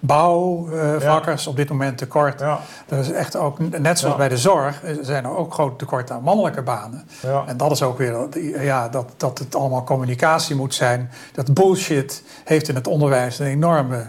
bouwvakkers. 0.00 1.46
Op 1.46 1.56
dit 1.56 1.68
moment 1.68 1.98
tekort. 1.98 2.40
ja, 2.40 2.58
Er 2.88 2.98
is 2.98 3.10
echt 3.12 3.36
ook, 3.36 3.78
net 3.78 3.98
zoals 3.98 4.16
bij 4.16 4.28
de 4.28 4.38
zorg, 4.38 4.82
zijn 5.00 5.24
er 5.24 5.36
ook 5.36 5.52
grote 5.54 5.76
tekorten 5.76 6.14
aan 6.14 6.22
mannelijke 6.22 6.62
banen. 6.62 7.04
En 7.46 7.56
dat 7.56 7.70
is 7.70 7.82
ook 7.82 7.98
weer 7.98 8.16
ja, 8.60 8.88
dat, 8.88 9.06
dat 9.16 9.38
het 9.38 9.54
allemaal 9.54 9.84
communicatie 9.84 10.56
moet 10.56 10.74
zijn. 10.74 11.10
Dat 11.34 11.54
bullshit 11.54 12.22
heeft 12.44 12.68
in 12.68 12.74
het 12.74 12.86
onderwijs 12.86 13.38
een 13.38 13.46
enorme 13.46 14.08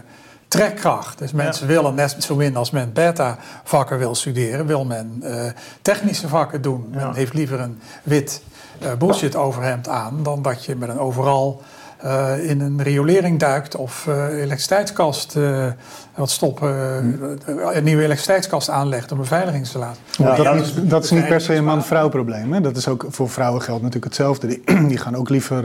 trekkracht. 0.52 1.18
Dus 1.18 1.32
mensen 1.32 1.66
willen 1.66 1.94
net 1.94 2.16
zo 2.18 2.36
min 2.36 2.56
als 2.56 2.70
men 2.70 2.92
beta-vakken 2.92 3.98
wil 3.98 4.14
studeren, 4.14 4.66
wil 4.66 4.84
men 4.84 5.18
eh, 5.22 5.44
technische 5.82 6.28
vakken 6.28 6.62
doen. 6.62 6.86
Men 6.90 7.14
heeft 7.14 7.34
liever 7.34 7.60
een 7.60 7.80
wit 8.02 8.42
eh, 8.78 8.92
bullshit 8.98 9.36
overhemd 9.36 9.88
aan 9.88 10.22
dan 10.22 10.42
dat 10.42 10.64
je 10.64 10.76
met 10.76 10.88
een 10.88 10.98
overal 10.98 11.62
eh, 12.02 12.48
in 12.50 12.60
een 12.60 12.82
riolering 12.82 13.38
duikt 13.38 13.76
of 13.76 14.06
eh 14.06 14.26
elektriciteitskast 14.28 15.36
eh, 15.36 15.66
wat 16.14 16.30
stoppen, 16.30 16.70
eh, 17.46 17.76
een 17.76 17.84
nieuwe 17.84 18.02
elektriciteitskast 18.02 18.68
aanlegt 18.68 19.12
om 19.12 19.18
beveiligingsinstallatie. 19.18 20.02
Want 20.18 20.36
Ja, 20.36 20.42
dat, 20.42 20.60
is, 20.60 20.74
dat 20.74 21.04
is 21.04 21.10
niet 21.10 21.26
per 21.26 21.40
se 21.40 21.54
een 21.54 21.64
man-vrouw 21.64 22.08
probleem. 22.08 22.52
Hè? 22.52 22.60
Dat 22.60 22.76
is 22.76 22.88
ook 22.88 23.06
voor 23.08 23.28
vrouwen 23.30 23.62
geldt 23.62 23.82
natuurlijk 23.82 24.14
hetzelfde. 24.14 24.46
Die, 24.46 24.62
die 24.88 24.98
gaan 24.98 25.16
ook 25.16 25.28
liever 25.28 25.64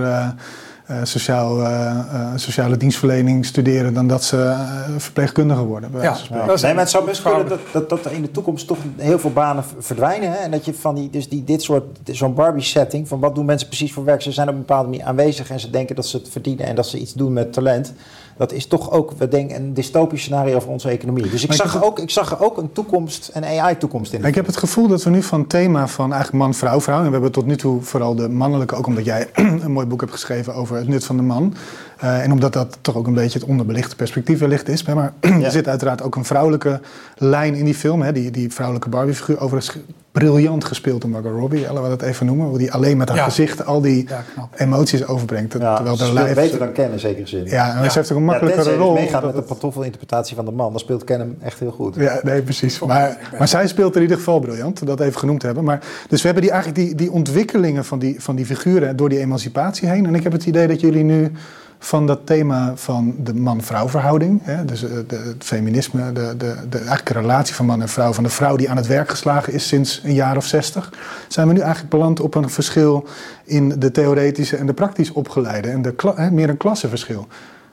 sociaal, 1.03 1.61
eh, 1.63 1.89
eh, 1.89 2.27
sociale 2.35 2.77
dienstverlening 2.77 3.45
studeren 3.45 3.93
dan 3.93 4.07
dat 4.07 4.23
ze 4.23 4.37
eh, 4.43 4.59
verpleegkundige 4.97 5.63
worden. 5.63 5.91
bij 5.91 6.01
Ja. 6.01 6.17
Dat 6.45 6.55
is- 6.55 6.61
nee, 6.61 6.71
maar 6.73 6.81
het 6.81 6.89
zou 6.91 7.05
best 7.05 7.21
kunnen 7.21 7.47
dat, 7.47 7.59
dat, 7.71 7.89
dat 7.89 8.05
er 8.05 8.11
in 8.11 8.21
de 8.21 8.31
toekomst 8.31 8.67
toch 8.67 8.77
heel 8.97 9.19
veel 9.19 9.31
banen 9.31 9.63
verdwijnen. 9.79 10.31
Hè? 10.31 10.37
En 10.37 10.51
dat 10.51 10.65
je 10.65 10.73
van 10.73 10.95
die, 10.95 11.09
dus 11.09 11.29
die, 11.29 11.43
dit 11.43 11.61
soort, 11.61 11.83
zo'n 12.03 12.33
Barbie-setting, 12.33 13.07
van 13.07 13.19
wat 13.19 13.35
doen 13.35 13.45
mensen 13.45 13.67
precies 13.67 13.93
voor 13.93 14.03
werk? 14.05 14.21
Ze 14.21 14.31
zijn 14.31 14.47
op 14.47 14.53
een 14.53 14.59
bepaalde 14.59 14.89
manier 14.89 15.05
aanwezig 15.05 15.49
en 15.49 15.59
ze 15.59 15.69
denken 15.69 15.95
dat 15.95 16.05
ze 16.05 16.17
het 16.17 16.29
verdienen 16.29 16.65
en 16.65 16.75
dat 16.75 16.87
ze 16.87 16.99
iets 16.99 17.13
doen 17.13 17.33
met 17.33 17.53
talent. 17.53 17.93
Dat 18.37 18.51
is 18.51 18.65
toch 18.65 18.91
ook, 18.91 19.11
we 19.17 19.27
denken, 19.27 19.55
een 19.55 19.73
dystopisch 19.73 20.21
scenario 20.21 20.59
voor 20.59 20.71
onze 20.71 20.89
economie. 20.89 21.29
Dus 21.29 21.41
ik, 21.41 21.47
Maar 21.47 21.57
zag, 21.57 21.75
er 21.75 21.83
ook, 21.83 21.99
ik 21.99 22.09
zag 22.09 22.31
er 22.31 22.43
ook 22.43 22.57
een 22.57 22.71
toekomst, 22.71 23.29
een 23.33 23.45
AI-toekomst 23.45 24.13
in. 24.13 24.23
Ik 24.23 24.35
heb 24.35 24.45
het 24.45 24.57
gevoel 24.57 24.87
dat 24.87 25.03
we 25.03 25.09
nu 25.09 25.23
van 25.23 25.39
het 25.39 25.49
thema 25.49 25.87
van 25.87 26.13
eigenlijk 26.13 26.43
man-vrouw, 26.43 26.81
vrouw. 26.81 26.99
En 26.99 27.05
we 27.05 27.11
hebben 27.11 27.31
tot 27.31 27.45
nu 27.45 27.55
toe 27.55 27.81
vooral 27.81 28.15
de 28.15 28.29
mannelijke, 28.29 28.75
ook 28.75 28.87
omdat 28.87 29.05
jij 29.05 29.29
een 29.63 29.71
mooi 29.71 29.85
boek 29.85 29.99
hebt 29.99 30.11
geschreven 30.11 30.53
over 30.53 30.75
het 30.75 30.87
nut 30.87 31.05
van 31.05 31.17
de 31.17 31.23
man. 31.23 31.53
Eh, 31.97 32.23
en 32.23 32.31
omdat 32.31 32.53
dat 32.53 32.77
toch 32.81 32.95
ook 32.95 33.07
een 33.07 33.13
beetje 33.13 33.39
het 33.39 33.47
onderbelichte 33.47 33.95
perspectief 33.95 34.39
wellicht 34.39 34.69
is. 34.69 34.83
Maar 34.83 35.13
er 35.43 35.51
zit 35.51 35.67
uiteraard 35.67 36.01
ook 36.01 36.15
een 36.15 36.25
vrouwelijke 36.25 36.79
lijn 37.15 37.55
in 37.55 37.65
die 37.65 37.75
film. 37.75 38.01
Hè? 38.01 38.11
Die, 38.11 38.31
die 38.31 38.53
vrouwelijke 38.53 38.89
Barbie-figuur, 38.89 39.39
overigens 39.39 39.77
briljant 40.17 40.63
gespeeld 40.65 41.01
door 41.01 41.09
Margot 41.09 41.31
Robbie. 41.39 41.61
Laten 41.61 41.83
we 41.83 41.89
dat 41.89 42.01
even 42.01 42.25
noemen. 42.25 42.47
Hoe 42.47 42.57
die 42.57 42.71
alleen 42.73 42.97
met 42.97 43.07
haar 43.09 43.17
Ja. 43.17 43.23
gezicht 43.23 43.65
al 43.65 43.81
die 43.81 44.07
Ja, 44.09 44.23
emoties 44.55 45.07
overbrengt. 45.07 45.53
ja, 45.53 45.75
terwijl 45.75 45.95
speelt 45.97 46.13
lijf... 46.13 46.35
beter 46.35 46.59
dan 46.59 46.71
kennen, 46.71 46.93
in 46.93 46.99
zekere 46.99 47.27
zin. 47.27 47.45
Ja, 47.45 47.75
en 47.77 47.83
Ja. 47.83 47.89
ze 47.89 47.97
heeft 47.97 48.11
ook 48.11 48.17
een 48.17 48.23
Ja, 48.23 48.29
makkelijkere 48.31 48.75
rol. 48.75 48.93
dus 48.93 49.03
meegaat 49.03 49.23
met 49.25 49.35
de 49.35 49.41
pantoffelinterpretatie 49.41 50.35
van 50.35 50.45
de 50.45 50.51
man, 50.51 50.71
dan 50.71 50.79
speelt 50.79 51.03
Ken 51.03 51.19
hem 51.19 51.37
echt 51.41 51.59
heel 51.59 51.71
goed. 51.71 51.95
Ja, 51.95 52.19
nee, 52.23 52.41
precies. 52.41 52.79
Maar, 52.79 53.17
maar 53.37 53.47
zij 53.47 53.67
speelt 53.67 53.95
in 53.95 54.01
ieder 54.01 54.17
geval 54.17 54.39
briljant, 54.39 54.85
dat 54.87 54.99
even 54.99 55.19
genoemd 55.19 55.41
hebben. 55.41 55.63
Maar, 55.63 55.79
dus 56.09 56.19
we 56.21 56.25
hebben 56.25 56.43
die, 56.43 56.51
eigenlijk 56.51 56.85
die, 56.87 56.95
die 56.95 57.11
ontwikkelingen 57.11 57.85
van 57.85 57.99
die, 57.99 58.21
van 58.21 58.35
die 58.35 58.45
figuren 58.45 58.95
door 58.95 59.09
die 59.09 59.19
emancipatie 59.19 59.89
heen. 59.89 60.05
En 60.05 60.15
ik 60.15 60.23
heb 60.23 60.31
het 60.31 60.45
idee 60.45 60.67
dat 60.67 60.79
jullie 60.79 61.03
nu 61.03 61.31
van 61.79 62.07
dat 62.07 62.19
thema 62.25 62.71
van 62.75 63.15
de 63.23 63.33
man-vrouw 63.33 63.89
verhouding, 63.89 64.39
hè, 64.43 64.65
dus 64.65 64.83
eh, 64.83 64.89
de, 65.07 65.15
het 65.15 65.43
feminisme, 65.43 66.11
de, 66.13 66.33
de, 66.37 66.55
de 66.69 66.77
eigenlijk 66.77 67.09
relatie 67.09 67.55
van 67.55 67.65
man 67.65 67.81
en 67.81 67.89
vrouw, 67.89 68.13
van 68.13 68.23
de 68.23 68.29
vrouw 68.29 68.55
die 68.55 68.69
aan 68.69 68.77
het 68.77 68.87
werk 68.87 69.09
geslagen 69.09 69.53
is 69.53 69.67
sinds 69.67 70.01
een 70.03 70.13
jaar 70.13 70.37
of 70.37 70.45
zestig, 70.45 70.93
zijn 71.27 71.47
we 71.47 71.53
nu 71.53 71.59
eigenlijk 71.59 71.89
beland 71.89 72.19
op 72.19 72.35
een 72.35 72.49
verschil 72.49 73.07
in 73.43 73.69
de 73.79 73.91
theoretische 73.91 74.55
en 74.57 74.65
de 74.65 74.73
praktisch 74.73 75.11
opgeleide 75.11 75.69
en 75.69 75.81
de, 75.81 75.93
hè, 76.15 76.31
meer 76.31 76.49
een 76.49 76.57
klassenverschil. 76.57 77.27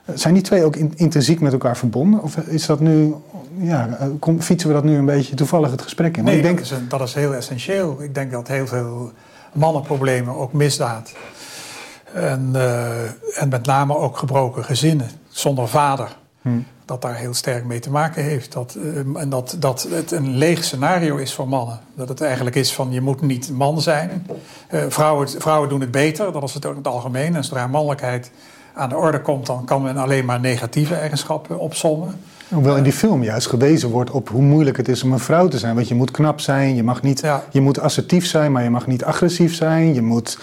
Eh, 0.04 0.14
Zijn 0.16 0.34
die 0.34 0.42
twee 0.42 0.64
ook 0.64 0.76
in- 0.76 0.92
intrinsiek 0.96 1.40
met 1.40 1.52
elkaar 1.52 1.76
verbonden? 1.76 2.22
Of 2.22 2.36
is 2.36 2.66
dat 2.66 2.80
nu, 2.80 3.14
ja, 3.58 3.96
eh, 4.00 4.06
kom, 4.18 4.40
fietsen 4.40 4.68
we 4.68 4.74
dat 4.74 4.84
nu 4.84 4.96
een 4.96 5.06
beetje 5.06 5.34
toevallig 5.34 5.70
het 5.70 5.82
gesprek 5.82 6.16
in? 6.16 6.24
Nee, 6.24 6.36
ik 6.36 6.42
denk, 6.42 6.58
dat, 6.58 6.70
is 6.70 6.76
dat 6.88 7.00
is 7.00 7.14
heel 7.14 7.34
essentieel. 7.34 8.02
Ik 8.02 8.14
denk 8.14 8.30
dat 8.30 8.48
heel 8.48 8.66
veel 8.66 9.12
mannenproblemen, 9.52 10.34
ook 10.36 10.52
misdaad... 10.52 11.12
En, 12.14 12.50
eh, 12.52 13.42
en 13.42 13.48
met 13.48 13.66
name 13.66 13.96
ook 13.96 14.18
gebroken 14.18 14.64
gezinnen, 14.64 15.10
zonder 15.28 15.68
vader... 15.68 16.16
Hmm. 16.42 16.66
dat 16.84 17.02
daar 17.02 17.14
heel 17.14 17.34
sterk 17.34 17.64
mee 17.64 17.78
te 17.78 17.90
maken 17.90 18.22
heeft. 18.22 18.52
Dat, 18.52 18.76
eh, 18.82 19.20
en 19.22 19.28
dat, 19.28 19.56
dat 19.58 19.86
het 19.90 20.10
een 20.10 20.36
leeg 20.36 20.64
scenario 20.64 21.16
is 21.16 21.34
voor 21.34 21.48
mannen. 21.48 21.80
Dat 21.94 22.08
het 22.08 22.20
eigenlijk 22.20 22.56
is 22.56 22.72
van 22.74 22.92
je 22.92 23.00
moet 23.00 23.20
niet 23.20 23.50
man 23.50 23.80
zijn. 23.80 24.26
Eh, 24.68 24.80
vrouwen, 24.88 25.28
vrouwen 25.28 25.68
doen 25.68 25.80
het 25.80 25.90
beter, 25.90 26.32
dat 26.32 26.42
is 26.42 26.54
het 26.54 26.66
ook 26.66 26.72
in 26.72 26.78
het 26.78 26.86
algemeen. 26.86 27.36
En 27.36 27.44
zodra 27.44 27.66
mannelijkheid 27.66 28.30
aan 28.74 28.88
de 28.88 28.96
orde 28.96 29.20
komt... 29.20 29.46
dan 29.46 29.64
kan 29.64 29.82
men 29.82 29.96
alleen 29.96 30.24
maar 30.24 30.40
negatieve 30.40 30.94
eigenschappen 30.94 31.58
opsommen. 31.58 32.20
hoewel 32.48 32.76
in 32.76 32.82
die 32.82 32.92
film 32.92 33.22
juist 33.22 33.46
gewezen 33.46 33.90
wordt 33.90 34.10
op 34.10 34.28
hoe 34.28 34.42
moeilijk 34.42 34.76
het 34.76 34.88
is 34.88 35.02
om 35.02 35.12
een 35.12 35.18
vrouw 35.18 35.48
te 35.48 35.58
zijn. 35.58 35.74
Want 35.74 35.88
je 35.88 35.94
moet 35.94 36.10
knap 36.10 36.40
zijn, 36.40 36.74
je, 36.74 36.82
mag 36.82 37.02
niet, 37.02 37.20
Ja. 37.20 37.44
je 37.50 37.60
moet 37.60 37.80
assertief 37.80 38.26
zijn, 38.26 38.52
maar 38.52 38.62
je 38.62 38.70
mag 38.70 38.86
niet 38.86 39.04
agressief 39.04 39.54
zijn. 39.54 39.94
Je 39.94 40.02
moet 40.02 40.38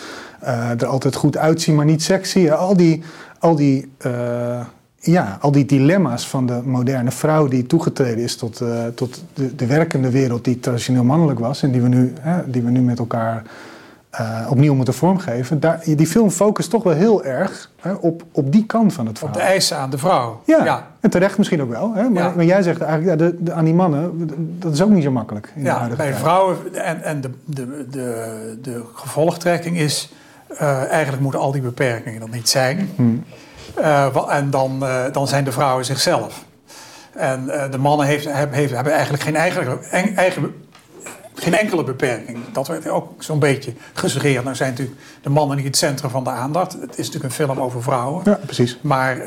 er 0.79 0.85
altijd 0.85 1.15
goed 1.15 1.37
uitzien, 1.37 1.75
maar 1.75 1.85
niet 1.85 2.03
sexy. 2.03 2.49
Al 2.49 2.75
die, 2.77 3.03
al 3.39 3.55
die, 3.55 3.91
eh, 3.97 4.59
ja, 4.99 5.37
al 5.41 5.51
die 5.51 5.65
dilemma's 5.65 6.27
van 6.27 6.45
de 6.45 6.61
moderne 6.63 7.11
vrouw 7.11 7.47
die 7.47 7.65
toegetreden 7.67 8.23
is 8.23 8.35
tot, 8.35 8.61
eh, 8.61 8.85
tot 8.95 9.23
de, 9.33 9.55
de 9.55 9.65
werkende 9.65 10.09
wereld 10.11 10.43
die 10.43 10.59
traditioneel 10.59 11.03
mannelijk 11.03 11.39
was. 11.39 11.63
En 11.63 11.71
die 11.71 11.81
we 11.81 11.87
nu, 11.87 12.13
die 12.45 12.61
we 12.61 12.69
nu 12.69 12.81
met 12.81 12.99
elkaar 12.99 13.43
eh, 14.09 14.47
opnieuw 14.49 14.73
moeten 14.73 14.93
vormgeven. 14.93 15.59
Daar, 15.59 15.81
die 15.85 16.07
film 16.07 16.29
focust 16.29 16.69
toch 16.69 16.83
wel 16.83 16.93
heel 16.93 17.23
erg 17.23 17.71
hè, 17.81 17.91
op, 17.93 18.23
op 18.31 18.51
die 18.51 18.65
kant 18.65 18.93
van 18.93 19.05
het 19.05 19.13
Op 19.13 19.19
verhaal. 19.29 19.37
de 19.47 19.51
eisen 19.53 19.77
aan 19.77 19.89
de 19.89 19.97
vrouw. 19.97 20.41
Ja, 20.45 20.87
en 20.99 21.09
terecht 21.09 21.37
misschien 21.37 21.61
ook 21.61 21.69
wel. 21.69 21.93
Hè? 21.93 22.09
Maar, 22.09 22.23
Ja. 22.23 22.33
maar 22.35 22.45
jij 22.45 22.61
zegt 22.61 22.81
eigenlijk, 22.81 23.19
ja, 23.19 23.27
de, 23.27 23.35
de, 23.43 23.53
aan 23.53 23.65
die 23.65 23.73
mannen, 23.73 24.29
dat 24.59 24.73
is 24.73 24.81
ook 24.81 24.89
niet 24.89 25.03
zo 25.03 25.11
makkelijk. 25.11 25.51
In 25.55 25.63
Ja, 25.63 25.87
bij 25.97 26.13
vrouwen 26.13 26.57
en, 26.73 27.03
en 27.03 27.21
de, 27.21 27.29
de, 27.45 27.85
de, 27.89 28.57
de 28.61 28.83
gevolgtrekking 28.93 29.77
is... 29.79 30.13
eh, 30.57 30.83
eigenlijk 30.91 31.21
moeten 31.21 31.39
al 31.39 31.51
die 31.51 31.61
beperkingen 31.61 32.21
er 32.21 32.29
niet 32.29 32.49
zijn. 32.49 32.91
Hmm. 32.95 33.23
Eh, 33.75 34.33
en 34.35 34.49
dan, 34.49 34.85
eh, 34.85 35.03
dan 35.11 35.27
zijn 35.27 35.43
de 35.43 35.51
vrouwen 35.51 35.85
zichzelf. 35.85 36.43
En 37.11 37.45
de 37.71 37.77
mannen 37.77 38.05
heeft, 38.07 38.25
hebben, 38.25 38.57
heeft- 38.57 38.73
hebben 38.73 38.93
eigenlijk 38.93 39.23
geen, 39.23 39.35
eigen, 39.35 39.83
en- 39.91 40.15
eigen, 40.15 40.53
geen 41.33 41.57
enkele 41.57 41.83
beperking. 41.83 42.37
Dat 42.51 42.67
werd 42.67 42.87
ook 42.87 43.23
zo'n 43.23 43.39
beetje 43.39 43.73
gesuggereerd. 43.93 44.43
Nou 44.43 44.55
zijn 44.55 44.69
natuurlijk 44.69 44.99
de 45.21 45.29
mannen 45.29 45.57
niet 45.57 45.65
het 45.65 45.77
centrum 45.77 46.09
van 46.11 46.23
de 46.23 46.29
aandacht. 46.29 46.71
Het 46.73 46.89
is 46.91 47.05
natuurlijk 47.05 47.23
een 47.23 47.45
film 47.45 47.59
over 47.59 47.83
vrouwen. 47.83 48.21
Ja, 48.25 48.39
precies. 48.45 48.77
Maar 48.81 49.17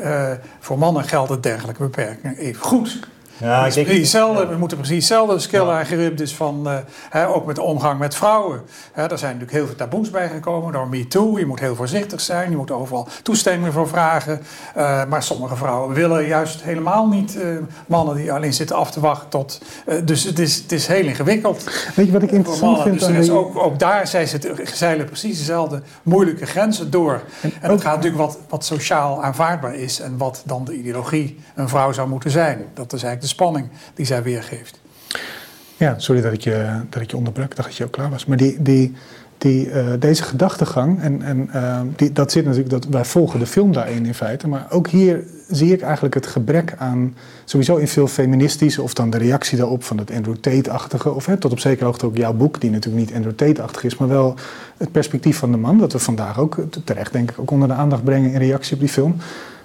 voor 0.59 0.77
mannen 0.77 1.03
gelden 1.03 1.41
dergelijke 1.41 1.81
beperkingen 1.83 2.37
even 2.37 2.61
goed. 2.61 2.99
Ja, 3.37 3.65
is 3.65 3.73
precies 3.73 3.97
hetzelfde. 3.97 4.47
We 4.47 4.57
moeten 4.57 4.77
precies 4.77 4.95
hetzelfde 4.97 5.39
skill 5.39 5.67
aangeript. 5.69 6.17
Dus 6.17 6.35
van, 6.35 6.69
eh, 6.69 6.77
hè, 7.09 7.27
ook 7.27 7.45
met 7.45 7.55
de 7.55 7.61
omgang 7.61 7.99
met 7.99 8.15
vrouwen. 8.15 8.61
Hè, 8.91 9.03
er 9.03 9.17
zijn 9.17 9.31
natuurlijk 9.33 9.57
heel 9.57 9.65
veel 9.65 9.75
taboes 9.75 10.09
bijgekomen 10.09 10.73
door 10.73 10.87
MeToo. 10.87 11.39
Je 11.39 11.45
moet 11.45 11.59
heel 11.59 11.75
voorzichtig 11.75 12.21
zijn. 12.21 12.49
Je 12.49 12.55
moet 12.57 12.71
overal 12.71 13.07
toestemming 13.23 13.73
voor 13.73 13.87
vragen. 13.87 14.41
Eh, 14.75 15.05
maar 15.05 15.23
sommige 15.23 15.55
vrouwen 15.55 15.93
willen 15.95 16.25
juist 16.27 16.61
helemaal 16.63 17.07
niet 17.07 17.37
eh, 17.41 17.47
mannen 17.87 18.15
die 18.15 18.31
alleen 18.33 18.53
zitten 18.53 18.75
af 18.75 18.91
te 18.91 18.99
wachten 18.99 19.29
tot. 19.29 19.61
eh, 19.85 19.97
dus 20.05 20.23
het 20.23 20.39
is, 20.39 20.55
het 20.55 20.71
is 20.71 20.87
heel 20.87 21.05
ingewikkeld. 21.05 21.63
Weet 21.95 22.05
je 22.05 22.11
wat 22.11 22.21
ik 22.21 22.29
Voor 22.29 22.37
interessant 22.37 22.75
mannen. 22.77 22.83
vind 22.87 22.99
Dus 22.99 23.09
er 23.09 23.15
is 23.23 23.29
ook, 23.29 23.57
ook 23.57 23.79
daar 23.79 24.07
zij 24.07 24.29
zeilen 24.73 25.05
precies 25.05 25.37
dezelfde 25.37 25.81
moeilijke 26.03 26.45
grenzen 26.45 26.91
door. 26.91 27.21
En 27.41 27.51
ook- 27.51 27.61
dat 27.67 27.81
gaat 27.81 27.95
natuurlijk 27.95 28.21
wat, 28.23 28.37
wat 28.49 28.65
sociaal 28.65 29.23
aanvaardbaar 29.23 29.75
is 29.75 29.99
en 29.99 30.17
wat 30.17 30.41
dan 30.45 30.65
de 30.65 30.73
ideologie 30.73 31.39
een 31.55 31.69
vrouw 31.69 31.91
zou 31.91 32.07
moeten 32.09 32.31
zijn. 32.31 32.57
Dat 32.73 32.93
is 32.93 33.03
eigenlijk 33.03 33.21
de 33.25 33.31
spanning 33.31 33.67
die 33.93 34.05
zij 34.05 34.23
weergeeft. 34.23 34.79
Ja, 35.77 35.93
sorry 35.97 36.21
dat 36.21 36.33
ik 36.33 36.41
je, 36.41 36.81
dat 36.89 37.01
ik 37.01 37.11
je 37.11 37.17
onderbrak. 37.17 37.55
Dacht 37.55 37.67
dat 37.67 37.77
je 37.77 37.83
ook 37.83 37.91
klaar 37.91 38.09
was. 38.09 38.25
Maar 38.25 38.37
die, 38.37 38.61
die, 38.61 38.93
die, 39.37 39.69
eh, 39.69 39.85
deze 39.99 40.23
gedachtegang, 40.23 41.01
en, 41.01 41.21
en 41.21 41.49
eh, 41.51 41.81
die, 41.95 42.11
dat 42.11 42.31
zit 42.31 42.45
natuurlijk, 42.45 42.69
dat, 42.69 42.85
wij 42.85 43.05
volgen 43.05 43.39
de 43.39 43.45
film 43.45 43.73
daarin 43.73 44.05
in 44.05 44.13
feite. 44.13 44.47
Maar 44.47 44.65
ook 44.69 44.87
hier 44.87 45.23
zie 45.49 45.73
ik 45.73 45.81
eigenlijk 45.81 46.13
het 46.13 46.27
gebrek 46.27 46.73
aan, 46.77 47.15
sowieso 47.45 47.75
in 47.75 47.87
veel 47.87 48.07
feministische, 48.07 48.81
of 48.81 48.93
dan 48.93 49.09
de 49.09 49.17
reactie 49.17 49.57
daarop 49.57 49.83
van 49.83 49.97
het 49.97 50.11
Andrew 50.11 50.35
Tate-achtige, 50.35 51.13
of 51.13 51.25
hè, 51.25 51.37
tot 51.37 51.51
op 51.51 51.59
zekere 51.59 51.85
hoogte 51.85 52.05
ook 52.05 52.17
jouw 52.17 52.33
boek, 52.33 52.61
die 52.61 52.71
natuurlijk 52.71 53.05
niet 53.05 53.15
Andrew 53.15 53.35
Tate-achtig 53.35 53.83
is, 53.83 53.97
maar 53.97 54.07
wel 54.07 54.35
het 54.77 54.91
perspectief 54.91 55.37
van 55.37 55.51
de 55.51 55.57
man, 55.57 55.77
dat 55.77 55.91
we 55.91 55.99
vandaag 55.99 56.39
ook 56.39 56.57
terecht 56.83 57.11
denk 57.11 57.31
ik 57.31 57.39
ook 57.39 57.51
onder 57.51 57.67
de 57.67 57.73
aandacht 57.73 58.03
brengen 58.03 58.31
in 58.31 58.39
reactie 58.39 58.73
op 58.73 58.79
die 58.79 58.89
film. 58.89 59.15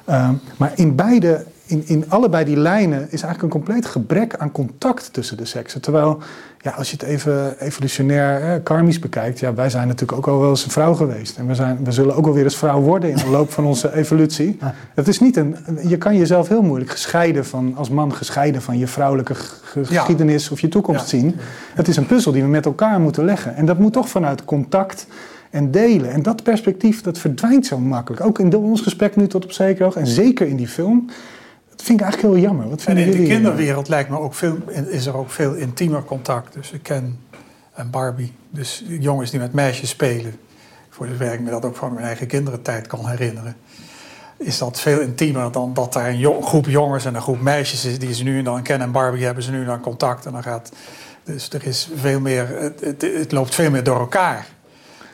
Ehm, 0.04 0.34
maar 0.56 0.72
in 0.74 0.94
beide 0.94 1.44
in, 1.70 1.82
in 1.86 2.04
allebei 2.08 2.44
die 2.44 2.56
lijnen 2.56 3.02
is 3.02 3.22
eigenlijk 3.22 3.42
een 3.42 3.60
compleet 3.60 3.86
gebrek 3.86 4.36
aan 4.36 4.52
contact 4.52 5.12
tussen 5.12 5.36
de 5.36 5.44
seksen. 5.44 5.80
Terwijl, 5.80 6.18
ja, 6.58 6.70
als 6.70 6.90
je 6.90 6.96
het 6.96 7.06
even 7.06 7.58
evolutionair 7.58 8.42
hè, 8.42 8.60
karmisch 8.60 8.98
bekijkt, 8.98 9.40
ja, 9.40 9.54
wij 9.54 9.70
zijn 9.70 9.88
natuurlijk 9.88 10.18
ook 10.18 10.26
al 10.26 10.40
wel 10.40 10.50
eens 10.50 10.64
een 10.64 10.70
vrouw 10.70 10.94
geweest. 10.94 11.38
En 11.38 11.46
we, 11.46 11.54
zijn, 11.54 11.84
we 11.84 11.92
zullen 11.92 12.16
ook 12.16 12.24
wel 12.24 12.34
weer 12.34 12.44
eens 12.44 12.56
vrouw 12.56 12.80
worden 12.80 13.10
in 13.10 13.16
de 13.16 13.28
loop 13.28 13.52
van 13.52 13.64
onze 13.64 13.94
evolutie. 13.94 14.58
Het 14.94 15.08
is 15.08 15.20
niet 15.20 15.36
een, 15.36 15.56
je 15.86 15.98
kan 15.98 16.16
jezelf 16.16 16.48
heel 16.48 16.62
moeilijk 16.62 16.90
gescheiden 16.90 17.46
van, 17.46 17.72
als 17.76 17.90
man 17.90 18.14
gescheiden 18.14 18.62
van 18.62 18.78
je 18.78 18.86
vrouwelijke 18.86 19.34
geschiedenis 19.34 20.50
of 20.50 20.60
je 20.60 20.68
toekomst 20.68 21.08
zien. 21.08 21.36
Het 21.74 21.88
is 21.88 21.96
een 21.96 22.06
puzzel 22.06 22.32
die 22.32 22.42
we 22.42 22.48
met 22.48 22.66
elkaar 22.66 23.00
moeten 23.00 23.24
leggen. 23.24 23.56
En 23.56 23.66
dat 23.66 23.78
moet 23.78 23.92
toch 23.92 24.08
vanuit 24.08 24.44
contact 24.44 25.06
en 25.50 25.70
delen. 25.70 26.10
En 26.10 26.22
dat 26.22 26.42
perspectief 26.42 27.02
dat 27.02 27.18
verdwijnt 27.18 27.66
zo 27.66 27.78
makkelijk. 27.78 28.24
Ook 28.24 28.38
in 28.38 28.56
ons 28.56 28.80
gesprek 28.80 29.16
nu 29.16 29.26
tot 29.26 29.44
op 29.44 29.52
zekere 29.52 29.84
hoogte 29.84 30.00
en 30.00 30.06
zeker 30.06 30.46
in 30.46 30.56
die 30.56 30.68
film. 30.68 31.10
Dat 31.80 31.88
vind 31.88 32.00
ik 32.00 32.06
eigenlijk 32.06 32.34
heel 32.34 32.44
jammer. 32.44 32.68
Wat 32.68 32.84
en 32.84 32.96
in 32.96 33.04
jullie? 33.04 33.20
de 33.20 33.34
kinderwereld 33.34 33.88
lijkt 33.88 34.10
me 34.10 34.18
ook 34.18 34.34
veel, 34.34 34.56
is 34.88 35.06
er 35.06 35.16
ook 35.16 35.30
veel 35.30 35.54
intiemer 35.54 36.04
contact 36.04 36.52
tussen 36.52 36.82
Ken 36.82 37.18
en 37.72 37.90
Barbie. 37.90 38.32
Dus 38.50 38.84
jongens 38.86 39.30
die 39.30 39.40
met 39.40 39.52
meisjes 39.52 39.88
spelen, 39.88 40.34
voor 40.88 41.06
zover 41.06 41.32
ik 41.32 41.40
me 41.40 41.50
dat 41.50 41.64
ook 41.64 41.76
van 41.76 41.92
mijn 41.92 42.06
eigen 42.06 42.26
kinderentijd 42.26 42.86
kan 42.86 43.08
herinneren, 43.08 43.56
is 44.36 44.58
dat 44.58 44.80
veel 44.80 45.00
intiemer 45.00 45.52
dan 45.52 45.74
dat 45.74 45.92
daar 45.92 46.08
een 46.08 46.42
groep 46.42 46.66
jongens 46.66 47.04
en 47.04 47.14
een 47.14 47.22
groep 47.22 47.40
meisjes 47.40 47.84
is 47.84 47.98
die 47.98 48.14
ze 48.14 48.22
nu 48.22 48.38
en 48.38 48.44
dan 48.44 48.62
Ken 48.62 48.80
en 48.80 48.92
Barbie 48.92 49.24
hebben 49.24 49.42
ze 49.42 49.50
nu 49.50 49.64
dan 49.64 49.80
contact 49.80 50.26
en 50.26 50.32
dan 50.32 50.42
gaat. 50.42 50.72
Dus 51.24 51.50
er 51.50 51.66
is 51.66 51.90
veel 51.94 52.20
meer, 52.20 52.48
het, 52.48 52.80
het, 52.80 53.02
het 53.02 53.32
loopt 53.32 53.54
veel 53.54 53.70
meer 53.70 53.84
door 53.84 53.98
elkaar 53.98 54.46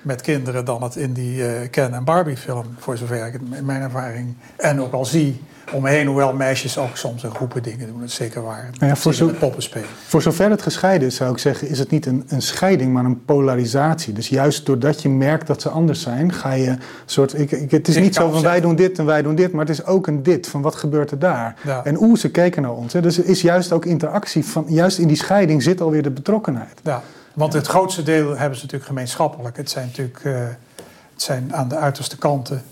met 0.03 0.21
kinderen 0.21 0.65
dan 0.65 0.83
het 0.83 0.97
in 0.97 1.13
die 1.13 1.37
uh, 1.39 1.49
Ken 1.71 1.95
en 1.95 2.05
Barbie 2.05 2.37
film, 2.37 2.65
voor 2.79 2.97
zover 2.97 3.27
ik 3.27 3.33
het 3.33 3.43
in 3.53 3.65
mijn 3.65 3.83
ervaring 3.83 4.35
en 4.57 4.81
ook 4.81 4.93
al 4.93 5.05
zie 5.05 5.41
om 5.73 5.83
me 5.83 5.89
heen, 5.89 6.07
hoewel 6.07 6.33
meisjes 6.33 6.79
ook 6.79 6.97
soms 6.97 7.23
een 7.23 7.35
groepen 7.35 7.63
dingen 7.63 7.87
doen, 7.87 8.01
dat 8.01 8.09
is 8.09 8.15
zeker 8.15 8.43
waar. 8.43 8.71
Ja, 8.73 8.97
voor, 8.97 9.15
zo, 9.15 9.31
poppen 9.39 9.63
spelen. 9.63 9.89
voor 10.07 10.23
zover 10.23 10.51
het 10.51 10.63
gescheiden 10.63 11.09
is, 11.09 11.17
zou 11.17 11.33
ik 11.33 11.39
zeggen, 11.39 11.69
is 11.69 11.79
het 11.79 11.91
niet 11.91 12.07
een, 12.07 12.25
een, 12.29 12.43
scheiding, 12.43 12.93
maar 12.93 13.05
een 13.05 13.25
polarisatie. 13.25 14.13
Dus 14.13 14.29
juist 14.29 14.67
doordat 14.67 15.03
je 15.03 15.09
merkt 15.09 15.47
dat 15.47 15.63
ze 15.63 15.69
anders 15.69 16.01
zijn, 16.01 16.33
ga 16.33 16.53
je 16.53 16.77
soort. 17.05 17.39
Ik, 17.39 17.51
ik, 17.51 17.71
het 17.71 17.89
is 17.89 17.97
niet 17.97 18.15
zo 18.15 18.31
van 18.31 18.43
wij 18.43 18.61
doen 18.61 18.77
dit 18.77 18.99
en 18.99 19.05
wij 19.05 19.23
doen 19.23 19.35
dit, 19.35 19.53
maar 19.53 19.67
het 19.67 19.79
is 19.79 19.85
ook 19.85 20.07
een 20.07 20.23
dit 20.23 20.47
van 20.47 20.63
wat 20.63 20.75
gebeurt 20.75 21.11
er 21.11 21.19
daar. 21.19 21.55
Ja. 21.65 21.85
En 21.85 22.03
oeh, 22.03 22.19
ze 22.19 22.31
keken 22.31 22.63
naar 22.63 22.75
ons. 22.75 22.93
Hè. 22.93 23.01
Dus 23.01 23.19
er 23.19 23.27
is 23.27 23.41
juist 23.41 23.73
ook 23.73 23.85
interactie 23.85 24.45
van, 24.45 24.65
juist 24.69 24.99
in 24.99 25.09
die 25.09 25.17
scheiding 25.17 25.63
zit 25.63 25.81
alweer 25.81 26.03
de 26.03 26.11
betrokkenheid. 26.11 26.81
Ja, 26.83 27.03
want 27.37 27.53
het 27.53 27.67
grootste 27.67 28.03
deel 28.03 28.29
hebben 28.37 28.59
ze 28.59 28.65
natuurlijk 28.65 28.85
gemeenschappelijk. 28.85 29.57
Het 29.57 29.71
zijn 29.71 29.87
natuurlijk 29.87 30.25
uh, 30.25 30.35
het 31.13 31.23
zijn 31.23 31.55
aan 31.55 31.69
de 31.69 31.77
uiterste 31.77 32.19
kanten 32.19 32.63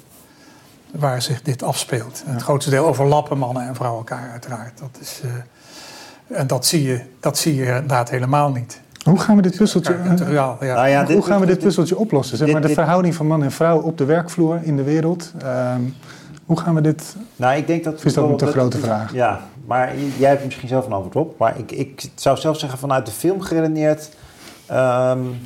waar 0.90 1.22
zich 1.22 1.42
dit 1.42 1.62
afspeelt. 1.62 2.22
Het 2.26 2.42
grootste 2.42 2.70
deel 2.70 2.86
overlappen 2.86 3.38
mannen 3.38 3.66
en 3.66 3.74
vrouwen 3.74 3.98
elkaar 3.98 4.30
uiteraard. 4.30 4.78
Dat 4.78 4.98
is, 5.00 5.20
uh, 5.24 6.38
en 6.38 6.46
dat 6.46 6.66
zie, 6.66 6.82
je, 6.82 7.00
dat 7.20 7.38
zie 7.38 7.54
je 7.54 7.66
inderdaad 7.66 8.10
helemaal 8.10 8.50
niet. 8.50 8.80
Hoe 9.04 9.18
gaan 9.18 9.36
we 9.36 9.42
dit 9.42 9.56
puzzeltje, 9.56 9.98
ja, 10.30 10.56
ja. 10.60 10.74
Nou 10.74 10.88
ja, 10.88 11.06
hoe 11.06 11.22
gaan 11.22 11.40
we 11.40 11.46
dit 11.46 11.58
puzzeltje 11.58 11.96
oplossen? 11.96 12.36
Zeg 12.36 12.52
maar 12.52 12.60
de 12.60 12.68
verhouding 12.68 13.14
van 13.14 13.26
man 13.26 13.42
en 13.42 13.52
vrouw 13.52 13.80
op 13.80 13.98
de 13.98 14.04
werkvloer 14.04 14.60
in 14.62 14.76
de 14.76 14.82
wereld. 14.82 15.32
Um, 15.74 15.94
hoe 16.46 16.60
gaan 16.60 16.74
we 16.74 16.80
dit... 16.80 17.16
Nou, 17.36 17.56
ik 17.56 17.66
denk 17.66 17.84
dat... 17.84 18.04
Is 18.04 18.14
dat 18.14 18.42
een 18.42 18.48
grote 18.48 18.78
vraag? 18.78 19.12
Ja, 19.12 19.40
maar 19.66 19.92
jij 20.18 20.28
hebt 20.28 20.44
misschien 20.44 20.68
zelf 20.68 20.86
een 20.86 20.92
antwoord 20.92 21.16
op. 21.16 21.38
Maar 21.38 21.58
ik, 21.58 21.72
ik 21.72 22.10
zou 22.14 22.36
zelf 22.38 22.58
zeggen 22.58 22.78
vanuit 22.78 23.06
de 23.06 23.12
film 23.12 23.40
geredeneerd... 23.40 24.08
Um, 24.72 25.40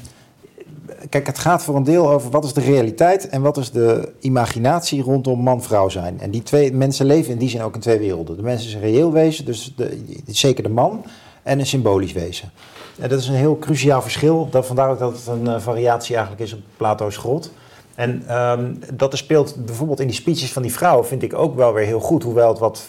kijk, 1.08 1.26
het 1.26 1.38
gaat 1.38 1.62
voor 1.62 1.76
een 1.76 1.84
deel 1.84 2.10
over 2.10 2.30
wat 2.30 2.44
is 2.44 2.52
de 2.52 2.60
realiteit 2.60 3.28
en 3.28 3.42
wat 3.42 3.56
is 3.56 3.70
de 3.70 4.12
imaginatie 4.20 5.02
rondom 5.02 5.40
man-vrouw 5.40 5.88
zijn. 5.88 6.20
En 6.20 6.30
die 6.30 6.42
twee 6.42 6.72
mensen 6.72 7.06
leven 7.06 7.32
in 7.32 7.38
die 7.38 7.48
zin 7.48 7.62
ook 7.62 7.74
in 7.74 7.80
twee 7.80 7.98
werelden. 7.98 8.36
De 8.36 8.42
mensen 8.42 8.68
is 8.68 8.74
een 8.74 8.80
reëel 8.80 9.12
wezen, 9.12 9.44
dus 9.44 9.72
de, 9.76 10.02
zeker 10.26 10.62
de 10.62 10.68
man, 10.68 11.04
en 11.42 11.58
een 11.58 11.66
symbolisch 11.66 12.12
wezen. 12.12 12.50
En 12.98 13.08
dat 13.08 13.20
is 13.20 13.28
een 13.28 13.34
heel 13.34 13.58
cruciaal 13.58 14.02
verschil. 14.02 14.48
Dat, 14.50 14.66
vandaar 14.66 14.90
ook 14.90 14.98
dat 14.98 15.12
het 15.12 15.26
een 15.26 15.44
uh, 15.44 15.58
variatie 15.58 16.16
eigenlijk 16.16 16.44
is 16.44 16.52
op 16.52 16.60
Plato's 16.76 17.16
grot. 17.16 17.50
En 17.94 18.36
um, 18.36 18.78
dat 18.94 19.16
speelt 19.16 19.64
bijvoorbeeld 19.64 20.00
in 20.00 20.06
die 20.06 20.16
speeches 20.16 20.52
van 20.52 20.62
die 20.62 20.72
vrouwen 20.72 21.06
vind 21.06 21.22
ik 21.22 21.34
ook 21.34 21.56
wel 21.56 21.72
weer 21.72 21.86
heel 21.86 22.00
goed. 22.00 22.22
Hoewel 22.22 22.48
het 22.48 22.58
wat 22.58 22.88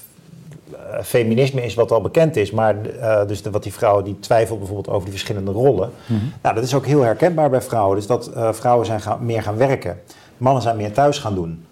feminisme 1.03 1.63
is 1.63 1.73
wat 1.73 1.91
al 1.91 2.01
bekend 2.01 2.35
is, 2.35 2.51
maar 2.51 2.75
uh, 2.85 3.25
dus 3.27 3.41
de, 3.41 3.51
wat 3.51 3.63
die 3.63 3.73
vrouwen 3.73 4.03
die 4.03 4.19
twijfelt 4.19 4.59
bijvoorbeeld 4.59 4.89
over 4.89 5.03
die 5.03 5.11
verschillende 5.11 5.51
rollen. 5.51 5.91
Mm 6.05 6.19
-hmm. 6.19 6.33
nou, 6.41 6.55
dat 6.55 6.63
is 6.63 6.73
ook 6.73 6.85
heel 6.85 7.01
herkenbaar 7.01 7.49
bij 7.49 7.61
vrouwen. 7.61 7.95
Dus 7.95 8.07
dat 8.07 8.31
uh, 8.35 8.53
vrouwen 8.53 8.85
zijn 8.85 9.01
gaan, 9.01 9.25
meer 9.25 9.43
gaan 9.43 9.57
werken, 9.57 9.99
mannen 10.37 10.61
zijn 10.61 10.77
meer 10.77 10.93
thuis 10.93 11.19
gaan 11.19 11.35
doen. 11.35 11.63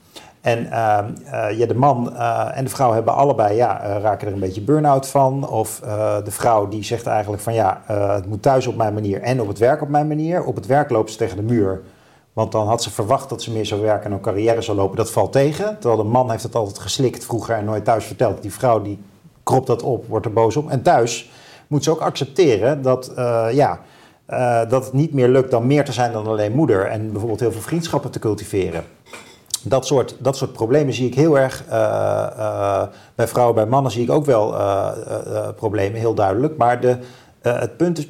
En 0.41 0.67
ja, 1.57 1.65
de 1.65 1.75
man 1.75 2.17
en 2.53 2.63
de 2.63 2.69
vrouw 2.69 2.93
hebben 2.93 3.13
allebei, 3.13 3.55
ja, 3.55 3.99
raken 4.01 4.27
er 4.27 4.33
een 4.33 4.39
beetje 4.39 4.61
burn-out 4.61 5.07
van. 5.07 5.49
Of 5.49 5.79
de 6.23 6.31
vrouw 6.31 6.67
die 6.67 6.83
zegt 6.83 7.07
eigenlijk 7.07 7.41
van 7.41 7.53
ja, 7.53 7.81
het 7.87 8.27
moet 8.27 8.41
thuis 8.41 8.67
op 8.67 8.75
mijn 8.75 8.93
manier 8.93 9.21
en 9.21 9.41
op 9.41 9.47
het 9.47 9.57
werk 9.57 9.81
op 9.81 9.89
mijn 9.89 10.07
manier. 10.07 10.43
Op 10.43 10.55
het 10.55 10.65
werk 10.65 10.89
loopt 10.89 11.11
ze 11.11 11.17
tegen 11.17 11.37
de 11.37 11.43
muur. 11.43 11.81
Want 12.37 12.51
dan 12.51 12.67
had 12.67 12.83
ze 12.83 12.91
verwacht 12.91 13.29
dat 13.29 13.41
ze 13.41 13.51
meer 13.51 13.65
zou 13.65 13.81
werken 13.81 14.05
en 14.05 14.11
een 14.11 14.21
carrière 14.21 14.61
zou 14.61 14.77
lopen. 14.77 14.97
Dat 14.97 15.11
valt 15.11 15.31
tegen. 15.31 15.77
Terwijl 15.79 16.03
de 16.03 16.09
man 16.09 16.31
heeft 16.31 16.43
het 16.43 16.55
altijd 16.55 16.79
geslikt 16.79 17.25
vroeger 17.25 17.55
en 17.55 17.65
nooit 17.65 17.85
thuis 17.85 18.05
verteld. 18.05 18.41
Die 18.41 18.53
vrouw 18.53 18.81
die 18.81 18.99
kropt 19.43 19.67
dat 19.67 19.83
op, 19.83 20.07
wordt 20.07 20.25
er 20.25 20.33
boos 20.33 20.55
op. 20.55 20.69
En 20.69 20.81
thuis 20.81 21.31
moet 21.67 21.83
ze 21.83 21.91
ook 21.91 21.99
accepteren 21.99 22.81
dat, 22.81 23.11
uh, 23.17 23.47
ja, 23.51 23.79
uh, 24.29 24.69
dat 24.69 24.85
het 24.85 24.93
niet 24.93 25.13
meer 25.13 25.27
lukt 25.27 25.51
dan 25.51 25.67
meer 25.67 25.85
te 25.85 25.91
zijn 25.91 26.11
dan 26.11 26.27
alleen 26.27 26.51
moeder. 26.51 26.85
En 26.85 27.09
bijvoorbeeld 27.11 27.39
heel 27.39 27.51
veel 27.51 27.61
vriendschappen 27.61 28.11
te 28.11 28.19
cultiveren. 28.19 28.83
Dat 29.63 29.85
soort, 29.85 30.15
dat 30.19 30.37
soort 30.37 30.53
problemen 30.53 30.93
zie 30.93 31.07
ik 31.07 31.15
heel 31.15 31.39
erg 31.39 31.63
uh, 31.69 32.83
bij 33.15 33.27
vrouwen, 33.27 33.55
bij 33.55 33.65
mannen 33.65 33.91
zie 33.91 34.03
ik 34.03 34.11
ook 34.11 34.25
wel 34.25 34.55
problemen, 35.55 35.99
heel 35.99 36.13
duidelijk. 36.13 36.57
Maar 36.57 36.81
de, 36.81 36.97
uh, 37.47 37.59
het 37.59 37.77
punt 37.77 37.97
is, 37.97 38.07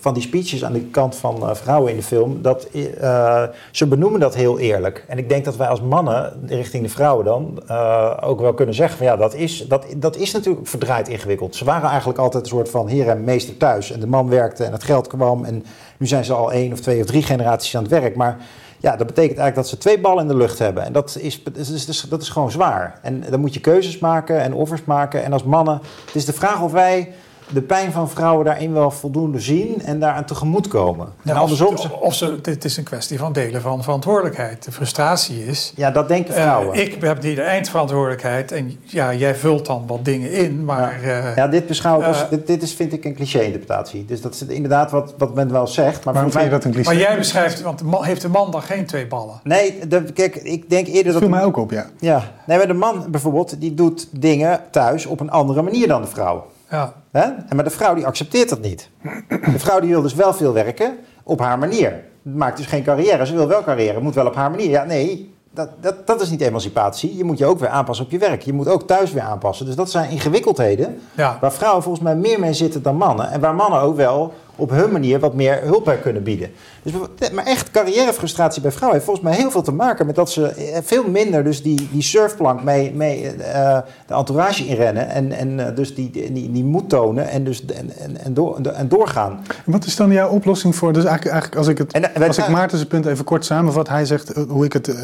van 0.00 0.14
die 0.14 0.22
speeches 0.22 0.64
aan 0.64 0.72
de 0.72 0.84
kant 0.84 1.16
van 1.16 1.36
uh, 1.42 1.54
vrouwen 1.54 1.90
in 1.90 1.96
de 1.96 2.02
film, 2.02 2.42
dat 2.42 2.68
ze 3.70 3.86
benoemen 3.86 4.20
dat 4.20 4.34
heel 4.34 4.58
eerlijk. 4.58 5.04
En 5.08 5.18
ik 5.18 5.28
denk 5.28 5.44
dat 5.44 5.56
wij 5.56 5.68
als 5.68 5.82
mannen, 5.82 6.32
richting 6.46 6.82
de 6.82 6.88
vrouwen 6.88 7.24
dan, 7.24 7.70
ook 8.20 8.40
wel 8.40 8.54
kunnen 8.54 8.74
zeggen 8.74 8.96
van 8.96 9.06
ja, 9.06 9.16
dat 9.16 9.34
is, 9.34 9.68
dat, 9.68 9.86
dat 9.96 10.16
is 10.16 10.32
natuurlijk 10.32 10.66
verdraaid 10.66 11.08
ingewikkeld. 11.08 11.56
Ze 11.56 11.64
waren 11.64 11.88
eigenlijk 11.88 12.18
altijd 12.18 12.42
een 12.42 12.48
soort 12.48 12.68
van 12.70 12.88
heer 12.88 13.08
en 13.08 13.24
meester 13.24 13.56
thuis. 13.56 13.92
En 13.92 14.00
de 14.00 14.06
man 14.06 14.28
werkte 14.28 14.64
en 14.64 14.72
het 14.72 14.84
geld 14.84 15.06
kwam. 15.06 15.44
En 15.44 15.64
nu 15.96 16.06
zijn 16.06 16.24
ze 16.24 16.32
al 16.32 16.52
één 16.52 16.72
of 16.72 16.80
twee 16.80 17.00
of 17.00 17.06
drie 17.06 17.22
generaties 17.22 17.76
aan 17.76 17.82
het 17.82 17.92
werk. 17.92 18.16
Maar 18.16 18.36
ja, 18.78 18.96
dat 18.96 19.06
betekent 19.06 19.38
eigenlijk 19.38 19.54
dat 19.54 19.68
ze 19.68 19.78
twee 19.78 20.00
ballen 20.00 20.22
in 20.22 20.28
de 20.28 20.36
lucht 20.36 20.58
hebben. 20.58 20.84
En 20.84 20.92
dat 20.92 21.16
is, 21.20 21.42
dat 21.42 21.56
is, 21.56 22.00
dat 22.08 22.22
is 22.22 22.28
gewoon 22.28 22.50
zwaar. 22.50 22.98
En 23.02 23.24
dan 23.30 23.40
moet 23.40 23.54
je 23.54 23.60
keuzes 23.60 23.98
maken 23.98 24.40
en 24.40 24.54
offers 24.54 24.84
maken. 24.84 25.24
En 25.24 25.32
als 25.32 25.44
mannen, 25.44 25.80
het 26.06 26.14
is 26.14 26.24
de 26.24 26.32
vraag 26.32 26.62
of 26.62 26.72
wij 26.72 27.12
de 27.52 27.62
pijn 27.62 27.92
van 27.92 28.10
vrouwen 28.10 28.44
daarin 28.44 28.72
wel 28.72 28.90
voldoende 28.90 29.40
zien 29.40 29.82
en 29.82 30.00
daaraan 30.00 30.24
tegemoet 30.24 30.68
komen. 30.68 31.08
Ja, 31.22 31.30
en 31.30 31.36
andersom. 31.36 31.74
Of, 31.74 31.90
of 31.90 32.14
ze, 32.14 32.38
het 32.42 32.64
is 32.64 32.76
een 32.76 32.84
kwestie 32.84 33.18
van 33.18 33.32
delen 33.32 33.62
van 33.62 33.82
verantwoordelijkheid. 33.82 34.64
De 34.64 34.72
frustratie 34.72 35.46
is. 35.46 35.72
Ja, 35.76 35.90
dat 35.90 36.08
denken 36.08 36.34
vrouwen. 36.34 36.76
Uh, 36.76 36.82
ik 36.82 37.02
heb 37.02 37.20
die 37.20 37.34
de 37.34 37.42
eindverantwoordelijkheid 37.42 38.52
en 38.52 38.78
ja, 38.82 39.14
jij 39.14 39.34
vult 39.34 39.66
dan 39.66 39.84
wat 39.86 40.04
dingen 40.04 40.32
in, 40.32 40.64
maar. 40.64 41.06
Ja, 41.06 41.18
uh, 41.18 41.36
ja 41.36 41.48
dit 41.48 41.66
beschouw 41.66 42.00
ik 42.00 42.06
als. 42.06 42.22
Uh, 42.22 42.28
dit, 42.30 42.46
dit, 42.46 42.62
is, 42.62 42.74
vind 42.74 42.92
ik, 42.92 43.04
een 43.04 43.14
cliché-interpretatie. 43.14 44.04
Dus 44.04 44.20
dat 44.20 44.34
is 44.34 44.42
inderdaad 44.42 44.90
wat, 44.90 45.14
wat 45.18 45.34
men 45.34 45.52
wel 45.52 45.66
zegt. 45.66 46.04
Maar 46.04 46.14
Waarom 46.14 46.32
vind 46.32 46.44
je 46.44 46.50
dat 46.50 46.64
een 46.64 46.72
cliché? 46.72 46.88
Maar 46.88 47.00
jij 47.00 47.16
beschrijft, 47.16 47.60
want 47.62 47.78
de 47.78 47.84
man, 47.84 48.04
heeft 48.04 48.22
de 48.22 48.28
man 48.28 48.50
dan 48.50 48.62
geen 48.62 48.86
twee 48.86 49.06
ballen? 49.06 49.40
Nee, 49.42 49.88
de, 49.88 50.02
kijk, 50.02 50.36
ik 50.36 50.70
denk 50.70 50.86
eerder 50.86 51.04
dat. 51.04 51.12
Dat 51.12 51.22
viel 51.22 51.30
mij 51.30 51.44
ook 51.44 51.56
op, 51.56 51.70
ja. 51.70 51.86
Ja, 51.98 52.32
nee, 52.46 52.58
maar 52.58 52.66
de 52.66 52.72
man 52.72 53.04
bijvoorbeeld, 53.10 53.60
die 53.60 53.74
doet 53.74 54.08
dingen 54.10 54.60
thuis 54.70 55.06
op 55.06 55.20
een 55.20 55.30
andere 55.30 55.62
manier 55.62 55.88
dan 55.88 56.02
de 56.02 56.08
vrouw. 56.08 56.46
Ja. 56.70 56.92
Hè? 57.10 57.26
Maar 57.54 57.64
de 57.64 57.70
vrouw 57.70 57.94
die 57.94 58.06
accepteert 58.06 58.48
dat 58.48 58.60
niet. 58.60 58.90
De 59.28 59.58
vrouw 59.58 59.80
die 59.80 59.90
wil 59.90 60.02
dus 60.02 60.14
wel 60.14 60.32
veel 60.32 60.52
werken 60.52 60.98
op 61.22 61.40
haar 61.40 61.58
manier. 61.58 62.04
Maakt 62.22 62.56
dus 62.56 62.66
geen 62.66 62.82
carrière. 62.82 63.26
Ze 63.26 63.34
wil 63.34 63.48
wel 63.48 63.62
carrière, 63.62 64.00
moet 64.00 64.14
wel 64.14 64.26
op 64.26 64.34
haar 64.34 64.50
manier. 64.50 64.70
Ja, 64.70 64.84
nee, 64.84 65.34
dat, 65.50 65.68
dat, 65.80 66.06
dat 66.06 66.20
is 66.20 66.30
niet 66.30 66.40
emancipatie. 66.40 67.16
Je 67.16 67.24
moet 67.24 67.38
je 67.38 67.46
ook 67.46 67.58
weer 67.58 67.68
aanpassen 67.68 68.04
op 68.04 68.10
je 68.10 68.18
werk. 68.18 68.42
Je 68.42 68.52
moet 68.52 68.68
ook 68.68 68.86
thuis 68.86 69.12
weer 69.12 69.22
aanpassen. 69.22 69.66
Dus 69.66 69.74
dat 69.74 69.90
zijn 69.90 70.10
ingewikkeldheden 70.10 71.00
ja. 71.14 71.38
waar 71.40 71.52
vrouwen 71.52 71.82
volgens 71.82 72.04
mij 72.04 72.16
meer 72.16 72.40
mee 72.40 72.52
zitten 72.52 72.82
dan 72.82 72.96
mannen. 72.96 73.30
En 73.30 73.40
waar 73.40 73.54
mannen 73.54 73.80
ook 73.80 73.96
wel 73.96 74.34
op 74.60 74.70
hun 74.70 74.92
manier 74.92 75.18
wat 75.18 75.34
meer 75.34 75.60
hulp 75.62 75.84
bij 75.84 75.98
kunnen 75.98 76.22
bieden. 76.22 76.50
Dus, 76.82 76.92
maar 77.32 77.44
echt 77.44 77.70
carrièrefrustratie 77.70 78.62
bij 78.62 78.70
vrouwen 78.70 78.92
heeft 78.92 79.10
volgens 79.10 79.28
mij 79.28 79.36
heel 79.36 79.50
veel 79.50 79.62
te 79.62 79.72
maken 79.72 80.06
met 80.06 80.14
dat 80.14 80.30
ze 80.30 80.80
veel 80.84 81.08
minder 81.08 81.44
dus 81.44 81.62
die, 81.62 81.88
die 81.92 82.02
surfplank 82.02 82.62
mee, 82.62 82.92
mee 82.94 83.24
uh, 83.24 83.78
de 84.06 84.14
entourage 84.14 84.66
inrennen 84.66 85.08
en, 85.08 85.32
en 85.32 85.58
uh, 85.58 85.66
dus 85.74 85.94
die, 85.94 86.10
die, 86.10 86.52
die 86.52 86.64
moed 86.64 86.88
tonen 86.88 87.28
en, 87.28 87.44
dus, 87.44 87.64
en, 87.64 87.90
en, 87.98 88.24
en, 88.24 88.34
door, 88.34 88.56
en 88.56 88.88
doorgaan. 88.88 89.40
En 89.66 89.72
wat 89.72 89.84
is 89.84 89.96
dan 89.96 90.12
jouw 90.12 90.28
oplossing 90.28 90.76
voor, 90.76 90.92
dus 90.92 91.04
eigenlijk, 91.04 91.32
eigenlijk 91.32 91.60
als 91.60 91.68
ik, 91.68 91.78
het, 91.78 91.92
en, 91.92 92.26
als 92.26 92.38
ik 92.38 92.48
Maarten's 92.48 92.86
punt 92.86 93.06
even 93.06 93.24
kort 93.24 93.44
samenvat, 93.44 93.88
hij 93.88 94.04
zegt 94.04 94.32
hoe 94.48 94.64
ik 94.64 94.72
het 94.72 94.88
uh, 94.88 94.94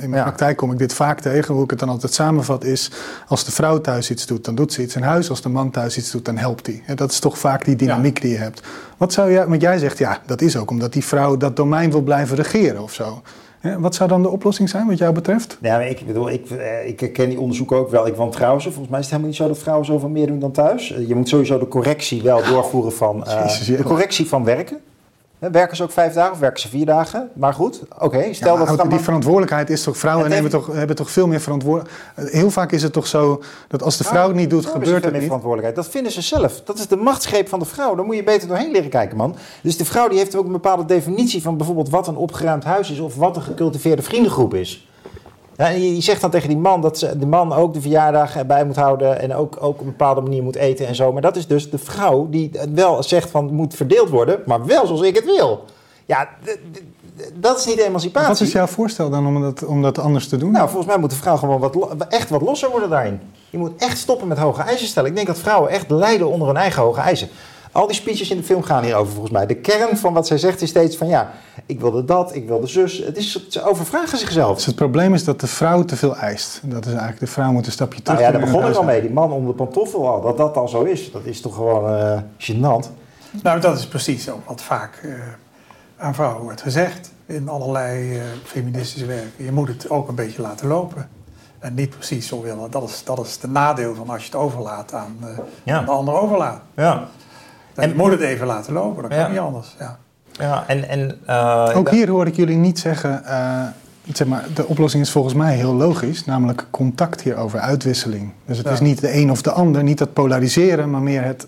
in 0.00 0.10
mijn 0.10 0.12
ja. 0.12 0.22
praktijk 0.22 0.56
kom 0.56 0.72
ik 0.72 0.78
dit 0.78 0.92
vaak 0.92 1.20
tegen, 1.20 1.54
hoe 1.54 1.64
ik 1.64 1.70
het 1.70 1.78
dan 1.78 1.88
altijd 1.88 2.14
samenvat 2.14 2.64
is, 2.64 2.90
als 3.28 3.44
de 3.44 3.52
vrouw 3.52 3.80
thuis 3.80 4.10
iets 4.10 4.26
doet, 4.26 4.44
dan 4.44 4.54
doet 4.54 4.72
ze 4.72 4.82
iets 4.82 4.96
in 4.96 5.02
huis, 5.02 5.30
als 5.30 5.42
de 5.42 5.48
man 5.48 5.70
thuis 5.70 5.96
iets 5.96 6.10
doet, 6.10 6.24
dan 6.24 6.36
helpt 6.36 6.66
hij. 6.66 6.82
Dat 6.94 7.10
is 7.10 7.18
toch 7.18 7.38
vaak 7.38 7.64
die 7.64 7.76
dynamiek 7.76 8.16
ja. 8.16 8.22
die 8.22 8.32
je 8.32 8.38
hebt. 8.38 8.62
Wat 8.96 9.12
zou 9.12 9.32
jij, 9.32 9.46
want 9.46 9.60
jij 9.60 9.78
zegt 9.78 9.98
ja, 9.98 10.20
dat 10.26 10.40
is 10.40 10.56
ook 10.56 10.70
omdat 10.70 10.92
die 10.92 11.04
vrouw 11.04 11.36
dat 11.36 11.56
domein 11.56 11.90
wil 11.90 12.02
blijven 12.02 12.36
regeren 12.36 12.82
of 12.82 12.92
zo. 12.92 13.22
Wat 13.78 13.94
zou 13.94 14.08
dan 14.08 14.22
de 14.22 14.28
oplossing 14.28 14.68
zijn 14.68 14.86
wat 14.86 14.98
jou 14.98 15.12
betreft? 15.12 15.58
Ja, 15.60 15.80
ik 15.80 16.06
bedoel, 16.06 16.30
ik, 16.30 16.50
eh, 16.50 16.86
ik 16.88 17.12
ken 17.12 17.28
die 17.28 17.40
onderzoeken 17.40 17.76
ook 17.76 17.90
wel. 17.90 18.06
Ik 18.06 18.14
wantrouw 18.14 18.58
ze. 18.58 18.68
Volgens 18.68 18.88
mij 18.88 18.98
is 18.98 19.04
het 19.04 19.14
helemaal 19.14 19.30
niet 19.30 19.36
zo 19.40 19.48
dat 19.48 19.58
vrouwen 19.58 19.86
zoveel 19.86 20.08
meer 20.08 20.26
doen 20.26 20.38
dan 20.38 20.52
thuis. 20.52 20.92
Eh, 20.92 21.08
Je 21.08 21.14
moet 21.14 21.28
sowieso 21.28 21.58
de 21.58 21.68
correctie 21.68 22.22
wel 22.22 22.42
doorvoeren 22.44 22.92
van... 22.92 23.26
eh, 23.26 23.40
Jezus, 23.44 23.66
de 23.76 23.82
correctie 23.82 24.26
van 24.26 24.44
werken. 24.44 24.78
Werken 25.38 25.76
ze 25.76 25.82
ook 25.82 25.90
vijf 25.90 26.12
dagen 26.12 26.32
of 26.32 26.38
werken 26.38 26.60
ze 26.60 26.68
vier 26.68 26.86
dagen? 26.86 27.30
Maar 27.34 27.54
goed, 27.54 27.82
oké. 27.98 28.32
stel 28.32 28.58
Ja, 28.58 28.64
dat 28.64 28.80
het 28.80 28.90
die 28.90 28.98
verantwoordelijkheid 28.98 29.70
is 29.70 29.82
toch, 29.82 29.96
vrouwen 29.96 30.24
Het 30.24 30.34
nemen 30.34 30.50
toch, 30.50 30.66
hebben 30.72 30.96
toch 30.96 31.10
veel 31.10 31.26
meer 31.26 31.40
verantwoordelijkheid. 31.40 32.30
Heel 32.32 32.50
vaak 32.50 32.72
is 32.72 32.82
het 32.82 32.92
toch 32.92 33.06
zo 33.06 33.42
dat 33.68 33.82
als 33.82 33.96
de 33.96 34.04
vrouw 34.04 34.26
het 34.26 34.36
niet 34.36 34.50
doet, 34.50 34.60
Vrouwen 34.60 34.84
gebeurt 34.84 35.02
hebben 35.02 35.02
het 35.02 35.12
meer 35.12 35.20
niet. 35.20 35.42
verantwoordelijkheid. 35.42 35.84
Dat 35.84 35.94
vinden 35.94 36.12
ze 36.12 36.22
zelf. 36.22 36.62
Dat 36.64 36.78
is 36.78 36.86
de 36.86 36.96
machtsgreep 36.96 37.48
van 37.48 37.58
de 37.58 37.64
vrouw. 37.64 37.94
Daar 37.94 38.04
moet 38.04 38.16
je 38.16 38.22
beter 38.22 38.48
doorheen 38.48 38.70
leren 38.70 38.90
kijken, 38.90 39.16
man. 39.16 39.36
Dus 39.62 39.76
de 39.76 39.84
vrouw 39.84 40.08
die 40.08 40.18
heeft 40.18 40.36
ook 40.36 40.46
een 40.46 40.52
bepaalde 40.52 40.84
definitie 40.84 41.42
van 41.42 41.56
bijvoorbeeld 41.56 41.88
wat 41.88 42.08
een 42.08 42.16
opgeruimd 42.16 42.64
huis 42.64 42.90
is 42.90 42.98
of 42.98 43.16
wat 43.16 43.36
een 43.36 43.42
gecultiveerde 43.42 44.02
vriendengroep 44.02 44.54
is. 44.54 44.88
Ja, 45.56 45.70
en 45.70 45.94
je, 45.94 46.00
zegt 46.00 46.20
dan 46.20 46.30
tegen 46.30 46.48
die 46.48 46.58
man 46.58 46.80
dat 46.80 46.98
ze, 46.98 47.18
de 47.18 47.26
man 47.26 47.52
ook 47.52 47.74
de 47.74 47.80
verjaardag 47.80 48.36
erbij 48.36 48.64
moet 48.64 48.76
houden 48.76 49.20
en 49.20 49.34
ook, 49.34 49.56
ook 49.60 49.74
op 49.74 49.80
een 49.80 49.86
bepaalde 49.86 50.20
manier 50.20 50.42
moet 50.42 50.56
eten 50.56 50.86
en 50.86 50.94
zo. 50.94 51.12
Maar 51.12 51.22
dat 51.22 51.36
is 51.36 51.46
dus 51.46 51.70
de 51.70 51.78
vrouw 51.78 52.28
die 52.30 52.50
wel 52.74 53.02
zegt 53.02 53.30
van 53.30 53.44
het 53.44 53.52
moet 53.52 53.74
verdeeld 53.74 54.08
worden, 54.08 54.42
maar 54.46 54.66
wel 54.66 54.86
zoals 54.86 55.00
ik 55.02 55.14
het 55.14 55.24
wil. 55.24 55.64
Ja, 56.06 56.28
dat 57.34 57.58
is 57.58 57.66
niet 57.66 57.78
emancipatie. 57.78 58.28
Wat 58.28 58.40
is 58.40 58.52
jouw 58.52 58.66
voorstel 58.66 59.10
dan 59.10 59.26
om 59.26 59.40
dat, 59.40 59.64
om 59.64 59.82
dat 59.82 59.98
anders 59.98 60.28
te 60.28 60.36
doen? 60.36 60.52
Nou, 60.52 60.68
volgens 60.68 60.86
mij 60.86 60.98
moet 60.98 61.10
de 61.10 61.16
vrouw 61.16 61.36
gewoon 61.36 61.60
wat, 61.60 62.06
echt 62.08 62.30
wat 62.30 62.40
losser 62.40 62.70
worden 62.70 62.90
daarin. 62.90 63.20
Je 63.50 63.58
moet 63.58 63.72
echt 63.76 63.98
stoppen 63.98 64.28
met 64.28 64.38
hoge 64.38 64.62
eisen 64.62 64.86
stellen. 64.86 65.08
Ik 65.10 65.16
denk 65.16 65.26
dat 65.26 65.38
vrouwen 65.38 65.70
echt 65.70 65.90
lijden 65.90 66.28
onder 66.28 66.46
hun 66.46 66.56
eigen 66.56 66.82
hoge 66.82 67.00
eisen. 67.00 67.28
Al 67.76 67.86
die 67.86 67.96
speeches 67.96 68.30
in 68.30 68.36
de 68.36 68.42
film 68.42 68.62
gaan 68.62 68.82
hierover 68.84 69.12
volgens 69.12 69.32
mij. 69.32 69.46
De 69.46 69.54
kern 69.54 69.96
van 69.96 70.12
wat 70.12 70.26
zij 70.26 70.38
zegt 70.38 70.62
is 70.62 70.68
steeds 70.68 70.96
van 70.96 71.08
ja, 71.08 71.30
ik 71.66 71.80
wilde 71.80 72.04
dat, 72.04 72.34
ik 72.34 72.46
wilde 72.46 72.66
zus. 72.66 72.98
Het 72.98 73.16
is, 73.16 73.48
ze 73.48 73.62
overvragen 73.62 74.18
zichzelf. 74.18 74.56
Dus 74.56 74.66
het 74.66 74.74
probleem 74.74 75.14
is 75.14 75.24
dat 75.24 75.40
de 75.40 75.46
vrouw 75.46 75.84
te 75.84 75.96
veel 75.96 76.16
eist. 76.16 76.60
Dat 76.64 76.84
is 76.84 76.90
eigenlijk, 76.90 77.20
de 77.20 77.26
vrouw 77.26 77.52
moet 77.52 77.66
een 77.66 77.72
stapje 77.72 78.02
terug 78.02 78.20
Nou 78.20 78.32
ja, 78.32 78.38
daar 78.38 78.48
begon 78.50 78.70
ik 78.70 78.76
al 78.76 78.82
mee. 78.82 79.00
Die 79.00 79.10
man 79.10 79.32
om 79.32 79.46
de 79.46 79.52
pantoffel 79.52 80.08
al. 80.08 80.20
Dat 80.20 80.36
dat 80.36 80.56
al 80.56 80.68
zo 80.68 80.82
is, 80.82 81.12
dat 81.12 81.24
is 81.24 81.40
toch 81.40 81.54
gewoon 81.54 81.96
eh 81.96 82.18
gênant. 82.38 82.90
Nou, 83.42 83.60
dat 83.60 83.78
is 83.78 83.86
precies 83.86 84.30
ook 84.30 84.48
wat 84.48 84.62
vaak 84.62 85.00
eh, 85.02 85.10
aan 85.96 86.14
vrouwen 86.14 86.42
wordt 86.42 86.62
gezegd 86.62 87.10
in 87.26 87.48
allerlei 87.48 88.16
eh, 88.16 88.22
feministische 88.44 89.06
werken. 89.06 89.44
Je 89.44 89.52
moet 89.52 89.68
het 89.68 89.90
ook 89.90 90.08
een 90.08 90.14
beetje 90.14 90.42
laten 90.42 90.68
lopen. 90.68 91.08
En 91.58 91.74
niet 91.74 91.90
precies 91.90 92.26
zo 92.26 92.42
willen. 92.42 92.70
Dat 92.70 92.88
is, 92.88 93.04
dat 93.04 93.26
is 93.26 93.38
de 93.38 93.48
nadeel 93.48 93.94
van 93.94 94.10
als 94.10 94.20
je 94.20 94.26
het 94.26 94.40
overlaat 94.40 94.94
aan, 94.94 95.16
eh, 95.20 95.28
Ja. 95.62 95.78
aan 95.78 95.84
de 95.84 95.90
ander 95.90 96.14
overlaat. 96.14 96.60
Ja, 96.76 97.08
En 97.76 97.96
moet 97.96 98.10
het 98.10 98.20
even 98.20 98.46
laten 98.46 98.72
lopen, 98.72 99.02
dat 99.02 99.10
kan 99.10 99.20
Ja. 99.20 99.28
niet 99.28 99.38
anders. 99.38 99.76
Ja. 99.78 99.98
ja 100.32 100.64
en... 100.66 100.88
en 100.88 101.18
eh, 101.26 101.70
Ook 101.74 101.90
hier 101.90 102.08
hoor 102.08 102.26
ik 102.26 102.36
jullie 102.36 102.56
niet 102.56 102.78
zeggen, 102.78 103.24
eh, 103.24 103.62
zeg 104.12 104.26
maar, 104.26 104.44
de 104.54 104.66
oplossing 104.66 105.02
is 105.02 105.10
volgens 105.10 105.34
mij 105.34 105.54
heel 105.54 105.74
logisch, 105.74 106.24
namelijk 106.24 106.66
contact 106.70 107.20
hierover, 107.20 107.58
uitwisseling. 107.58 108.32
Dus 108.44 108.56
het 108.58 108.66
Ja. 108.66 108.72
is 108.72 108.80
niet 108.80 109.00
de 109.00 109.14
een 109.14 109.30
of 109.30 109.42
de 109.42 109.50
ander, 109.50 109.82
niet 109.82 109.98
dat 109.98 110.12
polariseren, 110.12 110.90
maar 110.90 111.02
meer 111.02 111.22
het 111.24 111.46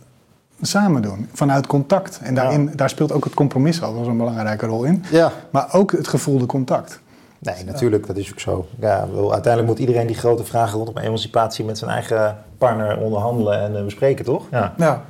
samen 0.62 1.02
doen, 1.02 1.28
vanuit 1.32 1.66
contact. 1.66 2.20
En 2.22 2.34
daarin, 2.34 2.70
daar 2.76 2.88
speelt 2.90 3.12
ook 3.12 3.24
het 3.24 3.34
compromis 3.34 3.82
al 3.82 4.06
een 4.06 4.16
belangrijke 4.16 4.66
rol 4.66 4.84
in, 4.84 5.04
Ja, 5.10 5.32
maar 5.50 5.68
ook 5.72 5.92
het 5.92 6.08
gevoelde 6.08 6.46
contact. 6.46 7.00
Nee, 7.40 7.64
natuurlijk, 7.64 8.06
dat 8.06 8.16
is 8.16 8.30
ook 8.30 8.40
zo. 8.40 8.66
Ja, 8.80 8.98
uiteindelijk 9.14 9.66
moet 9.66 9.78
iedereen 9.78 10.06
die 10.06 10.16
grote 10.16 10.44
vragen 10.44 10.76
rondom 10.76 10.98
emancipatie 10.98 11.64
met 11.64 11.78
zijn 11.78 11.90
eigen 11.90 12.36
partner 12.58 12.98
onderhandelen 12.98 13.60
en 13.60 13.76
eh, 13.76 13.84
bespreken, 13.84 14.24
toch? 14.24 14.44
Ja, 14.50 14.74
Ja. 14.76 15.02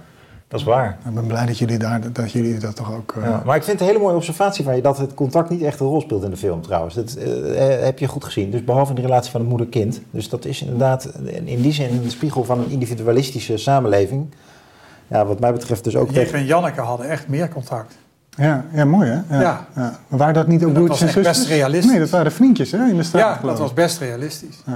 Dat 0.48 0.60
is 0.60 0.66
waar. 0.66 0.98
Ik 1.08 1.14
ben 1.14 1.26
blij 1.26 1.46
dat 1.46 1.58
jullie, 1.58 1.78
daar, 1.78 2.12
dat, 2.12 2.32
jullie 2.32 2.58
dat 2.58 2.76
toch 2.76 2.94
ook... 2.94 3.14
eh, 3.16 3.24
Ja. 3.24 3.42
Maar 3.44 3.56
ik 3.56 3.62
vind 3.62 3.78
het 3.78 3.88
een 3.88 3.94
hele 3.94 4.04
mooie 4.04 4.16
observatie 4.16 4.64
van 4.64 4.76
je 4.76 4.82
dat 4.82 4.98
het 4.98 5.14
contact 5.14 5.50
niet 5.50 5.62
echt 5.62 5.80
een 5.80 5.86
rol 5.86 6.00
speelt 6.00 6.22
in 6.24 6.30
de 6.30 6.36
film 6.36 6.62
trouwens. 6.62 6.94
Dat 6.94 7.14
eh, 7.14 7.84
heb 7.84 7.98
je 7.98 8.06
goed 8.06 8.24
gezien. 8.24 8.50
Dus 8.50 8.64
behalve 8.64 8.90
in 8.90 8.96
de 8.96 9.02
relatie 9.02 9.30
van 9.30 9.40
het 9.40 9.48
moeder-kind. 9.48 10.00
Dus 10.10 10.28
dat 10.28 10.44
is 10.44 10.62
inderdaad 10.62 11.08
in 11.44 11.62
die 11.62 11.72
zin 11.72 12.00
een 12.04 12.10
spiegel 12.10 12.44
van 12.44 12.58
een 12.58 12.70
individualistische 12.70 13.56
samenleving. 13.56 14.26
Ja, 15.06 15.26
wat 15.26 15.40
mij 15.40 15.52
betreft 15.52 15.84
dus 15.84 15.96
ook 15.96 16.12
tegen... 16.12 16.38
en 16.38 16.44
Janneke 16.44 16.80
hadden 16.80 17.08
echt 17.08 17.28
meer 17.28 17.48
contact. 17.48 17.94
Ja, 18.36 18.64
ja, 18.72 18.84
mooi 18.84 19.08
hè? 19.10 19.40
Ja. 19.42 19.66
Maar 19.74 19.98
waren 20.08 20.34
dat 20.34 20.46
niet 20.46 20.64
ook 20.64 20.74
Dat 20.74 20.84
broertjes 20.84 21.14
en 21.14 21.22
was 21.22 21.36
best 21.38 21.46
realistisch. 21.48 21.90
Nee, 21.90 22.00
dat 22.00 22.10
waren 22.10 22.32
vriendjes 22.32 22.70
hè, 22.72 22.86
in 22.88 22.96
de 22.96 23.02
straat 23.02 23.40
Ja, 23.42 23.48
dat 23.48 23.58
was 23.58 23.72
best 23.72 23.98
realistisch. 23.98 24.62
Hey, 24.64 24.74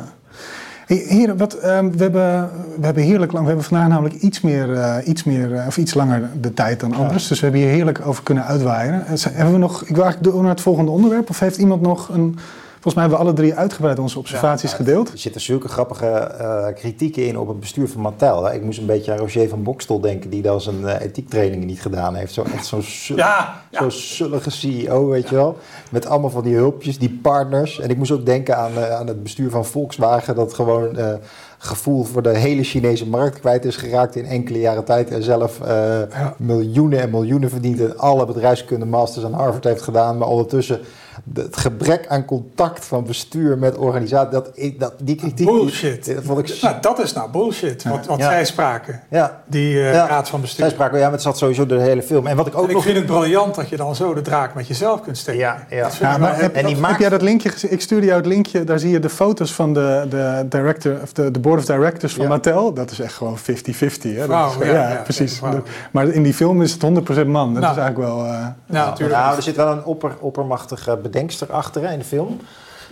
heren, 0.94 1.36
wat, 1.36 1.54
ehm, 1.54 1.90
we, 1.90 2.02
hebben, 2.02 2.50
we 2.78 2.84
hebben 2.84 3.02
heerlijk 3.02 3.32
lang, 3.32 3.44
we 3.44 3.50
hebben 3.50 3.68
vandaag 3.68 3.88
namelijk 3.88 4.14
iets 4.14 4.40
meer, 4.40 4.74
eh, 4.74 5.06
iets 5.08 5.24
meer 5.24 5.54
eh, 5.54 5.66
of 5.66 5.76
iets 5.76 5.94
langer 5.94 6.30
de 6.40 6.54
tijd 6.54 6.80
dan 6.80 6.94
anders. 6.94 7.28
Dus 7.28 7.40
we 7.40 7.46
hebben 7.46 7.64
hier 7.64 7.70
heerlijk 7.70 8.06
over 8.06 8.22
kunnen 8.22 8.44
uitwaaien. 8.44 9.06
Eh, 9.06 9.24
Hebben 9.32 9.52
we 9.52 9.58
nog, 9.60 9.82
ik 9.82 9.94
wil 9.94 10.04
eigenlijk 10.04 10.34
door 10.34 10.42
naar 10.42 10.50
het 10.50 10.60
volgende 10.60 10.90
onderwerp. 10.90 11.30
Of 11.30 11.38
heeft 11.38 11.56
iemand 11.56 11.82
nog 11.82 12.08
een, 12.08 12.38
volgens 12.82 12.94
mij 12.94 13.02
hebben 13.02 13.18
we 13.18 13.24
alle 13.24 13.34
drie 13.34 13.54
uitgebreid 13.54 13.98
onze 13.98 14.18
observaties 14.18 14.70
Ja, 14.70 14.76
gedeeld. 14.76 15.12
Er 15.12 15.18
zitten 15.18 15.40
zulke 15.40 15.68
grappige 15.68 16.06
eh, 16.06 16.66
kritieken 16.74 17.26
in 17.26 17.38
op 17.38 17.48
het 17.48 17.60
bestuur 17.60 17.88
van 17.88 18.00
Mattel. 18.00 18.44
hè. 18.44 18.54
Ik 18.54 18.62
moest 18.62 18.78
een 18.78 18.86
beetje 18.86 19.12
aan 19.12 19.18
Roger 19.18 19.48
van 19.48 19.62
Bokstel 19.62 20.00
denken, 20.00 20.30
die 20.30 20.42
dan 20.42 20.60
zijn 20.60 20.88
eh, 20.88 21.00
ethiektrainingen 21.06 21.66
niet 21.66 21.82
gedaan 21.82 22.14
heeft. 22.14 22.32
Zo, 22.32 22.42
echt 22.54 22.66
zo'n 22.66 22.82
Ja, 23.16 23.62
ja. 23.70 23.80
zo'n 23.80 23.90
zullige 23.90 24.50
CEO, 24.50 25.08
weet 25.08 25.28
je 25.28 25.34
wel. 25.34 25.56
Met 25.90 26.06
allemaal 26.06 26.30
van 26.30 26.42
die 26.42 26.54
hulpjes, 26.54 26.98
die 26.98 27.18
partners. 27.22 27.80
En 27.80 27.90
ik 27.90 27.96
moest 27.96 28.10
ook 28.10 28.26
denken 28.26 28.56
aan, 28.56 28.72
eh, 28.76 28.90
aan 28.90 29.06
het 29.06 29.22
bestuur 29.22 29.50
van 29.50 29.64
Volkswagen, 29.66 30.34
dat 30.34 30.54
gewoon 30.54 30.96
eh, 30.96 31.14
gevoel 31.64 32.04
voor 32.04 32.22
de 32.22 32.36
hele 32.38 32.62
Chinese 32.62 33.08
markt 33.08 33.40
kwijt 33.40 33.64
is 33.64 33.76
geraakt 33.76 34.16
in 34.16 34.24
enkele 34.26 34.58
jaren 34.60 34.84
tijd. 34.84 35.10
En 35.10 35.22
zelf 35.22 35.60
eh, 35.60 35.98
miljoenen 36.38 37.00
en 37.00 37.10
miljoenen 37.10 37.50
verdient 37.50 37.80
en 37.80 37.98
alle 37.98 38.26
bedrijfskunde 38.26 38.86
masters 38.86 39.24
aan 39.24 39.32
Harvard 39.32 39.64
heeft 39.64 39.82
gedaan. 39.82 40.18
Maar 40.18 40.28
ondertussen 40.28 40.80
het 41.34 41.56
gebrek 41.56 42.06
aan 42.08 42.24
contact 42.24 42.84
van 42.84 43.04
bestuur 43.04 43.58
met 43.58 43.76
organisatie, 43.76 44.30
dat, 44.30 44.50
ik- 44.54 44.80
dat, 44.80 44.92
die 45.02 45.14
kritiek... 45.14 45.46
Bullshit. 45.46 46.04
Die, 46.04 46.14
dat 46.14 46.24
vond 46.24 46.38
ik... 46.38 46.58
Nou, 46.62 46.76
dat 46.80 46.98
is 47.02 47.12
nou 47.12 47.30
bullshit, 47.30 47.82
wat, 47.84 48.06
wat 48.06 48.18
Ja. 48.18 48.24
zij 48.30 48.44
spraken. 48.44 49.00
Ja, 49.10 49.42
Die 49.46 49.74
eh, 49.78 49.92
Ja. 49.92 50.06
raad 50.06 50.28
van 50.28 50.38
zij 50.38 50.40
bestuur. 50.40 50.70
spraken, 50.70 50.96
ja, 50.98 51.02
maar 51.04 51.12
het 51.12 51.22
zat 51.22 51.38
sowieso 51.38 51.66
door 51.66 51.78
de 51.78 51.84
hele 51.84 52.02
film. 52.02 52.26
En 52.26 52.36
wat 52.36 52.46
ik 52.46 52.54
ook 52.54 52.62
En 52.62 52.68
ik 52.68 52.74
nog... 52.74 52.84
vind 52.84 52.96
het 52.96 53.06
briljant 53.06 53.54
dat 53.54 53.68
je 53.68 53.76
dan 53.76 53.94
zo 53.96 54.14
de 54.14 54.20
draak 54.22 54.54
met 54.54 54.66
jezelf 54.66 55.02
kunt 55.02 55.18
steken. 55.18 55.40
Ja, 55.40 55.66
ja. 55.70 55.82
Dat 55.82 55.96
Ja, 55.96 56.18
maar 56.18 56.40
heb, 56.40 56.54
en 56.54 56.62
die 56.64 56.72
heb 56.72 56.82
maakt- 56.82 57.00
jij 57.00 57.08
dat 57.08 57.22
linkje 57.22 57.48
gezien? 57.48 57.72
Ik 57.72 57.80
stuurde 57.80 58.06
jou 58.06 58.18
het 58.18 58.26
linkje. 58.28 58.64
Daar 58.64 58.78
zie 58.78 58.90
je 58.90 59.00
de 59.00 59.08
foto's 59.10 59.52
van 59.54 59.74
de, 59.74 60.06
de, 60.10 60.44
director, 60.48 60.96
of 61.02 61.12
de, 61.12 61.30
de 61.30 61.38
board 61.38 61.51
of 61.58 61.64
directors 61.64 62.12
van 62.14 62.22
Ja. 62.22 62.28
Mattel. 62.28 62.72
Dat 62.72 62.90
is 62.90 63.00
echt 63.00 63.14
gewoon 63.14 63.38
50-50. 63.38 63.42
hè? 63.42 64.16
Dat 64.16 64.24
Vrouw, 64.26 64.46
is 64.46 64.52
gewoon- 64.52 64.66
ja, 64.68 64.72
ja, 64.74 64.88
ja, 64.88 64.94
precies. 65.02 65.36
vrouw. 65.38 65.62
Maar 65.90 66.06
in 66.08 66.22
die 66.22 66.34
film 66.34 66.62
is 66.62 66.72
het 66.72 66.82
100% 66.82 67.26
man. 67.26 67.52
Dat 67.54 67.62
Nou. 67.62 67.74
is 67.74 67.80
eigenlijk 67.80 67.98
wel... 68.14 68.24
eh, 68.24 68.30
Ja, 68.66 68.84
natuurlijk. 68.86 69.18
Nou, 69.18 69.36
er 69.36 69.42
zit 69.42 69.56
wel 69.56 69.72
een 69.72 69.84
opper, 69.84 70.12
oppermachtige 70.20 70.96
bedenkster 71.02 71.52
achter 71.52 71.82
hè, 71.82 71.92
in 71.92 71.98
de 71.98 72.04
film. 72.04 72.40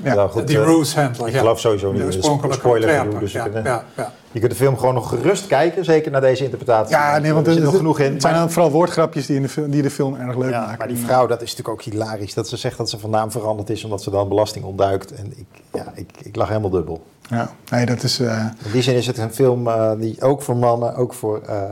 Ja. 0.03 0.15
Nou, 0.15 0.31
goed, 0.31 0.47
die 0.47 0.59
eh, 0.59 0.65
Rose 0.65 1.01
Handler. 1.01 1.27
ik 1.27 1.33
ja. 1.33 1.39
geloof 1.39 1.61
sowieso 1.61 1.87
niet 1.93 1.97
De 1.97 2.05
in 2.05 2.11
de 2.11 2.17
oorspronkelijke 2.17 2.59
spoiler 2.59 2.89
gedoe, 2.99 3.19
dus 3.19 3.33
ja, 3.33 3.43
kunnen- 3.43 3.65
ja, 3.65 3.85
ja. 3.97 4.13
Je 4.33 4.39
kunt 4.41 4.51
de 4.51 4.57
film 4.59 4.79
gewoon 4.79 4.95
nog 4.95 5.09
gerust 5.09 5.47
kijken, 5.47 5.85
zeker 5.85 6.11
naar 6.11 6.21
deze 6.21 6.45
interpretatie. 6.45 6.97
Ja, 6.97 7.19
nee, 7.19 7.33
want 7.33 7.47
er 7.47 7.53
zit 7.53 7.63
nog 7.63 7.77
genoeg 7.77 7.99
in. 7.99 8.13
Het 8.13 8.21
zijn 8.23 8.35
maar- 8.35 8.43
dan 8.43 8.53
vooral 8.53 8.71
woordgrapjes 8.71 9.27
die, 9.27 9.37
in 9.37 9.43
de, 9.43 9.49
film, 9.49 9.71
die 9.71 9.83
de 9.83 9.91
film 9.91 10.15
erg 10.17 10.37
leuk 10.37 10.51
ja, 10.51 10.61
maken. 10.61 10.79
maar 10.79 10.89
die 10.89 10.97
vrouw, 10.97 11.27
dat 11.27 11.43
is 11.43 11.51
natuurlijk 11.51 11.69
ook 11.69 11.83
hilarisch. 11.93 12.35
Dat 12.35 12.49
ze 12.49 12.57
zegt 12.57 12.77
dat 12.77 12.91
ze 12.91 12.99
van 12.99 13.11
naam 13.11 13.31
veranderd 13.31 13.71
is 13.71 13.85
omdat 13.85 14.03
ze 14.03 14.11
dan 14.11 14.29
belasting 14.29 14.65
ontduikt. 14.65 15.13
En 15.15 15.33
ik, 15.37 15.47
ja, 15.73 15.93
ik, 15.95 16.11
ik 16.23 16.37
lag 16.37 16.49
helemaal 16.49 16.71
dubbel. 16.71 17.03
Ja, 17.29 17.51
nee, 17.71 17.87
dat 17.87 18.03
is... 18.03 18.21
eh, 18.21 18.45
In 18.65 18.71
die 18.73 18.83
zin 18.83 18.95
is 18.95 19.07
het 19.07 19.19
een 19.19 19.33
film 19.35 19.69
eh, 19.69 19.91
die 19.99 20.23
ook 20.23 20.43
voor 20.43 20.57
mannen, 20.57 20.95
ook 20.97 21.15
voor, 21.15 21.41
eh, 21.47 21.63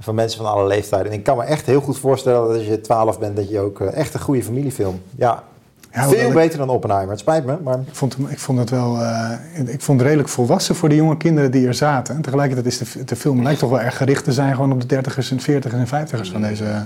voor 0.00 0.14
mensen 0.14 0.42
van 0.42 0.52
alle 0.52 0.66
leeftijden. 0.66 1.12
En 1.12 1.18
ik 1.18 1.24
kan 1.24 1.36
me 1.36 1.42
echt 1.44 1.66
heel 1.66 1.80
goed 1.80 1.98
voorstellen 1.98 2.48
dat 2.48 2.56
als 2.56 2.66
je 2.66 2.80
12 2.80 3.18
bent, 3.18 3.36
dat 3.36 3.48
je 3.50 3.60
ook 3.60 3.80
eh, 3.80 3.92
echt 3.96 4.14
een 4.14 4.20
goede 4.20 4.42
familiefilm. 4.42 5.02
Ja, 5.16 5.42
Ja, 5.92 6.08
veel 6.08 6.28
ik- 6.28 6.34
beter 6.34 6.58
dan 6.58 6.68
Oppenheimer. 6.68 7.10
Het 7.10 7.20
spijt 7.20 7.44
me, 7.44 7.56
maar 7.62 7.78
ik, 7.78 7.94
vond, 7.94 8.16
hem- 8.16 8.26
ik 8.26 8.38
vond 8.38 8.58
het 8.58 8.70
wel... 8.70 9.02
eh, 9.02 9.30
ik 9.66 9.80
vond 9.80 9.98
het 9.98 10.06
redelijk 10.06 10.28
volwassen 10.28 10.74
voor 10.74 10.88
de 10.88 10.94
jonge 10.94 11.16
kinderen 11.16 11.50
die 11.50 11.66
er 11.66 11.74
zaten. 11.74 12.14
En 12.14 12.22
tegelijkertijd 12.22 12.66
is 12.66 12.78
de, 12.78 13.04
de 13.04 13.16
film 13.16 13.42
lijkt 13.42 13.58
toch 13.60 13.70
wel 13.70 13.80
erg 13.80 13.96
gericht 13.96 14.24
te 14.24 14.32
zijn... 14.32 14.54
gewoon 14.54 14.72
op 14.72 14.80
de 14.80 14.86
dertigers 14.86 15.30
en 15.30 15.40
veertigers 15.40 15.80
en 15.80 15.88
vijftigers 15.88 16.30
van 16.30 16.42
deze... 16.42 16.64
als 16.64 16.84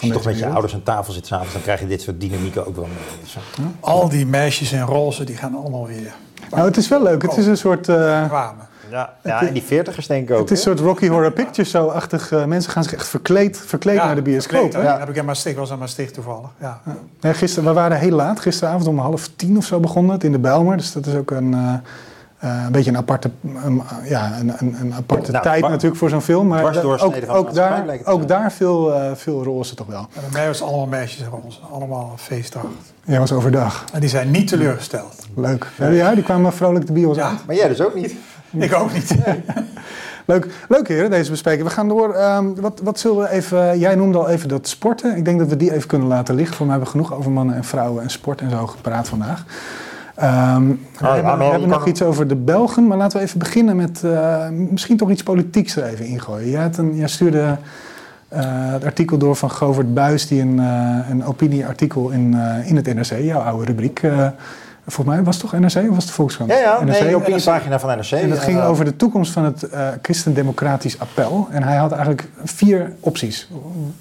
je 0.00 0.10
toch 0.12 0.24
met 0.24 0.38
je 0.38 0.46
ouders 0.46 0.74
aan 0.74 0.82
tafel 0.82 1.12
zit 1.12 1.26
s'avonds, 1.26 1.52
dan 1.52 1.62
krijg 1.62 1.80
je 1.80 1.86
dit 1.86 2.02
soort 2.02 2.20
dynamieken 2.20 2.66
ook 2.66 2.76
wel 2.76 2.84
mee. 2.86 2.96
Al 3.80 4.08
die 4.08 4.26
meisjes 4.26 4.72
in 4.72 4.80
roze, 4.80 5.24
die 5.24 5.36
gaan 5.36 5.54
allemaal 5.54 5.86
weer 5.86 6.12
Nou, 6.50 6.64
het 6.64 6.76
is 6.76 6.88
wel 6.88 7.02
leuk. 7.02 7.22
Het 7.22 7.36
is 7.36 7.46
een 7.46 7.56
soort... 7.56 7.88
eh. 7.88 8.30
Ja, 8.92 9.14
ja, 9.22 9.46
en 9.46 9.52
die 9.52 9.62
veertigers 9.62 10.06
denk 10.06 10.28
ik 10.28 10.34
ook. 10.34 10.40
Het 10.40 10.50
is 10.50 10.56
een 10.56 10.76
soort 10.76 10.80
Rocky 10.88 11.08
Horror 11.08 11.32
Picture 11.32 11.68
Show-achtig. 11.68 12.30
eh, 12.32 12.44
mensen 12.44 12.72
gaan 12.72 12.82
zich 12.82 12.92
echt 12.94 13.08
verkleed, 13.08 13.58
verkleed 13.66 13.96
naar 13.96 14.14
de 14.14 14.22
bioscoop. 14.22 14.60
verkleed? 14.60 14.82
Ja. 14.84 14.98
Heb 14.98 15.08
ik 15.08 15.16
in 15.16 15.24
Maastricht, 15.24 15.56
was 15.56 15.70
aan 15.70 15.78
Maastricht 15.78 16.14
toevallig. 16.14 16.48
Ja. 16.60 16.80
Nee, 17.20 17.34
gisteren, 17.34 17.68
we 17.68 17.74
waren 17.74 17.98
heel 17.98 18.10
laat. 18.16 18.40
Gisteravond 18.40 18.86
om 18.86 18.98
half 18.98 19.30
tien 19.36 19.56
of 19.56 19.64
zo 19.64 19.80
begonnen 19.80 20.12
het 20.12 20.24
in 20.24 20.32
de 20.32 20.38
Bijlmer. 20.38 20.76
Dus 20.76 20.92
dat 20.92 21.06
is 21.06 21.14
ook 21.14 21.30
een, 21.30 21.54
eh, 21.54 21.74
eh, 22.38 22.64
een 22.66 22.72
beetje 22.72 22.90
een 22.90 22.96
aparte, 22.96 23.30
ja, 24.04 24.38
een, 24.40 24.52
een, 24.58 24.76
een 24.80 24.94
aparte 24.94 25.30
Nou, 25.30 25.44
tijd 25.44 25.62
natuurlijk 25.68 25.96
voor 25.96 26.08
zo'n 26.08 26.20
film. 26.20 26.46
Maar 26.46 26.84
ook, 26.84 27.02
ook, 27.28 27.54
daar, 27.54 27.98
ook 28.04 28.28
daar 28.28 28.52
veel, 28.52 28.94
eh, 28.94 29.10
veel 29.14 29.44
roze 29.44 29.74
toch 29.74 29.86
wel. 29.86 30.00
En 30.00 30.20
bij 30.20 30.30
mij 30.32 30.46
was 30.46 30.58
het 30.58 30.68
allemaal 30.68 30.86
meisjes 30.86 31.20
in 31.20 31.26
roze. 31.42 31.58
Allemaal 31.72 32.12
feestdag. 32.16 32.64
Jij 33.04 33.18
was 33.18 33.32
overdag. 33.32 33.84
En 33.92 34.00
die 34.00 34.08
zijn 34.08 34.30
niet 34.30 34.48
teleurgesteld. 34.48 35.26
Leuk. 35.36 35.66
Ja, 35.78 35.88
ja, 35.88 36.14
die 36.14 36.24
kwamen 36.24 36.52
vrolijk 36.52 36.86
de 36.86 36.92
bios 36.92 37.16
Ja. 37.16 37.28
uit. 37.28 37.46
Maar 37.46 37.56
jij 37.56 37.68
dus 37.68 37.80
ook 37.80 37.94
niet. 37.94 38.14
Ik 38.52 38.74
ook 38.74 38.92
niet. 38.92 39.14
Leuk, 40.24 40.46
leuk 40.68 40.88
heren, 40.88 41.10
deze 41.10 41.30
bespreking. 41.30 41.68
We 41.68 41.74
gaan 41.74 41.88
door. 41.88 42.14
Ehm, 42.14 42.54
wat, 42.54 42.80
wat 42.82 42.98
zullen 42.98 43.22
we 43.22 43.30
even... 43.30 43.78
Jij 43.78 43.94
noemde 43.94 44.18
al 44.18 44.28
even 44.28 44.48
dat 44.48 44.68
sporten. 44.68 45.16
Ik 45.16 45.24
denk 45.24 45.38
dat 45.38 45.48
we 45.48 45.56
die 45.56 45.74
even 45.74 45.88
kunnen 45.88 46.08
laten 46.08 46.34
liggen. 46.34 46.56
Voor 46.56 46.66
mij 46.66 46.74
hebben 46.76 46.92
we 46.92 46.98
genoeg 46.98 47.18
over 47.18 47.30
mannen 47.30 47.56
en 47.56 47.64
vrouwen 47.64 48.02
en 48.02 48.10
sport 48.10 48.40
en 48.40 48.50
zo 48.50 48.66
gepraat 48.66 49.08
vandaag. 49.08 49.44
Ehm, 50.14 50.66
we 50.98 51.06
hebben, 51.06 51.24
maar 51.24 51.38
we 51.38 51.44
hebben 51.44 51.68
nog 51.68 51.86
iets 51.86 52.02
over 52.02 52.28
de 52.28 52.36
Belgen, 52.36 52.86
maar 52.86 52.96
laten 52.96 53.18
we 53.18 53.24
even 53.24 53.38
beginnen 53.38 53.76
met 53.76 54.04
eh, 54.04 54.48
misschien 54.48 54.96
toch 54.96 55.10
iets 55.10 55.22
politieks 55.22 55.76
er 55.76 55.84
even 55.84 56.04
ingooien. 56.04 56.50
Jij, 56.50 56.62
had 56.62 56.76
een, 56.76 56.96
jij 56.96 57.08
stuurde 57.08 57.58
eh, 58.32 58.72
het 58.72 58.84
artikel 58.84 59.18
door 59.18 59.36
van 59.36 59.50
Govert 59.50 59.94
Buis, 59.94 60.26
die 60.26 60.40
een, 60.40 60.60
eh, 60.60 61.10
een 61.10 61.24
opinieartikel 61.24 62.10
in, 62.10 62.34
eh, 62.34 62.68
in 62.68 62.76
het 62.76 62.94
NRC, 62.94 63.18
jouw 63.18 63.40
oude 63.40 63.64
rubriek. 63.64 64.00
Volgens 64.86 65.16
mij 65.16 65.24
was 65.24 65.36
het 65.40 65.50
toch 65.50 65.60
NRC 65.60 65.76
of 65.82 65.88
was 65.88 65.96
het 65.96 66.06
de 66.06 66.12
Volkskrant? 66.12 66.50
Ja, 66.50 66.58
ja, 66.58 66.84
NRC, 66.84 67.00
nee, 67.00 67.16
opiniepagina 67.16 67.78
van 67.80 67.96
NRC. 67.96 68.10
en 68.10 68.28
dat 68.28 68.38
ging 68.38 68.60
over 68.60 68.84
de 68.84 68.96
toekomst 68.96 69.32
van 69.32 69.44
het 69.44 69.62
eh 69.62 69.88
Christendemocratisch 70.02 70.98
appel. 70.98 71.48
En 71.50 71.62
hij 71.62 71.76
had 71.76 71.90
eigenlijk 71.92 72.28
vier 72.44 72.92
opties. 73.00 73.48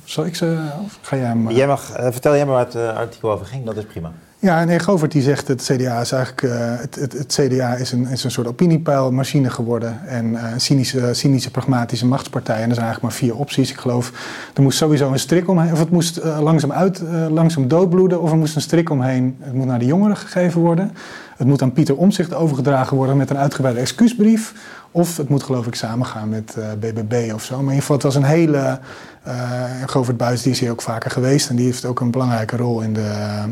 Zal 0.03 0.25
ik 0.25 0.35
ze, 0.35 0.57
of 0.85 0.97
ga 1.01 1.15
jij 1.15 1.25
hem... 1.25 1.47
eh, 1.47 1.55
Jij 1.55 1.67
mag, 1.67 1.91
eh, 1.91 2.07
vertel 2.11 2.35
jij 2.35 2.45
maar 2.45 2.55
waar 2.55 2.65
het 2.65 2.95
artikel 2.97 3.31
over 3.31 3.45
ging, 3.45 3.65
dat 3.65 3.77
is 3.77 3.85
prima. 3.85 4.11
Ja, 4.41 4.63
nee, 4.63 4.79
Govert 4.79 5.11
die 5.11 5.21
zegt 5.21 5.47
het 5.47 5.61
CDA 5.61 5.99
is 5.99 6.11
eigenlijk 6.11 6.41
eh, 6.41 6.79
het, 6.79 6.95
het, 6.95 7.39
CDA 7.39 7.73
is 7.75 7.91
een, 7.91 8.07
is 8.07 8.23
een 8.23 8.31
soort 8.31 8.47
opiniepeilmachine 8.47 9.49
geworden 9.49 10.07
en 10.07 10.35
eh, 10.35 10.51
een 10.51 10.61
cynische, 10.61 11.13
cynische 11.13 11.51
pragmatische 11.51 12.05
machtspartij. 12.05 12.61
En 12.61 12.69
er 12.69 12.75
zijn 12.75 12.85
eigenlijk 12.85 13.01
maar 13.01 13.23
vier 13.23 13.35
opties. 13.35 13.71
Ik 13.71 13.77
geloof, 13.77 14.11
er 14.53 14.61
moest 14.61 14.77
sowieso 14.77 15.11
een 15.11 15.19
strik 15.19 15.47
omheen, 15.47 15.71
of 15.71 15.79
het 15.79 15.89
moest 15.89 16.17
eh, 16.17 16.39
langzaam 16.41 16.71
uit, 16.71 17.01
eh, 17.01 17.27
langzaam 17.29 17.67
doodbloeden, 17.67 18.21
of 18.21 18.31
er 18.31 18.37
moest 18.37 18.55
een 18.55 18.61
strik 18.61 18.89
omheen. 18.89 19.37
Het 19.39 19.53
moet 19.53 19.65
naar 19.65 19.79
de 19.79 19.85
jongeren 19.85 20.17
gegeven 20.17 20.61
worden. 20.61 20.91
Het 21.37 21.47
moet 21.47 21.61
aan 21.61 21.73
Pieter 21.73 21.95
Omtzigt 21.95 22.33
overgedragen 22.33 22.97
worden 22.97 23.17
met 23.17 23.29
een 23.29 23.37
uitgebreide 23.37 23.79
excuusbrief. 23.81 24.53
Of 24.91 25.17
het 25.17 25.29
moet 25.29 25.43
geloof 25.43 25.67
ik 25.67 25.75
samengaan 25.75 26.29
met 26.29 26.55
eh, 26.57 26.65
BBB 26.79 27.33
of 27.33 27.43
zo. 27.43 27.53
Maar 27.53 27.63
in 27.63 27.69
ieder 27.69 27.81
geval, 27.81 27.95
het 27.95 28.05
was 28.05 28.15
een 28.15 28.23
hele... 28.23 28.79
eh 29.23 29.63
Govert 29.85 30.17
Buis 30.17 30.41
die 30.41 30.51
is 30.51 30.59
hier 30.59 30.71
ook 30.71 30.81
vaker 30.81 31.11
geweest. 31.11 31.49
En 31.49 31.55
die 31.55 31.65
heeft 31.65 31.85
ook 31.85 31.99
een 31.99 32.11
belangrijke 32.11 32.57
rol 32.57 32.81
in, 32.81 32.93
de, 32.93 33.43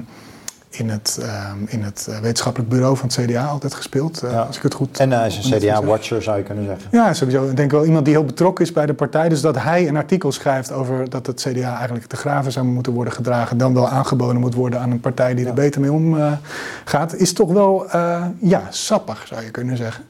in 0.69 0.89
het, 0.89 1.19
eh, 1.21 1.51
in 1.67 1.83
het 1.83 2.07
eh, 2.09 2.19
wetenschappelijk 2.19 2.69
bureau 2.69 2.97
van 2.97 3.09
het 3.09 3.17
CDA 3.25 3.45
altijd 3.45 3.73
gespeeld. 3.73 4.23
eh, 4.23 4.31
Ja. 4.31 4.41
Als 4.41 4.57
ik 4.57 4.63
het 4.63 4.73
goed... 4.73 4.99
En 4.99 5.11
hij 5.11 5.27
is 5.27 5.51
een. 5.51 5.59
CDA-watcher, 5.59 6.21
zou 6.21 6.37
je 6.37 6.43
kunnen 6.43 6.65
zeggen. 6.65 6.87
Ja, 6.91 7.13
sowieso. 7.13 7.49
Ik 7.49 7.55
denk 7.55 7.71
wel 7.71 7.85
iemand 7.85 8.05
die 8.05 8.13
heel 8.13 8.25
betrokken 8.25 8.65
is 8.65 8.71
bij 8.73 8.85
de 8.85 8.93
partij. 8.93 9.29
Dus 9.29 9.41
dat 9.41 9.57
hij 9.61 9.87
een 9.87 9.97
artikel 9.97 10.31
schrijft 10.31 10.71
over 10.71 11.09
dat 11.09 11.25
het 11.27 11.41
CDA 11.41 11.75
eigenlijk 11.75 12.05
te 12.05 12.15
graven 12.15 12.51
zou 12.51 12.65
moeten 12.65 12.93
worden 12.93 13.13
gedragen. 13.13 13.57
Dan 13.57 13.73
wel 13.73 13.87
aangeboden 13.89 14.39
moet 14.41 14.53
worden 14.53 14.79
aan 14.79 14.91
een 14.91 14.99
partij 14.99 15.33
die 15.35 15.45
er 15.47 15.53
beter 15.53 15.81
mee 15.81 15.91
omgaat. 15.91 16.39
gaat 16.85 17.15
is 17.15 17.33
toch 17.33 17.51
wel, 17.51 17.89
eh, 17.89 18.25
ja, 18.39 18.61
sappig 18.69 19.27
zou 19.27 19.43
je 19.43 19.51
kunnen 19.51 19.77
zeggen. 19.77 20.03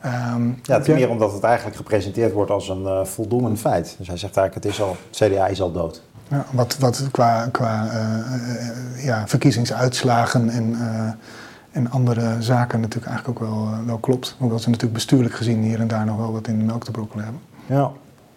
Ehm, 0.00 0.46
Ja, 0.62 0.76
ten 0.76 0.84
jij- 0.84 0.94
meer 0.94 1.08
omdat 1.10 1.32
het 1.32 1.42
eigenlijk 1.42 1.76
gepresenteerd 1.76 2.32
wordt 2.32 2.50
als 2.50 2.68
een 2.68 2.86
eh 2.86 3.04
voldoende 3.04 3.56
feit. 3.56 3.94
Dus 3.98 4.06
hij 4.08 4.16
zegt 4.16 4.36
eigenlijk, 4.36 4.64
het, 4.66 4.74
is 4.74 4.82
al, 4.82 4.96
het 5.10 5.30
CDA 5.32 5.46
is 5.46 5.60
al 5.60 5.72
dood. 5.72 6.02
Ja, 6.30 6.44
wat, 6.50 6.78
wat 6.78 7.08
qua, 7.10 7.48
qua 7.52 7.88
eh, 7.90 8.18
eh, 8.18 9.04
ja, 9.04 9.26
verkiezingsuitslagen 9.26 10.48
en, 10.48 10.74
eh, 10.74 11.10
en 11.70 11.90
andere 11.90 12.36
zaken 12.38 12.80
natuurlijk 12.80 13.06
eigenlijk 13.06 13.42
ook 13.42 13.48
wel, 13.48 13.68
wel 13.86 13.98
klopt. 13.98 14.36
Hoewel 14.38 14.58
ze 14.58 14.66
natuurlijk 14.66 14.94
bestuurlijk 14.94 15.34
gezien 15.34 15.62
hier 15.62 15.80
en 15.80 15.88
daar 15.88 16.04
nog 16.04 16.16
wel 16.16 16.32
wat 16.32 16.48
in 16.48 16.58
de 16.58 16.64
melk 16.64 16.84
te 16.84 16.90
brokkelen 16.90 17.24
hebben. 17.24 17.42
Ja. 17.66 17.90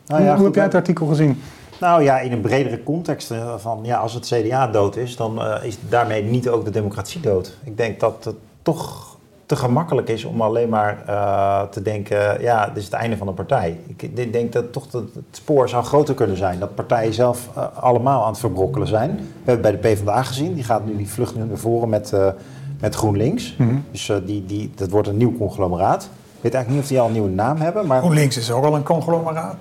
Nou, 0.05 0.21
hoe 0.21 0.23
ja, 0.23 0.35
hoe 0.35 0.45
heb 0.45 0.55
jij 0.55 0.63
het 0.63 0.75
artikel 0.75 1.05
gezien? 1.05 1.41
Nou 1.79 2.03
ja, 2.03 2.19
in 2.19 2.31
een 2.31 2.41
bredere 2.41 2.83
context 2.83 3.33
van 3.57 3.79
ja, 3.83 3.97
als 3.97 4.13
het 4.13 4.25
CDA 4.25 4.67
dood 4.67 4.95
is, 4.95 5.15
dan 5.15 5.41
is 5.63 5.77
daarmee 5.89 6.23
niet 6.23 6.49
ook 6.49 6.65
de 6.65 6.71
democratie 6.71 7.21
dood. 7.21 7.57
Ik 7.63 7.77
denk 7.77 7.99
dat 7.99 8.23
het 8.23 8.35
toch 8.61 9.10
te 9.51 9.57
gemakkelijk 9.57 10.09
is 10.09 10.23
om 10.25 10.41
alleen 10.41 10.69
maar 10.69 11.03
eh, 11.07 11.61
te 11.61 11.81
denken, 11.81 12.41
ja, 12.41 12.65
dit 12.67 12.77
is 12.77 12.83
het 12.83 12.93
einde 12.93 13.17
van 13.17 13.27
een 13.27 13.33
partij. 13.33 13.79
Ik 13.97 14.33
denk 14.33 14.53
dat 14.53 14.73
toch 14.73 14.87
dat 14.87 15.03
het 15.13 15.23
spoor 15.31 15.69
zou 15.69 15.83
groter 15.83 16.13
kunnen 16.15 16.37
zijn. 16.37 16.59
Dat 16.59 16.75
partijen 16.75 17.13
zelf 17.13 17.49
eh, 17.55 17.63
allemaal 17.79 18.21
aan 18.21 18.29
het 18.29 18.39
verbrokkelen 18.39 18.87
zijn. 18.87 19.15
We 19.15 19.51
hebben 19.51 19.61
bij 19.61 19.71
de 19.71 19.77
PvdA 19.77 20.23
gezien, 20.23 20.53
die 20.53 20.63
gaat 20.63 20.85
nu 20.85 20.97
die 20.97 21.09
vlucht 21.09 21.35
naar 21.35 21.57
voren 21.57 21.89
met, 21.89 22.13
eh, 22.13 22.27
met 22.79 22.95
GroenLinks. 22.95 23.55
Mhm. 23.57 23.75
Dus 23.91 24.11
die, 24.25 24.45
die, 24.45 24.71
dat 24.75 24.89
wordt 24.89 25.07
een 25.07 25.17
nieuw 25.17 25.37
conglomeraat. 25.37 26.03
Ik 26.03 26.41
weet 26.41 26.53
eigenlijk 26.53 26.69
niet 26.69 26.81
of 26.81 26.87
die 26.87 26.99
al 26.99 27.05
een 27.05 27.13
nieuwe 27.13 27.29
naam 27.29 27.57
hebben, 27.57 27.87
maar 27.87 27.99
GroenLinks 27.99 28.37
is 28.37 28.51
ook 28.51 28.65
al 28.65 28.75
een 28.75 28.83
conglomeraat. 28.83 29.55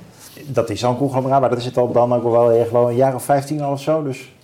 dat 0.47 0.71
is 0.71 0.85
al 0.85 0.91
een 0.91 0.97
conglomeraat, 0.97 1.41
maar 1.41 1.51
dat 1.51 1.59
is 1.59 1.65
het 1.65 1.77
al 1.77 1.93
dan 1.93 2.15
ook 2.15 2.23
wel 2.23 2.67
wel 2.73 2.89
een 2.89 2.97
jaar 2.97 3.15
of 3.15 3.23
15 3.23 3.63
al 3.63 3.73
of 3.73 3.81
zo. 3.81 4.03
Dus 4.03 4.35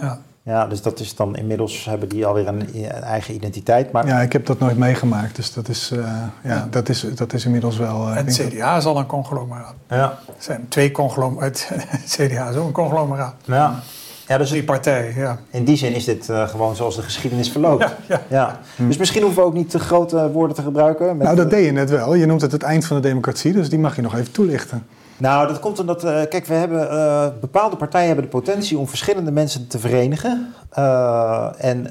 Ja. 0.00 0.18
Ja, 0.44 0.66
dus 0.66 0.82
dat 0.82 1.00
is 1.00 1.14
dan 1.16 1.36
inmiddels 1.36 1.84
hebben 1.84 2.08
die 2.08 2.26
alweer 2.26 2.46
een, 2.48 2.68
een 2.74 2.84
eigen 2.90 3.34
identiteit. 3.34 3.92
Maar 3.92 4.06
Ja, 4.06 4.20
ik 4.20 4.32
heb 4.32 4.46
dat 4.46 4.58
nooit 4.58 4.78
meegemaakt, 4.78 5.36
dus 5.36 5.52
dat 5.52 5.68
is, 5.68 5.90
eh, 5.92 5.98
ja, 5.98 6.30
Ja. 6.42 6.66
Dat 6.70 6.88
is, 6.88 7.06
dat 7.14 7.32
is 7.32 7.44
inmiddels 7.44 7.76
wel... 7.76 8.08
eh, 8.08 8.16
En 8.16 8.26
het 8.26 8.36
CDA 8.48 8.76
is 8.76 8.84
al 8.84 8.98
een 8.98 9.06
conglomeraat. 9.06 9.74
ja, 9.88 10.02
Er 10.26 10.34
zijn 10.38 10.66
twee 10.68 10.90
conglomeraat. 10.90 11.68
Het 11.68 12.16
CDA 12.30 12.48
is 12.48 12.56
ook 12.56 12.66
een 12.66 12.72
conglomeraat. 12.72 13.34
ja. 13.44 13.80
ja 14.28 14.38
dus 14.38 14.48
Drie 14.48 14.64
partijen, 14.64 15.14
ja. 15.14 15.38
in 15.50 15.64
die 15.64 15.76
zin 15.76 15.94
is 15.94 16.04
dit 16.04 16.28
eh, 16.28 16.48
gewoon 16.48 16.76
zoals 16.76 16.96
de 16.96 17.02
geschiedenis 17.02 17.50
verloopt. 17.50 17.82
Ja, 17.82 17.96
ja. 18.08 18.20
Ja. 18.28 18.60
Dus 18.86 18.96
misschien 18.96 19.22
hoeven 19.22 19.42
we 19.42 19.48
ook 19.48 19.54
niet 19.54 19.70
te 19.70 19.78
grote 19.78 20.30
woorden 20.30 20.56
te 20.56 20.62
gebruiken. 20.62 21.06
met- 21.06 21.16
dat- 21.16 21.24
nou, 21.26 21.36
dat 21.36 21.50
deed 21.50 21.64
je 21.64 21.72
net 21.72 21.90
wel. 21.90 22.14
Je 22.14 22.26
noemt 22.26 22.40
het 22.40 22.52
het 22.52 22.62
eind 22.62 22.84
van 22.84 22.96
de 23.00 23.08
democratie, 23.08 23.52
dus 23.52 23.68
die 23.68 23.78
mag 23.78 23.96
je 23.96 24.02
nog 24.02 24.14
even 24.16 24.32
toelichten. 24.32 24.86
Nou, 25.16 25.48
dat 25.48 25.60
komt 25.60 25.78
omdat, 25.78 26.04
eh, 26.04 26.22
kijk, 26.28 26.46
we 26.46 26.54
hebben, 26.54 26.90
eh, 26.90 27.26
bepaalde 27.40 27.76
partijen 27.76 28.06
hebben 28.06 28.24
de 28.24 28.30
potentie 28.30 28.78
om 28.78 28.88
verschillende 28.88 29.30
mensen 29.30 29.66
te 29.66 29.78
verenigen 29.78 30.54
eh, 30.70 31.48
en 31.58 31.86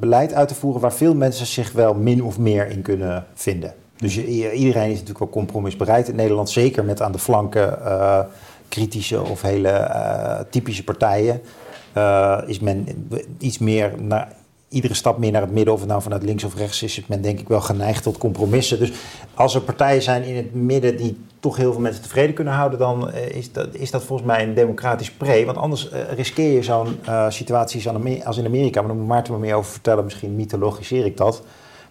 beleid 0.00 0.34
uit 0.34 0.48
te 0.48 0.54
voeren 0.54 0.80
waar 0.80 0.92
veel 0.92 1.14
mensen 1.14 1.46
zich 1.46 1.72
wel 1.72 1.94
min 1.94 2.22
of 2.22 2.38
meer 2.38 2.70
in 2.70 2.82
kunnen 2.82 3.24
vinden. 3.34 3.74
Dus 3.96 4.18
iedereen 4.24 4.88
is 4.88 4.92
natuurlijk 4.92 5.18
wel 5.18 5.28
compromisbereid 5.28 6.08
in 6.08 6.16
Nederland, 6.16 6.50
zeker 6.50 6.84
met 6.84 7.02
aan 7.02 7.12
de 7.12 7.18
flanken 7.18 7.78
kritische 8.68 9.22
of 9.22 9.42
hele 9.42 10.46
typische 10.50 10.84
partijen. 10.84 11.40
is 12.46 12.60
men 12.60 13.08
iets 13.38 13.58
meer 13.58 13.92
naar 13.98 14.32
iedere 14.68 14.94
stap 14.94 15.18
meer 15.18 15.32
naar 15.32 15.42
het 15.42 15.52
midden, 15.52 15.74
of 15.74 15.80
het 15.80 15.88
nou 15.88 16.02
vanuit 16.02 16.22
links 16.22 16.44
of 16.44 16.54
rechts 16.54 16.82
is, 16.82 16.98
is 16.98 17.06
men 17.06 17.22
denk 17.22 17.40
ik 17.40 17.48
wel 17.48 17.60
geneigd 17.60 18.02
tot 18.02 18.18
compromissen. 18.18 18.78
Dus 18.78 18.92
als 19.34 19.54
er 19.54 19.60
partijen 19.60 20.02
zijn 20.02 20.22
in 20.22 20.36
het 20.36 20.54
midden 20.54 20.96
die 20.96 21.16
toch 21.40 21.56
heel 21.56 21.72
veel 21.72 21.80
mensen 21.80 22.02
tevreden 22.02 22.34
kunnen 22.34 22.52
houden, 22.52 22.78
dan 22.78 23.10
eh, 23.10 23.36
is 23.36 23.52
dat, 23.52 23.68
is 23.72 23.90
dat 23.90 24.04
volgens 24.04 24.28
mij 24.28 24.42
een 24.42 24.54
democratisch 24.54 25.10
pre. 25.10 25.44
Want 25.44 25.58
anders 25.58 25.90
eh, 25.90 26.00
riskeer 26.12 26.52
je 26.52 26.62
zo'n 26.62 26.98
eh, 27.04 27.26
situatie 27.28 27.90
als 28.26 28.38
in 28.38 28.46
Amerika, 28.46 28.80
maar 28.80 28.88
daar 28.88 28.98
moet 28.98 29.08
Maarten 29.08 29.32
me 29.32 29.38
meer 29.38 29.54
over 29.54 29.70
vertellen, 29.70 30.04
misschien 30.04 30.36
mythologiseer 30.36 31.04
ik 31.04 31.16
dat. 31.16 31.42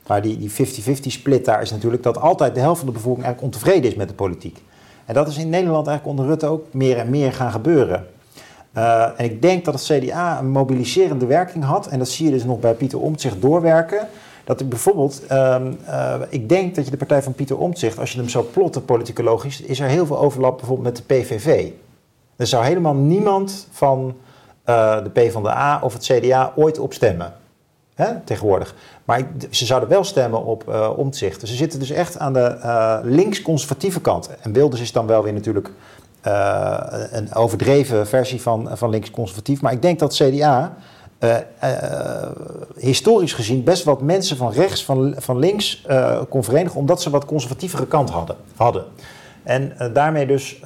Maar 0.07 0.21
die 0.21 0.38
die 0.38 0.51
50-50 0.51 0.93
split 1.01 1.45
daar 1.45 1.61
is 1.61 1.71
natuurlijk 1.71 2.03
dat 2.03 2.21
altijd 2.21 2.53
de 2.55 2.59
helft 2.59 2.77
van 2.77 2.88
de 2.88 2.93
bevolking 2.93 3.26
eigenlijk 3.26 3.55
ontevreden 3.55 3.91
is 3.91 3.97
met 3.97 4.07
de 4.07 4.13
politiek. 4.13 4.63
En 5.05 5.13
dat 5.13 5.27
is 5.27 5.38
in 5.38 5.49
Nederland 5.49 5.88
eigenlijk 5.88 6.17
onder 6.17 6.34
Rutte 6.34 6.45
ook 6.45 6.73
meer 6.73 6.97
en 6.97 7.09
meer 7.09 7.34
gaan 7.34 7.51
gebeuren. 7.51 8.07
En 8.73 9.26
ik 9.26 9.41
denk 9.41 9.65
dat 9.65 9.73
het 9.73 9.84
CDA 9.84 10.39
een 10.39 10.49
mobiliserende 10.49 11.26
werking 11.26 11.63
had. 11.63 11.88
En 11.88 11.99
dat 11.99 12.09
zie 12.09 12.26
je 12.26 12.31
dus 12.31 12.43
nog 12.43 12.59
bij 12.59 12.73
Pieter 12.73 12.99
Omtzigt 12.99 13.41
doorwerken. 13.41 14.07
Dat 14.49 14.61
ik 14.61 14.69
bijvoorbeeld, 14.69 15.21
um, 15.31 15.77
uh, 15.88 16.15
ik 16.30 16.49
denk 16.49 16.76
dat 16.76 16.85
je 16.85 16.91
de 16.91 16.97
partij 16.97 17.23
van 17.23 17.34
Pieter 17.34 17.57
Omtzigt, 17.57 17.99
als 17.99 18.11
je 18.11 18.17
hem 18.19 18.30
zo 18.30 18.47
plotte 18.53 18.81
politicologisch, 18.81 19.61
is 19.61 19.80
er 19.80 19.88
heel 19.88 20.05
veel 20.05 20.19
overlap 20.19 20.57
bijvoorbeeld 20.57 20.88
met 20.88 20.97
de 20.97 21.15
PVV. 21.15 21.69
Er 22.35 22.47
zou 22.47 22.65
helemaal 22.65 22.93
niemand 22.93 23.67
van 23.71 24.15
uh, 24.65 25.03
de 25.03 25.09
PvdA 25.09 25.80
of 25.84 25.93
het 25.93 26.03
CDA 26.03 26.53
ooit 26.55 26.80
op 26.80 26.93
stemmen. 26.93 27.34
Hè, 27.95 28.19
tegenwoordig. 28.23 28.76
Maar 29.05 29.27
ze 29.49 29.65
zouden 29.65 29.89
wel 29.89 30.03
stemmen 30.03 30.45
op 30.45 30.63
uh, 30.69 30.89
Omtzigt. 30.95 31.39
Dus 31.39 31.49
ze 31.49 31.55
zitten 31.55 31.80
dus 31.80 31.89
echt 31.89 32.17
aan 32.17 32.34
de 32.34 32.55
uh, 32.63 32.99
links-conservatieve 33.03 34.01
kant. 34.01 34.30
En 34.41 34.53
Wilders 34.53 34.81
is 34.81 34.91
dan 34.91 35.07
wel 35.07 35.23
weer 35.23 35.34
natuurlijk 35.34 35.71
een 37.11 37.34
overdreven 37.34 38.07
versie 38.07 38.41
van, 38.41 38.69
van 38.73 38.89
links-conservatief. 38.89 39.61
Maar 39.61 39.73
ik 39.73 39.81
denk 39.81 39.99
dat 39.99 40.13
CDA 40.13 40.73
uh, 41.20 41.36
uh, 41.64 42.28
historisch 42.78 43.34
gezien 43.34 43.64
best 43.64 43.84
wat 43.84 44.02
mensen 44.02 44.38
van 44.38 44.52
rechts, 44.52 44.86
van, 44.86 45.16
van 45.18 45.40
links 45.40 45.86
uh, 45.90 46.22
kon 46.30 46.44
verenigen, 46.44 46.80
omdat 46.80 47.02
ze 47.02 47.10
wat 47.10 47.26
conservatievere 47.26 47.88
kant 47.88 48.10
hadden. 48.10 48.36
hadden. 48.56 48.84
En 49.44 49.74
daarmee 49.94 50.28
dus 50.28 50.60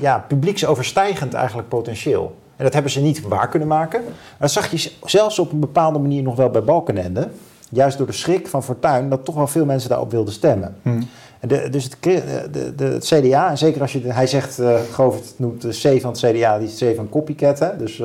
ja, 0.00 0.24
publieksoverstijgend 0.28 1.34
eigenlijk 1.34 1.68
potentieel. 1.68 2.36
En 2.56 2.64
dat 2.64 2.72
hebben 2.72 2.92
ze 2.92 3.00
niet 3.00 3.22
waar 3.22 3.48
kunnen 3.48 3.68
maken. 3.68 4.02
Dat 4.38 4.50
zag 4.50 4.70
je 4.70 4.92
zelfs 5.04 5.38
op 5.38 5.52
een 5.52 5.60
bepaalde 5.60 5.98
manier 5.98 6.22
nog 6.22 6.36
wel 6.36 6.50
bij 6.50 6.62
Balkenende. 6.62 7.28
Juist 7.70 7.98
door 7.98 8.06
de 8.06 8.12
schrik 8.12 8.48
van 8.48 8.64
Fortuyn, 8.64 9.08
dat 9.08 9.24
toch 9.24 9.34
wel 9.34 9.46
veel 9.46 9.64
mensen 9.64 9.88
daarop 9.88 10.10
wilden 10.10 10.32
stemmen. 10.32 10.76
Hmm. 10.82 11.08
De, 11.40 11.68
dus 11.70 11.84
het, 11.84 11.96
de, 12.00 12.72
de, 12.76 12.84
het, 12.84 13.04
CDA, 13.04 13.50
en 13.50 13.58
zeker 13.58 13.80
als 13.80 13.92
je, 13.92 14.12
hij 14.12 14.26
zegt, 14.26 14.60
uh, 14.60 14.74
Govert 14.92 15.34
noemt 15.36 15.62
de 15.62 15.68
C 15.68 16.00
van 16.00 16.10
het 16.10 16.18
CDA, 16.18 16.58
die 16.58 16.68
is 16.68 16.78
C 16.78 16.96
van 16.96 17.08
copycat. 17.08 17.58
Hè? 17.58 17.76
Dus 17.76 18.02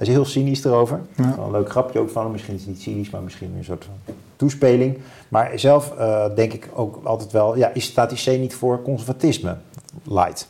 hij 0.00 0.08
is 0.08 0.14
heel 0.14 0.24
cynisch 0.24 0.64
erover. 0.64 1.00
Ja. 1.16 1.36
Een 1.44 1.50
leuk 1.50 1.70
grapje 1.70 1.98
ook 1.98 2.10
van 2.10 2.22
hem. 2.22 2.32
Misschien 2.32 2.54
is 2.54 2.60
het 2.60 2.70
niet 2.70 2.80
cynisch, 2.80 3.10
maar 3.10 3.22
misschien 3.22 3.54
een 3.58 3.64
soort 3.64 3.88
toespeling. 4.36 4.98
Maar 5.28 5.52
zelf 5.54 5.92
uh, 5.98 6.24
denk 6.34 6.52
ik 6.52 6.68
ook 6.74 7.00
altijd 7.04 7.32
wel, 7.32 7.56
ja, 7.56 7.70
is, 7.74 7.84
staat 7.84 8.10
die 8.10 8.36
C 8.36 8.38
niet 8.38 8.54
voor 8.54 8.82
conservatisme? 8.82 9.56
Light. 10.02 10.48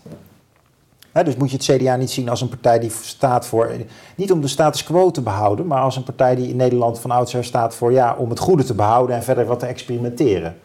He, 1.13 1.25
dus 1.25 1.37
moet 1.37 1.51
je 1.51 1.57
het 1.57 1.83
CDA 1.83 1.97
niet 1.97 2.11
zien 2.11 2.29
als 2.29 2.41
een 2.41 2.49
partij 2.49 2.79
die 2.79 2.91
staat 2.91 3.47
voor, 3.47 3.71
niet 4.15 4.33
om 4.33 4.41
de 4.41 4.49
status 4.49 4.85
quo 4.85 5.11
te 5.11 5.23
behouden, 5.23 5.67
maar 5.67 5.81
als 5.81 5.97
een 5.97 6.03
partij 6.03 6.35
die 6.35 6.49
in 6.49 6.57
Nederland 6.57 6.99
van 6.99 7.11
oudsher 7.11 7.45
staat 7.45 7.75
voor, 7.75 7.93
ja, 7.93 8.15
om 8.19 8.31
het 8.31 8.39
goede 8.39 8.65
te 8.65 8.75
behouden 8.75 9.17
en 9.17 9.23
verder 9.23 9.47
wat 9.47 9.59
te 9.59 9.67
experimenteren. 9.67 10.57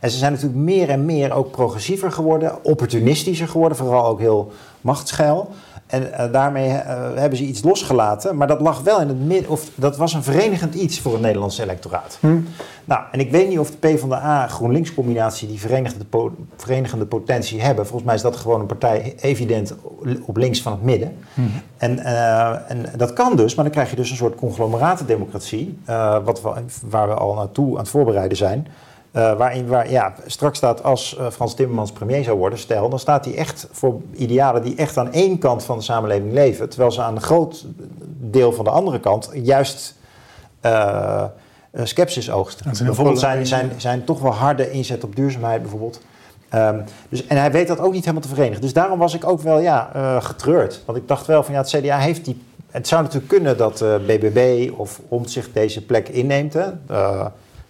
En 0.00 0.10
ze 0.10 0.18
zijn 0.18 0.32
natuurlijk 0.32 0.60
meer 0.60 0.88
en 0.88 1.04
meer 1.04 1.32
ook 1.32 1.50
progressiever 1.50 2.12
geworden, 2.12 2.64
opportunistischer 2.64 3.48
geworden, 3.48 3.78
vooral 3.78 4.06
ook 4.06 4.18
heel 4.18 4.52
machtsgeil. 4.80 5.50
En 5.94 6.10
uh, 6.10 6.32
daarmee 6.32 6.68
uh, 6.68 6.78
hebben 7.14 7.38
ze 7.38 7.44
iets 7.44 7.62
losgelaten. 7.62 8.36
Maar 8.36 8.46
dat 8.46 8.60
lag 8.60 8.82
wel 8.82 9.00
in 9.00 9.08
het 9.08 9.20
midden. 9.20 9.50
Of 9.50 9.70
dat 9.74 9.96
was 9.96 10.14
een 10.14 10.22
verenigend 10.22 10.74
iets 10.74 11.00
voor 11.00 11.12
het 11.12 11.20
Nederlandse 11.20 11.62
electoraat. 11.62 12.18
Hm. 12.20 12.38
Nou, 12.84 13.02
en 13.12 13.20
ik 13.20 13.30
weet 13.30 13.48
niet 13.48 13.58
of 13.58 13.70
de 13.70 13.76
PvdA-GroenLinks-combinatie 13.76 15.48
die 15.48 15.60
verenigende, 15.60 16.04
po 16.04 16.34
verenigende 16.56 17.06
potentie 17.06 17.60
hebben. 17.60 17.84
Volgens 17.86 18.04
mij 18.04 18.14
is 18.14 18.22
dat 18.22 18.36
gewoon 18.36 18.60
een 18.60 18.66
partij 18.66 19.14
evident 19.20 19.74
op 20.24 20.36
links 20.36 20.62
van 20.62 20.72
het 20.72 20.82
midden. 20.82 21.16
Hm. 21.34 21.40
En, 21.76 21.98
uh, 21.98 22.70
en 22.70 22.84
dat 22.96 23.12
kan 23.12 23.36
dus, 23.36 23.54
maar 23.54 23.64
dan 23.64 23.74
krijg 23.74 23.90
je 23.90 23.96
dus 23.96 24.10
een 24.10 24.16
soort 24.16 24.34
conglomeratendemocratie. 24.34 25.78
wat 26.24 26.42
we, 26.42 26.50
waar 26.88 27.08
we 27.08 27.14
al 27.14 27.34
naartoe 27.34 27.70
aan 27.72 27.78
het 27.78 27.88
voorbereiden 27.88 28.36
zijn. 28.36 28.66
Uh, 29.16 29.36
waarin 29.36 29.66
waar, 29.66 29.90
ja, 29.90 30.14
straks 30.26 30.56
staat 30.56 30.82
als 30.82 31.16
uh, 31.20 31.30
Frans 31.30 31.54
Timmermans 31.54 31.92
premier 31.92 32.24
zou 32.24 32.38
worden, 32.38 32.58
stel, 32.58 32.88
dan 32.88 32.98
staat 32.98 33.24
hij 33.24 33.36
echt 33.36 33.68
voor 33.72 34.00
idealen 34.12 34.62
die 34.62 34.76
echt 34.76 34.96
aan 34.96 35.12
één 35.12 35.38
kant 35.38 35.64
van 35.64 35.76
de 35.78 35.82
samenleving 35.82 36.32
leven, 36.32 36.68
terwijl 36.68 36.92
ze 36.92 37.02
aan 37.02 37.14
een 37.14 37.22
groot 37.22 37.66
deel 38.20 38.52
van 38.52 38.64
de 38.64 38.70
andere 38.70 39.00
kant 39.00 39.30
juist 39.32 39.94
uh, 40.62 41.24
sceptisch 41.82 42.30
oogsten. 42.30 42.84
Bijvoorbeeld 42.84 43.18
zijn, 43.18 43.46
zijn, 43.46 43.70
zijn 43.76 44.04
toch 44.04 44.20
wel 44.20 44.32
harde 44.32 44.70
inzet 44.70 45.04
op 45.04 45.16
duurzaamheid 45.16 45.62
bijvoorbeeld. 45.62 46.00
Um, 46.54 46.84
dus, 47.08 47.26
en 47.26 47.36
hij 47.36 47.52
weet 47.52 47.68
dat 47.68 47.78
ook 47.78 47.92
niet 47.92 48.04
helemaal 48.04 48.22
te 48.22 48.34
verenigen. 48.34 48.60
Dus 48.60 48.72
daarom 48.72 48.98
was 48.98 49.14
ik 49.14 49.28
ook 49.28 49.40
wel 49.40 49.58
ja, 49.58 49.90
getreurd. 50.20 50.82
Want 50.84 50.98
ik 50.98 51.08
dacht 51.08 51.26
wel 51.26 51.42
van 51.42 51.54
ja, 51.54 51.60
het 51.60 51.70
CDA 51.70 51.98
heeft 51.98 52.24
die... 52.24 52.42
Het 52.70 52.88
zou 52.88 53.02
natuurlijk 53.02 53.32
kunnen 53.32 53.56
dat 53.56 53.84
BBB 54.06 54.70
of 54.76 55.00
Omtzigt 55.08 55.54
deze 55.54 55.84
plek 55.84 56.08
inneemt. 56.08 56.52
Hè? 56.52 56.70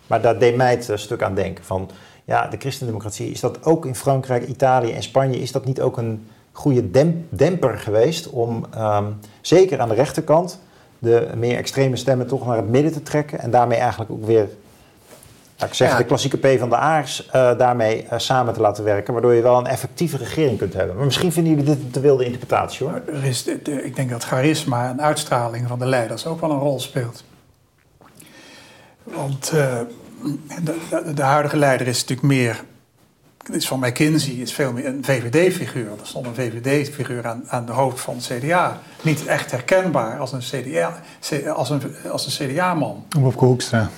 Maar 0.07 0.21
daar 0.21 0.39
deed 0.39 0.57
mij 0.57 0.71
het 0.71 0.89
een 0.89 0.99
stuk 0.99 1.23
aan 1.23 1.35
denken. 1.35 1.65
Van, 1.65 1.91
ja, 2.25 2.47
de 2.47 2.57
christendemocratie, 2.57 3.31
is 3.31 3.41
dat 3.41 3.65
ook 3.65 3.87
in 3.87 3.95
Frankrijk, 3.95 4.47
Italië 4.47 4.93
en 4.93 5.03
Spanje... 5.03 5.41
is 5.41 5.53
dat 5.53 5.65
niet 5.65 5.81
ook 5.81 5.97
een 5.97 6.29
goede 6.53 6.91
demp 6.91 7.17
demper 7.29 7.79
geweest... 7.79 8.31
om 8.31 8.65
um, 8.79 9.19
zeker 9.41 9.81
aan 9.81 9.89
de 9.89 9.95
rechterkant 9.95 10.61
de 10.99 11.29
meer 11.37 11.57
extreme 11.57 11.97
stemmen 11.97 12.27
toch 12.27 12.47
naar 12.47 12.57
het 12.57 12.69
midden 12.69 12.93
te 12.93 13.03
trekken... 13.03 13.39
en 13.39 13.51
daarmee 13.51 13.79
eigenlijk 13.79 14.11
ook 14.11 14.25
weer, 14.25 14.49
ik 15.59 15.73
ja. 15.75 15.97
de 15.97 16.05
klassieke 16.05 16.37
P 16.37 16.59
van 16.59 16.69
de 16.69 16.77
Aars... 16.77 17.27
Uh, 17.27 17.59
daarmee 17.59 18.05
uh, 18.05 18.19
samen 18.19 18.55
te 18.55 18.61
laten 18.61 18.85
werken... 18.85 19.13
waardoor 19.13 19.35
je 19.35 19.43
wel 19.43 19.59
een 19.59 19.67
effectieve 19.67 20.17
regering 20.17 20.59
kunt 20.59 20.75
hebben. 20.75 20.97
Maar 20.97 21.05
misschien 21.05 21.33
vinden 21.33 21.53
jullie 21.53 21.69
dit 21.69 21.79
een 21.85 21.91
te 21.91 22.01
wilde 22.01 22.25
interpretatie, 22.25 22.87
hoor. 22.87 23.03
Er 23.07 23.25
is, 23.25 23.45
de, 23.45 23.63
de, 23.63 23.85
ik 23.85 23.97
denk 23.97 24.11
dat 24.11 24.25
charisma 24.25 24.89
en 24.89 25.01
uitstraling 25.01 25.69
van 25.69 25.79
de 25.79 25.87
leiders 25.87 26.27
ook 26.27 26.41
wel 26.41 26.51
een 26.51 26.59
rol 26.59 26.81
speelt. 26.81 27.25
Want 29.05 29.53
uh, 29.55 29.79
de, 30.63 30.79
de, 30.91 31.13
de, 31.15 31.23
huidige 31.23 31.57
leider 31.57 31.87
is 31.87 32.01
natuurlijk 32.01 32.29
meer. 32.29 32.65
Is 33.53 33.69
van 33.69 33.79
McKinsey 33.79 34.33
is 34.33 34.53
veel 34.53 34.73
meer 34.73 34.87
een 34.87 35.05
VVD-figuur. 35.05 35.91
Er 35.91 36.07
stond 36.07 36.27
een 36.27 36.35
VVD-figuur 36.35 37.27
aan, 37.27 37.45
aan 37.47 37.67
de 37.67 37.73
hoofd 37.73 38.01
van 38.01 38.17
het 38.17 38.27
CDA. 38.27 38.81
Niet 39.03 39.27
echt 39.27 39.51
herkenbaar 39.51 40.19
als 40.19 40.33
een, 40.33 40.41
CDA, 40.41 41.01
als 41.55 41.71
een, 41.71 41.83
als 42.11 42.39
een 42.39 42.49
CDA-man. 42.49 43.05
Wopke 43.09 43.45
Hoekstra. 43.45 43.91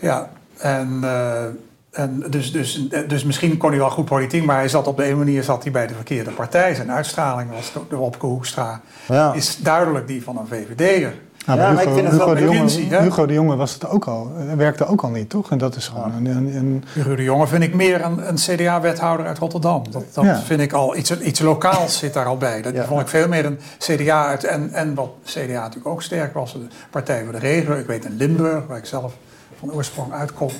Ja, 0.00 0.30
en, 0.56 1.00
uh, 1.02 1.44
en 1.90 2.24
dus, 2.30 2.52
dus, 2.52 2.88
dus 3.08 3.24
misschien 3.24 3.56
kon 3.56 3.70
hij 3.70 3.78
wel 3.78 3.90
goed 3.90 4.04
politiek, 4.04 4.44
maar 4.44 4.56
hij 4.56 4.68
zat 4.68 4.86
op 4.86 4.96
de 4.96 5.08
een 5.08 5.18
manier 5.18 5.42
zat 5.42 5.62
hij 5.62 5.72
bij 5.72 5.86
de 5.86 5.94
verkeerde 5.94 6.30
partij. 6.30 6.74
Zijn 6.74 6.90
uitstraling 6.90 7.50
was 7.50 7.72
de 7.88 7.96
Wopke 7.96 8.26
Hoekstra 8.26 8.80
ja. 9.08 9.32
is 9.32 9.56
duidelijk 9.56 10.06
die 10.06 10.22
van 10.22 10.38
een 10.38 10.46
VVD'er. 10.46 11.14
Nou, 11.46 11.60
ja, 11.60 11.70
Hugo, 11.70 11.94
Hugo, 11.94 12.10
Hugo, 12.10 12.34
de 12.34 12.40
Jonge, 12.40 13.02
Hugo 13.02 13.26
de 13.26 13.32
Jonge 13.32 13.56
was 13.56 13.74
het 13.74 13.88
ook 13.88 14.04
al, 14.04 14.32
werkte 14.56 14.86
ook 14.86 15.02
al 15.02 15.10
niet, 15.10 15.30
toch? 15.30 15.50
En 15.50 15.58
dat 15.58 15.76
is 15.76 15.88
gewoon 15.88 16.12
een... 16.12 16.26
een, 16.26 16.56
een... 16.56 16.84
Hugo 16.92 17.14
de 17.14 17.22
Jonge 17.22 17.46
vind 17.46 17.62
ik 17.62 17.74
meer 17.74 18.04
een, 18.04 18.28
een 18.28 18.34
CDA-wethouder 18.34 19.26
uit 19.26 19.38
Rotterdam. 19.38 19.84
Dat, 19.90 20.04
dat 20.12 20.24
ja. 20.24 20.40
vind 20.40 20.60
ik 20.60 20.72
al, 20.72 20.96
iets, 20.96 21.20
iets 21.20 21.40
lokaals 21.40 21.98
zit 21.98 22.12
daar 22.12 22.26
al 22.26 22.36
bij. 22.36 22.62
Dat 22.62 22.86
vond 22.86 23.00
ik 23.00 23.08
veel 23.08 23.28
meer 23.28 23.44
een 23.44 23.58
CDA 23.78 24.26
uit, 24.26 24.44
en, 24.44 24.72
en 24.72 24.94
wat 24.94 25.10
CDA 25.24 25.60
natuurlijk 25.60 25.86
ook 25.86 26.02
sterk 26.02 26.34
was, 26.34 26.52
de 26.52 26.66
Partij 26.90 27.22
voor 27.24 27.32
de 27.32 27.38
Regio. 27.38 27.74
Ik 27.74 27.86
weet 27.86 28.04
in 28.04 28.16
Limburg, 28.16 28.66
waar 28.66 28.78
ik 28.78 28.86
zelf 28.86 29.12
van 29.58 29.72
oorsprong 29.72 30.12
uitkom, 30.12 30.50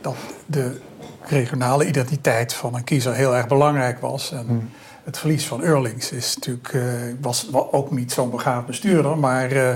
dat 0.00 0.16
de 0.46 0.80
regionale 1.22 1.86
identiteit 1.86 2.52
van 2.52 2.74
een 2.74 2.84
kiezer 2.84 3.14
heel 3.14 3.36
erg 3.36 3.46
belangrijk 3.46 4.00
was. 4.00 4.32
En, 4.32 4.46
hmm 4.46 4.70
het 5.04 5.18
verlies 5.18 5.46
van 5.46 5.62
Eurlings 5.62 6.12
is 6.12 6.34
natuurlijk, 6.34 6.72
uh, 6.72 6.82
was 7.20 7.48
ook 7.52 7.90
niet 7.90 8.12
zo'n 8.12 8.30
begaafd 8.30 8.66
bestuurder, 8.66 9.18
maar 9.18 9.52
uh, 9.52 9.68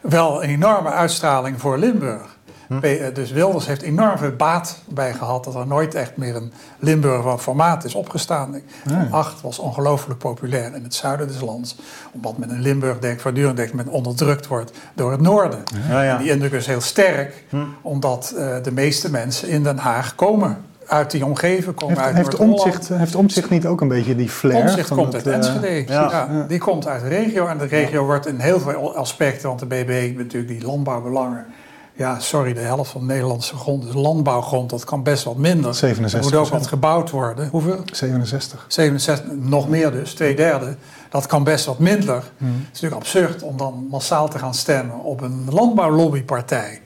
wel 0.00 0.42
een 0.42 0.48
enorme 0.48 0.90
uitstraling 0.90 1.60
voor 1.60 1.78
Limburg. 1.78 2.40
Hm. 2.80 3.12
Dus 3.12 3.30
Wilders 3.30 3.66
heeft 3.66 3.82
enorm 3.82 4.18
veel 4.18 4.36
baat 4.36 4.82
bij 4.88 5.14
gehad 5.14 5.44
dat 5.44 5.54
er 5.54 5.66
nooit 5.66 5.94
echt 5.94 6.16
meer 6.16 6.36
een 6.36 6.52
Limburg 6.78 7.22
van 7.22 7.40
formaat 7.40 7.84
is 7.84 7.94
opgestaan. 7.94 8.62
Ja. 8.84 9.08
Acht 9.10 9.40
was 9.40 9.58
ongelooflijk 9.58 10.18
populair 10.18 10.74
in 10.74 10.82
het 10.82 10.94
zuiden 10.94 11.26
des 11.26 11.40
lands, 11.40 11.76
omdat 12.12 12.38
men 12.38 12.50
in 12.50 12.60
Limburg 12.60 12.98
denkt, 12.98 13.22
voortdurend 13.22 13.56
denkt 13.56 13.74
men 13.74 13.88
onderdrukt 13.88 14.46
wordt 14.46 14.72
door 14.94 15.10
het 15.10 15.20
noorden. 15.20 15.62
Ja, 15.88 16.02
ja. 16.02 16.12
En 16.12 16.22
die 16.22 16.30
indruk 16.30 16.52
is 16.52 16.66
heel 16.66 16.80
sterk, 16.80 17.44
hm. 17.48 17.56
omdat 17.82 18.34
uh, 18.36 18.54
de 18.62 18.72
meeste 18.72 19.10
mensen 19.10 19.48
in 19.48 19.62
Den 19.62 19.78
Haag 19.78 20.14
komen 20.14 20.64
uit 20.86 21.10
die 21.10 21.24
omgeving 21.24 21.74
komen. 21.74 21.96
Heeft, 21.96 22.06
uit 22.06 22.16
heeft, 22.16 22.34
omzicht, 22.34 22.88
heeft 22.88 23.14
omzicht 23.14 23.50
niet 23.50 23.66
ook 23.66 23.80
een 23.80 23.88
beetje 23.88 24.16
die 24.16 24.28
flair? 24.28 24.60
Omzicht 24.60 24.88
van 24.88 24.96
komt 24.96 25.12
het, 25.12 25.26
uit 25.26 25.34
Enschede. 25.34 25.66
uh, 25.66 25.86
ja. 25.86 26.10
Ja, 26.10 26.44
die 26.48 26.58
komt 26.58 26.86
uit 26.86 27.02
de 27.02 27.08
regio. 27.08 27.46
En 27.46 27.58
de 27.58 27.64
regio 27.64 28.04
wordt 28.04 28.26
in 28.26 28.38
heel 28.38 28.60
veel 28.60 28.96
aspecten, 28.96 29.48
want 29.48 29.60
de 29.60 29.66
BB 29.66 30.12
natuurlijk 30.16 30.48
die 30.48 30.66
landbouwbelangen. 30.66 31.46
Ja, 31.94 32.18
sorry, 32.18 32.52
de 32.52 32.60
helft 32.60 32.90
van 32.90 33.00
de 33.00 33.06
Nederlandse 33.06 33.56
grond 33.56 33.84
is 33.84 33.94
landbouwgrond. 33.94 34.70
Dat 34.70 34.84
kan 34.84 35.02
best 35.02 35.24
wat 35.24 35.36
minder. 35.36 35.74
67. 35.74 36.30
Er 36.30 36.38
moet 36.38 36.46
ook 36.46 36.58
wat 36.58 36.66
gebouwd 36.66 37.10
worden. 37.10 37.48
Hoeveel? 37.48 37.80
67. 37.92 38.64
67, 38.68 39.30
nog 39.38 39.68
meer 39.68 39.92
dus, 39.92 40.14
twee 40.14 40.36
derde. 40.36 40.76
Dat 41.08 41.26
kan 41.26 41.44
best 41.44 41.64
wat 41.64 41.78
minder. 41.78 42.22
Hmm. 42.38 42.48
Het 42.48 42.58
is 42.74 42.80
natuurlijk 42.80 43.02
absurd 43.02 43.42
om 43.42 43.56
dan 43.56 43.86
massaal 43.90 44.28
te 44.28 44.38
gaan 44.38 44.54
stemmen 44.54 44.98
op 44.98 45.20
een 45.20 45.44
landbouwlobbypartij. 45.50 46.80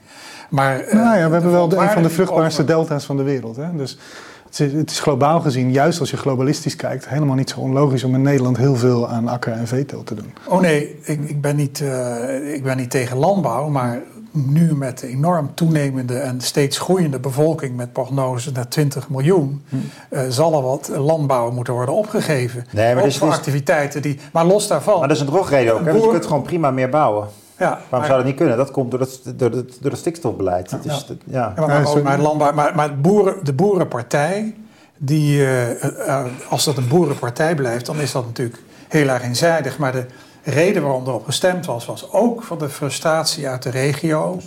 Maar, 0.50 0.84
uh, 0.84 0.92
nou 0.92 1.18
ja, 1.18 1.26
we 1.26 1.32
hebben 1.32 1.52
wel 1.52 1.68
de, 1.68 1.76
een 1.76 1.90
van 1.90 2.02
de 2.02 2.10
vruchtbaarste 2.10 2.62
over... 2.62 2.74
delta's 2.74 3.04
van 3.04 3.16
de 3.16 3.22
wereld. 3.22 3.56
Hè? 3.56 3.76
Dus 3.76 3.98
het 4.46 4.60
is, 4.60 4.72
het 4.72 4.90
is, 4.90 5.00
globaal 5.00 5.40
gezien, 5.40 5.72
juist 5.72 6.00
als 6.00 6.10
je 6.10 6.16
globalistisch 6.16 6.76
kijkt, 6.76 7.08
helemaal 7.08 7.36
niet 7.36 7.50
zo 7.50 7.60
onlogisch 7.60 8.04
om 8.04 8.14
in 8.14 8.22
Nederland 8.22 8.56
heel 8.56 8.76
veel 8.76 9.08
aan 9.08 9.28
akker- 9.28 9.52
en 9.52 9.66
veeteelt 9.66 10.06
te 10.06 10.14
doen. 10.14 10.32
Oh 10.44 10.60
nee, 10.60 10.98
ik, 11.02 11.20
ik, 11.28 11.40
ben 11.40 11.56
niet, 11.56 11.80
uh, 11.80 12.54
ik 12.54 12.62
ben 12.62 12.76
niet 12.76 12.90
tegen 12.90 13.16
landbouw, 13.16 13.68
maar 13.68 14.02
nu 14.44 14.74
met 14.74 14.98
de 14.98 15.06
enorm 15.08 15.54
toenemende 15.54 16.18
en 16.18 16.40
steeds 16.40 16.78
groeiende 16.78 17.18
bevolking 17.18 17.76
met 17.76 17.92
prognose 17.92 18.52
naar 18.52 18.68
20 18.68 19.08
miljoen, 19.08 19.64
hm. 19.68 19.76
uh, 20.10 20.20
zal 20.28 20.54
er 20.54 20.62
wat 20.62 20.90
landbouw 20.96 21.50
moeten 21.50 21.74
worden 21.74 21.94
opgegeven. 21.94 22.66
Nee, 22.70 22.94
maar 22.94 23.04
ook 23.04 23.12
voor 23.12 23.30
activiteiten 23.30 24.02
die. 24.02 24.18
Maar 24.32 24.44
los 24.44 24.68
daarvan. 24.68 24.98
Maar 24.98 25.08
dat 25.08 25.16
is 25.16 25.22
een 25.22 25.28
drogreden 25.28 25.74
ook. 25.74 25.84
Hè? 25.84 25.90
Je 25.90 26.08
kunt 26.08 26.26
gewoon 26.26 26.42
prima 26.42 26.70
meer 26.70 26.88
bouwen. 26.88 27.28
Ja, 27.58 27.68
Waarom 27.68 27.88
maar, 27.90 28.04
zou 28.04 28.16
dat 28.16 28.26
niet 28.26 28.36
kunnen? 28.36 28.56
Dat 28.56 28.70
komt 28.70 28.90
door 28.90 29.00
het, 29.00 29.20
door 29.36 29.50
het, 29.50 29.78
door 29.80 29.90
het 29.90 30.00
stikstofbeleid. 30.00 30.70
Ja, 30.70 30.78
is, 30.82 31.06
ja. 31.24 31.52
ja. 31.56 31.66
maar, 31.66 31.82
maar, 31.82 32.02
maar, 32.02 32.18
landbouw, 32.18 32.52
maar, 32.52 32.74
maar 32.74 33.00
boeren, 33.00 33.44
de 33.44 33.52
boerenpartij, 33.52 34.54
die, 34.96 35.38
uh, 35.38 35.82
uh, 35.84 36.24
als 36.48 36.64
dat 36.64 36.76
een 36.76 36.88
boerenpartij 36.88 37.54
blijft, 37.54 37.86
dan 37.86 38.00
is 38.00 38.12
dat 38.12 38.24
natuurlijk 38.26 38.62
heel 38.88 39.08
erg 39.08 39.22
eenzijdig. 39.22 39.78
Maar 39.78 39.92
de 39.92 40.06
reden 40.42 40.82
waarom 40.82 41.06
erop 41.06 41.24
gestemd 41.24 41.66
was, 41.66 41.86
was 41.86 42.12
ook 42.12 42.42
van 42.42 42.58
de 42.58 42.68
frustratie 42.68 43.48
uit 43.48 43.62
de 43.62 43.70
regio 43.70 44.40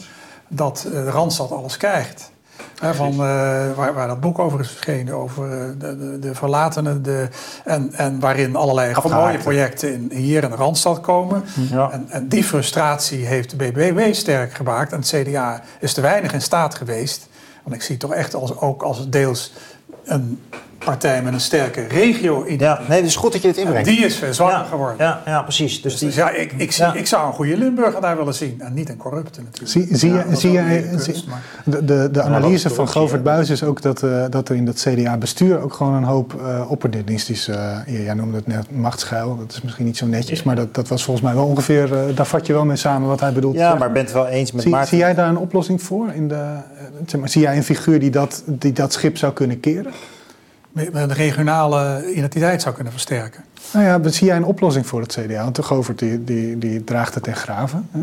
dat 0.47 0.85
uh, 0.87 0.93
de 0.93 1.09
Randstad 1.09 1.51
alles 1.51 1.77
krijgt. 1.77 2.31
He, 2.79 2.93
van, 2.93 3.11
uh, 3.11 3.17
waar, 3.75 3.93
waar, 3.93 4.07
dat 4.07 4.19
boek 4.19 4.39
over 4.39 4.59
is 4.59 4.69
verschenen, 4.69 5.13
over 5.13 5.47
uh, 5.47 5.63
de, 5.77 5.97
de, 5.97 6.19
de 6.19 6.35
verlatenen. 6.35 7.03
De, 7.03 7.27
en, 7.63 7.93
en 7.93 8.19
waarin 8.19 8.55
allerlei 8.55 8.93
mooie 9.09 9.37
projecten 9.37 9.93
in, 9.93 10.17
hier 10.17 10.43
in 10.43 10.49
de 10.49 10.55
Randstad 10.55 11.01
komen. 11.01 11.43
Ja. 11.69 11.91
En, 11.91 12.05
en, 12.09 12.27
die 12.27 12.43
frustratie 12.43 13.25
heeft 13.25 13.49
de 13.49 13.55
BBW 13.55 14.13
sterk 14.13 14.53
gemaakt. 14.53 14.91
En 14.91 14.99
het 14.99 15.07
CDA 15.07 15.61
is 15.79 15.93
te 15.93 16.01
weinig 16.01 16.33
in 16.33 16.41
staat 16.41 16.75
geweest. 16.75 17.27
Want 17.63 17.75
ik 17.75 17.81
zie 17.81 17.91
het 17.91 17.99
toch 17.99 18.13
echt 18.13 18.33
als, 18.33 18.57
ook 18.57 18.81
als 18.81 19.09
deels 19.09 19.53
een 20.03 20.41
partij 20.85 21.21
met 21.21 21.33
een 21.33 21.39
sterke 21.39 21.87
regio 21.87 22.45
Ja, 22.57 22.81
nee, 22.87 22.97
het 22.97 23.07
is 23.07 23.15
goed 23.15 23.31
dat 23.31 23.41
je 23.41 23.47
het 23.47 23.57
inbrengt. 23.57 23.87
Die 23.87 24.05
is 24.05 24.15
veel 24.15 24.33
zwakker 24.33 24.59
ja, 24.59 24.65
geworden. 24.65 24.95
Ja, 25.05 25.21
ja 25.25 25.41
precies. 25.41 25.81
Dus, 25.81 25.91
dus, 25.91 25.99
die, 25.99 26.07
dus 26.07 26.17
ja, 26.17 26.29
ik, 26.29 26.53
ik, 26.57 26.71
zie, 26.71 26.85
ja. 26.85 26.93
ik 26.93 27.07
zou 27.07 27.27
een 27.27 27.33
goede 27.33 27.57
Limburger 27.57 28.01
daar 28.01 28.17
willen 28.17 28.33
zien. 28.33 28.61
En 28.61 28.73
niet 28.73 28.89
een 28.89 28.97
corrupte 28.97 29.41
natuurlijk. 29.41 29.71
Zie, 29.71 29.97
zie, 29.97 30.13
ja, 30.13 30.35
zie 30.35 30.51
jij, 30.51 30.89
de, 31.65 31.85
de, 31.85 32.09
de 32.11 32.21
analyse 32.21 32.69
van 32.69 32.87
Govert 32.87 33.23
Buis 33.23 33.49
is 33.49 33.63
ook 33.63 33.81
dat, 33.81 34.03
uh, 34.03 34.25
dat 34.29 34.49
er 34.49 34.55
in 34.55 34.65
dat 34.65 34.85
CDA-bestuur 34.87 35.61
ook 35.61 35.73
gewoon 35.73 35.93
een 35.93 36.03
hoop 36.03 36.33
uh, 36.33 36.71
opportunistische, 36.71 37.51
uh, 37.87 38.05
jij 38.05 38.13
noemde 38.13 38.35
het 38.35 38.47
net 38.47 38.71
machtsgeil, 38.71 39.37
dat 39.37 39.51
is 39.51 39.61
misschien 39.61 39.85
niet 39.85 39.97
zo 39.97 40.05
netjes, 40.05 40.43
maar 40.43 40.55
dat, 40.55 40.75
dat 40.75 40.87
was 40.87 41.03
volgens 41.03 41.25
mij 41.25 41.35
wel 41.35 41.45
ongeveer, 41.45 41.91
uh, 41.91 42.15
daar 42.15 42.25
vat 42.25 42.45
je 42.45 42.53
wel 42.53 42.65
mee 42.65 42.75
samen 42.75 43.07
wat 43.07 43.19
hij 43.19 43.33
bedoelt. 43.33 43.55
Ja, 43.55 43.75
maar 43.75 43.91
bent 43.91 44.05
het 44.05 44.15
wel 44.15 44.27
eens 44.27 44.51
met 44.51 44.61
zie, 44.61 44.71
Maarten? 44.71 44.89
Zie 44.89 44.97
jij 44.97 45.13
daar 45.13 45.29
een 45.29 45.37
oplossing 45.37 45.81
voor? 45.81 46.11
In 46.13 46.27
de, 46.27 46.55
zeg 47.05 47.19
maar, 47.19 47.29
zie 47.29 47.41
jij 47.41 47.57
een 47.57 47.63
figuur 47.63 47.99
die 47.99 48.11
dat, 48.11 48.43
die 48.45 48.73
dat 48.73 48.93
schip 48.93 49.17
zou 49.17 49.33
kunnen 49.33 49.59
keren? 49.59 49.91
De 50.91 51.13
regionale 51.13 52.11
identiteit 52.13 52.61
zou 52.61 52.75
kunnen 52.75 52.93
versterken. 52.93 53.43
Nou 53.73 53.85
ja, 53.85 54.09
zie 54.09 54.27
jij 54.27 54.35
een 54.35 54.43
oplossing 54.45 54.87
voor 54.87 55.01
het 55.01 55.11
CDA? 55.13 55.43
Want 55.43 55.55
de 55.55 55.63
Govert 55.63 55.99
die, 55.99 56.23
die, 56.23 56.57
die 56.57 56.83
draagt 56.83 57.13
het 57.13 57.23
ten 57.23 57.35
graven. 57.35 57.89
Hè? 57.91 57.99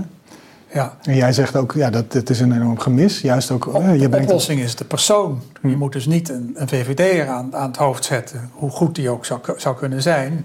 Ja. 0.73 0.97
En 1.03 1.17
jij 1.17 1.33
zegt 1.33 1.57
ook, 1.57 1.73
ja, 1.73 1.91
dat 1.91 2.13
het 2.13 2.31
is 2.31 2.41
een 2.41 2.53
enorm 2.53 2.79
gemis. 2.79 3.21
Juist 3.21 3.51
ook, 3.51 3.75
Op- 3.75 3.83
je 3.97 4.09
de 4.09 4.17
oplossing 4.17 4.61
is 4.61 4.75
de 4.77 4.85
persoon. 4.85 5.43
Je 5.63 5.77
moet 5.77 5.93
dus 5.93 6.07
niet 6.07 6.29
een, 6.29 6.53
een 6.55 6.69
VVD'er 6.69 7.29
aan, 7.29 7.57
aan 7.57 7.67
het 7.67 7.77
hoofd 7.77 8.05
zetten, 8.05 8.51
hoe 8.53 8.71
goed 8.71 8.95
die 8.95 9.11
ook 9.11 9.25
zou, 9.25 9.41
zou 9.57 9.77
kunnen 9.77 10.03
zijn. 10.03 10.45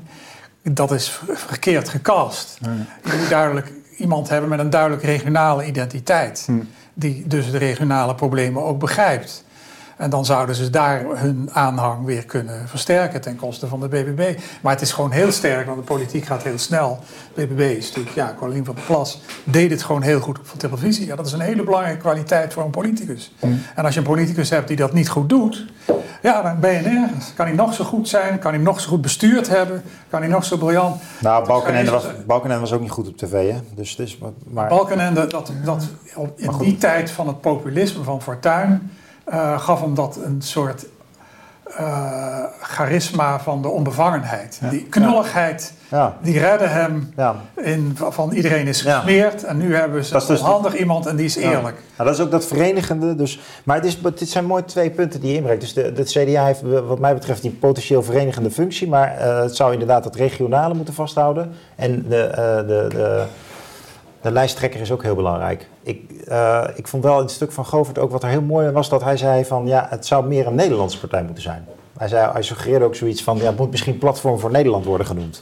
Dat 0.63 0.91
is 0.91 1.09
ver- 1.09 1.37
verkeerd 1.37 1.89
gecast. 1.89 2.57
Je 3.03 3.17
moet 3.19 3.29
duidelijk 3.29 3.71
iemand 3.97 4.29
hebben 4.29 4.49
met 4.49 4.59
een 4.59 4.69
duidelijk 4.69 5.03
regionale 5.03 5.65
identiteit. 5.65 6.47
Die 6.93 7.23
dus 7.27 7.51
de 7.51 7.57
regionale 7.57 8.15
problemen 8.15 8.63
ook 8.63 8.79
begrijpt. 8.79 9.43
En 10.01 10.09
dan 10.09 10.25
zouden 10.25 10.55
ze 10.55 10.69
daar 10.69 11.05
hun 11.13 11.49
aanhang 11.53 12.05
weer 12.05 12.25
kunnen 12.25 12.67
versterken 12.67 13.21
ten 13.21 13.35
koste 13.35 13.67
van 13.67 13.79
de 13.79 13.87
BBB. 13.87 14.39
Maar 14.61 14.73
het 14.73 14.81
is 14.81 14.91
gewoon 14.91 15.11
heel 15.11 15.31
sterk, 15.31 15.65
want 15.65 15.77
de 15.77 15.83
politiek 15.83 16.25
gaat 16.25 16.43
heel 16.43 16.57
snel. 16.57 16.99
De 17.33 17.45
BBB 17.45 17.59
is 17.77 17.87
natuurlijk, 17.87 18.15
ja, 18.15 18.35
Caroline 18.39 18.65
van 18.65 18.75
der 18.75 18.83
Plas 18.83 19.21
deed 19.43 19.71
het 19.71 19.83
gewoon 19.83 20.01
heel 20.01 20.19
goed 20.19 20.39
op 20.39 20.45
televisie. 20.57 21.05
Ja, 21.05 21.15
dat 21.15 21.25
is 21.25 21.31
een 21.31 21.39
hele 21.39 21.63
belangrijke 21.63 21.99
kwaliteit 21.99 22.53
voor 22.53 22.63
een 22.63 22.69
politicus. 22.69 23.35
En 23.75 23.85
als 23.85 23.93
je 23.93 23.99
een 23.99 24.05
politicus 24.05 24.49
hebt 24.49 24.67
die 24.67 24.77
dat 24.77 24.93
niet 24.93 25.09
goed 25.09 25.29
doet, 25.29 25.65
ja, 26.21 26.41
dan 26.41 26.59
ben 26.59 26.73
je 26.73 26.79
nergens. 26.79 27.33
Kan 27.33 27.45
hij 27.45 27.55
nog 27.55 27.73
zo 27.73 27.83
goed 27.83 28.09
zijn, 28.09 28.39
kan 28.39 28.53
hij 28.53 28.61
nog 28.61 28.79
zo 28.79 28.89
goed 28.89 29.01
bestuurd 29.01 29.47
hebben, 29.47 29.83
kan 30.09 30.19
hij 30.19 30.29
nog 30.29 30.45
zo 30.45 30.57
briljant. 30.57 31.01
Nou, 31.19 31.47
Balkenende 31.47 31.91
was, 31.91 32.05
Balkenende 32.25 32.61
was 32.61 32.73
ook 32.73 32.81
niet 32.81 32.91
goed 32.91 33.07
op 33.07 33.17
tv, 33.17 33.51
hè? 33.51 33.59
Dus, 33.75 33.95
dus, 33.95 34.19
maar, 34.47 34.67
Balkenende, 34.67 35.27
dat, 35.27 35.51
dat 35.63 35.87
in 36.35 36.51
die 36.59 36.77
tijd 36.77 37.11
van 37.11 37.27
het 37.27 37.41
populisme 37.41 38.03
van 38.03 38.21
Fortuyn, 38.21 38.91
eh, 39.23 39.59
gaf 39.59 39.81
hem 39.81 39.95
dat 39.95 40.19
een 40.23 40.41
soort 40.41 40.85
eh, 41.77 42.43
charisma 42.61 43.39
van 43.39 43.61
de 43.61 43.67
onbevangenheid. 43.67 44.59
Die 44.69 44.83
knulligheid, 44.85 45.73
ja, 45.89 46.17
die 46.21 46.39
redde 46.39 46.67
hem 46.67 47.13
ja. 47.15 47.35
in, 47.55 47.97
van 47.97 48.31
iedereen 48.31 48.67
is 48.67 48.81
gesmeerd 48.81 49.43
en 49.43 49.57
nu 49.57 49.75
hebben 49.75 50.05
ze 50.05 50.13
dus 50.13 50.29
een 50.29 50.37
handig 50.37 50.75
iemand 50.75 51.05
en 51.05 51.15
die 51.15 51.25
is 51.25 51.35
eerlijk. 51.35 51.83
Nou, 51.97 52.09
dat 52.09 52.13
is 52.13 52.19
ook 52.19 52.31
dat 52.31 52.45
verenigende. 52.45 53.15
Dus, 53.15 53.39
maar 53.63 53.75
het, 53.75 53.85
is, 53.85 53.97
het 54.03 54.29
zijn 54.29 54.45
mooi 54.45 54.65
twee 54.65 54.89
punten 54.89 55.21
die 55.21 55.29
je 55.29 55.35
inbrengt. 55.35 55.61
Dus 55.61 55.73
de, 55.73 55.93
de 55.93 56.03
CDA 56.03 56.45
heeft 56.45 56.61
wat 56.61 56.99
mij 56.99 57.13
betreft 57.13 57.41
die 57.41 57.51
potentieel 57.51 58.03
verenigende 58.03 58.51
functie. 58.51 58.87
Maar 58.87 59.17
eh, 59.17 59.41
het 59.41 59.55
zou 59.55 59.71
inderdaad 59.73 60.03
het 60.03 60.15
regionale 60.15 60.73
moeten 60.73 60.93
vasthouden. 60.93 61.53
En 61.75 62.05
de, 62.07 62.23
eh, 62.23 62.55
de, 62.55 62.85
de, 62.89 63.25
de 64.21 64.31
lijsttrekker 64.31 64.81
is 64.81 64.91
ook 64.91 65.03
heel 65.03 65.15
belangrijk. 65.15 65.67
Ik, 65.83 66.11
eh, 66.27 66.63
ik 66.75 66.87
vond 66.87 67.03
wel 67.03 67.15
in 67.15 67.21
het 67.21 67.31
stuk 67.31 67.51
van 67.51 67.65
Govert 67.65 67.99
ook 67.99 68.11
wat 68.11 68.23
er 68.23 68.29
heel 68.29 68.41
mooi 68.41 68.71
was... 68.71 68.89
dat 68.89 69.03
hij 69.03 69.17
zei 69.17 69.45
van 69.45 69.67
ja, 69.67 69.87
het 69.89 70.05
zou 70.05 70.27
meer 70.27 70.47
een 70.47 70.55
Nederlandse 70.55 70.99
partij 70.99 71.23
moeten 71.23 71.43
zijn. 71.43 71.65
Hij, 71.97 72.07
zei, 72.07 72.31
hij 72.31 72.41
suggereerde 72.41 72.85
ook 72.85 72.95
zoiets 72.95 73.23
van 73.23 73.37
ja, 73.37 73.45
het 73.45 73.57
moet 73.57 73.71
misschien 73.71 73.97
Platform 73.97 74.39
voor 74.39 74.51
Nederland 74.51 74.85
worden 74.85 75.07
genoemd. 75.07 75.39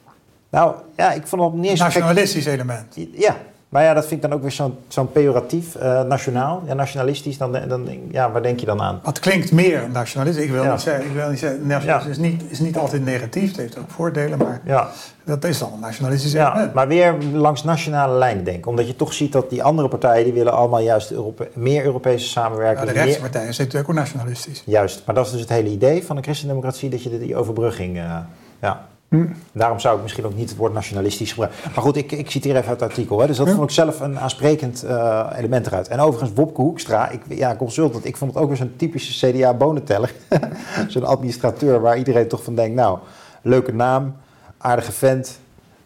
nou 0.50 0.74
ja, 0.96 1.12
ik 1.12 1.26
vond 1.26 1.42
dat 1.42 1.52
niet 1.52 1.70
eens. 1.70 1.80
Nationalistisch 1.80 2.46
element. 2.46 2.96
Ja, 3.12 3.36
maar 3.72 3.82
ja, 3.82 3.94
dat 3.94 4.06
vind 4.06 4.22
ik 4.24 4.28
dan 4.28 4.36
ook 4.38 4.42
weer 4.42 4.52
zo'n 4.52 4.74
zo'n 4.88 5.12
pejoratief, 5.12 5.74
eh, 5.74 6.02
nationaal, 6.02 6.62
ja, 6.66 6.74
nationalistisch. 6.74 7.38
Dan, 7.38 7.52
dan, 7.68 7.88
ja, 8.10 8.30
waar 8.30 8.42
denk 8.42 8.60
je 8.60 8.66
dan 8.66 8.80
aan? 8.82 9.00
Het 9.04 9.18
klinkt 9.18 9.52
meer 9.52 9.88
nationalistisch. 9.92 10.44
Ik 10.44 10.50
wil 10.50 10.62
Ja. 10.62 10.70
niet 10.70 10.80
zeggen, 10.80 11.04
ik 11.06 11.12
wil 11.12 11.28
niet 11.28 11.38
zeggen 11.38 11.66
nationalisme 11.66 12.10
is, 12.10 12.18
niet, 12.18 12.42
is 12.48 12.60
niet 12.60 12.76
altijd 12.76 13.04
negatief. 13.04 13.48
Het 13.48 13.56
heeft 13.56 13.78
ook 13.78 13.90
voordelen, 13.90 14.38
maar 14.38 14.60
Ja, 14.64 14.88
dat 15.24 15.44
is 15.44 15.58
dan 15.58 15.72
een 15.72 15.80
nationalistisch 15.80 16.32
ja, 16.32 16.50
element. 16.52 16.74
maar 16.74 16.88
weer 16.88 17.14
langs 17.32 17.64
nationale 17.64 18.18
lijnen 18.18 18.44
denken. 18.44 18.70
Omdat 18.70 18.86
je 18.86 18.96
toch 18.96 19.12
ziet 19.12 19.32
dat 19.32 19.50
die 19.50 19.62
andere 19.62 19.88
partijen, 19.88 20.24
die 20.24 20.32
willen 20.32 20.52
allemaal 20.52 20.80
juist 20.80 21.10
Europe 21.10 21.48
meer 21.54 21.84
Europese 21.84 22.24
Ja, 22.24 22.30
samenwerking. 22.30 22.86
de 22.86 22.92
meer- 22.92 23.02
rechtse 23.02 23.20
partijen 23.20 23.54
zijn 23.54 23.66
natuurlijk 23.66 23.92
ook 23.92 23.98
nationalistisch. 24.04 24.62
Juist, 24.66 25.02
maar 25.06 25.14
dat 25.14 25.26
is 25.26 25.32
dus 25.32 25.40
het 25.40 25.50
hele 25.50 25.68
idee 25.68 26.04
van 26.04 26.16
de 26.16 26.22
christendemocratie, 26.22 26.90
dat 26.90 27.02
je 27.02 27.18
die 27.18 27.36
overbrugging, 27.36 27.96
eh, 27.98 28.16
ja. 28.60 28.86
Hm. 29.12 29.26
Daarom 29.52 29.78
zou 29.78 29.96
ik 29.96 30.02
misschien 30.02 30.24
ook 30.24 30.34
niet 30.34 30.48
het 30.48 30.58
woord 30.58 30.72
nationalistisch 30.72 31.30
gebruiken. 31.30 31.58
Maar 31.74 31.84
goed, 31.84 31.96
ik, 31.96 32.12
ik 32.12 32.30
citeer 32.30 32.56
even 32.56 32.68
uit 32.68 32.80
het 32.80 32.88
artikel. 32.90 33.20
Hè. 33.20 33.26
Dus 33.26 33.36
dat 33.36 33.48
vond 33.48 33.62
ik 33.62 33.70
zelf 33.70 34.00
een 34.00 34.18
aansprekend 34.18 34.82
eh, 34.82 35.30
element 35.36 35.66
eruit. 35.66 35.88
En 35.88 36.00
overigens, 36.00 36.32
Wopke 36.34 36.60
Hoekstra, 36.60 37.08
ik, 37.08 37.20
ja, 37.28 37.56
consultant, 37.56 38.04
ik 38.04 38.16
vond 38.16 38.34
het 38.34 38.42
ook 38.42 38.48
weer 38.48 38.56
zo'n 38.56 38.72
typische 38.76 39.26
CDA-bonenteller. 39.26 40.14
zo'n 40.88 41.04
administrateur 41.04 41.80
waar 41.80 41.98
iedereen 41.98 42.28
toch 42.28 42.42
van 42.44 42.54
denkt, 42.54 42.74
nou, 42.74 42.98
leuke 43.42 43.72
naam, 43.72 44.14
aardige 44.58 44.92
vent. 44.92 45.38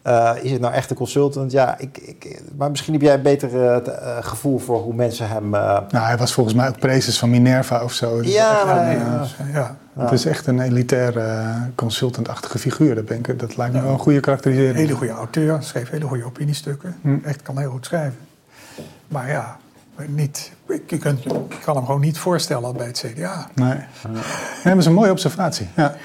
Eh, 0.07 0.31
is 0.41 0.51
het 0.51 0.61
nou 0.61 0.73
echt 0.73 0.89
een 0.89 0.95
consultant? 0.95 1.51
Ja, 1.51 1.75
ik, 1.77 1.97
ik, 1.97 2.41
maar 2.57 2.69
misschien 2.69 2.93
heb 2.93 3.01
jij 3.01 3.13
een 3.13 3.21
beter 3.21 3.49
eh, 3.63 3.75
eh, 3.87 4.17
gevoel 4.25 4.57
voor 4.59 4.79
hoe 4.81 4.93
mensen 4.93 5.27
hem... 5.29 5.53
eh, 5.53 5.61
Nou, 5.89 6.05
hij 6.05 6.17
was 6.17 6.33
volgens 6.33 6.55
mij 6.55 6.67
ook 6.67 6.79
prezes 6.79 7.19
van 7.19 7.29
Minerva 7.29 7.83
of 7.83 7.93
zo. 7.93 8.21
Dus 8.21 8.33
Ja, 8.33 8.89
echt 8.89 9.19
dus, 9.19 9.35
ja. 9.53 9.77
Het 9.99 10.11
is 10.11 10.25
echt 10.25 10.47
een 10.47 10.59
elitair 10.59 11.17
eh, 11.17 11.55
consultantachtige 11.75 12.59
figuur. 12.59 12.95
Dat, 12.95 13.05
ben 13.05 13.17
ik, 13.17 13.39
dat 13.39 13.57
lijkt 13.57 13.73
me 13.73 13.81
wel 13.81 13.91
een 13.91 13.99
goede 13.99 14.19
karakterisering. 14.19 14.75
Hele 14.75 14.93
goede 14.95 15.13
auteur, 15.13 15.63
schreef 15.63 15.89
hele 15.89 16.05
goede 16.05 16.25
opiniestukken. 16.25 16.95
Hm. 17.01 17.17
Echt 17.23 17.41
kan 17.41 17.57
heel 17.57 17.71
goed 17.71 17.85
schrijven. 17.85 18.17
Maar 19.07 19.29
ja, 19.29 19.57
niet, 20.07 20.51
ik, 20.67 20.89
je 20.89 20.97
kunt, 20.97 21.23
je 21.23 21.29
ik 21.49 21.57
kan 21.63 21.75
hem 21.75 21.85
gewoon 21.85 22.01
niet 22.01 22.17
voorstellen 22.17 22.73
bij 22.77 22.87
het 22.87 23.05
CDA. 23.05 23.47
Nee. 23.53 23.67
nee, 23.73 23.83
dat 24.63 24.77
is 24.77 24.85
een 24.85 24.93
mooie 24.93 25.11
observatie. 25.11 25.67
Ja. 25.75 25.95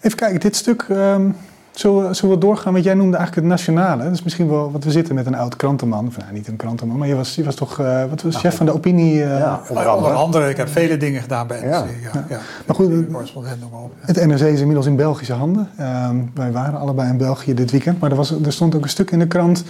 Even 0.00 0.16
kijken, 0.16 0.40
dit 0.40 0.56
stuk. 0.56 0.82
ehm, 0.88 1.30
zullen, 1.72 2.08
we, 2.08 2.14
zullen 2.14 2.34
we 2.34 2.40
doorgaan? 2.40 2.72
Want 2.72 2.84
jij 2.84 2.94
noemde 2.94 3.16
eigenlijk 3.16 3.46
het 3.46 3.56
nationale. 3.58 4.02
Dat 4.04 4.12
is 4.12 4.22
misschien 4.22 4.48
wel, 4.48 4.70
want 4.70 4.84
we 4.84 4.90
zitten 4.90 5.14
met 5.14 5.26
een 5.26 5.34
oud 5.34 5.56
krantenman. 5.56 6.06
Of 6.06 6.16
nou, 6.16 6.32
niet 6.32 6.48
een 6.48 6.56
krantenman, 6.56 6.98
maar 6.98 7.08
je 7.08 7.14
was, 7.14 7.34
je 7.34 7.44
was 7.44 7.54
toch 7.54 7.78
eh, 7.80 8.04
wat 8.10 8.22
was 8.22 8.36
chef 8.36 8.56
van 8.56 8.66
de 8.66 8.72
opinie. 8.74 9.22
eh, 9.22 9.38
ja, 9.38 9.60
onder 9.68 9.86
andere, 9.88 10.12
andere. 10.14 10.48
ik 10.48 10.56
heb 10.56 10.68
vele 10.68 10.96
dingen 10.96 11.22
gedaan 11.22 11.46
bij 11.46 11.60
NRC. 11.60 11.70
Ja. 11.70 11.84
Ja. 12.12 12.24
Ja, 12.28 12.38
Maar 12.66 12.76
goed, 12.76 12.92
correspondent 13.12 13.60
noem 13.60 13.70
maar 13.70 13.80
op. 13.80 13.92
Het 14.00 14.26
NRC 14.26 14.40
is 14.40 14.60
inmiddels 14.60 14.86
in 14.86 14.96
Belgische 14.96 15.32
handen. 15.34 15.68
Ehm, 15.76 16.16
wij 16.34 16.52
waren 16.52 16.78
allebei 16.80 17.08
in 17.10 17.16
België 17.16 17.54
dit 17.54 17.70
weekend. 17.70 18.00
Maar 18.00 18.10
er, 18.10 18.16
was, 18.16 18.30
er 18.44 18.52
stond 18.52 18.74
ook 18.74 18.82
een 18.82 18.88
stuk 18.88 19.10
in 19.10 19.18
de 19.18 19.26
krant. 19.26 19.64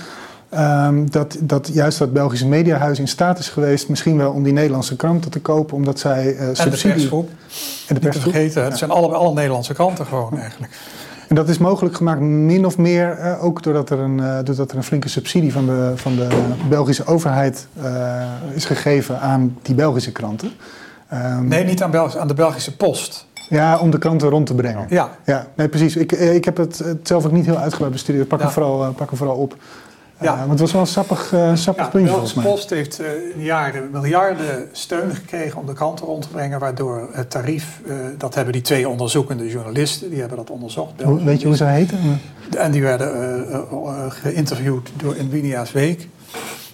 ehm, 0.48 1.06
dat, 1.10 1.36
dat 1.40 1.70
juist 1.72 1.98
dat 1.98 2.12
Belgische 2.12 2.46
mediahuis 2.46 2.98
in 2.98 3.08
staat 3.08 3.38
is 3.38 3.48
geweest. 3.48 3.88
misschien 3.88 4.16
wel 4.16 4.32
om 4.32 4.42
die 4.42 4.52
Nederlandse 4.52 4.96
kranten 4.96 5.30
te 5.30 5.40
kopen. 5.40 5.76
omdat 5.76 5.98
zij 5.98 6.34
eh 6.36 6.40
En 6.42 6.48
de 6.48 6.54
subsidie. 6.54 6.92
persgroep, 6.96 7.28
en 7.28 7.34
de 7.86 7.92
niet 7.92 8.02
te 8.02 8.08
persgroep. 8.08 8.32
vergeten. 8.32 8.64
Het 8.64 8.78
zijn 8.78 8.90
alle, 8.90 9.08
alle 9.14 9.34
Nederlandse 9.34 9.74
kranten 9.74 10.06
gewoon 10.06 10.38
eigenlijk. 10.38 10.72
En 11.30 11.36
dat 11.36 11.48
is 11.48 11.58
mogelijk 11.58 11.96
gemaakt 11.96 12.20
min 12.20 12.66
of 12.66 12.78
meer 12.78 13.10
eh, 13.10 13.44
ook 13.44 13.62
doordat 13.62 13.90
er, 13.90 13.98
een, 13.98 14.20
eh, 14.20 14.38
doordat 14.44 14.70
er 14.70 14.76
een 14.76 14.82
flinke 14.84 15.08
subsidie 15.08 15.52
van 15.52 15.66
de, 15.66 15.92
van 15.94 16.16
de 16.16 16.28
Belgische 16.68 17.06
overheid 17.06 17.66
eh, 17.82 18.22
is 18.54 18.64
gegeven 18.64 19.20
aan 19.20 19.56
die 19.62 19.74
Belgische 19.74 20.12
kranten. 20.12 20.50
Ehm, 21.08 21.48
Nee, 21.48 21.64
niet 21.64 21.82
aan, 21.82 21.90
Belgisch, 21.90 22.16
aan 22.16 22.28
de 22.28 22.34
Belgische 22.34 22.76
post. 22.76 23.26
Ja, 23.48 23.78
om 23.78 23.90
de 23.90 23.98
kranten 23.98 24.28
rond 24.28 24.46
te 24.46 24.54
brengen. 24.54 24.86
Ja, 24.88 25.10
Ja, 25.24 25.46
nee, 25.54 25.68
precies. 25.68 25.96
Ik, 25.96 26.12
ik 26.12 26.44
heb 26.44 26.56
het, 26.56 26.78
het 26.78 27.06
zelf 27.08 27.24
ook 27.24 27.32
niet 27.32 27.46
heel 27.46 27.58
uitgebreid 27.58 27.92
bestudeerd. 27.92 28.28
Pak, 28.28 28.38
Ja. 28.38 28.44
hem, 28.44 28.54
vooral, 28.54 28.92
pak 28.92 29.08
hem 29.08 29.18
vooral 29.18 29.36
op. 29.36 29.56
Ja. 30.20 30.32
Ja. 30.32 30.38
want 30.38 30.50
het 30.50 30.60
was 30.60 30.72
wel 30.72 30.80
een 30.80 30.86
sappig, 30.86 31.32
eh, 31.32 31.54
sappig 31.54 31.84
ja 31.84 31.90
puntje 31.90 32.06
de 32.08 32.12
volgens 32.12 32.34
mij. 32.34 32.44
Post 32.44 32.70
heeft 32.70 33.00
eh, 33.00 33.06
in 33.34 33.42
jaren 33.42 33.90
miljarden 33.90 34.68
steun 34.72 35.14
gekregen 35.14 35.58
om 35.60 35.66
de 35.66 35.72
kranten 35.72 36.06
rond 36.06 36.22
te 36.22 36.28
brengen. 36.28 36.58
Waardoor 36.60 37.08
het 37.12 37.30
tarief, 37.30 37.80
eh, 37.86 37.94
dat 38.18 38.34
hebben 38.34 38.52
die 38.52 38.62
twee 38.62 38.88
onderzoekende 38.88 39.48
journalisten, 39.48 40.10
die 40.10 40.18
hebben 40.20 40.36
dat 40.36 40.50
onderzocht. 40.50 41.02
Hoe- 41.02 41.24
weet 41.24 41.40
je 41.40 41.46
hoe 41.46 41.56
ze 41.56 41.64
heten? 41.64 42.20
En 42.58 42.70
die 42.70 42.82
werden 42.82 43.14
eh, 43.14 43.54
eh, 43.54 43.60
eh, 43.72 44.04
geïnterviewd 44.08 44.90
door 44.96 45.16
in 45.16 45.30
Winia's 45.30 45.72
Week. 45.72 46.08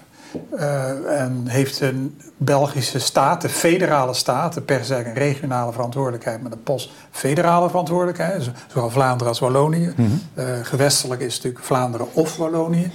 Eh, 0.58 1.22
en 1.22 1.44
heeft 1.48 1.80
een 1.82 2.18
Belgische 2.38 3.00
staat, 3.00 3.42
de 3.42 3.50
federale 3.50 4.14
staat, 4.14 4.54
de 4.54 4.62
per 4.62 4.86
se 4.86 4.96
een 4.96 5.14
regionale 5.14 5.72
verantwoordelijkheid, 5.72 6.42
maar 6.42 6.52
de 6.52 6.58
post 6.58 6.90
federale 7.12 7.70
verantwoordelijkheid, 7.70 8.44
zo- 8.44 8.52
zowel 8.68 8.90
Vlaanderen 8.90 9.28
als 9.28 9.40
Wallonië. 9.40 9.94
Eh, 10.34 10.46
gewestelijk 10.62 11.22
is 11.22 11.36
natuurlijk 11.36 11.64
Vlaanderen 11.64 12.08
of 12.14 12.38
Wallonië. 12.38 12.92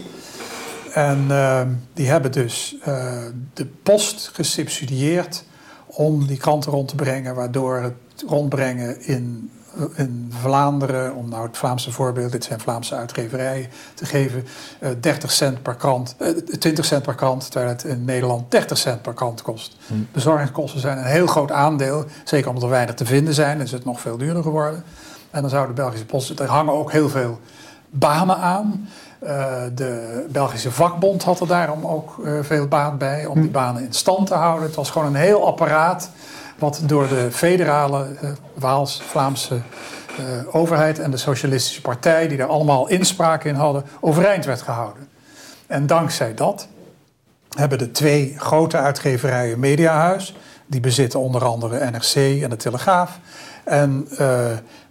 En 0.92 1.24
eh, 1.28 1.60
die 1.94 2.08
hebben 2.08 2.32
dus 2.32 2.76
eh, 2.82 3.12
de 3.54 3.66
post 3.82 4.30
gesubsidieerd 4.32 5.44
om 5.86 6.26
die 6.26 6.36
kranten 6.36 6.72
rond 6.72 6.88
te 6.88 6.94
brengen, 6.94 7.34
waardoor 7.34 7.76
het 7.76 7.94
rondbrengen 8.26 9.02
in, 9.06 9.50
in 9.94 10.32
Vlaanderen, 10.40 11.14
om 11.14 11.28
nou 11.28 11.46
het 11.46 11.56
Vlaamse 11.56 11.92
voorbeeld, 11.92 12.32
dit 12.32 12.44
zijn 12.44 12.60
Vlaamse 12.60 12.94
uitgeverijen, 12.94 13.68
te 13.94 14.04
geven, 14.04 14.44
eh 14.78 14.90
30 15.00 15.32
cent 15.32 15.62
per 15.62 15.74
krant, 15.74 16.16
eh, 16.18 16.28
20 16.58 16.84
cent 16.84 17.02
per 17.02 17.14
krant, 17.14 17.50
terwijl 17.50 17.72
het 17.72 17.84
in 17.84 18.04
Nederland 18.04 18.50
30 18.50 18.78
cent 18.78 19.02
per 19.02 19.14
krant 19.14 19.42
kost. 19.42 19.76
Bezorgingskosten 20.12 20.80
zijn 20.80 20.98
een 20.98 21.04
heel 21.04 21.26
groot 21.26 21.50
aandeel, 21.50 22.04
zeker 22.24 22.48
omdat 22.48 22.62
er 22.64 22.70
weinig 22.70 22.94
te 22.94 23.06
vinden 23.06 23.34
zijn, 23.34 23.60
is 23.60 23.72
het 23.72 23.84
nog 23.84 24.00
veel 24.00 24.16
duurder 24.16 24.42
geworden. 24.42 24.84
En 25.30 25.40
dan 25.40 25.50
zou 25.50 25.66
de 25.66 25.72
Belgische 25.72 26.06
Post, 26.06 26.40
er 26.40 26.48
hangen 26.48 26.74
ook 26.74 26.92
heel 26.92 27.08
veel 27.08 27.40
banen 27.90 28.36
aan. 28.36 28.88
Eh, 29.18 29.62
de 29.74 30.24
Belgische 30.28 30.70
vakbond 30.70 31.22
had 31.22 31.40
er 31.40 31.46
daarom 31.46 31.86
ook 31.86 32.20
eh, 32.24 32.32
veel 32.42 32.66
baat 32.66 32.98
bij 32.98 33.26
om 33.26 33.40
die 33.40 33.50
banen 33.50 33.84
in 33.84 33.92
stand 33.92 34.26
te 34.26 34.34
houden. 34.34 34.66
Het 34.66 34.74
was 34.74 34.90
gewoon 34.90 35.06
een 35.06 35.20
heel 35.20 35.46
apparaat 35.46 36.10
wat 36.64 36.80
door 36.86 37.08
de 37.08 37.28
federale 37.30 38.06
eh, 38.20 38.30
Waals, 38.54 39.02
Vlaamse 39.02 39.54
eh, 39.54 40.54
overheid 40.54 40.98
en 40.98 41.10
de 41.10 41.16
Socialistische 41.16 41.80
Partij, 41.80 42.28
die 42.28 42.36
daar 42.36 42.48
allemaal 42.48 42.88
inspraak 42.88 43.44
in 43.44 43.54
hadden, 43.54 43.84
overeind 44.00 44.44
werd 44.44 44.62
gehouden. 44.62 45.08
En 45.66 45.86
dankzij 45.86 46.34
dat 46.34 46.68
hebben 47.48 47.78
de 47.78 47.90
twee 47.90 48.34
grote 48.38 48.76
uitgeverijen 48.76 49.58
Mediahuis, 49.58 50.36
die 50.66 50.80
bezitten 50.80 51.20
onder 51.20 51.44
andere 51.44 51.90
NRC 51.90 52.42
en 52.42 52.50
de 52.50 52.56
Telegraaf. 52.56 53.18
En 53.64 54.06
eh, 54.18 54.44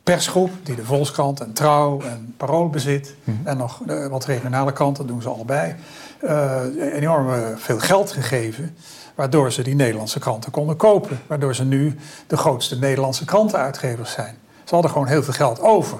persgroep 0.04 0.52
die 0.64 0.76
de 0.76 0.86
Volkskrant 0.86 1.40
en 1.40 1.54
Trouw 1.54 2.02
en 2.02 2.34
Parool 2.38 2.70
bezit. 2.70 3.16
En 3.44 3.58
nog 3.58 3.82
uh, 3.88 4.08
wat 4.08 4.26
regionale 4.26 4.74
kranten, 4.74 5.08
doen 5.08 5.22
ze 5.22 5.30
allebei. 5.30 5.76
Uh, 6.24 6.62
enorm 6.94 7.58
veel 7.58 7.80
geld 7.80 8.12
gegeven. 8.12 8.76
Waardoor 9.16 9.52
ze 9.52 9.62
die 9.62 9.76
Nederlandse 9.76 10.20
kranten 10.20 10.52
konden 10.52 10.76
kopen. 10.76 11.22
Waardoor 11.28 11.56
ze 11.56 11.64
nu 11.64 11.96
de 12.28 12.38
grootste 12.38 12.80
Nederlandse 12.80 13.26
krantenuitgevers 13.26 14.12
zijn. 14.12 14.38
Ze 14.64 14.74
hadden 14.74 14.92
gewoon 14.92 15.08
heel 15.08 15.24
veel 15.24 15.34
geld 15.34 15.62
over. 15.62 15.98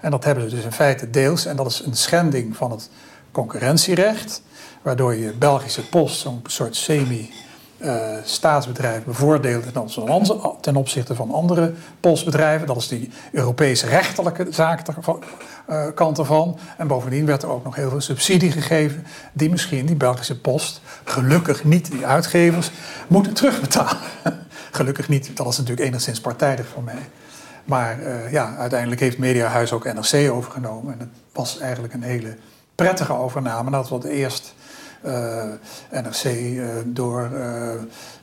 En 0.00 0.10
dat 0.10 0.24
hebben 0.24 0.50
ze 0.50 0.56
dus 0.56 0.64
in 0.64 0.72
feite 0.72 1.10
deels. 1.10 1.46
En 1.46 1.56
dat 1.56 1.66
is 1.66 1.82
een 1.84 1.96
schending 1.96 2.56
van 2.56 2.70
het 2.70 2.90
concurrentierecht. 3.32 4.42
Waardoor 4.82 5.14
je 5.14 5.32
Belgische 5.32 5.88
Post, 5.88 6.20
zo'n 6.20 6.42
soort 6.46 6.76
semi 6.76 7.30
uh, 7.78 8.02
staatsbedrijf 8.24 9.04
bevoordeeld 9.04 9.64
ten 10.60 10.76
opzichte 10.76 11.14
van 11.14 11.30
andere 11.30 11.72
postbedrijven. 12.00 12.66
Dat 12.66 12.76
is 12.76 12.88
die 12.88 13.10
Europese 13.32 13.86
rechterlijke 13.86 14.46
zaak 14.50 14.82
uh, 15.70 15.86
kant 15.94 16.18
ervan. 16.18 16.58
En 16.76 16.86
bovendien 16.86 17.26
werd 17.26 17.42
er 17.42 17.48
ook 17.48 17.64
nog 17.64 17.74
heel 17.74 17.90
veel 17.90 18.00
subsidie 18.00 18.52
gegeven, 18.52 19.06
die 19.32 19.50
misschien 19.50 19.86
die 19.86 19.96
Belgische 19.96 20.40
post, 20.40 20.80
gelukkig 21.08 21.64
niet 21.64 21.90
die 21.90 22.06
uitgevers, 22.06 22.70
moeten 23.06 23.34
terugbetalen. 23.34 23.98
gelukkig 24.70 25.08
niet, 25.08 25.36
dat 25.36 25.46
is 25.46 25.56
natuurlijk 25.56 25.86
enigszins 25.86 26.20
partijdig 26.20 26.66
voor 26.66 26.82
mij. 26.82 27.08
Maar 27.64 28.00
uh, 28.00 28.32
ja, 28.32 28.56
uiteindelijk 28.56 29.00
heeft 29.00 29.18
Mediahuis 29.18 29.72
ook 29.72 29.84
NRC 29.84 30.30
overgenomen. 30.30 30.92
En 30.92 30.98
het 30.98 31.08
was 31.32 31.58
eigenlijk 31.58 31.94
een 31.94 32.02
hele 32.02 32.36
prettige 32.74 33.12
overname. 33.12 33.70
Dat 33.70 33.88
was 33.88 34.04
eerst 34.04 34.54
uh, 35.04 35.42
NRC 35.90 36.24
uh, 36.24 36.64
door 36.84 37.30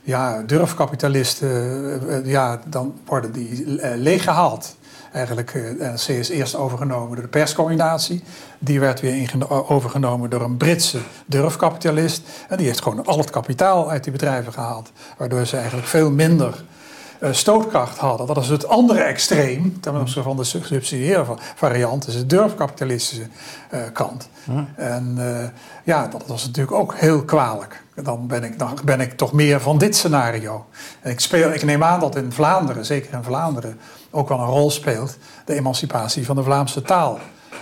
ja, 0.02 0.42
durfkapitalisten, 0.42 2.22
ja, 2.24 2.60
dan 2.66 2.94
worden 3.04 3.32
die 3.32 3.64
leeggehaald. 3.96 4.76
Eigenlijk, 5.16 5.54
NRC 5.78 6.08
is 6.08 6.28
eerst 6.28 6.54
overgenomen 6.54 7.14
door 7.14 7.24
de 7.24 7.30
perscombinatie. 7.30 8.22
Die 8.58 8.80
werd 8.80 9.00
weer 9.00 9.30
overgenomen 9.68 10.30
door 10.30 10.40
een 10.40 10.56
Britse 10.56 10.98
durfkapitalist. 11.26 12.22
En 12.48 12.56
die 12.56 12.66
heeft 12.66 12.82
gewoon 12.82 13.04
al 13.04 13.18
het 13.18 13.30
kapitaal 13.30 13.90
uit 13.90 14.02
die 14.02 14.12
bedrijven 14.12 14.52
gehaald. 14.52 14.92
Waardoor 15.16 15.46
ze 15.46 15.56
eigenlijk 15.56 15.86
veel 15.86 16.10
minder 16.10 16.64
stootkracht 17.20 17.98
hadden. 17.98 18.26
Dat 18.26 18.36
is 18.36 18.48
het 18.48 18.68
andere 18.68 19.00
extreem, 19.00 19.80
ten 19.80 20.00
opzichte 20.00 20.22
van 20.22 20.36
de 20.36 20.44
subsidiëre 20.44 21.34
variant, 21.54 22.06
is 22.06 22.14
de 22.14 22.26
durfkapitalistische 22.26 23.26
uh, 23.74 23.80
kant. 23.92 24.28
En 24.74 25.14
uh, 25.18 25.44
ja, 25.84 26.06
dat 26.06 26.26
was 26.26 26.46
natuurlijk 26.46 26.76
ook 26.76 26.94
heel 26.94 27.24
kwalijk. 27.24 27.82
Dan 28.02 28.26
ben, 28.26 28.44
ik, 28.44 28.58
dan 28.58 28.78
ben 28.84 29.00
ik 29.00 29.16
toch 29.16 29.32
meer 29.32 29.60
van 29.60 29.78
dit 29.78 29.96
scenario. 29.96 30.66
En 31.00 31.10
ik, 31.10 31.20
speel, 31.20 31.52
ik 31.52 31.62
neem 31.62 31.84
aan 31.84 32.00
dat 32.00 32.16
in 32.16 32.32
Vlaanderen, 32.32 32.84
zeker 32.84 33.12
in 33.14 33.22
Vlaanderen, 33.22 33.78
ook 34.10 34.28
wel 34.28 34.38
een 34.38 34.46
rol 34.46 34.70
speelt 34.70 35.16
de 35.44 35.54
emancipatie 35.54 36.26
van 36.26 36.36
de 36.36 36.42
Vlaamse 36.42 36.82
taal. 36.82 37.18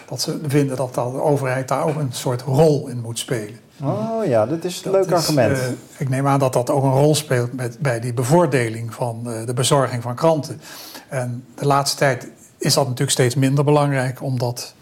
Dat 0.08 0.20
ze 0.20 0.40
vinden 0.46 0.76
dat 0.76 0.94
de 0.94 1.00
overheid 1.00 1.68
daar 1.68 1.84
ook 1.84 1.96
een 1.96 2.12
soort 2.12 2.42
rol 2.42 2.88
in 2.88 3.00
moet 3.00 3.18
spelen. 3.18 3.58
Oh 3.82 4.24
ja, 4.26 4.46
dat 4.46 4.64
is 4.64 4.84
een 4.84 4.90
leuk 4.90 5.12
argument. 5.12 5.56
Uh, 5.56 5.64
ik 5.96 6.08
neem 6.08 6.26
aan 6.26 6.38
dat 6.38 6.52
dat 6.52 6.70
ook 6.70 6.82
een 6.82 6.90
rol 6.90 7.14
speelt 7.14 7.52
met, 7.52 7.78
bij 7.78 8.00
die 8.00 8.14
bevoordeling 8.14 8.94
van 8.94 9.22
uh, 9.26 9.46
de 9.46 9.54
bezorging 9.54 10.02
van 10.02 10.14
kranten. 10.14 10.60
En 11.08 11.44
de 11.54 11.66
laatste 11.66 11.96
tijd 11.96 12.28
is 12.58 12.74
dat 12.74 12.84
natuurlijk 12.84 13.10
steeds 13.10 13.34
minder 13.34 13.64
belangrijk, 13.64 14.22
omdat 14.22 14.74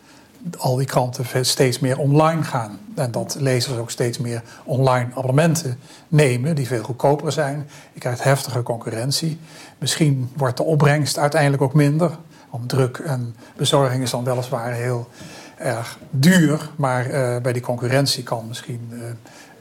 al 0.59 0.77
die 0.77 0.87
kranten 0.87 1.45
steeds 1.45 1.79
meer 1.79 1.99
online 1.99 2.43
gaan. 2.43 2.79
En 2.95 3.11
dat 3.11 3.37
lezers 3.39 3.79
ook 3.79 3.91
steeds 3.91 4.19
meer 4.19 4.43
online 4.65 5.09
abonnementen 5.15 5.79
nemen, 6.09 6.55
die 6.55 6.67
veel 6.67 6.83
goedkoper 6.83 7.33
zijn. 7.33 7.69
Je 7.93 8.01
krijgt 8.01 8.23
heftige 8.23 8.63
concurrentie. 8.63 9.39
Misschien 9.79 10.31
wordt 10.37 10.57
de 10.57 10.63
opbrengst 10.63 11.19
uiteindelijk 11.19 11.63
ook 11.63 11.75
minder. 11.75 12.19
Want 12.53 12.69
druk 12.69 12.99
en 12.99 13.35
bezorging 13.57 14.03
is 14.03 14.11
dan 14.11 14.25
weliswaar 14.25 14.73
heel 14.73 15.09
erg 15.59 15.99
duur, 16.11 16.71
maar 16.77 17.07
uh, 17.07 17.41
bij 17.41 17.53
die 17.53 17.63
concurrentie 17.63 18.23
kan 18.23 18.49
misschien 18.49 18.89
uh, 18.91 19.03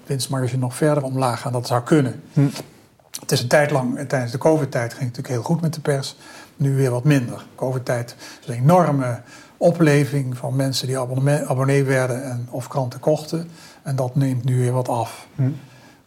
winstmarge 0.05 0.57
nog 0.57 0.75
verder 0.75 1.03
omlaag 1.03 1.41
gaan. 1.41 1.51
Dat 1.51 1.67
zou 1.67 1.83
kunnen. 1.83 2.23
Hm. 2.33 2.47
Het 3.19 3.31
is 3.31 3.41
een 3.41 3.47
tijd 3.47 3.71
lang, 3.71 4.07
tijdens 4.07 4.31
de 4.31 4.37
COVID-tijd 4.37 4.93
ging 4.93 5.05
het 5.05 5.17
natuurlijk 5.17 5.33
heel 5.33 5.43
goed 5.43 5.61
met 5.61 5.73
de 5.73 5.81
pers. 5.81 6.17
Nu 6.55 6.75
weer 6.75 6.91
wat 6.91 7.03
minder. 7.03 7.45
COVID-tijd 7.55 8.15
is 8.41 8.47
een 8.47 8.61
enorme 8.61 9.21
opleving 9.57 10.37
van 10.37 10.55
mensen 10.55 10.87
die 10.87 10.99
abonnee, 10.99 11.45
abonnee 11.45 11.83
werden 11.83 12.23
en 12.23 12.47
of 12.49 12.67
kranten 12.67 12.99
kochten. 12.99 13.49
En 13.83 13.95
dat 13.95 14.15
neemt 14.15 14.43
nu 14.43 14.59
weer 14.59 14.71
wat 14.71 14.89
af. 14.89 15.27
Hm. 15.35 15.49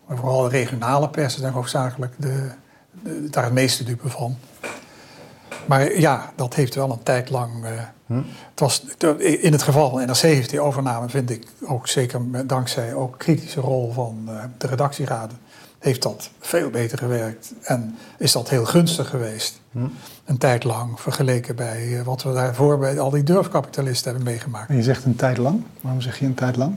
Maar 0.07 0.17
vooral 0.17 0.43
de 0.43 0.49
regionale 0.49 1.09
pers 1.09 1.39
is 1.39 1.49
hoofdzakelijk 1.49 2.15
de, 2.19 2.51
de, 3.03 3.31
daar 3.31 3.45
het 3.45 3.53
meeste 3.53 3.85
dupe 3.85 4.09
van. 4.09 4.37
Maar 5.67 5.99
ja, 5.99 6.33
dat 6.37 6.55
heeft 6.55 6.75
wel 6.75 6.91
een 6.91 7.03
tijd 7.03 7.31
lang. 7.31 7.53
Hm. 8.07 8.15
het 8.51 8.61
was, 8.61 8.85
in 9.19 9.53
het 9.53 9.63
geval 9.63 9.99
NRC 9.99 10.17
heeft 10.17 10.51
die 10.51 10.61
overname, 10.61 11.09
vind 11.09 11.31
ik 11.31 11.47
ook 11.67 11.89
zeker 11.89 12.47
dankzij 12.47 12.95
ook 12.95 13.19
kritische 13.19 13.61
rol 13.61 13.93
van 13.93 14.25
uh, 14.29 14.45
de 14.59 14.67
redactieraden, 14.67 15.39
heeft 15.79 16.03
dat 16.03 16.31
veel 16.41 16.71
beter 16.71 16.99
gewerkt. 16.99 17.53
En 17.63 17.97
is 18.19 18.33
dat 18.33 18.49
heel 18.49 18.65
gunstig 18.65 19.09
geweest. 19.09 19.61
Een 20.25 20.39
tijd 20.39 20.65
lang 20.65 21.01
vergeleken 21.01 21.57
bij 21.57 21.87
uh, 21.87 22.03
wat 22.03 22.23
we 22.23 22.33
daarvoor 22.33 22.79
bij 22.79 23.01
al 23.01 23.11
die 23.11 23.23
durfkapitalisten 23.23 24.11
hebben 24.11 24.33
meegemaakt. 24.33 24.69
En 24.69 24.77
je 24.77 24.83
zegt 24.83 25.05
een 25.05 25.17
tijd 25.17 25.37
lang. 25.37 25.63
Waarom 25.81 26.01
zeg 26.01 26.19
je 26.19 26.27
een 26.27 26.35
tijd 26.35 26.57
lang? 26.57 26.77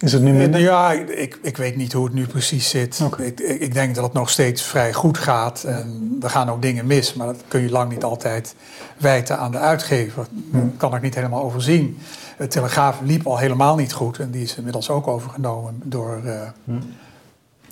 Is 0.00 0.12
het 0.12 0.22
nu 0.22 0.32
minder? 0.32 0.60
Ja, 0.60 0.92
ik, 0.92 1.38
ik 1.42 1.56
weet 1.56 1.76
niet 1.76 1.92
hoe 1.92 2.04
het 2.04 2.14
nu 2.14 2.26
precies 2.26 2.68
zit. 2.68 3.00
Okay. 3.04 3.26
Ik, 3.26 3.40
ik, 3.40 3.74
denk 3.74 3.94
dat 3.94 4.04
het 4.04 4.12
nog 4.12 4.30
steeds 4.30 4.62
vrij 4.62 4.92
goed 4.92 5.18
gaat. 5.18 5.64
En 5.64 6.16
er 6.22 6.30
gaan 6.30 6.50
ook 6.50 6.62
dingen 6.62 6.86
mis, 6.86 7.14
maar 7.14 7.26
dat 7.26 7.42
kun 7.48 7.60
je 7.60 7.70
lang 7.70 7.90
niet 7.90 8.04
altijd 8.04 8.54
wijten 8.96 9.38
aan 9.38 9.50
de 9.50 9.58
uitgever. 9.58 10.26
Dat 10.50 10.62
kan 10.76 10.94
ik 10.94 11.02
niet 11.02 11.14
helemaal 11.14 11.42
overzien. 11.42 11.98
Het 12.36 12.50
Telegraaf 12.50 13.00
liep 13.00 13.26
al 13.26 13.38
helemaal 13.38 13.76
niet 13.76 13.92
goed. 13.92 14.18
En 14.18 14.30
die 14.30 14.42
is 14.42 14.56
inmiddels 14.56 14.90
ook 14.90 15.06
overgenomen 15.06 15.80
door, 15.84 16.20
uh, 16.24 16.40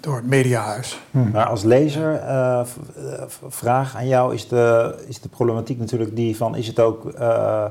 door 0.00 0.16
het 0.16 0.26
Mediahuis. 0.26 1.00
Maar 1.10 1.46
als 1.46 1.62
lezer, 1.62 2.22
uh, 2.22 2.60
vraag 3.48 3.96
aan 3.96 4.08
jou, 4.08 4.34
is 4.34 4.48
de, 4.48 4.94
is 5.06 5.20
de 5.20 5.28
problematiek 5.28 5.78
natuurlijk 5.78 6.16
die 6.16 6.36
van... 6.36 6.56
is 6.56 6.66
het 6.66 6.80
ook... 6.80 7.12
Uh, 7.18 7.64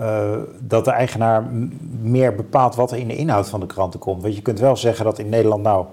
uh, 0.00 0.36
dat 0.60 0.84
de 0.84 0.90
eigenaar 0.90 1.44
meer 2.00 2.34
bepaalt 2.34 2.74
wat 2.74 2.90
er 2.90 2.98
in 2.98 3.08
de 3.08 3.16
inhoud 3.16 3.48
van 3.48 3.60
de 3.60 3.66
kranten 3.66 4.00
komt. 4.00 4.22
Want 4.22 4.36
je 4.36 4.42
kunt 4.42 4.60
wel 4.60 4.76
zeggen 4.76 5.04
dat 5.04 5.18
in 5.18 5.28
Nederland 5.28 5.62
nou... 5.62 5.86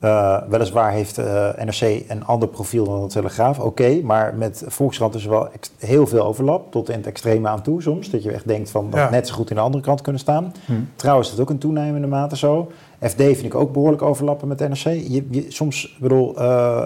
Uh, 0.00 0.38
weliswaar 0.48 0.92
heeft 0.92 1.18
uh, 1.18 1.48
NRC 1.64 2.02
een 2.08 2.24
ander 2.24 2.48
profiel 2.48 2.84
dan 2.84 3.02
de 3.02 3.08
Telegraaf, 3.08 3.58
oké. 3.58 4.00
maar 4.02 4.34
met 4.34 4.64
Volkskrant 4.66 5.14
is 5.14 5.24
er 5.24 5.30
wel 5.30 5.48
heel 5.78 6.06
veel 6.06 6.24
overlap, 6.24 6.72
tot 6.72 6.88
in 6.88 6.96
het 6.96 7.06
extreme 7.06 7.48
aan 7.48 7.62
toe 7.62 7.82
soms. 7.82 8.10
Dat 8.10 8.22
je 8.22 8.32
echt 8.32 8.48
denkt 8.48 8.70
van 8.70 8.90
dat 8.90 9.00
ja. 9.00 9.10
net 9.10 9.28
zo 9.28 9.34
goed 9.34 9.50
in 9.50 9.56
de 9.56 9.62
andere 9.62 9.84
kant 9.84 10.00
kunnen 10.00 10.20
staan. 10.20 10.52
Hm. 10.64 10.72
Trouwens 10.96 11.28
is 11.28 11.34
dat 11.34 11.44
ook 11.44 11.50
een 11.50 11.58
toenemende 11.58 12.06
mate 12.06 12.36
zo. 12.36 12.70
FD 13.00 13.22
vind 13.22 13.44
ik 13.44 13.54
ook 13.54 13.72
behoorlijk 13.72 14.02
overlappen 14.02 14.48
met 14.48 14.58
NRC. 14.58 14.84
Je, 14.84 15.26
je, 15.30 15.44
soms, 15.48 15.96
bedoel, 16.00 16.36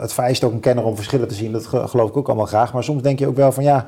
het 0.01 0.13
vereist 0.13 0.45
ook 0.45 0.53
een 0.53 0.61
kenner 0.61 0.85
om 0.85 0.97
verschillen 0.97 1.29
te 1.29 1.35
zien. 1.35 1.53
Dat 1.53 1.67
geloof 1.67 2.09
ik 2.09 2.17
ook 2.17 2.27
allemaal 2.27 2.47
graag. 2.47 2.73
Maar 2.73 2.85
soms 2.85 3.03
denk 3.03 3.19
je 3.19 3.27
ook 3.27 3.37
wel 3.37 3.53
van 3.53 3.65
ja... 3.65 3.87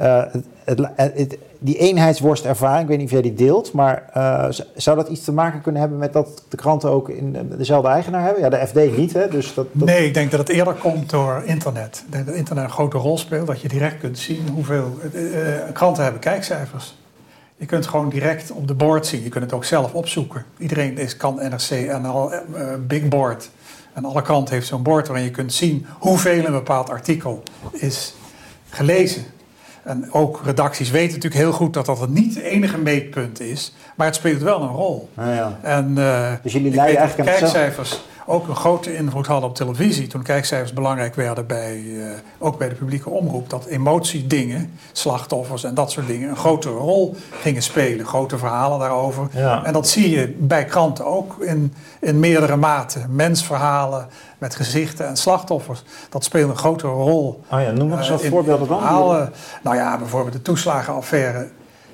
Uh, 0.00 0.22
het, 0.64 0.78
het, 0.96 1.12
het, 1.14 1.38
die 1.58 1.78
eenheidsworstervaring, 1.78 2.82
ik 2.82 2.88
weet 2.88 2.96
niet 2.96 3.06
of 3.06 3.12
jij 3.12 3.22
die 3.22 3.34
deelt, 3.34 3.72
maar 3.72 4.10
uh, 4.16 4.46
zou 4.74 4.96
dat 4.96 5.08
iets 5.08 5.24
te 5.24 5.32
maken 5.32 5.60
kunnen 5.60 5.80
hebben 5.80 5.98
met 5.98 6.12
dat 6.12 6.42
de 6.48 6.56
kranten 6.56 6.90
ook 6.90 7.08
in 7.08 7.52
dezelfde 7.56 7.88
eigenaar 7.88 8.24
hebben? 8.24 8.42
Ja, 8.42 8.48
de 8.48 8.66
FD 8.66 8.96
niet, 8.96 9.12
hè? 9.12 9.28
Dus 9.28 9.54
dat, 9.54 9.66
dat... 9.72 9.88
Nee, 9.88 10.06
ik 10.06 10.14
denk 10.14 10.30
dat 10.30 10.40
het 10.40 10.48
eerder 10.48 10.74
komt 10.74 11.10
door 11.10 11.42
internet. 11.44 12.02
Ik 12.06 12.12
denk 12.12 12.26
dat 12.26 12.34
internet 12.34 12.64
een 12.64 12.70
grote 12.70 12.98
rol 12.98 13.18
speelt, 13.18 13.46
dat 13.46 13.60
je 13.60 13.68
direct 13.68 13.98
kunt 13.98 14.18
zien 14.18 14.48
hoeveel 14.52 14.98
kranten 15.72 16.02
hebben 16.02 16.20
kijkcijfers. 16.20 16.96
Je 17.56 17.66
kunt 17.66 17.86
gewoon 17.86 18.08
direct 18.08 18.50
op 18.50 18.68
de 18.68 18.74
board 18.74 19.06
zien. 19.06 19.22
Je 19.22 19.28
kunt 19.28 19.44
het 19.44 19.52
ook 19.52 19.64
zelf 19.64 19.94
opzoeken. 19.94 20.44
Iedereen 20.58 20.98
is, 20.98 21.16
kan 21.16 21.34
NRC 21.34 21.70
en 21.70 22.04
al 22.04 22.32
Big 22.86 23.08
Board. 23.08 23.50
En 23.92 24.04
alle 24.04 24.22
kranten 24.22 24.54
heeft 24.54 24.66
zo'n 24.66 24.82
bord 24.82 25.06
waarin 25.06 25.24
je 25.24 25.30
kunt 25.30 25.52
zien 25.52 25.86
hoeveel 25.98 26.44
een 26.44 26.52
bepaald 26.52 26.90
artikel 26.90 27.42
is 27.72 28.14
gelezen. 28.68 29.24
En 29.82 30.12
ook 30.12 30.40
redacties 30.44 30.90
weten 30.90 31.14
natuurlijk 31.14 31.42
heel 31.42 31.52
goed 31.52 31.74
dat 31.74 31.86
dat 31.86 32.00
het 32.00 32.10
niet 32.10 32.34
het 32.34 32.44
enige 32.44 32.78
meetpunt 32.78 33.40
is. 33.40 33.74
Maar 33.96 34.06
het 34.06 34.16
speelt 34.16 34.42
wel 34.42 34.62
een 34.62 34.68
rol. 34.68 35.08
Ah, 35.14 35.34
ja. 35.34 35.58
En 35.62 35.94
uh, 35.98 36.32
dus 36.42 36.52
jullie 36.52 36.74
leiden 36.74 36.98
eigenlijk 36.98 37.30
aan 37.30 37.36
kijkcijfers 37.38 38.00
ook 38.26 38.48
een 38.48 38.56
grote 38.56 38.96
invloed 38.96 39.26
hadden 39.26 39.48
op 39.48 39.54
televisie. 39.54 40.06
Toen 40.06 40.22
kijkcijfers 40.22 40.72
belangrijk 40.72 41.14
werden, 41.14 41.46
bij, 41.46 41.78
uh, 41.78 42.10
ook 42.38 42.58
bij 42.58 42.68
de 42.68 42.74
publieke 42.74 43.10
omroep. 43.10 43.50
Dat 43.50 43.64
emotiedingen, 43.64 44.78
slachtoffers 44.92 45.64
en 45.64 45.74
dat 45.74 45.90
soort 45.90 46.06
dingen 46.06 46.28
een 46.28 46.36
grotere 46.36 46.74
rol 46.74 47.16
gingen 47.30 47.62
spelen. 47.62 48.06
Grote 48.06 48.38
verhalen 48.38 48.78
daarover. 48.78 49.28
Ja. 49.32 49.64
En 49.64 49.72
dat 49.72 49.88
zie 49.88 50.10
je 50.10 50.36
bij 50.38 50.64
kranten 50.64 51.06
ook 51.06 51.36
in, 51.40 51.74
in 52.00 52.20
meerdere 52.20 52.56
maten. 52.56 53.06
Mensverhalen 53.14 54.08
met 54.38 54.54
gezichten 54.54 55.06
en 55.06 55.16
slachtoffers. 55.16 55.82
Dat 56.08 56.24
speelt 56.24 56.50
een 56.50 56.56
grotere 56.56 56.92
rol. 56.92 57.42
Oh 57.50 57.60
ja, 57.60 57.70
noem 57.70 57.88
maar 57.88 57.98
eens 57.98 58.08
wat 58.08 58.24
uh, 58.24 58.30
voorbeelden 58.30 58.68
dan. 58.68 58.78
Verhalen. 58.78 59.32
Nou 59.62 59.76
ja, 59.76 59.98
bijvoorbeeld 59.98 60.32
de 60.32 60.42
toeslagenaffaire 60.42 61.48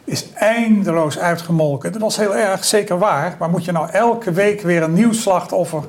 is 0.09 0.32
eindeloos 0.35 1.18
uitgemolken. 1.18 1.93
Dat 1.93 2.01
was 2.01 2.16
heel 2.16 2.36
erg 2.36 2.64
zeker 2.64 2.98
waar, 2.98 3.36
maar 3.39 3.51
moet 3.51 3.64
je 3.64 3.72
nou 3.72 3.90
elke 3.90 4.32
week 4.32 4.60
weer 4.62 4.82
een 4.82 4.93
nieuw 4.93 5.12
slachtoffer? 5.12 5.82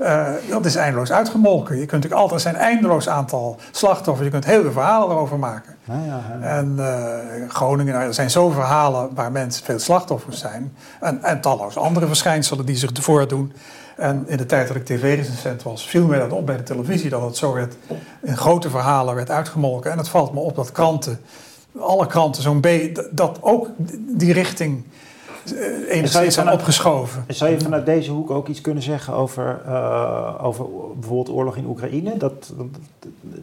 Uh, 0.00 0.26
dat 0.50 0.64
is 0.64 0.76
eindeloos 0.76 1.12
uitgemolken. 1.12 1.74
Je 1.74 1.80
kunt 1.80 1.92
natuurlijk 1.92 2.20
altijd, 2.20 2.40
zijn 2.40 2.56
eindeloos 2.56 3.08
aantal 3.08 3.56
slachtoffers, 3.70 4.26
je 4.26 4.32
kunt 4.32 4.44
heel 4.44 4.62
veel 4.62 4.72
verhalen 4.72 5.10
erover 5.10 5.38
maken. 5.38 5.76
Ja, 5.84 5.94
ja, 6.06 6.20
ja. 6.40 6.46
En 6.46 6.74
uh, 6.78 7.50
Groningen, 7.50 7.94
nou, 7.94 8.06
er 8.06 8.14
zijn 8.14 8.30
zoveel 8.30 8.60
verhalen 8.60 9.10
waar 9.14 9.32
mensen 9.32 9.64
veel 9.64 9.78
slachtoffers 9.78 10.38
zijn. 10.38 10.76
En, 11.00 11.22
en 11.22 11.40
talloze 11.40 11.80
andere 11.80 12.06
verschijnselen 12.06 12.66
die 12.66 12.76
zich 12.76 12.90
voordoen. 12.92 13.52
En 13.96 14.24
in 14.26 14.36
de 14.36 14.46
tijd 14.46 14.68
dat 14.68 14.76
ik 14.76 14.84
tv-recensent 14.84 15.62
was, 15.62 15.88
viel 15.88 16.06
mij 16.06 16.18
dat 16.18 16.32
op 16.32 16.46
bij 16.46 16.56
de 16.56 16.62
televisie 16.62 17.10
dat 17.10 17.22
het 17.22 17.36
zo 17.36 17.52
werd, 17.52 17.74
in 18.22 18.36
grote 18.36 18.70
verhalen 18.70 19.14
werd 19.14 19.30
uitgemolken. 19.30 19.90
En 19.90 19.98
het 19.98 20.08
valt 20.08 20.32
me 20.32 20.40
op 20.40 20.56
dat 20.56 20.72
kranten 20.72 21.20
alle 21.78 22.06
kranten 22.06 22.42
zo'n 22.42 22.60
beetje, 22.60 23.08
dat 23.10 23.38
ook 23.40 23.68
die 24.16 24.32
richting 24.32 24.82
uh, 25.52 25.94
enigszins 25.96 26.34
zijn 26.34 26.50
opgeschoven. 26.50 27.24
Zou 27.28 27.50
je 27.50 27.60
vanuit 27.60 27.86
deze 27.86 28.10
hoek 28.10 28.30
ook 28.30 28.48
iets 28.48 28.60
kunnen 28.60 28.82
zeggen 28.82 29.14
over, 29.14 29.60
uh, 29.66 30.44
over 30.44 30.66
bijvoorbeeld 30.98 31.36
oorlog 31.36 31.56
in 31.56 31.66
Oekraïne? 31.66 32.16
Dat, 32.16 32.52
dat, 32.56 32.66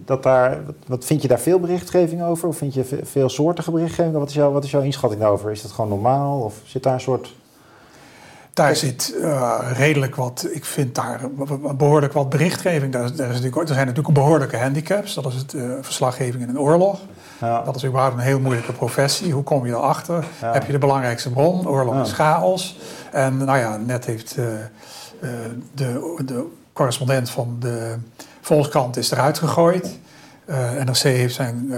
dat 0.05 0.23
daar, 0.23 0.59
wat 0.87 1.05
vind 1.05 1.21
je 1.21 1.27
daar 1.27 1.39
veel 1.39 1.59
berichtgeving 1.59 2.23
over? 2.23 2.47
Of 2.47 2.57
vind 2.57 2.73
je 2.73 2.99
veel 3.03 3.29
soortige 3.29 3.71
berichtgeving? 3.71 4.15
Wat 4.15 4.29
is, 4.29 4.35
jouw, 4.35 4.51
wat 4.51 4.63
is 4.63 4.71
jouw 4.71 4.81
inschatting 4.81 5.21
daarover? 5.21 5.51
Is 5.51 5.61
dat 5.61 5.71
gewoon 5.71 5.89
normaal? 5.89 6.39
Of 6.39 6.55
zit 6.65 6.83
daar 6.83 6.93
een 6.93 7.01
soort... 7.01 7.35
Daar 8.53 8.75
zit 8.75 9.15
uh, 9.19 9.59
redelijk 9.73 10.15
wat, 10.15 10.47
ik 10.51 10.65
vind 10.65 10.95
daar 10.95 11.21
behoorlijk 11.77 12.13
wat 12.13 12.29
berichtgeving. 12.29 12.93
Daar, 12.93 13.15
daar 13.15 13.29
is 13.29 13.33
natuurlijk, 13.35 13.69
er 13.69 13.75
zijn 13.75 13.87
natuurlijk 13.87 14.13
behoorlijke 14.13 14.57
handicaps. 14.57 15.13
Dat 15.13 15.25
is 15.25 15.35
het 15.35 15.53
uh, 15.53 15.73
verslaggeving 15.81 16.43
in 16.43 16.49
een 16.49 16.59
oorlog. 16.59 16.99
Ja. 17.43 17.61
Dat 17.61 17.75
is 17.75 17.85
überhaupt 17.85 18.13
een 18.13 18.19
heel 18.19 18.39
moeilijke 18.39 18.71
professie. 18.71 19.33
Hoe 19.33 19.43
kom 19.43 19.65
je 19.65 19.71
erachter? 19.71 20.25
Ja. 20.41 20.53
Heb 20.53 20.65
je 20.65 20.71
de 20.71 20.77
belangrijkste 20.77 21.29
bron? 21.29 21.67
Oorlog 21.67 22.01
is 22.01 22.11
chaos. 22.11 22.77
En 23.11 23.37
nou 23.37 23.57
ja, 23.57 23.77
net 23.77 24.05
heeft 24.05 24.37
uh, 24.37 24.45
de, 25.73 26.21
de 26.25 26.45
correspondent 26.73 27.29
van 27.29 27.55
de 27.59 27.95
Volkskrant 28.41 28.97
is 28.97 29.11
eruit 29.11 29.37
gegooid. 29.37 29.99
NRC 30.85 30.97
heeft 30.97 31.35
zijn 31.35 31.73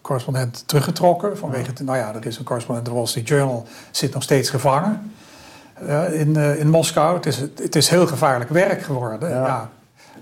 correspondent 0.00 0.62
teruggetrokken. 0.66 1.38
Vanwege, 1.38 1.70
nou 1.82 1.98
ja, 1.98 2.14
er 2.14 2.26
is 2.26 2.38
een 2.38 2.44
correspondent 2.44 2.86
de 2.86 2.92
Wall 2.92 3.06
Street 3.06 3.28
Journal, 3.28 3.66
zit 3.90 4.14
nog 4.14 4.22
steeds 4.22 4.50
gevangen. 4.50 5.12
Uh, 5.82 6.20
in, 6.20 6.28
uh, 6.28 6.58
in 6.58 6.70
Moskou. 6.70 7.16
Het 7.16 7.26
is, 7.26 7.38
het 7.38 7.76
is 7.76 7.88
heel 7.88 8.06
gevaarlijk 8.06 8.50
werk 8.50 8.82
geworden. 8.82 9.28
Ja. 9.28 9.46
ja. 9.46 9.70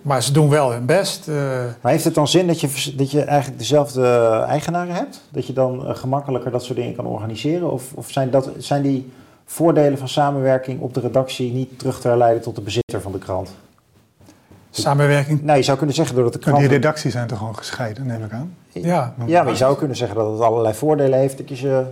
Maar 0.04 0.22
ze 0.22 0.32
doen 0.32 0.48
wel 0.48 0.72
hun 0.72 0.86
best. 0.86 1.28
Uh... 1.28 1.36
Maar 1.80 1.92
heeft 1.92 2.04
het 2.04 2.14
dan 2.14 2.28
zin 2.28 2.46
dat 2.46 2.60
je, 2.60 2.92
dat 2.96 3.10
je 3.10 3.22
eigenlijk 3.22 3.58
dezelfde 3.58 4.28
eigenaren 4.48 4.94
hebt? 4.94 5.20
Dat 5.30 5.46
je 5.46 5.52
dan 5.52 5.96
gemakkelijker 5.96 6.50
dat 6.50 6.64
soort 6.64 6.78
dingen 6.78 6.94
kan 6.94 7.06
organiseren? 7.06 7.70
Of, 7.70 7.92
of 7.94 8.10
zijn, 8.10 8.30
dat, 8.30 8.50
zijn 8.58 8.82
die 8.82 9.12
voordelen 9.44 9.98
van 9.98 10.08
samenwerking 10.08 10.80
op 10.80 10.94
de 10.94 11.00
redactie 11.00 11.52
niet 11.52 11.78
terug 11.78 12.00
te 12.00 12.08
herleiden 12.08 12.42
tot 12.42 12.54
de 12.54 12.60
bezitter 12.60 13.00
van 13.00 13.12
de 13.12 13.18
krant? 13.18 13.50
Samenwerking? 14.70 15.42
Nou, 15.42 15.58
je 15.58 15.64
zou 15.64 15.76
kunnen 15.76 15.96
zeggen 15.96 16.14
doordat 16.14 16.32
de 16.32 16.38
krant... 16.38 16.58
Die 16.58 16.68
redacties 16.68 17.12
zijn 17.12 17.26
toch 17.26 17.38
gewoon 17.38 17.56
gescheiden, 17.56 18.06
neem 18.06 18.24
ik 18.24 18.32
aan? 18.32 18.54
Ja. 18.72 19.14
Ja, 19.26 19.42
maar 19.42 19.52
je 19.52 19.58
zou 19.58 19.76
kunnen 19.76 19.96
zeggen 19.96 20.16
dat 20.16 20.32
het 20.32 20.40
allerlei 20.40 20.74
voordelen 20.74 21.18
heeft. 21.18 21.48
Dat 21.48 21.58
je... 21.58 21.84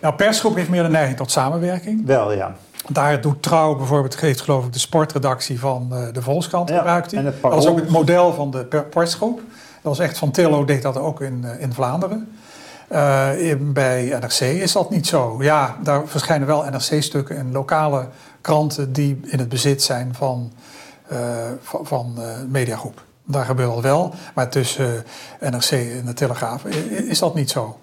Nou, 0.00 0.14
persgroep 0.14 0.54
heeft 0.54 0.68
meer 0.68 0.82
de 0.82 0.88
neiging 0.88 1.16
tot 1.16 1.30
samenwerking. 1.30 2.06
Wel, 2.06 2.32
ja. 2.32 2.54
Daar 2.88 3.20
doet 3.20 3.42
Trouw 3.42 3.76
bijvoorbeeld, 3.76 4.14
geeft 4.14 4.40
geloof 4.40 4.66
ik 4.66 4.72
de 4.72 4.78
sportredactie 4.78 5.60
van 5.60 5.88
uh, 5.92 5.98
de 6.12 6.22
Volkskrant 6.22 6.68
ja, 6.68 6.76
gebruikt 6.76 7.10
die. 7.10 7.22
Dat 7.22 7.34
was 7.40 7.66
ook 7.66 7.76
het 7.80 7.88
model 7.88 8.32
van 8.32 8.50
de 8.50 8.84
persgroep. 8.90 9.36
Dat 9.82 9.96
was 9.96 9.98
echt 9.98 10.18
van 10.18 10.30
Tillo, 10.30 10.64
deed 10.64 10.82
dat 10.82 10.96
ook 10.96 11.20
in, 11.20 11.42
uh, 11.44 11.60
in 11.60 11.72
Vlaanderen. 11.72 12.36
Uh, 12.92 13.48
in, 13.50 13.72
bij 13.72 14.18
NRC 14.20 14.40
is 14.40 14.72
dat 14.72 14.90
niet 14.90 15.06
zo. 15.06 15.36
Ja, 15.42 15.76
daar 15.82 16.06
verschijnen 16.06 16.46
wel 16.46 16.64
NRC-stukken 16.64 17.36
in 17.36 17.52
lokale 17.52 18.08
kranten 18.40 18.92
die 18.92 19.20
in 19.24 19.38
het 19.38 19.48
bezit 19.48 19.82
zijn 19.82 20.14
van, 20.14 20.52
van, 21.62 21.86
van 21.86 22.18
mediagroep. 22.48 23.02
Daar 23.24 23.44
gebeurt 23.44 23.74
dat 23.74 23.82
wel, 23.82 24.14
maar 24.34 24.48
tussen 24.48 25.04
NRC 25.40 25.70
en 25.70 26.02
de 26.04 26.12
Telegraaf 26.14 26.64
is 26.64 27.18
dat 27.18 27.34
niet 27.34 27.50
zo. 27.50 27.78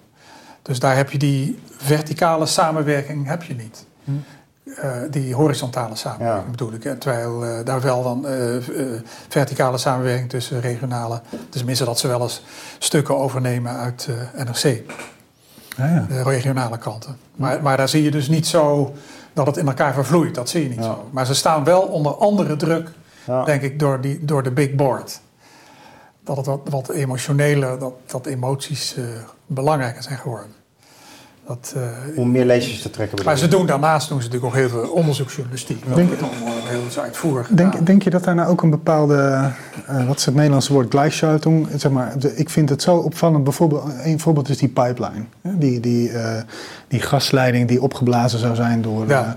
Dus 0.61 0.79
daar 0.79 0.95
heb 0.95 1.11
je 1.11 1.17
die 1.17 1.59
verticale 1.77 2.45
samenwerking 2.45 3.27
heb 3.27 3.43
je 3.43 3.55
niet. 3.55 3.85
Hm. 4.03 4.11
Uh, 4.65 4.91
die 5.09 5.33
horizontale 5.33 5.95
samenwerking 5.95 6.45
ja. 6.45 6.51
bedoel 6.51 6.73
ik. 6.73 6.99
Terwijl 6.99 7.45
uh, 7.45 7.65
daar 7.65 7.81
wel 7.81 8.03
dan 8.03 8.25
uh, 8.27 8.61
verticale 9.27 9.77
samenwerking 9.77 10.29
tussen 10.29 10.61
regionale... 10.61 11.21
tenminste 11.49 11.85
dat 11.85 11.99
ze 11.99 12.07
wel 12.07 12.21
eens 12.21 12.43
stukken 12.79 13.17
overnemen 13.17 13.75
uit 13.75 14.07
NRC. 14.35 14.83
Ja, 15.77 15.87
ja. 15.87 16.05
De 16.09 16.23
regionale 16.23 16.77
kanten. 16.77 17.17
Maar, 17.35 17.61
maar 17.61 17.77
daar 17.77 17.89
zie 17.89 18.03
je 18.03 18.11
dus 18.11 18.27
niet 18.27 18.47
zo 18.47 18.93
dat 19.33 19.45
het 19.45 19.57
in 19.57 19.67
elkaar 19.67 19.93
vervloeit. 19.93 20.35
Dat 20.35 20.49
zie 20.49 20.63
je 20.63 20.69
niet 20.69 20.83
zo. 20.83 21.07
Maar 21.11 21.25
ze 21.25 21.35
staan 21.35 21.63
wel 21.63 21.81
onder 21.81 22.15
andere 22.15 22.55
druk, 22.55 22.89
denk 23.45 23.61
ik, 23.61 23.79
door, 23.79 24.01
die, 24.01 24.25
door 24.25 24.43
de 24.43 24.51
big 24.51 24.75
board. 24.75 25.21
Dat 26.23 26.37
het 26.37 26.45
wat, 26.45 26.61
wat 26.69 26.89
emotionele, 26.89 27.77
dat, 27.77 27.93
dat 28.05 28.25
emoties 28.25 28.95
belangrijker 29.45 30.03
zijn 30.03 30.17
geworden. 30.17 30.62
Dat, 31.47 31.73
uh, 31.77 32.17
Om 32.17 32.31
meer 32.31 32.45
lezers 32.45 32.81
te 32.81 32.89
trekken. 32.89 33.25
Maar 33.25 33.37
ze 33.37 33.47
doen 33.47 33.65
daarnaast 33.65 34.09
doen 34.09 34.21
ze 34.21 34.27
natuurlijk 34.27 34.53
ook 34.53 34.59
heel 34.59 34.69
veel 34.69 34.89
onderzoeksjournalistiek. 34.89 35.95
Denk, 35.95 36.09
dat 36.09 36.29
allemaal 36.29 36.65
heel 36.65 37.01
uitvoerig. 37.01 37.47
Denk, 37.47 37.85
denk 37.85 38.03
je 38.03 38.09
dat 38.09 38.23
daar 38.23 38.35
nou 38.35 38.49
ook 38.49 38.61
een 38.61 38.69
bepaalde, 38.69 39.51
uh, 39.89 40.07
wat 40.07 40.17
is 40.17 40.25
het 40.25 40.35
Nederlandse 40.35 40.73
woord, 40.73 40.89
Gleichschaltung, 40.89 41.67
zeg 41.75 41.91
maar, 41.91 42.19
de, 42.19 42.35
ik 42.35 42.49
vind 42.49 42.69
het 42.69 42.81
zo 42.81 42.95
opvallend, 42.95 43.43
bijvoorbeeld, 43.43 43.83
een 44.03 44.19
voorbeeld 44.19 44.49
is 44.49 44.57
die 44.57 44.69
pipeline. 44.69 45.25
Die, 45.41 45.79
die, 45.79 46.09
uh, 46.09 46.41
die 46.87 46.99
gasleiding 46.99 47.67
die 47.67 47.81
opgeblazen 47.81 48.39
zou 48.39 48.55
zijn 48.55 48.81
door... 48.81 49.07
Ja. 49.07 49.35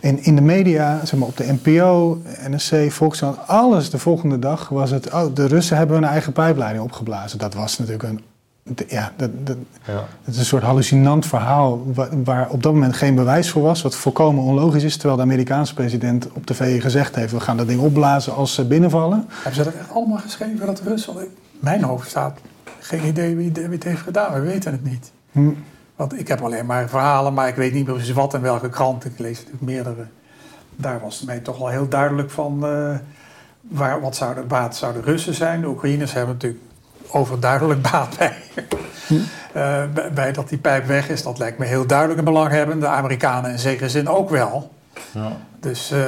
En 0.00 0.24
in 0.24 0.34
de 0.34 0.42
media, 0.42 1.00
zeg 1.04 1.18
maar 1.18 1.28
op 1.28 1.36
de 1.36 1.58
NPO, 1.62 2.20
NSC, 2.48 2.74
Volkskrant, 2.88 3.38
alles 3.46 3.90
de 3.90 3.98
volgende 3.98 4.38
dag 4.38 4.68
was 4.68 4.90
het... 4.90 5.12
oh, 5.12 5.34
de 5.34 5.46
Russen 5.46 5.76
hebben 5.76 5.96
hun 5.96 6.04
eigen 6.04 6.32
pijpleiding 6.32 6.84
opgeblazen. 6.84 7.38
Dat 7.38 7.54
was 7.54 7.78
natuurlijk 7.78 8.08
een 8.08 8.20
ja, 8.88 9.12
dat, 9.16 9.30
dat, 9.46 9.56
ja. 9.86 10.04
Het 10.24 10.34
is 10.34 10.38
een 10.38 10.44
soort 10.44 10.62
hallucinant 10.62 11.26
verhaal 11.26 11.92
waar, 12.24 12.50
op 12.50 12.62
dat 12.62 12.72
moment 12.72 12.96
geen 12.96 13.14
bewijs 13.14 13.50
voor 13.50 13.62
was, 13.62 13.82
wat 13.82 13.94
volkomen 13.94 14.44
onlogisch 14.44 14.82
is, 14.82 14.96
terwijl 14.96 15.16
de 15.16 15.22
Amerikaanse 15.22 15.74
president 15.74 16.28
op 16.32 16.46
tv 16.46 16.82
gezegd 16.82 17.14
heeft: 17.14 17.32
we 17.32 17.40
gaan 17.40 17.56
dat 17.56 17.66
ding 17.66 17.80
opblazen 17.80 18.34
als 18.34 18.54
ze 18.54 18.66
binnenvallen. 18.66 19.24
Hebben 19.28 19.54
ze 19.54 19.62
dat 19.62 19.74
echt 19.80 19.90
allemaal 19.90 20.18
geschreven 20.18 20.66
dat 20.66 20.80
Russen? 20.80 21.18
In 21.18 21.28
mijn 21.60 21.82
hoofd 21.82 22.08
staat 22.08 22.38
geen 22.80 23.06
idee 23.06 23.36
wie, 23.36 23.52
wie 23.52 23.68
het 23.68 23.84
heeft 23.84 24.00
gedaan, 24.02 24.32
we 24.32 24.40
weten 24.40 24.72
het 24.72 24.84
niet. 24.84 25.10
Hm. 25.32 25.50
Want 25.96 26.18
ik 26.18 26.28
heb 26.28 26.40
alleen 26.40 26.66
maar 26.66 26.88
verhalen, 26.88 27.34
maar 27.34 27.48
ik 27.48 27.54
weet 27.54 27.72
niet 27.72 27.84
precies 27.84 28.12
wat 28.12 28.34
en 28.34 28.40
welke 28.40 28.68
krant. 28.68 29.04
Ik 29.04 29.18
lees 29.18 29.36
natuurlijk 29.36 29.64
meerdere. 29.64 30.06
Daar 30.76 31.00
was 31.00 31.22
mij 31.22 31.38
toch 31.38 31.58
wel 31.58 31.68
heel 31.68 31.88
duidelijk 31.88 32.30
van. 32.30 32.60
Uh, 32.64 32.96
waar, 33.68 34.00
wat 34.00 34.16
zou 34.16 34.34
de 34.34 34.40
baat 34.40 34.76
zouden 34.76 35.02
Russen 35.02 35.34
zijn? 35.34 35.60
De 35.60 35.68
Oekraïners 35.68 36.12
hebben 36.12 36.34
natuurlijk 36.34 36.62
overduidelijk 37.10 37.82
baat 37.82 38.16
bij. 38.18 38.36
Uh, 39.56 39.82
bij 40.14 40.32
dat 40.32 40.48
die 40.48 40.58
pijp 40.58 40.86
weg 40.86 41.08
is, 41.08 41.22
dat 41.22 41.38
lijkt 41.38 41.58
me 41.58 41.64
heel 41.64 41.86
duidelijk 41.86 42.18
een 42.18 42.24
belang 42.24 42.74
De 42.80 42.86
Amerikanen 42.86 43.50
in 43.50 43.58
zekere 43.58 43.88
zin 43.88 44.08
ook 44.08 44.30
wel. 44.30 44.72
Ja. 45.10 45.32
Dus 45.60 45.92
uh, 45.92 46.00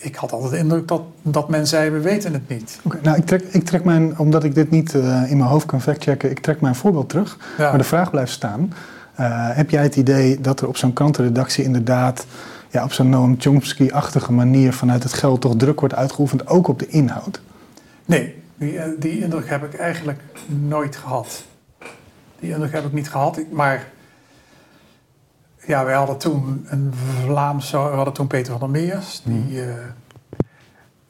ik 0.00 0.14
had 0.16 0.32
altijd 0.32 0.50
de 0.50 0.58
indruk 0.58 0.88
dat, 0.88 1.02
dat 1.22 1.48
men 1.48 1.66
zei, 1.66 1.90
we 1.90 2.00
weten 2.00 2.32
het 2.32 2.48
niet. 2.48 2.80
Nou 3.02 3.16
ik 3.16 3.26
trek, 3.26 3.42
ik 3.50 3.64
trek 3.64 3.84
mijn, 3.84 4.18
omdat 4.18 4.44
ik 4.44 4.54
dit 4.54 4.70
niet 4.70 4.94
uh, 4.94 5.30
in 5.30 5.36
mijn 5.36 5.50
hoofd 5.50 5.66
kan 5.66 5.80
factchecken, 5.80 6.30
ik 6.30 6.38
trek 6.38 6.60
mijn 6.60 6.74
voorbeeld 6.74 7.08
terug. 7.08 7.38
Ja. 7.58 7.68
Maar 7.68 7.78
de 7.78 7.84
vraag 7.84 8.10
blijft 8.10 8.32
staan. 8.32 8.72
heb 9.52 9.70
jij 9.70 9.82
het 9.82 9.96
idee 9.96 10.40
dat 10.40 10.60
er 10.60 10.68
op 10.68 10.76
zo'n 10.76 10.92
krantenredactie 10.92 11.64
inderdaad 11.64 12.26
ja, 12.70 12.84
op 12.84 12.92
zo'n 12.92 13.08
Noam 13.08 13.34
Chomsky-achtige 13.38 14.32
manier 14.32 14.72
vanuit 14.72 15.02
het 15.02 15.12
geld 15.12 15.40
toch 15.40 15.56
druk 15.56 15.80
wordt 15.80 15.94
uitgeoefend, 15.94 16.46
ook 16.46 16.68
op 16.68 16.78
de 16.78 16.86
inhoud? 16.88 17.40
Nee, 18.04 18.39
die, 18.60 18.78
eh, 18.78 18.90
die 18.98 19.20
indruk 19.20 19.48
heb 19.48 19.64
ik 19.64 19.74
eigenlijk 19.74 20.22
nooit 20.46 20.96
gehad. 20.96 21.44
Die 22.40 22.50
indruk 22.50 22.72
heb 22.72 22.84
ik 22.84 22.92
niet 22.92 23.10
gehad. 23.10 23.38
Ik, 23.38 23.50
maar 23.50 23.88
ja, 25.66 25.84
wij 25.84 25.94
hadden 25.94 26.18
toen 26.18 26.66
een 26.68 26.94
Vlaamse, 27.24 27.78
we 27.78 27.94
hadden 27.96 28.14
toen 28.14 28.26
Peter 28.26 28.58
van 28.58 28.72
der 28.72 28.82
Meers, 28.82 29.22
die, 29.24 29.50
uh, 29.50 29.74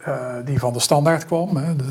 uh, 0.09 0.35
die 0.45 0.59
van 0.59 0.73
de 0.73 0.81
standaard 0.81 1.27
kwam. 1.27 1.57
Hè, 1.57 1.77
de, 1.77 1.85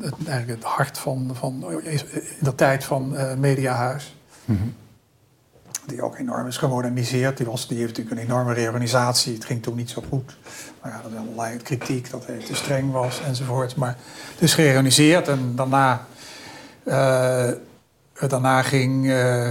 het, 0.00 0.14
eigenlijk 0.26 0.60
het 0.60 0.70
hart 0.70 0.98
van, 0.98 1.30
van 1.32 1.82
in 1.82 2.00
de 2.40 2.54
tijd 2.54 2.84
van 2.84 3.14
uh, 3.14 3.34
Mediahuis. 3.34 4.16
Mm 4.44 4.56
-hmm. 4.56 4.74
Die 5.88 6.02
ook 6.02 6.18
enorm 6.18 6.46
is 6.46 6.56
gemoderniseerd. 6.56 7.36
Die, 7.36 7.46
was, 7.46 7.68
die 7.68 7.78
heeft 7.78 7.88
natuurlijk 7.96 8.16
een 8.16 8.26
enorme 8.26 8.52
reorganisatie. 8.52 9.34
Het 9.34 9.44
ging 9.44 9.62
toen 9.62 9.76
niet 9.76 9.90
zo 9.90 10.02
goed. 10.08 10.36
Maar 10.82 10.92
ja, 10.92 11.02
dat 11.02 11.12
is 11.12 11.18
allerlei 11.18 11.56
kritiek 11.56 12.10
dat 12.10 12.26
hij 12.26 12.38
te 12.38 12.54
streng 12.54 12.92
was 12.92 13.20
enzovoort. 13.26 13.76
Maar 13.76 13.96
het 14.32 14.42
is 14.42 14.54
gereorganiseerd 14.54 15.28
en 15.28 15.52
daarna, 15.56 16.06
uh, 16.84 17.48
daarna 18.28 18.62
ging. 18.62 19.04
Uh, 19.04 19.48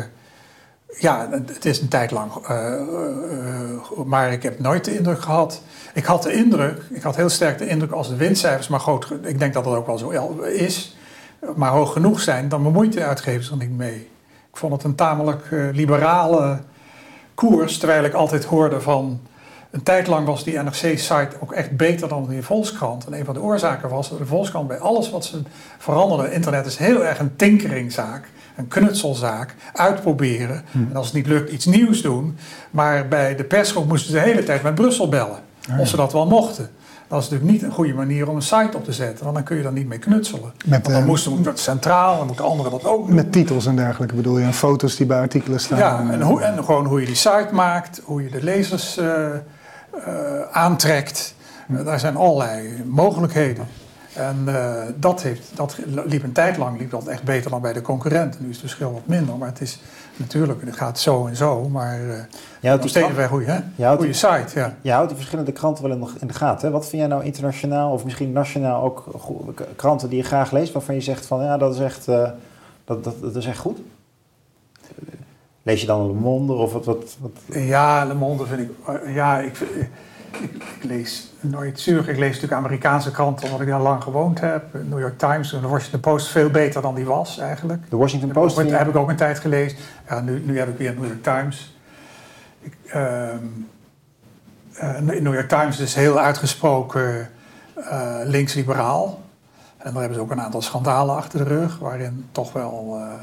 ja, 1.00 1.30
het 1.46 1.66
is 1.66 1.82
een 1.82 1.88
tijd 1.88 2.12
lang. 2.12 2.32
Uh, 2.50 4.06
maar 4.06 4.32
ik 4.32 4.44
heb 4.44 4.60
nooit 4.60 4.86
de 4.86 4.98
indruk 4.98 5.22
gehad. 5.22 5.62
Ik 5.94 6.06
had 6.06 6.24
de 6.24 6.34
indruk, 6.34 6.82
ik 6.90 7.02
had 7.02 7.16
heel 7.16 7.30
sterk 7.30 7.58
de 7.58 7.68
indruk 7.68 7.92
als 7.92 8.10
de 8.10 8.16
winstcijfers 8.16 8.68
maar 8.68 8.80
groot. 8.80 9.14
Ik 9.24 9.40
denk 9.40 9.54
dat 9.54 9.64
dat 9.64 9.76
ook 9.76 9.88
wel 9.88 9.98
zo 9.98 10.10
is. 10.42 10.98
Maar 11.56 11.72
hoog 11.72 11.94
genoeg 11.94 12.22
zijn, 12.22 12.50
dan 12.50 12.64
bemoeit 12.64 12.94
de 12.94 13.04
uitgevers 13.04 13.50
er 13.50 13.58
niet 13.58 13.78
mee. 13.78 14.10
Ik 14.58 14.64
vond 14.64 14.76
het 14.76 14.84
een 14.84 14.96
tamelijk 14.96 15.48
liberale 15.72 16.60
koers, 17.36 17.78
terwijl 17.78 18.04
ik 18.04 18.14
altijd 18.14 18.46
hoorde 18.46 18.82
van... 18.82 19.20
Een 19.72 19.84
tijd 19.84 20.08
lang 20.08 20.28
was 20.28 20.44
die 20.44 20.58
NRC-site 20.58 21.30
ook 21.40 21.52
echt 21.52 21.78
beter 21.78 22.08
dan 22.08 22.28
die 22.30 22.42
Volkskrant. 22.42 23.06
En 23.06 23.14
een 23.14 23.26
van 23.26 23.34
de 23.34 23.42
oorzaken 23.42 23.90
was 23.90 24.10
dat 24.10 24.18
de 24.18 24.26
Volkskrant 24.26 24.68
bij 24.68 24.80
alles 24.80 25.10
wat 25.10 25.26
ze 25.26 25.42
veranderden... 25.78 26.32
Internet 26.32 26.66
is 26.66 26.78
heel 26.78 27.06
erg 27.06 27.20
een 27.20 27.36
tinkeringzaak, 27.36 28.30
een 28.56 28.68
knutselzaak, 28.68 29.56
uitproberen. 29.74 30.64
En 30.74 30.96
als 30.96 31.06
het 31.06 31.16
niet 31.16 31.28
lukt, 31.28 31.52
iets 31.52 31.66
nieuws 31.66 32.02
doen. 32.02 32.38
Maar 32.72 33.08
bij 33.08 33.36
de 33.36 33.44
persgroep 33.44 33.88
moesten 33.88 34.12
ze 34.12 34.18
de 34.18 34.24
hele 34.24 34.44
tijd 34.44 34.64
met 34.64 34.76
Brussel 34.76 35.10
bellen. 35.10 35.40
Of 35.80 35.88
ze 35.88 35.96
dat 35.96 36.14
wel 36.14 36.28
mochten. 36.28 36.70
Dat 37.08 37.24
is 37.24 37.30
natuurlijk 37.30 37.52
niet 37.52 37.70
een 37.70 37.76
goede 37.76 37.94
manier 37.94 38.30
om 38.30 38.36
een 38.36 38.42
site 38.42 38.78
op 38.78 38.84
te 38.84 38.94
zetten, 38.94 39.24
want 39.24 39.36
dan 39.36 39.46
kun 39.46 39.58
je 39.58 39.64
dan 39.64 39.74
niet 39.74 39.88
mee 39.88 40.00
knutselen. 40.00 40.52
Met, 40.66 40.70
want 40.70 40.86
dan 40.86 40.94
eh, 40.94 41.06
moesten 41.06 41.44
we 41.44 41.52
centraal 41.54 42.20
en 42.20 42.28
moeten 42.28 42.46
anderen 42.46 42.72
dat 42.72 42.86
ook 42.86 43.06
doen. 43.08 43.16
Met 43.16 43.32
titels 43.32 43.66
en 43.66 43.76
dergelijke 43.76 44.16
bedoel 44.16 44.38
je, 44.38 44.46
en 44.46 44.54
foto's 44.54 44.96
die 44.96 45.06
bij 45.06 45.20
artikelen 45.20 45.60
staan. 45.60 45.78
Ja, 45.78 46.12
en, 46.12 46.22
hoe, 46.22 46.42
en 46.42 46.64
gewoon 46.64 46.86
hoe 46.86 47.00
je 47.00 47.06
die 47.06 47.16
site 47.16 47.50
maakt, 47.52 48.02
hoe 48.04 48.24
je 48.24 48.30
de 48.30 48.44
lezers 48.44 48.98
eh, 48.98 49.34
eh, 49.34 49.40
aantrekt. 50.52 51.36
Daar 51.68 52.00
zijn 52.00 52.16
allerlei 52.16 52.84
mogelijkheden. 52.86 53.68
En 54.14 54.48
dat, 54.96 55.22
heeft, 55.22 55.52
dat 55.56 55.78
liep 56.06 56.24
een 56.24 56.32
tijd 56.32 56.58
lang 56.58 56.80
liep 56.80 56.92
dat 56.92 57.08
echt 57.08 57.24
beter 57.24 57.52
dan 57.52 57.62
bij 57.62 57.74
de 57.74 57.82
concurrenten. 57.82 58.42
Nu 58.42 58.50
is 58.50 58.56
het 58.56 58.66
verschil 58.66 58.94
wat 58.94 59.06
minder, 59.06 59.38
maar 59.38 59.48
het 59.48 59.62
is 59.62 59.80
natuurlijk, 60.18 60.62
het 60.66 60.76
gaat 60.78 61.00
zo 61.00 61.26
en 61.28 61.36
zo. 61.36 61.70
Maar 61.70 62.00
eh 62.10 62.20
Ja, 62.62 62.76
nog 62.76 62.90
steeds 62.90 63.08
een 63.18 63.28
goede, 63.28 63.64
goede 63.98 64.14
site, 64.14 64.60
ja. 64.60 64.76
Je 64.82 64.92
houdt 64.92 65.08
die 65.08 65.18
verschillende 65.18 65.52
kranten 65.52 65.84
wel 65.84 65.92
in 65.94 66.00
de, 66.00 66.10
in 66.20 66.28
de 66.28 66.34
gaten. 66.34 66.68
Hè? 66.68 66.74
Wat 66.74 66.88
vind 66.88 67.02
jij 67.02 67.08
nou 67.12 67.24
internationaal 67.24 67.92
of 67.92 68.04
misschien 68.04 68.32
nationaal 68.32 68.84
ook 68.84 69.06
kranten 69.76 70.10
die 70.10 70.18
je 70.18 70.24
graag 70.24 70.52
leest, 70.52 70.74
waarvan 70.74 70.96
je 70.96 71.02
zegt 71.02 71.26
van 71.26 71.44
ja, 71.44 71.58
dat 71.58 71.74
is 71.74 71.80
echt, 71.82 72.08
eh, 72.08 72.30
dat, 72.86 73.04
dat, 73.04 73.22
dat 73.22 73.36
is 73.36 73.46
echt 73.46 73.60
goed? 73.60 73.78
Lees 75.64 75.82
je 75.82 75.88
dan 75.88 76.08
Le 76.08 76.14
Monde 76.14 76.54
of 76.54 76.74
wat? 76.74 76.86
wat, 76.86 77.18
wat? 77.20 77.32
Ja, 77.58 78.06
Le 78.06 78.14
Monde 78.14 78.46
vind 78.46 78.60
ik. 78.62 78.70
eh, 78.88 79.16
Ja, 79.16 79.40
ik, 79.40 79.58
ik, 80.42 80.64
lees 80.82 81.34
nooit 81.40 81.80
Zurich. 81.80 82.08
Ik 82.08 82.18
lees 82.18 82.34
natuurlijk 82.34 82.54
Amerikaanse 82.54 83.12
kranten 83.12 83.46
omdat 83.46 83.62
ik 83.62 83.68
daar 83.68 83.82
lang 83.82 84.04
gewoond 84.04 84.40
heb. 84.40 84.64
New 84.72 85.00
York 85.00 85.18
Times 85.18 85.54
en 85.54 85.62
de 85.62 85.68
Washington 85.68 86.00
Post 86.00 86.28
veel 86.28 86.50
beter 86.50 86.82
dan 86.82 86.96
die 86.96 87.06
was 87.06 87.38
eigenlijk. 87.38 87.90
De 87.90 87.96
Washington 87.96 88.32
Post? 88.32 88.58
heb 88.58 88.88
ik 88.88 88.96
ook 88.96 89.10
een 89.10 89.16
tijd 89.16 89.40
gelezen. 89.40 89.78
Ja, 90.10 90.20
nu, 90.20 90.44
nu 90.46 90.58
heb 90.58 90.68
ik 90.68 90.78
weer 90.78 90.94
New 90.94 91.06
York 91.06 91.24
Times. 91.24 91.76
Ik, 92.62 92.74
ehm, 92.88 93.38
eh, 94.74 95.00
New 95.00 95.34
York 95.34 95.50
Times 95.50 95.80
is 95.80 95.96
heel 95.96 96.20
uitgesproken 96.20 97.30
eh, 97.76 98.16
links-liberaal. 98.24 99.22
En 99.78 99.92
daar 99.92 100.02
hebben 100.02 100.20
ze 100.20 100.24
ook 100.24 100.32
een 100.32 100.42
aantal 100.42 100.62
schandalen 100.62 101.16
achter 101.16 101.40
de 101.40 101.46
rug, 101.46 101.80
waarin 101.80 102.26
toch 102.32 102.54
wel 102.54 102.98
eh, 103.00 103.14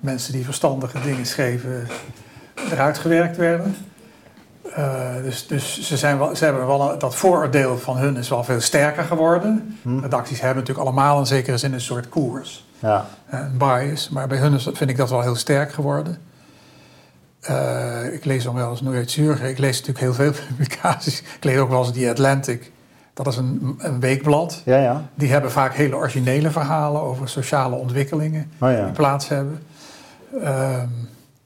mensen 0.00 0.32
die 0.32 0.44
verstandige 0.44 1.00
dingen 1.00 1.26
schreven 1.26 1.86
eruit 2.70 2.98
gewerkt 2.98 3.36
werden. 3.36 3.74
Eh, 4.78 5.22
dus 5.22 5.46
dus 5.46 5.80
ze, 5.80 5.96
zijn 5.96 6.18
wel, 6.18 6.36
ze 6.36 6.44
hebben 6.44 6.66
wel 6.66 6.92
een- 6.92 6.98
dat 6.98 7.14
vooroordeel 7.14 7.78
van 7.78 7.96
hun 7.96 8.16
is 8.16 8.28
wel 8.28 8.44
veel 8.44 8.60
sterker 8.60 9.04
geworden. 9.04 9.78
Hm. 9.82 9.98
Redacties 9.98 10.40
hebben 10.40 10.58
natuurlijk 10.58 10.86
allemaal 10.86 11.18
in 11.18 11.26
zekere 11.26 11.56
zin 11.58 11.72
een 11.72 11.80
soort 11.80 12.08
koers 12.08 12.66
Ja. 12.78 13.06
een 13.30 13.56
bias. 13.58 14.08
Maar 14.08 14.26
bij 14.28 14.38
hun 14.38 14.54
is, 14.54 14.68
vind 14.72 14.90
ik 14.90 14.96
dat 14.96 15.10
wel 15.10 15.20
heel 15.20 15.34
sterk 15.36 15.72
geworden. 15.72 16.16
Eh, 17.40 18.12
ik 18.12 18.24
lees 18.24 18.44
dan 18.44 18.54
wel 18.54 18.70
eens 18.70 18.80
Nooit 18.80 19.10
Zurich. 19.10 19.42
Ik 19.42 19.58
lees 19.58 19.78
natuurlijk 19.84 19.98
heel 19.98 20.14
veel 20.14 20.32
publicaties. 20.48 21.20
Ik 21.20 21.44
lees 21.44 21.58
ook 21.58 21.68
wel 21.70 21.84
eens 21.84 21.92
The 21.92 22.10
Atlantic. 22.10 22.72
Dat 23.14 23.26
is 23.26 23.36
een, 23.36 23.74
een 23.78 24.00
weekblad. 24.00 24.62
Ja, 24.64 24.76
ja. 24.78 25.02
Die 25.14 25.30
hebben 25.32 25.50
vaak 25.50 25.74
hele 25.74 25.96
originele 25.96 26.50
verhalen 26.50 27.00
over 27.00 27.28
sociale 27.28 27.74
ontwikkelingen 27.76 28.50
Oh, 28.60 28.70
ja. 28.70 28.84
die 28.84 28.92
plaats 28.92 29.28
hebben. 29.28 29.62
Ehm, 30.42 30.86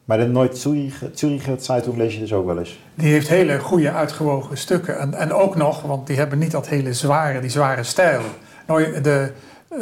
Maar 0.05 0.19
de 0.19 0.27
Nooit 0.27 0.59
Zurich, 0.59 1.03
Zuricher 1.15 1.57
Zeitung 1.61 1.97
lees 1.97 2.15
je 2.15 2.21
dus 2.21 2.33
ook 2.33 2.47
wel 2.47 2.59
eens. 2.59 2.79
die 2.95 3.13
heeft 3.13 3.29
hele 3.29 3.59
goede 3.59 3.93
uitgewogen 3.93 4.59
stukken. 4.59 4.99
En, 4.99 5.15
en 5.15 5.33
ook 5.33 5.57
nog, 5.57 5.83
want 5.83 6.07
die 6.07 6.17
hebben 6.17 6.39
niet 6.39 6.51
dat 6.51 6.69
hele 6.69 6.95
zware, 6.95 7.41
die 7.41 7.51
zware 7.51 7.83
stijl. 7.83 8.21
Nou, 8.67 9.01
de, 9.01 9.33
eh, 9.69 9.79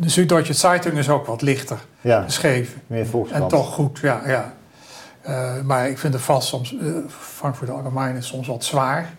de 0.00 0.08
Süddeutsche 0.08 0.52
Zeitung 0.52 0.98
is 0.98 1.08
ook 1.08 1.26
wat 1.26 1.42
lichter 1.42 1.78
Ja, 2.00 2.22
geschreven. 2.22 2.80
meer 2.86 3.06
En 3.30 3.48
toch 3.48 3.74
goed, 3.74 3.98
ja. 4.02 4.22
ja. 4.26 4.54
Eh, 5.22 5.60
maar 5.64 5.88
ik 5.88 5.98
vind 5.98 6.12
het 6.12 6.22
vast 6.22 6.48
soms, 6.48 6.76
eh 6.78 6.86
Frankfurt 7.08 7.70
Allgemein 7.70 8.16
is 8.16 8.26
soms 8.26 8.46
wat 8.46 8.64
zwaar. 8.64 9.10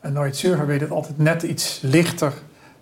En 0.00 0.12
Nooit 0.12 0.36
Zurcher 0.36 0.66
weet 0.66 0.80
het 0.80 0.90
altijd 0.90 1.18
net 1.18 1.42
iets 1.42 1.78
lichter 1.82 2.32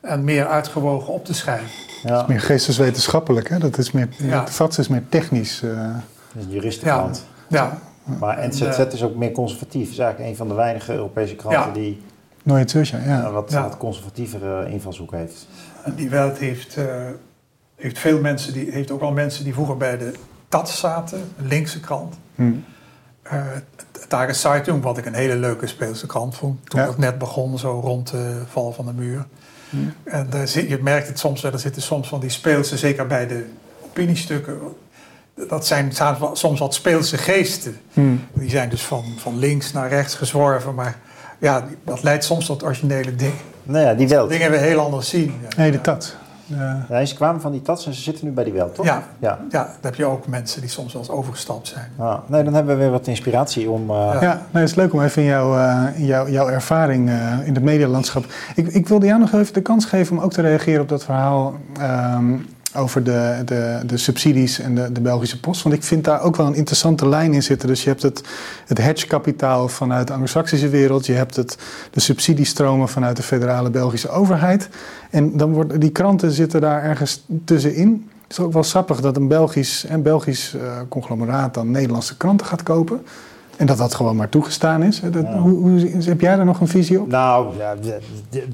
en 0.00 0.24
meer 0.24 0.46
uitgewogen 0.46 1.12
op 1.12 1.24
te 1.24 1.34
schrijven. 1.34 1.68
Ja, 2.02 2.24
Meer 2.28 2.40
geesteswetenschappelijk, 2.40 3.48
hè? 3.48 3.58
Dat 3.58 3.78
is 3.78 3.90
meer, 3.92 4.08
Ja. 4.18 4.40
het 4.40 4.50
VATS 4.50 4.78
is 4.78 4.88
meer 4.88 5.02
technisch. 5.08 5.62
eh. 5.62 5.94
Dat 6.36 6.44
is 6.44 6.48
een 6.48 6.54
juristenkrant. 6.54 7.24
Ja, 7.48 7.78
Maar 8.20 8.38
En, 8.38 8.48
NZZ 8.48 8.78
is 8.78 9.02
ook 9.02 9.14
meer 9.14 9.32
conservatief. 9.32 9.90
Is 9.90 9.98
eigenlijk 9.98 10.30
een 10.30 10.36
van 10.36 10.48
de 10.48 10.54
weinige 10.54 10.92
Europese 10.92 11.34
kranten 11.34 11.60
Ja. 11.66 11.72
die 11.72 12.02
Nooit 12.42 12.70
Zurcher, 12.70 13.06
ja. 13.06 13.30
wat, 13.30 13.50
Ja. 13.50 13.62
wat 13.62 13.76
conservatievere 13.76 14.70
invalshoek 14.70 15.10
heeft. 15.12 15.46
en 15.84 15.94
die 15.94 16.08
Welt 16.10 16.38
heeft, 16.38 16.76
eh, 16.76 16.84
heeft 17.76 17.98
veel 17.98 18.20
mensen, 18.20 18.52
die 18.52 18.70
heeft 18.70 18.90
ook 18.90 19.00
al 19.00 19.12
mensen 19.12 19.44
die 19.44 19.52
vroeger 19.54 19.76
bij 19.76 19.98
de 19.98 20.12
TATS 20.48 20.78
zaten, 20.78 21.18
een 21.38 21.46
linkse 21.46 21.80
krant. 21.80 22.14
Hm. 22.34 22.52
Eh 23.22 23.42
Tages 24.08 24.40
Zeitung, 24.40 24.82
wat 24.82 24.98
ik 24.98 25.06
een 25.06 25.14
hele 25.14 25.36
leuke 25.36 25.66
speelse 25.66 26.06
krant 26.06 26.36
vond. 26.36 26.66
Toen 26.70 26.80
Ja. 26.80 26.86
dat 26.86 26.98
net 26.98 27.18
begon, 27.18 27.58
zo 27.58 27.80
rond 27.80 28.10
de 28.10 28.42
val 28.46 28.72
van 28.72 28.86
de 28.86 28.92
muur. 28.92 29.26
En 30.04 30.26
daar 30.30 30.48
zit, 30.48 30.68
je 30.68 30.78
merkt 30.82 31.08
het 31.08 31.18
soms 31.18 31.40
wel, 31.42 31.52
er 31.52 31.58
zitten 31.58 31.82
soms 31.82 32.08
van 32.08 32.20
die 32.20 32.30
speelse, 32.30 32.76
zeker 32.76 33.06
bij 33.06 33.26
de 33.26 33.46
opiniestukken. 33.84 34.58
Dat 35.48 35.66
zijn 35.66 35.92
soms 36.32 36.58
wat 36.60 36.74
speelse 36.74 37.16
geesten. 37.16 37.76
Hm. 37.92 38.00
Die 38.32 38.50
zijn 38.50 38.68
dus 38.68 38.82
van, 38.84 39.04
van 39.16 39.38
links 39.38 39.72
naar 39.72 39.88
rechts 39.88 40.14
gezworven. 40.14 40.74
Maar 40.74 40.96
ja, 41.38 41.64
dat 41.84 42.02
leidt 42.02 42.24
soms 42.24 42.46
tot 42.46 42.62
originele 42.64 43.14
dingen. 43.14 43.34
Nou 43.62 43.84
ja, 43.84 43.94
die 43.94 44.08
wel. 44.08 44.26
Dingen 44.26 44.50
we 44.50 44.56
heel 44.56 44.78
anders 44.80 45.08
zien. 45.08 45.34
Ja. 45.42 45.48
Nee, 45.56 45.70
de 45.70 45.80
TAT. 45.80 46.16
Eh, 46.50 46.74
Ja, 46.88 47.04
ze 47.04 47.14
kwamen 47.14 47.40
van 47.40 47.52
die 47.52 47.62
tats 47.62 47.86
en 47.86 47.94
ze 47.94 48.00
zitten 48.02 48.24
nu 48.24 48.30
bij 48.32 48.44
die 48.44 48.52
wel, 48.52 48.72
toch? 48.72 48.84
Ja. 48.86 49.02
ja. 49.18 49.38
Ja, 49.50 49.62
dan 49.64 49.72
heb 49.80 49.94
je 49.94 50.04
ook 50.04 50.26
mensen 50.26 50.60
die 50.60 50.70
soms 50.70 50.92
wel 50.92 51.02
eens 51.02 51.10
overgestapt 51.10 51.68
zijn. 51.68 51.90
Ah, 51.98 52.18
nee, 52.26 52.42
dan 52.42 52.54
hebben 52.54 52.76
we 52.76 52.82
weer 52.82 52.90
wat 52.90 53.06
inspiratie 53.06 53.70
om... 53.70 53.90
eh, 53.90 53.96
Ja. 53.96 54.22
Ja, 54.22 54.32
nee, 54.50 54.62
het 54.62 54.70
is 54.70 54.74
leuk 54.76 54.92
om 54.92 55.02
even 55.02 55.22
in, 55.22 55.28
jouw 55.28 55.56
eh, 55.58 55.84
in 55.98 56.04
jouw, 56.06 56.28
jouw 56.28 56.48
ervaring 56.48 57.08
eh, 57.08 57.46
in 57.46 57.54
het 57.54 57.62
medialandschap. 57.62 58.24
Ik, 58.54 58.66
ik 58.68 58.88
wilde 58.88 59.06
jou 59.06 59.20
nog 59.20 59.32
even 59.32 59.54
de 59.54 59.62
kans 59.62 59.84
geven 59.84 60.16
om 60.16 60.22
ook 60.22 60.32
te 60.32 60.42
reageren 60.42 60.80
op 60.80 60.88
dat 60.88 61.04
verhaal 61.04 61.54
ehm, 61.80 62.34
over 62.76 63.04
de, 63.04 63.42
de, 63.44 63.80
de 63.86 63.96
subsidies 63.96 64.58
en 64.58 64.74
de, 64.74 64.92
de 64.92 65.00
Belgische 65.00 65.40
post. 65.40 65.62
Want 65.62 65.74
ik 65.74 65.82
vind 65.82 66.04
daar 66.04 66.20
ook 66.20 66.36
wel 66.36 66.46
een 66.46 66.54
interessante 66.54 67.08
lijn 67.08 67.34
in 67.34 67.42
zitten. 67.42 67.68
Dus 67.68 67.82
je 67.82 67.88
hebt 67.88 68.02
het, 68.02 68.22
het 68.66 68.78
hedgekapitaal 68.78 69.68
vanuit 69.68 70.06
de 70.06 70.12
anglo-saxische 70.12 70.68
wereld. 70.68 71.06
Je 71.06 71.12
hebt 71.12 71.36
het, 71.36 71.58
de 71.90 72.00
subsidiestromen 72.00 72.88
vanuit 72.88 73.16
de 73.16 73.22
federale 73.22 73.70
Belgische 73.70 74.08
overheid. 74.08 74.68
En 75.10 75.36
dan 75.36 75.52
worden 75.52 75.80
die 75.80 75.90
kranten 75.90 76.30
zitten 76.30 76.60
daar 76.60 76.82
ergens 76.82 77.24
tussenin. 77.44 78.10
Het 78.22 78.38
is 78.38 78.44
ook 78.44 78.52
wel 78.52 78.62
sappig 78.62 79.00
dat 79.00 79.16
een 79.16 79.28
Belgisch, 79.28 79.84
een 79.88 80.02
Belgisch 80.02 80.54
eh, 80.54 80.60
conglomeraat 80.88 81.54
dan 81.54 81.70
Nederlandse 81.70 82.16
kranten 82.16 82.46
gaat 82.46 82.62
kopen. 82.62 83.02
En 83.56 83.66
dat 83.66 83.78
dat 83.78 83.94
gewoon 83.94 84.16
maar 84.16 84.28
toegestaan 84.28 84.82
is. 84.82 85.00
Dat, 85.00 85.22
Ja. 85.22 85.38
hoe, 85.38 85.52
hoe, 85.52 86.02
heb 86.04 86.20
jij 86.20 86.36
daar 86.36 86.44
nog 86.44 86.60
een 86.60 86.68
visie 86.68 87.00
op? 87.00 87.08
Nou, 87.08 87.56
ja, 87.56 87.74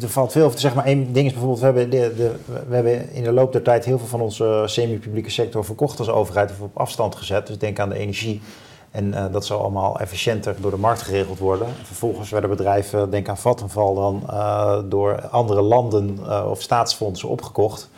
er 0.00 0.08
valt 0.08 0.32
veel 0.32 0.42
over 0.42 0.54
te 0.54 0.60
zeggen. 0.60 0.80
Maar 0.80 0.88
één 0.88 1.12
ding 1.12 1.26
is 1.26 1.32
bijvoorbeeld, 1.32 1.60
we 1.60 1.66
hebben, 1.66 1.90
de, 1.90 2.12
de, 2.16 2.32
we 2.68 2.74
hebben 2.74 3.12
in 3.12 3.22
de 3.22 3.32
loop 3.32 3.52
der 3.52 3.62
tijd 3.62 3.84
heel 3.84 3.98
veel 3.98 4.06
van 4.06 4.20
onze 4.20 4.62
semi-publieke 4.66 5.30
sector 5.30 5.64
verkocht 5.64 5.98
als 5.98 6.08
overheid 6.08 6.50
of 6.50 6.60
op 6.60 6.76
afstand 6.78 7.14
gezet. 7.14 7.46
Dus 7.46 7.58
denk 7.58 7.78
aan 7.78 7.88
de 7.88 7.98
energie. 7.98 8.40
En 8.92 9.14
eh, 9.14 9.24
dat 9.32 9.46
zal 9.46 9.60
allemaal 9.60 9.98
efficiënter 9.98 10.54
door 10.60 10.70
de 10.70 10.76
markt 10.76 11.02
geregeld 11.02 11.38
worden. 11.38 11.66
Vervolgens 11.82 12.30
werden 12.30 12.50
bedrijven, 12.50 13.10
denk 13.10 13.28
aan 13.28 13.38
Vattenfall, 13.38 13.94
dan 13.94 14.22
eh, 14.30 14.78
door 14.84 15.28
andere 15.28 15.62
landen 15.62 16.18
eh, 16.28 16.46
of 16.50 16.62
staatsfondsen 16.62 17.28
opgekocht. 17.28 17.90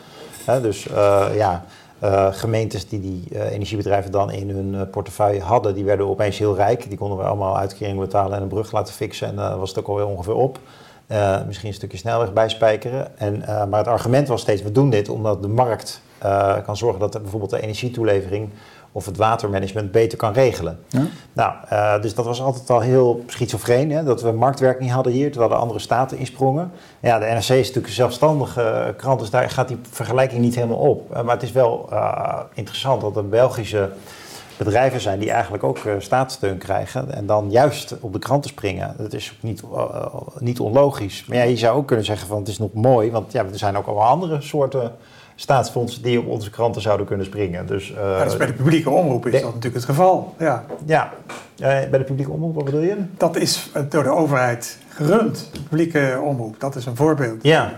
Dus 0.61 0.87
ja, 1.33 1.65
eh, 1.99 2.27
gemeentes 2.31 2.87
die 2.87 2.99
die 2.99 3.23
eh, 3.31 3.51
energiebedrijven 3.51 4.11
dan 4.11 4.31
in 4.31 4.49
hun 4.49 4.75
eh, 4.75 4.81
portefeuille 4.91 5.41
hadden, 5.41 5.75
die 5.75 5.83
werden 5.83 6.07
opeens 6.07 6.37
heel 6.37 6.55
rijk. 6.55 6.89
Die 6.89 6.97
konden 6.97 7.17
we 7.17 7.23
allemaal 7.23 7.57
uitkeringen 7.57 8.01
betalen 8.01 8.37
en 8.37 8.41
een 8.41 8.47
brug 8.47 8.71
laten 8.71 8.93
fixen. 8.93 9.27
En 9.27 9.35
dan 9.35 9.59
was 9.59 9.69
het 9.69 9.79
ook 9.79 9.87
alweer 9.87 10.07
ongeveer 10.07 10.35
op. 10.35 10.59
Misschien 11.47 11.67
een 11.67 11.73
stukje 11.73 11.97
snelweg 11.97 12.33
bijspijkeren. 12.33 13.17
En, 13.17 13.43
maar 13.69 13.79
het 13.79 13.87
argument 13.87 14.27
was 14.27 14.41
steeds, 14.41 14.61
we 14.61 14.71
doen 14.71 14.89
dit 14.89 15.09
omdat 15.09 15.41
de 15.41 15.47
markt 15.47 16.01
kan 16.65 16.77
zorgen 16.77 16.99
dat 16.99 17.21
bijvoorbeeld 17.21 17.51
de 17.51 17.61
energietoelevering 17.61 18.49
of 18.95 19.05
het 19.05 19.17
watermanagement 19.17 19.91
beter 19.91 20.17
kan 20.17 20.33
regelen. 20.33 20.79
Ja. 20.87 21.05
Nou, 21.33 21.53
eh, 21.69 22.01
dus 22.01 22.13
dat 22.13 22.25
was 22.25 22.41
altijd 22.41 22.69
al 22.69 22.79
heel 22.79 23.23
schizofreen, 23.27 23.91
hè, 23.91 24.03
dat 24.03 24.21
we 24.21 24.31
marktwerking 24.31 24.91
hadden 24.91 25.13
hier, 25.13 25.31
terwijl 25.31 25.51
de 25.51 25.57
andere 25.57 25.79
staten 25.79 26.17
insprongen. 26.17 26.71
Ja, 26.99 27.19
de 27.19 27.25
NRC 27.25 27.39
is 27.39 27.47
natuurlijk 27.47 27.87
een 27.87 27.93
zelfstandige 27.93 28.93
krant, 28.97 29.19
dus 29.19 29.29
daar 29.29 29.49
gaat 29.49 29.67
die 29.67 29.77
vergelijking 29.89 30.41
niet 30.41 30.55
helemaal 30.55 30.77
op. 30.77 31.11
Eh, 31.11 31.23
maar 31.23 31.33
het 31.33 31.43
is 31.43 31.51
wel 31.51 31.87
eh, 31.91 32.39
interessant 32.53 33.01
dat 33.01 33.15
er 33.15 33.29
Belgische 33.29 33.89
bedrijven 34.57 35.01
zijn 35.01 35.19
die 35.19 35.31
eigenlijk 35.31 35.63
ook 35.63 35.79
staatssteun 35.97 36.57
krijgen 36.57 37.13
en 37.13 37.25
dan 37.25 37.51
juist 37.51 37.95
op 37.99 38.13
de 38.13 38.19
kranten 38.19 38.49
springen. 38.49 38.93
Dat 38.97 39.13
is 39.13 39.33
ook 39.35 39.43
niet, 39.43 39.63
niet 40.39 40.59
onlogisch. 40.59 41.25
Maar 41.27 41.37
ja, 41.37 41.43
je 41.43 41.57
zou 41.57 41.77
ook 41.77 41.87
kunnen 41.87 42.05
zeggen 42.05 42.27
van 42.27 42.37
het 42.37 42.47
is 42.47 42.57
nog 42.57 42.73
mooi, 42.73 43.11
want 43.11 43.31
ja, 43.31 43.43
er 43.43 43.57
zijn 43.57 43.77
ook 43.77 43.85
allemaal 43.85 44.07
andere 44.07 44.41
soorten 44.41 44.91
staatsfondsen 45.35 46.01
die 46.01 46.19
op 46.19 46.27
onze 46.27 46.49
kranten 46.49 46.81
zouden 46.81 47.05
kunnen 47.05 47.25
springen. 47.25 47.65
Dus, 47.65 47.93
eh, 47.93 48.17
Ja, 48.17 48.23
dus 48.23 48.37
bij 48.37 48.47
de 48.47 48.53
publieke 48.53 48.89
omroep 48.89 49.25
is 49.25 49.31
de- 49.31 49.37
dat 49.37 49.47
natuurlijk 49.47 49.75
het 49.75 49.85
geval. 49.85 50.35
Ja. 50.39 50.63
ja, 50.85 51.11
Eh, 51.59 51.67
bij 51.89 51.99
de 51.99 52.03
publieke 52.03 52.31
omroep, 52.31 52.55
wat 52.55 52.65
bedoel 52.65 52.81
je? 52.81 52.95
Dat 53.17 53.35
is 53.35 53.71
door 53.89 54.03
de 54.03 54.09
overheid 54.09 54.77
gerund. 54.89 55.49
Publieke 55.69 56.19
omroep, 56.23 56.59
dat 56.59 56.75
is 56.75 56.85
een 56.85 56.95
voorbeeld. 56.95 57.43
Ja. 57.43 57.73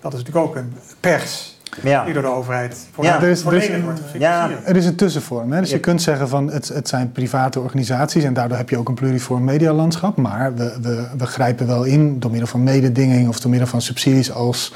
Dat 0.00 0.12
is 0.12 0.18
natuurlijk 0.18 0.46
ook 0.46 0.56
een 0.56 0.72
pers 1.00 1.58
Ja. 1.82 2.04
die 2.04 2.12
door 2.14 2.22
de 2.22 2.28
overheid 2.28 2.86
voor 2.92 3.04
Ja, 3.04 3.22
er 3.22 3.28
is- 3.28 3.44
er 3.44 3.74
een- 3.74 3.82
wordt 3.84 4.00
ja. 4.18 4.50
Er 4.64 4.76
is 4.76 4.86
een 4.86 4.94
tussenvorm. 4.96 5.52
Hè? 5.52 5.60
Dus 5.60 5.70
je 5.70 5.80
kunt 5.80 6.02
zeggen 6.02 6.28
van 6.28 6.50
het, 6.50 6.68
het 6.68 6.88
zijn 6.88 7.12
private 7.12 7.60
organisaties 7.60 8.24
en 8.24 8.34
daardoor 8.34 8.56
heb 8.56 8.70
je 8.70 8.78
ook 8.78 8.88
een 8.88 8.94
pluriform 8.94 9.44
medialandschap. 9.44 10.16
Maar 10.16 10.54
we, 10.54 10.76
we, 10.82 11.06
we 11.18 11.26
grijpen 11.26 11.66
wel 11.66 11.84
in 11.84 12.20
door 12.20 12.30
middel 12.30 12.48
van 12.48 12.62
mededinging 12.62 13.28
of 13.28 13.40
door 13.40 13.50
middel 13.50 13.68
van 13.68 13.82
subsidies 13.82 14.32
als. 14.32 14.72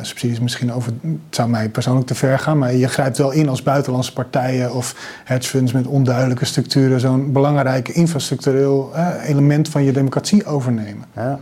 Subsidies 0.00 0.40
misschien 0.40 0.72
over, 0.72 0.92
het 1.02 1.20
zou 1.30 1.48
mij 1.48 1.68
persoonlijk 1.68 2.06
te 2.06 2.14
ver 2.14 2.38
gaan, 2.38 2.58
maar 2.58 2.74
je 2.74 2.88
grijpt 2.88 3.18
wel 3.18 3.30
in 3.30 3.48
als 3.48 3.62
buitenlandse 3.62 4.12
partijen 4.12 4.74
of 4.74 4.94
hedge 5.24 5.48
funds 5.48 5.72
met 5.72 5.86
onduidelijke 5.86 6.44
structuren 6.44 7.00
zo'n 7.00 7.32
belangrijk 7.32 7.88
infrastructureel 7.88 8.90
eh, 8.94 9.28
element 9.28 9.68
van 9.68 9.84
je 9.84 9.92
democratie 9.92 10.44
overnemen. 10.44 11.04
Ja. 11.16 11.40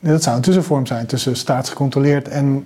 Dat 0.00 0.22
zou 0.22 0.36
een 0.36 0.42
tussenvorm 0.42 0.86
zijn 0.86 1.06
tussen 1.06 1.36
staatsgecontroleerd 1.36 2.28
en 2.28 2.64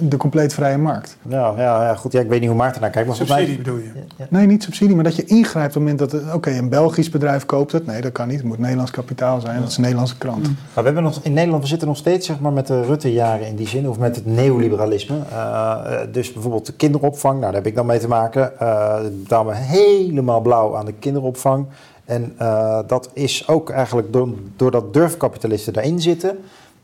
de 0.00 0.16
compleet 0.16 0.54
vrije 0.54 0.78
markt. 0.78 1.16
Nou, 1.22 1.58
ja, 1.58 1.82
ja, 1.82 1.94
goed. 1.94 2.12
Ja, 2.12 2.20
ik 2.20 2.28
weet 2.28 2.40
niet 2.40 2.48
hoe 2.48 2.58
Maarten 2.58 2.80
naar 2.80 2.90
kijkt, 2.90 3.08
maar 3.08 3.16
mij... 3.18 3.26
Subsidie 3.26 3.56
bedoel 3.56 3.76
je? 3.76 3.90
Ja. 4.16 4.26
Nee, 4.28 4.46
niet 4.46 4.62
subsidie, 4.62 4.94
maar 4.94 5.04
dat 5.04 5.16
je 5.16 5.24
ingrijpt 5.24 5.76
op 5.76 5.82
het 5.82 5.90
moment 5.90 5.98
dat... 5.98 6.12
het- 6.12 6.34
Oké, 6.34 6.50
een 6.50 6.68
Belgisch 6.68 7.10
bedrijf 7.10 7.46
koopt 7.46 7.72
het. 7.72 7.86
Nee, 7.86 8.00
dat 8.00 8.12
kan 8.12 8.28
niet. 8.28 8.36
Het 8.36 8.46
moet 8.46 8.58
Nederlands 8.58 8.90
kapitaal 8.90 9.40
zijn. 9.40 9.60
Dat 9.60 9.68
is 9.68 9.74
een 9.76 9.80
Nederlandse 9.82 10.18
krant. 10.18 10.42
Maar 10.42 10.52
we 10.74 10.82
hebben 10.82 11.02
nog, 11.02 11.18
in 11.22 11.32
Nederland 11.32 11.62
we 11.62 11.68
zitten 11.68 11.88
nog 11.88 11.96
steeds 11.96 12.26
zeg 12.26 12.40
maar, 12.40 12.52
met 12.52 12.66
de 12.66 12.82
Rutte-jaren 12.82 13.46
in 13.46 13.56
die 13.56 13.68
zin, 13.68 13.88
of 13.88 13.98
met 13.98 14.16
het 14.16 14.26
neoliberalisme. 14.26 15.16
Eh, 15.30 15.38
eh, 15.84 16.08
dus 16.12 16.32
bijvoorbeeld 16.32 16.66
de 16.66 16.72
kinderopvang, 16.72 17.32
nou, 17.38 17.44
daar 17.52 17.60
heb 17.62 17.66
ik 17.70 17.74
dan 17.74 17.86
mee 17.86 17.98
te 17.98 18.08
maken. 18.08 18.52
Uh, 18.62 18.94
betalen 19.22 19.52
we 19.54 19.58
helemaal 19.60 20.40
blauw 20.40 20.76
aan 20.76 20.84
de 20.86 20.94
kinderopvang. 20.98 21.66
En 22.04 22.32
eh, 22.36 22.78
dat 22.86 23.10
is 23.12 23.48
ook 23.48 23.70
eigenlijk 23.70 24.12
door, 24.12 24.28
doordat 24.56 24.92
durfkapitalisten 24.94 25.72
daarin 25.72 26.00
zitten. 26.00 26.38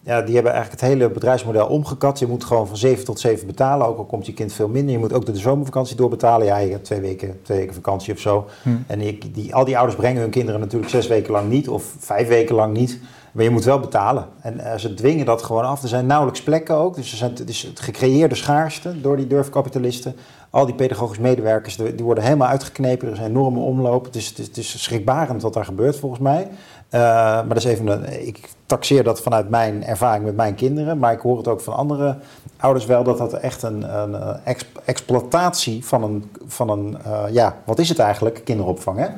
Ja, 0.07 0.23
die 0.23 0.35
hebben 0.35 0.53
eigenlijk 0.53 0.81
het 0.81 0.91
hele 0.91 1.11
bedrijfsmodel 1.11 1.66
omgekat. 1.66 2.19
Je 2.19 2.27
moet 2.27 2.45
gewoon 2.45 2.66
van 2.66 2.77
7 2.77 3.05
tot 3.05 3.20
7 3.20 3.47
betalen, 3.47 3.87
ook 3.87 3.99
al 3.99 4.05
komt 4.05 4.27
je 4.27 4.33
kind 4.33 4.53
veel 4.53 4.69
minder. 4.69 4.93
Je 4.93 4.99
moet 4.99 5.12
ook 5.12 5.27
de 5.27 5.37
zomervakantie 5.37 5.97
doorbetalen. 5.97 6.47
Ja, 6.47 6.57
je 6.57 6.70
hebt 6.70 6.85
twee 6.85 7.01
weken, 7.01 7.43
twee 7.43 7.59
weken 7.59 7.74
vakantie 7.74 8.12
of 8.12 8.20
zo. 8.20 8.47
Hm. 8.62 8.69
En 8.87 8.99
die, 8.99 9.31
die, 9.33 9.55
al 9.55 9.65
die 9.65 9.77
ouders 9.77 9.99
brengen 9.99 10.20
hun 10.20 10.31
kinderen 10.31 10.61
natuurlijk 10.61 10.91
zes 10.91 11.07
weken 11.07 11.33
lang 11.33 11.49
niet, 11.49 11.69
of 11.69 11.95
vijf 11.99 12.28
weken 12.28 12.55
lang 12.55 12.77
niet. 12.77 13.01
Maar 13.33 13.45
je 13.45 13.51
moet 13.51 13.65
wel 13.65 13.81
betalen. 13.81 14.27
En 14.41 14.61
eh, 14.61 14.78
ze 14.78 14.95
dwingen 14.95 15.27
dat 15.27 15.43
gewoon 15.43 15.65
af. 15.65 15.83
Er 15.83 15.89
zijn 15.89 16.07
nauwelijks 16.07 16.43
plekken 16.43 16.74
ook. 16.74 16.95
Dus 16.95 17.11
er 17.11 17.16
zijn, 17.16 17.31
het 17.31 17.49
is 17.49 17.62
het 17.62 17.81
gecreëerde 17.81 18.35
schaarste 18.35 19.01
door 19.01 19.16
die 19.16 19.27
durfkapitalisten. 19.27 20.16
Al 20.51 20.66
die 20.66 20.74
pedagogisch 20.74 21.19
medewerkers, 21.19 21.77
die 21.77 22.05
worden 22.05 22.24
helemaal 22.24 22.49
uitgeknepen. 22.49 23.07
Er 23.07 23.12
is 23.12 23.19
een 23.19 23.24
enorme 23.24 23.59
omloop. 23.59 24.05
Het 24.05 24.15
is, 24.15 24.28
het 24.28 24.39
is, 24.39 24.47
het 24.47 24.57
is 24.57 24.83
schrikbarend 24.83 25.43
wat 25.43 25.55
daar 25.55 25.65
gebeurt 25.65 25.99
volgens 25.99 26.20
mij. 26.20 26.49
Uh, 26.97 27.02
maar 27.02 27.48
dat 27.48 27.56
is 27.56 27.64
even 27.64 28.27
ik 28.27 28.48
taxeer 28.66 29.05
dat 29.05 29.20
vanuit 29.20 29.48
mijn 29.48 29.85
ervaring 29.85 30.24
met 30.24 30.36
mijn 30.36 30.55
kinderen. 30.55 30.98
Maar 30.98 31.12
ik 31.12 31.20
hoor 31.20 31.36
het 31.36 31.48
ook 31.48 31.60
van 31.60 31.74
andere 31.74 32.16
ouders 32.56 32.86
wel 32.86 33.05
dat 33.05 33.18
dat 33.18 33.32
echt 33.32 33.62
een, 33.62 33.98
een 33.98 34.40
exp 34.44 34.81
exploitatie 34.85 35.85
van 35.85 36.02
een, 36.02 36.31
van 36.47 36.68
een 36.68 36.97
uh, 37.06 37.23
ja, 37.31 37.56
wat 37.64 37.78
is 37.78 37.89
het 37.89 37.98
eigenlijk, 37.98 38.40
kinderopvang. 38.44 38.98
Hè? 38.98 39.09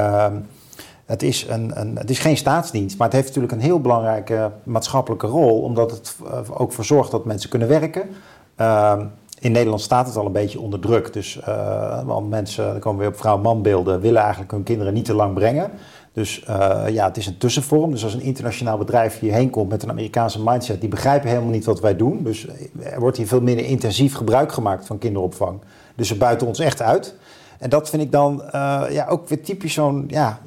Uh, 0.00 0.32
het 1.06 1.22
is, 1.22 1.46
een, 1.48 1.80
een, 1.80 1.96
het 1.96 2.10
is 2.10 2.18
geen 2.18 2.36
staatsdienst, 2.36 2.98
maar 2.98 3.06
het 3.06 3.16
heeft 3.16 3.26
natuurlijk 3.26 3.52
een 3.52 3.60
heel 3.60 3.80
belangrijke 3.80 4.50
maatschappelijke 4.62 5.26
rol, 5.26 5.62
omdat 5.62 5.90
het 5.90 6.16
ook 6.50 6.72
voor 6.72 6.84
zorgt 6.84 7.10
dat 7.10 7.24
mensen 7.24 7.50
kunnen 7.50 7.68
werken. 7.68 8.08
Uh, 8.60 9.00
in 9.38 9.52
Nederland 9.52 9.80
staat 9.80 10.06
het 10.06 10.16
al 10.16 10.26
een 10.26 10.32
beetje 10.32 10.60
onder 10.60 10.80
druk. 10.80 11.12
Dus 11.12 11.40
uh, 11.48 12.02
want 12.04 12.30
mensen, 12.30 12.64
dan 12.64 12.78
komen 12.78 12.98
we 12.98 13.04
weer 13.04 13.14
op 13.14 13.20
vrouw-man 13.20 13.62
beelden, 13.62 14.00
willen 14.00 14.20
eigenlijk 14.20 14.50
hun 14.50 14.62
kinderen 14.62 14.94
niet 14.94 15.04
te 15.04 15.14
lang 15.14 15.34
brengen. 15.34 15.70
Dus 16.14 16.44
uh, 16.48 16.84
ja, 16.88 17.06
het 17.06 17.16
is 17.16 17.26
een 17.26 17.36
tussenvorm. 17.36 17.90
Dus 17.90 18.04
als 18.04 18.14
een 18.14 18.20
internationaal 18.20 18.78
bedrijf 18.78 19.18
hierheen 19.18 19.50
komt 19.50 19.68
met 19.68 19.82
een 19.82 19.90
Amerikaanse 19.90 20.42
mindset, 20.42 20.80
die 20.80 20.88
begrijpen 20.88 21.28
helemaal 21.28 21.50
niet 21.50 21.64
wat 21.64 21.80
wij 21.80 21.96
doen. 21.96 22.22
Dus 22.22 22.46
er 22.82 23.00
wordt 23.00 23.16
hier 23.16 23.26
veel 23.26 23.40
minder 23.40 23.64
intensief 23.64 24.14
gebruik 24.14 24.52
gemaakt 24.52 24.86
van 24.86 24.98
kinderopvang. 24.98 25.60
Dus 25.94 26.08
ze 26.08 26.16
buiten 26.16 26.46
ons 26.46 26.58
echt 26.58 26.82
uit. 26.82 27.14
En 27.58 27.70
dat 27.70 27.90
vind 27.90 28.02
ik 28.02 28.12
dan 28.12 28.42
uh, 28.54 28.82
ja, 28.90 29.06
ook 29.08 29.28
weer 29.28 29.42
typisch 29.42 29.72
zo'n. 29.72 30.04
Ja, 30.08 30.38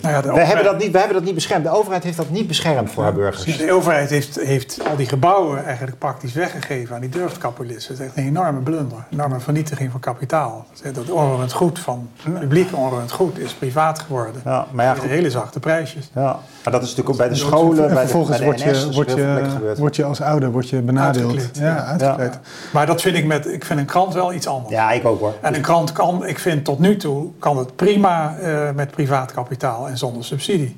nou 0.00 0.14
ja, 0.14 0.22
we, 0.22 0.28
overheid... 0.28 0.46
hebben 0.46 0.64
dat 0.64 0.78
niet, 0.78 0.92
we 0.92 0.98
hebben 0.98 1.16
dat 1.16 1.24
niet 1.24 1.34
beschermd. 1.34 1.64
De 1.64 1.70
overheid 1.70 2.04
heeft 2.04 2.16
dat 2.16 2.30
niet 2.30 2.46
beschermd 2.46 2.90
voor 2.90 3.02
ja, 3.02 3.08
haar 3.08 3.18
burgers. 3.18 3.56
De 3.56 3.72
overheid 3.72 4.10
heeft, 4.10 4.40
heeft 4.40 4.80
al 4.90 4.96
die 4.96 5.06
gebouwen 5.06 5.64
eigenlijk 5.64 5.98
praktisch 5.98 6.32
weggegeven 6.32 6.94
aan 6.94 7.00
die 7.00 7.10
durfkapitalisten. 7.10 7.94
Het 7.94 8.02
is 8.02 8.06
echt 8.06 8.16
een 8.16 8.26
enorme 8.26 8.60
blunder, 8.60 8.98
een 8.98 9.04
enorme 9.18 9.40
vernietiging 9.40 9.90
van 9.90 10.00
kapitaal. 10.00 10.66
Dat 10.92 11.10
onroerend 11.10 11.52
goed 11.52 11.78
van 11.78 12.08
publiek 12.22 12.76
onroerend 12.76 13.12
goed 13.12 13.38
is 13.38 13.54
privaat 13.54 13.98
geworden. 13.98 14.40
Ja, 14.44 14.66
maar 14.70 14.84
ja, 14.84 14.94
goed. 14.94 15.08
hele 15.08 15.30
zachte 15.30 15.60
prijsjes. 15.60 16.10
Ja, 16.14 16.38
maar 16.64 16.72
dat 16.72 16.82
is 16.82 16.88
natuurlijk 16.88 17.08
ook 17.08 17.16
bij 17.16 17.28
de 17.28 17.34
scholen, 17.34 17.88
en 17.88 17.94
bij 17.94 18.02
vervolgens 18.02 18.38
de, 18.38 18.44
bij 18.44 18.56
de 18.56 18.64
word, 18.64 18.76
je, 18.76 18.92
word, 18.92 19.10
je, 19.10 19.80
word 19.80 19.96
je 19.96 20.04
als 20.04 20.20
ouder 20.20 20.50
word 20.50 20.68
je 20.68 20.80
benadeeld. 20.80 21.32
Uitgekleed, 21.32 21.58
ja, 21.64 21.84
uitgekleed. 21.84 22.32
Ja. 22.32 22.40
Maar 22.72 22.86
dat 22.86 23.00
vind 23.00 23.16
ik 23.16 23.26
met, 23.26 23.46
ik 23.46 23.64
vind 23.64 23.78
een 23.78 23.86
krant 23.86 24.14
wel 24.14 24.32
iets 24.32 24.46
anders. 24.46 24.74
Ja, 24.74 24.90
ik 24.90 25.04
ook 25.04 25.20
hoor. 25.20 25.34
En 25.40 25.54
een 25.54 25.60
krant 25.60 25.92
kan, 25.92 26.26
ik 26.34 26.40
vind 26.40 26.64
tot 26.64 26.78
nu 26.78 26.96
toe, 26.96 27.30
kan 27.38 27.58
het 27.58 27.76
prima 27.76 28.38
uh, 28.40 28.70
met 28.70 28.90
privaat 28.90 29.32
kapitaal 29.32 29.88
en 29.88 29.98
zonder 29.98 30.24
subsidie. 30.24 30.76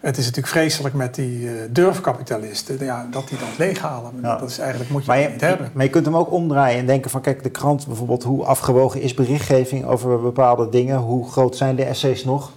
Het 0.00 0.16
is 0.16 0.24
natuurlijk 0.24 0.54
vreselijk 0.54 0.94
met 0.94 1.14
die 1.14 1.40
uh, 1.40 1.52
durfkapitalisten, 1.70 2.84
ja, 2.84 3.06
dat 3.10 3.28
die 3.28 3.38
dat 3.38 3.58
leeghalen. 3.58 4.12
Ja. 4.22 4.36
Dat 4.36 4.50
is 4.50 4.58
eigenlijk, 4.58 4.90
moet 4.90 5.04
je, 5.04 5.08
maar 5.08 5.18
je 5.20 5.28
niet 5.28 5.40
hebben. 5.40 5.70
Maar 5.74 5.84
je 5.84 5.90
kunt 5.90 6.04
hem 6.04 6.16
ook 6.16 6.32
omdraaien 6.32 6.78
en 6.78 6.86
denken 6.86 7.10
van, 7.10 7.20
kijk, 7.20 7.42
de 7.42 7.50
krant 7.50 7.86
bijvoorbeeld, 7.86 8.22
hoe 8.22 8.44
afgewogen 8.44 9.00
is 9.00 9.14
berichtgeving 9.14 9.84
over 9.84 10.20
bepaalde 10.20 10.68
dingen? 10.68 10.98
Hoe 10.98 11.30
groot 11.30 11.56
zijn 11.56 11.76
de 11.76 11.84
essays 11.84 12.24
nog? 12.24 12.52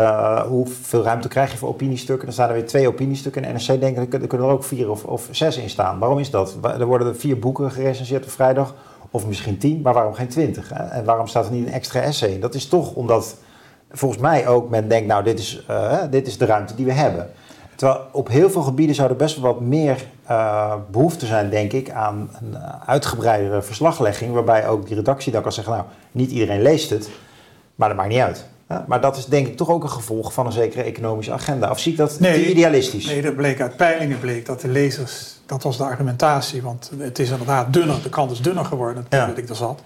Uh, 0.00 0.40
hoeveel 0.40 1.02
ruimte 1.02 1.28
krijg 1.28 1.50
je 1.50 1.58
voor 1.58 1.68
opiniestukken? 1.68 2.24
Dan 2.24 2.34
staan 2.34 2.48
er 2.48 2.54
weer 2.54 2.66
twee 2.66 2.88
opiniestukken. 2.88 3.44
En 3.44 3.52
NRC 3.52 3.80
denkt, 3.80 4.14
er 4.14 4.26
kunnen 4.26 4.46
er 4.46 4.52
ook 4.52 4.64
vier 4.64 4.90
of, 4.90 5.04
of 5.04 5.28
zes 5.30 5.56
in 5.56 5.70
staan. 5.70 5.98
Waarom 5.98 6.18
is 6.18 6.30
dat? 6.30 6.56
Er 6.62 6.86
worden 6.86 7.08
er 7.08 7.16
vier 7.16 7.38
boeken 7.38 7.70
gerecenseerd 7.70 8.24
op 8.24 8.30
vrijdag, 8.30 8.74
of 9.12 9.26
misschien 9.26 9.58
tien, 9.58 9.80
maar 9.80 9.94
waarom 9.94 10.14
geen 10.14 10.28
twintig? 10.28 10.68
Hè? 10.74 10.84
En 10.84 11.04
waarom 11.04 11.26
staat 11.26 11.46
er 11.46 11.52
niet 11.52 11.66
een 11.66 11.72
extra 11.72 12.00
essay 12.00 12.28
in? 12.28 12.40
Dat 12.40 12.54
is 12.54 12.66
toch 12.66 12.94
omdat 12.94 13.36
volgens 13.90 14.20
mij 14.22 14.46
ook 14.46 14.70
men 14.70 14.88
denkt, 14.88 15.06
nou, 15.06 15.24
dit 15.24 15.38
is, 15.38 15.64
uh, 15.70 15.98
dit 16.10 16.26
is 16.26 16.38
de 16.38 16.44
ruimte 16.44 16.74
die 16.74 16.84
we 16.84 16.92
hebben. 16.92 17.30
Terwijl 17.74 18.00
op 18.12 18.28
heel 18.28 18.50
veel 18.50 18.62
gebieden 18.62 18.94
zou 18.94 19.10
er 19.10 19.16
best 19.16 19.40
wel 19.40 19.52
wat 19.52 19.60
meer 19.60 20.04
uh, 20.30 20.74
behoefte 20.90 21.26
zijn, 21.26 21.50
denk 21.50 21.72
ik, 21.72 21.90
aan 21.90 22.30
een 22.40 22.58
uitgebreidere 22.86 23.62
verslaglegging. 23.62 24.32
Waarbij 24.32 24.68
ook 24.68 24.86
die 24.86 24.96
redactie 24.96 25.32
dan 25.32 25.42
kan 25.42 25.52
zeggen, 25.52 25.72
nou, 25.72 25.84
niet 26.12 26.30
iedereen 26.30 26.62
leest 26.62 26.90
het, 26.90 27.10
maar 27.74 27.88
dat 27.88 27.96
maakt 27.96 28.10
niet 28.10 28.20
uit. 28.20 28.46
Ja, 28.72 28.84
maar 28.88 29.00
dat 29.00 29.16
is 29.16 29.24
denk 29.24 29.46
ik 29.46 29.56
toch 29.56 29.68
ook 29.68 29.82
een 29.82 29.90
gevolg 29.90 30.32
van 30.32 30.46
een 30.46 30.52
zekere 30.52 30.82
economische 30.82 31.32
agenda. 31.32 31.70
Of 31.70 31.78
zie 31.78 31.92
ik 31.92 31.98
dat 31.98 32.20
nee, 32.20 32.44
te 32.44 32.50
idealistisch? 32.50 33.06
Nee, 33.06 33.22
dat 33.22 33.36
bleek 33.36 33.60
uit 33.60 33.76
peilingen 33.76 34.20
bleek 34.20 34.46
dat 34.46 34.60
de 34.60 34.68
lezers, 34.68 35.40
dat 35.46 35.62
was 35.62 35.76
de 35.76 35.84
argumentatie, 35.84 36.62
want 36.62 36.90
het 36.98 37.18
is 37.18 37.30
inderdaad 37.30 37.72
dunner, 37.72 38.02
de 38.02 38.08
krant 38.08 38.30
is 38.30 38.40
dunner 38.40 38.64
geworden 38.64 39.06
toen 39.08 39.20
ja. 39.20 39.32
ik 39.34 39.48
er 39.48 39.56
zat. 39.56 39.82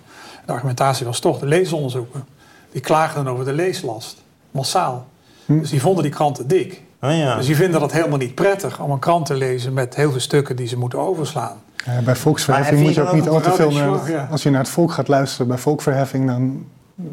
De 0.46 0.52
argumentatie 0.52 1.06
was 1.06 1.20
toch 1.20 1.38
de 1.38 1.46
leesonderzoeken. 1.46 2.24
Die 2.72 2.80
klaagden 2.80 3.28
over 3.28 3.44
de 3.44 3.52
leeslast, 3.52 4.22
massaal. 4.50 5.06
Hm. 5.46 5.58
Dus 5.58 5.70
die 5.70 5.80
vonden 5.80 6.02
die 6.02 6.12
kranten 6.12 6.48
dik. 6.48 6.82
Oh 7.00 7.16
ja. 7.16 7.36
Dus 7.36 7.46
die 7.46 7.56
vinden 7.56 7.80
dat 7.80 7.92
helemaal 7.92 8.18
niet 8.18 8.34
prettig 8.34 8.80
om 8.80 8.90
een 8.90 8.98
krant 8.98 9.26
te 9.26 9.34
lezen 9.34 9.72
met 9.72 9.94
heel 9.94 10.10
veel 10.10 10.20
stukken 10.20 10.56
die 10.56 10.66
ze 10.66 10.78
moeten 10.78 10.98
overslaan. 10.98 11.56
Ja, 11.84 12.00
bij 12.02 12.16
volksverheffing 12.16 12.80
moet 12.80 12.94
je 12.94 13.02
ook 13.02 13.12
niet 13.12 13.28
al 13.28 13.40
te 13.40 13.52
veel 13.52 13.70
naar... 13.70 14.10
Ja. 14.10 14.28
Als 14.30 14.42
je 14.42 14.50
naar 14.50 14.60
het 14.60 14.68
volk 14.68 14.92
gaat 14.92 15.08
luisteren 15.08 15.46
bij 15.46 15.58
volkverheffing, 15.58 16.26
dan 16.26 16.66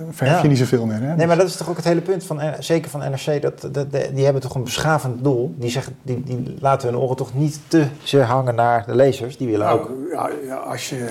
verhef 0.10 0.42
je 0.42 0.48
niet 0.48 0.58
zoveel 0.58 0.86
meer. 0.86 1.02
Hè? 1.02 1.16
Nee, 1.16 1.28
maar 1.28 1.38
dat 1.38 1.48
is 1.48 1.56
toch 1.56 1.70
ook 1.70 1.76
het 1.76 1.86
hele 1.86 2.02
punt, 2.02 2.24
van, 2.24 2.42
zeker 2.60 2.90
van 2.90 3.00
NRC, 3.00 3.42
dat, 3.42 3.68
dat, 3.72 3.92
die 3.92 4.24
hebben 4.24 4.42
toch 4.42 4.56
een 4.56 4.64
beschavend 4.64 5.24
doel. 5.24 5.54
Die, 5.58 5.70
zeggen, 5.70 5.96
die, 6.02 6.24
die 6.24 6.56
laten 6.60 6.90
hun 6.90 6.98
oren 6.98 7.16
toch 7.16 7.34
niet 7.34 7.60
te 7.68 7.88
zeer 8.04 8.24
hangen 8.24 8.56
naar 8.56 8.86
de 8.86 8.96
lezers. 8.96 9.38
Die 9.38 9.48
willen 9.48 9.66
nou, 9.66 9.80
ook... 9.80 9.90
Ja, 10.12 10.30
ja, 10.46 10.56
als 10.56 10.90
je... 10.90 11.08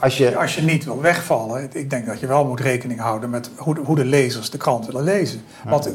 Als 0.00 0.16
je, 0.16 0.36
als 0.36 0.54
je 0.54 0.62
niet 0.62 0.84
wil 0.84 1.00
wegvallen, 1.00 1.68
ik 1.72 1.90
denk 1.90 2.06
dat 2.06 2.20
je 2.20 2.26
wel 2.26 2.44
moet 2.44 2.60
rekening 2.60 3.00
houden 3.00 3.30
met 3.30 3.50
hoe 3.56 3.74
de, 3.74 3.80
hoe 3.84 3.96
de 3.96 4.04
lezers 4.04 4.50
de 4.50 4.58
krant 4.58 4.86
willen 4.86 5.02
lezen. 5.02 5.40
Wat, 5.64 5.90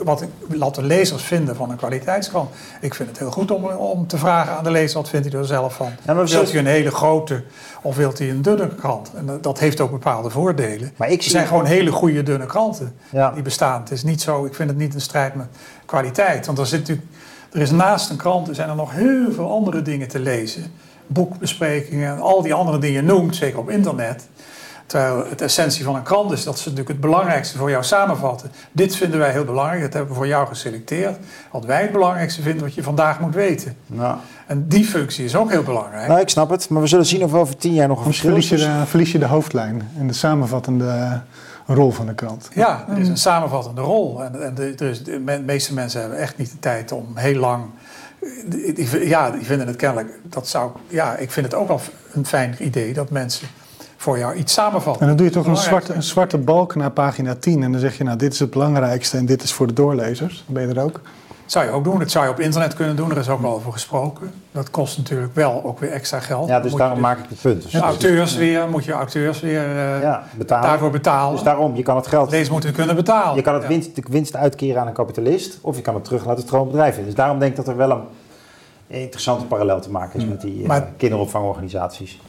wat 0.58 0.76
de 0.76 0.84
lezers 0.84 1.24
vinden 1.24 1.56
van 1.56 1.72
een 1.72 1.78
kwaliteitskrant. 1.78 2.50
Ik 2.82 2.94
vind 2.94 3.10
het 3.10 3.20
heel 3.20 3.32
goed 3.32 3.52
om, 3.52 3.66
om 3.66 4.08
te 4.08 4.18
vragen 4.18 4.58
aan 4.58 4.64
de 4.64 4.72
lezer, 4.72 4.98
wat 4.98 5.10
vindt 5.10 5.32
hij 5.32 5.40
er 5.40 5.46
zelf 5.46 5.76
van? 5.76 5.92
Ja, 6.06 6.16
wilt 6.16 6.52
hij 6.52 6.60
een 6.60 6.66
hele 6.66 6.92
grote 6.92 7.44
of 7.82 7.96
wilt 7.96 8.18
hij 8.18 8.30
een 8.30 8.42
dunne 8.42 8.76
krant? 8.76 9.12
En 9.16 9.38
dat 9.42 9.60
heeft 9.60 9.80
ook 9.82 9.92
bepaalde 9.92 10.30
voordelen. 10.30 10.92
Maar 10.96 11.10
ik 11.10 11.24
er 11.24 11.30
zijn 11.30 11.48
gewoon 11.48 11.66
hele 11.66 11.92
goede 11.92 12.24
dunne 12.24 12.46
kranten 12.46 12.96
ja. 13.10 13.32
die 13.32 13.44
bestaan. 13.44 13.82
Het 13.82 13.92
is 13.92 14.04
niet 14.04 14.22
zo, 14.22 14.46
ik 14.46 14.56
vind 14.56 14.70
het 14.70 14.78
niet 14.78 14.94
een 14.94 15.02
strijd 15.02 15.36
met 15.36 15.48
kwaliteit. 15.86 16.46
Want 16.46 16.58
er, 16.58 16.68
zit 16.68 16.80
natuurlijk, 16.80 17.08
er 17.52 17.62
is 17.62 17.72
naast 17.72 18.10
een 18.10 18.18
krant 18.18 18.48
er 18.48 18.56
zijn 18.56 18.70
er 18.70 18.76
nog 18.76 18.92
heel 18.92 19.32
veel 19.32 19.52
andere 19.52 19.82
dingen 19.82 20.08
te 20.08 20.20
lezen 20.20 20.72
boekbesprekingen 21.14 22.12
en 22.12 22.20
al 22.20 22.42
die 22.42 22.54
andere 22.54 22.78
dingen 22.78 23.06
noemt, 23.06 23.36
zeker 23.36 23.60
op 23.60 23.70
internet. 23.70 24.28
Terwijl 24.86 25.26
het 25.30 25.42
essentie 25.42 25.84
van 25.84 25.96
een 25.96 26.04
krant 26.04 26.32
is 26.32 26.44
dat 26.44 26.60
ze 26.60 26.64
natuurlijk 26.64 26.90
het 26.90 27.00
belangrijkste 27.00 27.58
voor 27.58 27.70
jou 27.70 27.84
samenvatten. 27.84 28.52
Dit 28.72 28.96
vinden 28.96 29.20
wij 29.20 29.32
heel 29.32 29.44
belangrijk, 29.44 29.82
dat 29.82 29.94
hebben 29.94 30.12
we 30.12 30.18
voor 30.18 30.28
jou 30.28 30.48
geselecteerd. 30.48 31.18
Wat 31.52 31.66
wij 31.66 31.82
het 31.82 31.92
belangrijkste 31.92 32.42
vinden 32.42 32.64
wat 32.64 32.74
je 32.74 32.84
vandaag 32.84 33.20
moet 33.20 33.34
weten. 33.34 33.78
Nou. 33.88 34.18
En 34.48 34.68
die 34.68 34.86
functie 34.86 35.26
is 35.26 35.36
ook 35.36 35.50
heel 35.50 35.64
belangrijk. 35.64 36.08
Nou, 36.08 36.20
ik 36.20 36.30
snap 36.30 36.50
het, 36.50 36.70
maar 36.70 36.82
we 36.82 36.88
zullen 36.88 37.06
zien 37.06 37.24
of 37.24 37.32
we 37.32 37.38
over 37.38 37.58
tien 37.58 37.74
jaar 37.74 37.88
nog 37.88 37.98
een 37.98 38.04
verschil 38.04 38.30
verlies 38.30 38.50
je, 38.50 38.56
is. 38.56 38.62
de, 38.62 38.86
verlies 38.86 39.12
je 39.12 39.20
de 39.20 39.26
hoofdlijn 39.26 39.90
en 39.98 40.08
de 40.08 40.14
samenvattende 40.14 41.22
rol 41.68 41.92
van 41.92 42.06
de 42.06 42.14
krant. 42.14 42.50
Ja, 42.54 42.86
het 42.88 42.98
is 42.98 43.08
een 43.08 43.18
samenvattende 43.18 43.82
rol. 43.82 44.24
En, 44.24 44.44
en 44.46 44.56
de, 44.56 44.76
dus 44.76 45.04
de 45.04 45.42
meeste 45.46 45.74
mensen 45.74 46.02
hebben 46.02 46.20
echt 46.20 46.38
niet 46.38 46.52
de 46.52 46.60
tijd 46.60 46.92
om 46.92 47.06
heel 47.14 47.40
lang. 47.40 47.64
Ja, 49.02 49.32
die 49.32 49.46
vinden 49.46 49.68
het 49.68 49.76
kennelijk. 49.76 50.20
Dat 50.24 50.48
zou, 50.48 50.72
ja, 50.88 51.16
ik 51.16 51.32
vind 51.32 51.46
het 51.46 51.56
ook 51.56 51.68
wel 51.68 51.82
een 52.14 52.26
fijn 52.26 52.56
idee 52.60 52.94
dat 52.94 53.10
mensen 53.10 53.48
voor 53.98 54.18
jou 54.18 54.36
iets 54.36 54.54
samenvatten. 54.54 55.02
En 55.02 55.08
dan 55.08 55.18
doe 55.18 55.26
je 55.26 55.32
toch 55.32 55.46
een 55.46 55.58
zwarte, 55.58 55.94
een 55.94 56.04
zwarte 56.04 56.38
balk 56.38 56.76
naar 56.76 56.92
pagina 56.92 57.36
10 57.36 57.64
en 57.64 57.72
dan 57.72 57.82
zeg 57.82 57.98
je, 57.98 58.04
nou, 58.04 58.18
dit 58.18 58.34
is 58.34 58.40
het 58.40 58.50
belangrijkste 58.50 59.18
en 59.18 59.26
dit 59.26 59.44
is 59.44 59.54
voor 59.54 59.68
de 59.68 59.74
doorlezers. 59.74 60.44
Dan 60.46 60.54
ben 60.54 60.68
je 60.68 60.74
er 60.74 60.84
ook. 60.84 61.02
Zou 61.52 61.66
je 61.66 61.72
ook 61.72 61.84
doen. 61.84 62.00
Dat 62.00 62.12
zou 62.12 62.26
je 62.26 62.32
op 62.32 62.40
internet 62.40 62.74
kunnen 62.74 62.96
doen. 62.96 63.12
Er 63.12 63.18
is 63.18 63.30
ook 63.30 63.42
wel 63.42 63.54
over 63.54 63.72
gesproken. 63.72 64.32
Dat 64.52 64.70
kost 64.70 64.98
natuurlijk 64.98 65.36
wel 65.36 65.64
ook 65.64 65.80
weer 65.80 65.92
extra 65.92 66.20
geld. 66.20 66.48
Ja, 66.48 66.60
dus 66.60 66.74
daarom 66.74 67.00
maak 67.00 67.20
ik 67.20 67.26
het 67.30 67.42
punt. 67.42 67.62
Dus 67.62 67.72
ja, 67.72 67.82
auteurs 67.82 68.36
weer, 68.36 68.70
moet 68.70 68.86
je 68.86 68.92
auteurs 68.92 69.40
weer 69.40 69.68
uh, 69.68 70.02
ja, 70.02 70.24
betalen. 70.34 70.70
daarvoor 70.70 70.90
betalen. 70.90 71.34
Dus 71.34 71.44
daarom, 71.44 71.76
je 71.76 71.84
kan 71.84 71.96
het 71.96 72.08
geld... 72.08 72.30
Deze 72.30 72.52
moeten 72.52 72.74
kunnen 72.74 72.96
betalen. 72.96 73.36
Je 73.36 73.42
kan 73.42 73.54
het 73.54 73.68
winst, 73.68 73.96
de 73.96 74.04
winst 74.10 74.36
uitkeren 74.36 74.82
aan 74.82 74.88
een 74.88 74.94
kapitalist... 74.94 75.58
of 75.62 75.76
je 75.76 75.82
kan 75.82 75.96
het 75.96 76.04
terug 76.04 76.26
laten 76.26 76.44
stromen 76.44 76.72
bedrijf 76.72 76.98
in. 76.98 77.06
Dus 77.06 77.16
daarom 77.16 77.40
denk 77.40 77.52
ik 77.52 77.58
dat 77.58 77.68
er 77.68 77.78
wel 77.78 77.92
een 77.92 78.02
interessante 78.88 79.46
parallel 79.46 79.80
te 79.80 79.92
maken 79.92 80.20
is... 80.20 80.26
met 80.26 80.42
die 80.42 80.64
uh, 80.64 80.78
kinderopvangorganisaties. 80.98 82.20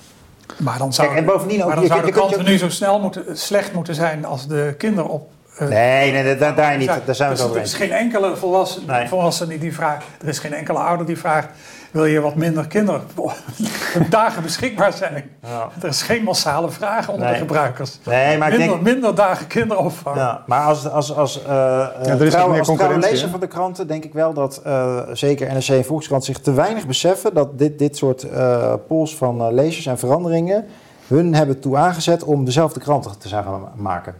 Maar 0.59 0.79
dan 0.79 0.93
zou, 0.93 1.09
Kijk, 1.09 1.21
en 1.21 1.27
bovendien 1.27 1.61
ook, 1.61 1.67
maar 1.67 1.77
dan 1.77 1.87
zou 1.87 2.05
de 2.05 2.13
kranten 2.13 2.45
nu 2.45 2.59
zo 2.59 2.69
snel 2.69 3.01
moeten, 3.01 3.39
slecht 3.39 3.73
moeten 3.73 3.95
zijn 3.95 4.25
als 4.25 4.47
de 4.47 4.75
kinderen 4.79 5.11
op 5.11 5.31
uh, 5.31 5.32
nee, 5.59 6.13
nee, 6.13 6.37
daar, 6.37 6.55
daar 6.55 6.77
niet. 6.77 6.87
Daar 6.87 7.15
zijn 7.15 7.29
we 7.29 7.35
dus 7.35 7.45
het 7.45 7.51
over 7.51 7.57
Er 7.57 7.67
is 7.67 7.75
geen 7.75 7.93
enkele 7.93 8.37
volwassene, 8.37 8.93
nee. 8.93 9.09
volwassene 9.09 9.59
die 9.59 9.75
vraagt. 9.75 10.05
Er 10.23 10.29
is 10.29 10.39
geen 10.39 10.55
enkele 10.55 10.79
ouder 10.79 11.07
die 11.07 11.19
vraagt. 11.19 11.49
Wil 11.91 12.05
je 12.05 12.21
wat 12.21 12.35
minder 12.35 12.67
kinderen 12.67 13.03
dagen 14.11 14.43
beschikbaar 14.43 14.93
zijn? 14.93 15.31
Ja. 15.43 15.69
Er 15.83 15.89
is 15.89 16.03
geen 16.03 16.23
massale 16.23 16.71
vraag 16.71 17.09
onder 17.09 17.29
de 17.29 17.35
gebruikers. 17.35 17.99
Nee, 18.05 18.39
maar 18.39 18.51
minder, 18.51 18.69
denk, 18.69 18.83
minder 18.83 19.15
dagen 19.15 19.47
kinderopvang. 19.47 20.17
Ja, 20.17 20.43
maar 20.47 20.65
als, 20.65 20.89
als, 20.89 21.17
als, 21.17 21.39
uh, 21.39 21.45
ja, 21.45 21.93
er 22.03 22.23
is 22.23 22.33
trouw, 22.33 22.59
als 22.59 22.75
trouwe 22.75 22.99
lezer 22.99 23.29
van 23.29 23.41
de 23.41 23.47
kranten 23.47 23.87
denk 23.87 24.05
ik 24.05 24.13
wel 24.13 24.33
dat 24.33 24.63
uh, 24.67 25.01
zeker 25.13 25.53
NRC 25.53 25.69
en 25.69 25.85
Volkskrant 25.85 26.25
zich 26.25 26.39
te 26.39 26.53
weinig 26.53 26.87
beseffen 26.87 27.35
dat 27.35 27.59
dit, 27.59 27.79
dit 27.79 27.97
soort 27.97 28.25
uh, 28.25 28.75
polls 28.87 29.17
van 29.17 29.55
lezers 29.55 29.87
en 29.87 29.99
veranderingen 29.99 30.67
hun 31.07 31.35
hebben 31.35 31.61
toe 31.61 31.77
aangezet 31.77 32.25
om 32.25 32.45
dezelfde 32.45 32.81
kranten 32.81 33.19
te 33.19 33.29
gaan 33.29 33.69
maken. 33.75 34.15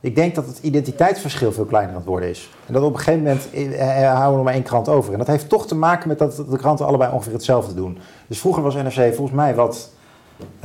Ik 0.00 0.14
denk 0.14 0.34
dat 0.34 0.46
het 0.46 0.58
identiteitsverschil 0.62 1.52
veel 1.52 1.64
kleiner 1.64 1.92
aan 1.92 2.00
het 2.00 2.08
worden 2.08 2.28
is. 2.28 2.50
En 2.66 2.72
dat 2.72 2.82
op 2.82 2.92
een 2.92 2.98
gegeven 2.98 3.22
moment 3.22 3.50
eh, 3.52 4.02
eh, 4.02 4.06
houden 4.06 4.30
we 4.30 4.36
nog 4.36 4.44
maar 4.44 4.54
één 4.54 4.62
krant 4.62 4.88
over. 4.88 5.12
En 5.12 5.18
dat 5.18 5.26
heeft 5.26 5.48
toch 5.48 5.66
te 5.66 5.74
maken 5.74 6.08
met 6.08 6.18
dat 6.18 6.36
de 6.36 6.56
kranten 6.56 6.86
allebei 6.86 7.12
ongeveer 7.12 7.32
hetzelfde 7.32 7.74
doen. 7.74 7.98
Dus 8.26 8.40
vroeger 8.40 8.62
was 8.62 8.74
NRC 8.74 9.14
volgens 9.14 9.36
mij 9.36 9.54
wat 9.54 9.90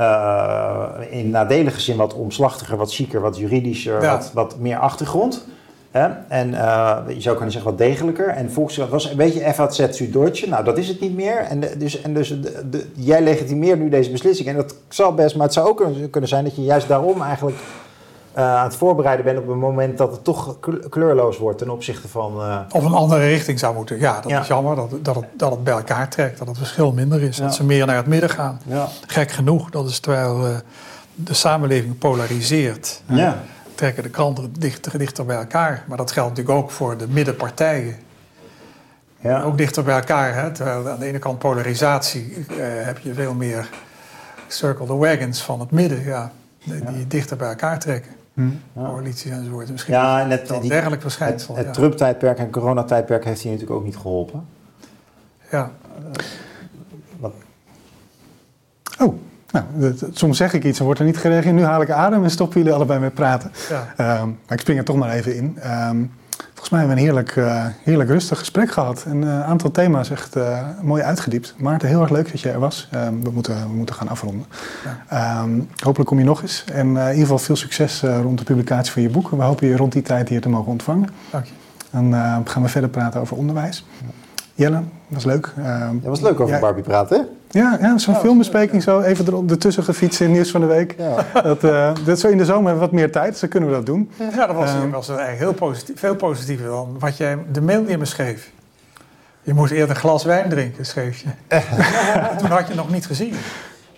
uh, 0.00 0.84
in 1.10 1.30
nadelige 1.30 1.80
zin 1.80 1.96
wat 1.96 2.14
omslachtiger, 2.14 2.76
wat 2.76 2.94
chiquer, 2.94 3.20
wat 3.20 3.38
juridischer, 3.38 4.00
wat, 4.00 4.30
wat 4.34 4.58
meer 4.58 4.78
achtergrond. 4.78 5.46
Hè? 5.90 6.08
En 6.28 6.50
uh, 6.50 6.98
je 7.06 7.20
zou 7.20 7.34
kunnen 7.34 7.52
zeggen 7.52 7.70
wat 7.70 7.78
degelijker. 7.78 8.28
En 8.28 8.50
Volkskrant 8.50 8.90
was 8.90 9.10
een 9.10 9.16
beetje 9.16 9.52
FAZ 9.54 9.86
Süddeutsche. 9.90 10.48
Nou, 10.48 10.64
dat 10.64 10.78
is 10.78 10.88
het 10.88 11.00
niet 11.00 11.14
meer. 11.14 11.36
En, 11.36 11.60
dus, 11.78 12.02
en 12.02 12.14
dus 12.14 12.40
de, 12.40 12.86
jij 12.94 13.22
legitimeert 13.22 13.78
nu 13.78 13.88
deze 13.88 14.10
beslissing. 14.10 14.48
En 14.48 14.56
dat 14.56 14.76
zal 14.88 15.14
best, 15.14 15.36
maar 15.36 15.44
het 15.44 15.54
zou 15.54 15.68
ook 15.68 15.86
kunnen 16.10 16.30
zijn 16.30 16.44
dat 16.44 16.56
je 16.56 16.62
juist 16.62 16.88
daarom 16.88 17.22
eigenlijk 17.22 17.56
aan 18.34 18.64
het 18.64 18.76
voorbereiden 18.76 19.24
ben 19.24 19.38
op 19.38 19.48
een 19.48 19.58
moment 19.58 19.98
dat 19.98 20.12
het 20.12 20.24
toch 20.24 20.56
kleurloos 20.88 21.38
wordt 21.38 21.58
ten 21.58 21.70
opzichte 21.70 22.08
van. 22.08 22.40
Uh... 22.40 22.60
Of 22.70 22.84
een 22.84 22.92
andere 22.92 23.26
richting 23.26 23.58
zou 23.58 23.74
moeten. 23.74 23.98
Ja, 23.98 24.20
dat 24.20 24.32
is 24.32 24.46
jammer 24.46 24.76
dat, 24.76 24.90
dat, 25.04 25.14
het, 25.14 25.24
dat 25.36 25.50
het 25.50 25.64
bij 25.64 25.74
elkaar 25.74 26.08
trekt, 26.08 26.38
dat 26.38 26.48
het 26.48 26.58
verschil 26.58 26.92
minder 26.92 27.22
is. 27.22 27.36
Dat 27.36 27.54
ze 27.54 27.64
meer 27.64 27.86
naar 27.86 27.96
het 27.96 28.06
midden 28.06 28.30
gaan. 28.30 28.60
Ja. 28.66 28.88
Gek 29.06 29.30
genoeg, 29.30 29.70
dat 29.70 29.88
is 29.88 30.00
terwijl 30.00 30.46
uh, 30.46 30.56
de 31.14 31.34
samenleving 31.34 31.98
polariseert. 31.98 33.02
Ja. 33.06 33.42
Trekken 33.74 34.02
de 34.02 34.08
kranten 34.08 34.52
dichter, 34.58 34.98
dichter 34.98 35.24
bij 35.24 35.36
elkaar. 35.36 35.84
Maar 35.88 35.96
dat 35.96 36.12
geldt 36.12 36.28
natuurlijk 36.28 36.58
ook 36.58 36.70
voor 36.70 36.96
de 36.96 37.08
middenpartijen. 37.08 37.96
Ja. 39.20 39.42
Ook 39.42 39.58
dichter 39.58 39.82
bij 39.82 39.94
elkaar. 39.94 40.34
Hè? 40.34 40.52
Terwijl 40.52 40.88
aan 40.88 40.98
de 40.98 41.06
ene 41.06 41.18
kant 41.18 41.38
polarisatie 41.38 42.46
heb 42.58 42.98
je 42.98 43.14
veel 43.14 43.34
meer 43.34 43.68
circle 44.48 44.86
the 44.86 44.96
wagons 44.96 45.42
van 45.42 45.60
het 45.60 45.70
midden. 45.70 46.04
Ja, 46.04 46.32
die 46.64 47.06
dichter 47.06 47.36
bij 47.36 47.48
elkaar 47.48 47.78
trekken. 47.78 48.12
Hmm. 48.34 48.60
Coalities 48.76 49.30
enzovoort. 49.30 49.70
Misschien 49.70 49.94
ja, 49.94 50.20
en 50.20 50.30
het, 50.30 50.48
die, 50.60 50.70
dergelijk 50.70 51.02
verschijnsel. 51.02 51.56
Het, 51.56 51.64
het 51.64 51.74
Trump-tijdperk 51.74 52.38
en 52.38 52.50
coronatijdperk 52.50 53.24
heeft 53.24 53.40
hier 53.40 53.52
natuurlijk 53.52 53.78
ook 53.78 53.84
niet 53.84 53.96
geholpen. 53.96 54.46
Ja. 55.50 55.70
wat? 57.18 57.32
Oh, 58.98 59.14
nou, 59.50 59.94
soms 60.12 60.36
zeg 60.36 60.52
ik 60.52 60.64
iets 60.64 60.78
en 60.78 60.84
wordt 60.84 61.00
er 61.00 61.06
niet 61.06 61.16
gereageerd. 61.16 61.54
Nu 61.54 61.64
haal 61.64 61.82
ik 61.82 61.90
adem 61.90 62.24
en 62.24 62.30
stoppen 62.30 62.58
jullie 62.58 62.74
allebei 62.74 63.00
met 63.00 63.14
praten. 63.14 63.50
Ja. 63.68 64.20
Um, 64.20 64.38
maar 64.46 64.56
ik 64.56 64.60
spring 64.60 64.78
er 64.78 64.84
toch 64.84 64.96
maar 64.96 65.10
even 65.10 65.36
in. 65.36 65.58
Um, 65.66 66.12
Volgens 66.64 66.82
mij 66.82 66.94
hebben 66.94 67.04
we 67.04 67.20
een 67.20 67.26
heerlijk, 67.26 67.56
uh, 67.56 67.66
heerlijk 67.82 68.10
rustig 68.10 68.38
gesprek 68.38 68.70
gehad. 68.70 69.04
Een 69.06 69.22
uh, 69.22 69.48
aantal 69.48 69.70
thema's 69.70 70.10
echt 70.10 70.36
uh, 70.36 70.68
mooi 70.82 71.02
uitgediept. 71.02 71.54
Maarten, 71.58 71.88
heel 71.88 72.00
erg 72.00 72.10
leuk 72.10 72.30
dat 72.30 72.40
je 72.40 72.50
er 72.50 72.58
was. 72.58 72.88
Ehm, 72.90 73.20
we, 73.22 73.30
moeten, 73.30 73.68
we 73.68 73.74
moeten 73.74 73.94
gaan 73.94 74.08
afronden. 74.08 74.46
Ja. 75.10 75.42
Um, 75.42 75.68
hopelijk 75.82 76.08
kom 76.08 76.18
je 76.18 76.24
nog 76.24 76.42
eens. 76.42 76.64
En 76.72 76.86
in 76.86 77.08
ieder 77.08 77.20
geval 77.20 77.38
veel 77.38 77.56
succes 77.56 78.00
rond 78.00 78.38
de 78.38 78.44
publicatie 78.44 78.92
van 78.92 79.02
je 79.02 79.08
boek. 79.08 79.30
We 79.30 79.42
hopen 79.42 79.66
je 79.66 79.76
rond 79.76 79.92
die 79.92 80.02
tijd 80.02 80.28
hier 80.28 80.40
te 80.40 80.48
mogen 80.48 80.72
ontvangen. 80.72 81.08
Dank 81.30 81.44
je. 81.44 81.52
Dan 81.90 82.12
gaan 82.44 82.62
we 82.62 82.68
verder 82.68 82.90
praten 82.90 83.20
over 83.20 83.36
onderwijs. 83.36 83.86
Ja. 84.00 84.06
Jelle, 84.54 84.82
was 85.08 85.24
leuk. 85.24 85.52
Uh, 85.58 85.88
dat 85.92 86.10
was 86.10 86.20
leuk 86.20 86.40
over 86.40 86.60
Barbie 86.60 86.82
praten, 86.82 87.18
hè? 87.18 87.24
Ja, 87.54 87.78
ja 87.80 87.98
zo'n 87.98 88.14
filmbespreking 88.14 88.82
zo 88.82 89.00
even 89.00 89.26
er, 89.26 89.50
ertussen 89.50 89.84
gefietsen 89.84 90.26
in 90.26 90.32
nieuws 90.32 90.50
van 90.50 90.60
de 90.60 90.66
week. 90.66 90.94
Ja. 90.98 91.26
Dat, 91.42 91.64
uh, 91.64 91.92
dat 92.04 92.20
zo 92.20 92.28
in 92.28 92.38
de 92.38 92.44
zomer 92.44 92.66
hebben 92.66 92.74
we 92.74 92.90
wat 92.90 92.92
meer 92.92 93.12
tijd, 93.12 93.30
dus 93.30 93.40
dan 93.40 93.48
kunnen 93.48 93.68
we 93.68 93.74
dat 93.74 93.86
doen. 93.86 94.10
Ja, 94.36 94.46
dat 94.46 94.56
was, 94.56 94.70
uh, 94.70 94.92
was 94.92 95.08
eigenlijk 95.08 95.38
heel 95.38 95.52
positief, 95.52 95.98
veel 95.98 96.14
positiever 96.14 96.66
dan 96.66 96.96
wat 96.98 97.16
jij 97.16 97.38
de 97.52 97.60
mail 97.60 97.84
in 97.84 97.98
me 97.98 98.04
schreef. 98.04 98.50
Je 99.42 99.54
moest 99.54 99.72
eerder 99.72 99.90
een 99.90 99.96
glas 99.96 100.24
wijn 100.24 100.48
drinken, 100.48 100.86
schreef 100.86 101.18
je. 101.18 101.28
Toen 102.38 102.48
had 102.48 102.60
je 102.60 102.66
het 102.66 102.74
nog 102.74 102.90
niet 102.90 103.06
gezien. 103.06 103.34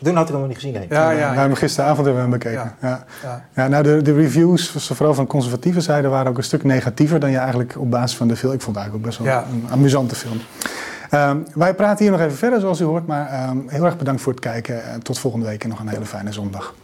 Toen 0.02 0.16
had 0.16 0.24
ik 0.24 0.30
hem 0.30 0.38
nog 0.38 0.48
niet 0.48 0.58
gezien. 0.58 0.72
Nee. 0.72 0.86
Ja, 0.88 1.10
ja, 1.10 1.34
nou, 1.34 1.54
gisteravond 1.54 2.06
hebben 2.06 2.14
we 2.14 2.20
hem 2.20 2.38
bekeken. 2.38 2.74
Ja. 2.80 3.04
Ja. 3.22 3.44
ja. 3.54 3.68
nou, 3.68 3.82
de, 3.82 4.02
de 4.02 4.14
reviews, 4.14 4.70
vooral 4.70 5.14
van 5.14 5.26
conservatieve 5.26 5.80
zijde, 5.80 6.08
waren 6.08 6.30
ook 6.30 6.36
een 6.36 6.44
stuk 6.44 6.64
negatiever 6.64 7.20
dan 7.20 7.30
je 7.30 7.38
eigenlijk 7.38 7.74
op 7.78 7.90
basis 7.90 8.16
van 8.16 8.28
de 8.28 8.36
film. 8.36 8.52
Ik 8.52 8.60
vond 8.60 8.76
het 8.76 8.84
eigenlijk 8.84 9.16
ook 9.16 9.24
best 9.24 9.30
wel 9.30 9.44
een 9.52 9.66
amusante 9.70 10.14
film. 10.14 10.40
Um, 11.10 11.44
wij 11.54 11.74
praten 11.74 12.04
hier 12.04 12.10
nog 12.10 12.20
even 12.20 12.36
verder, 12.36 12.60
zoals 12.60 12.80
u 12.80 12.84
hoort. 12.84 13.06
Maar 13.06 13.48
um, 13.48 13.64
heel 13.68 13.84
erg 13.84 13.96
bedankt 13.96 14.20
voor 14.22 14.32
het 14.32 14.40
kijken. 14.40 14.84
En 14.84 15.02
tot 15.02 15.18
volgende 15.18 15.46
week 15.46 15.62
en 15.62 15.68
nog 15.68 15.80
een 15.80 15.88
hele 15.88 16.04
fijne 16.04 16.32
zondag. 16.32 16.74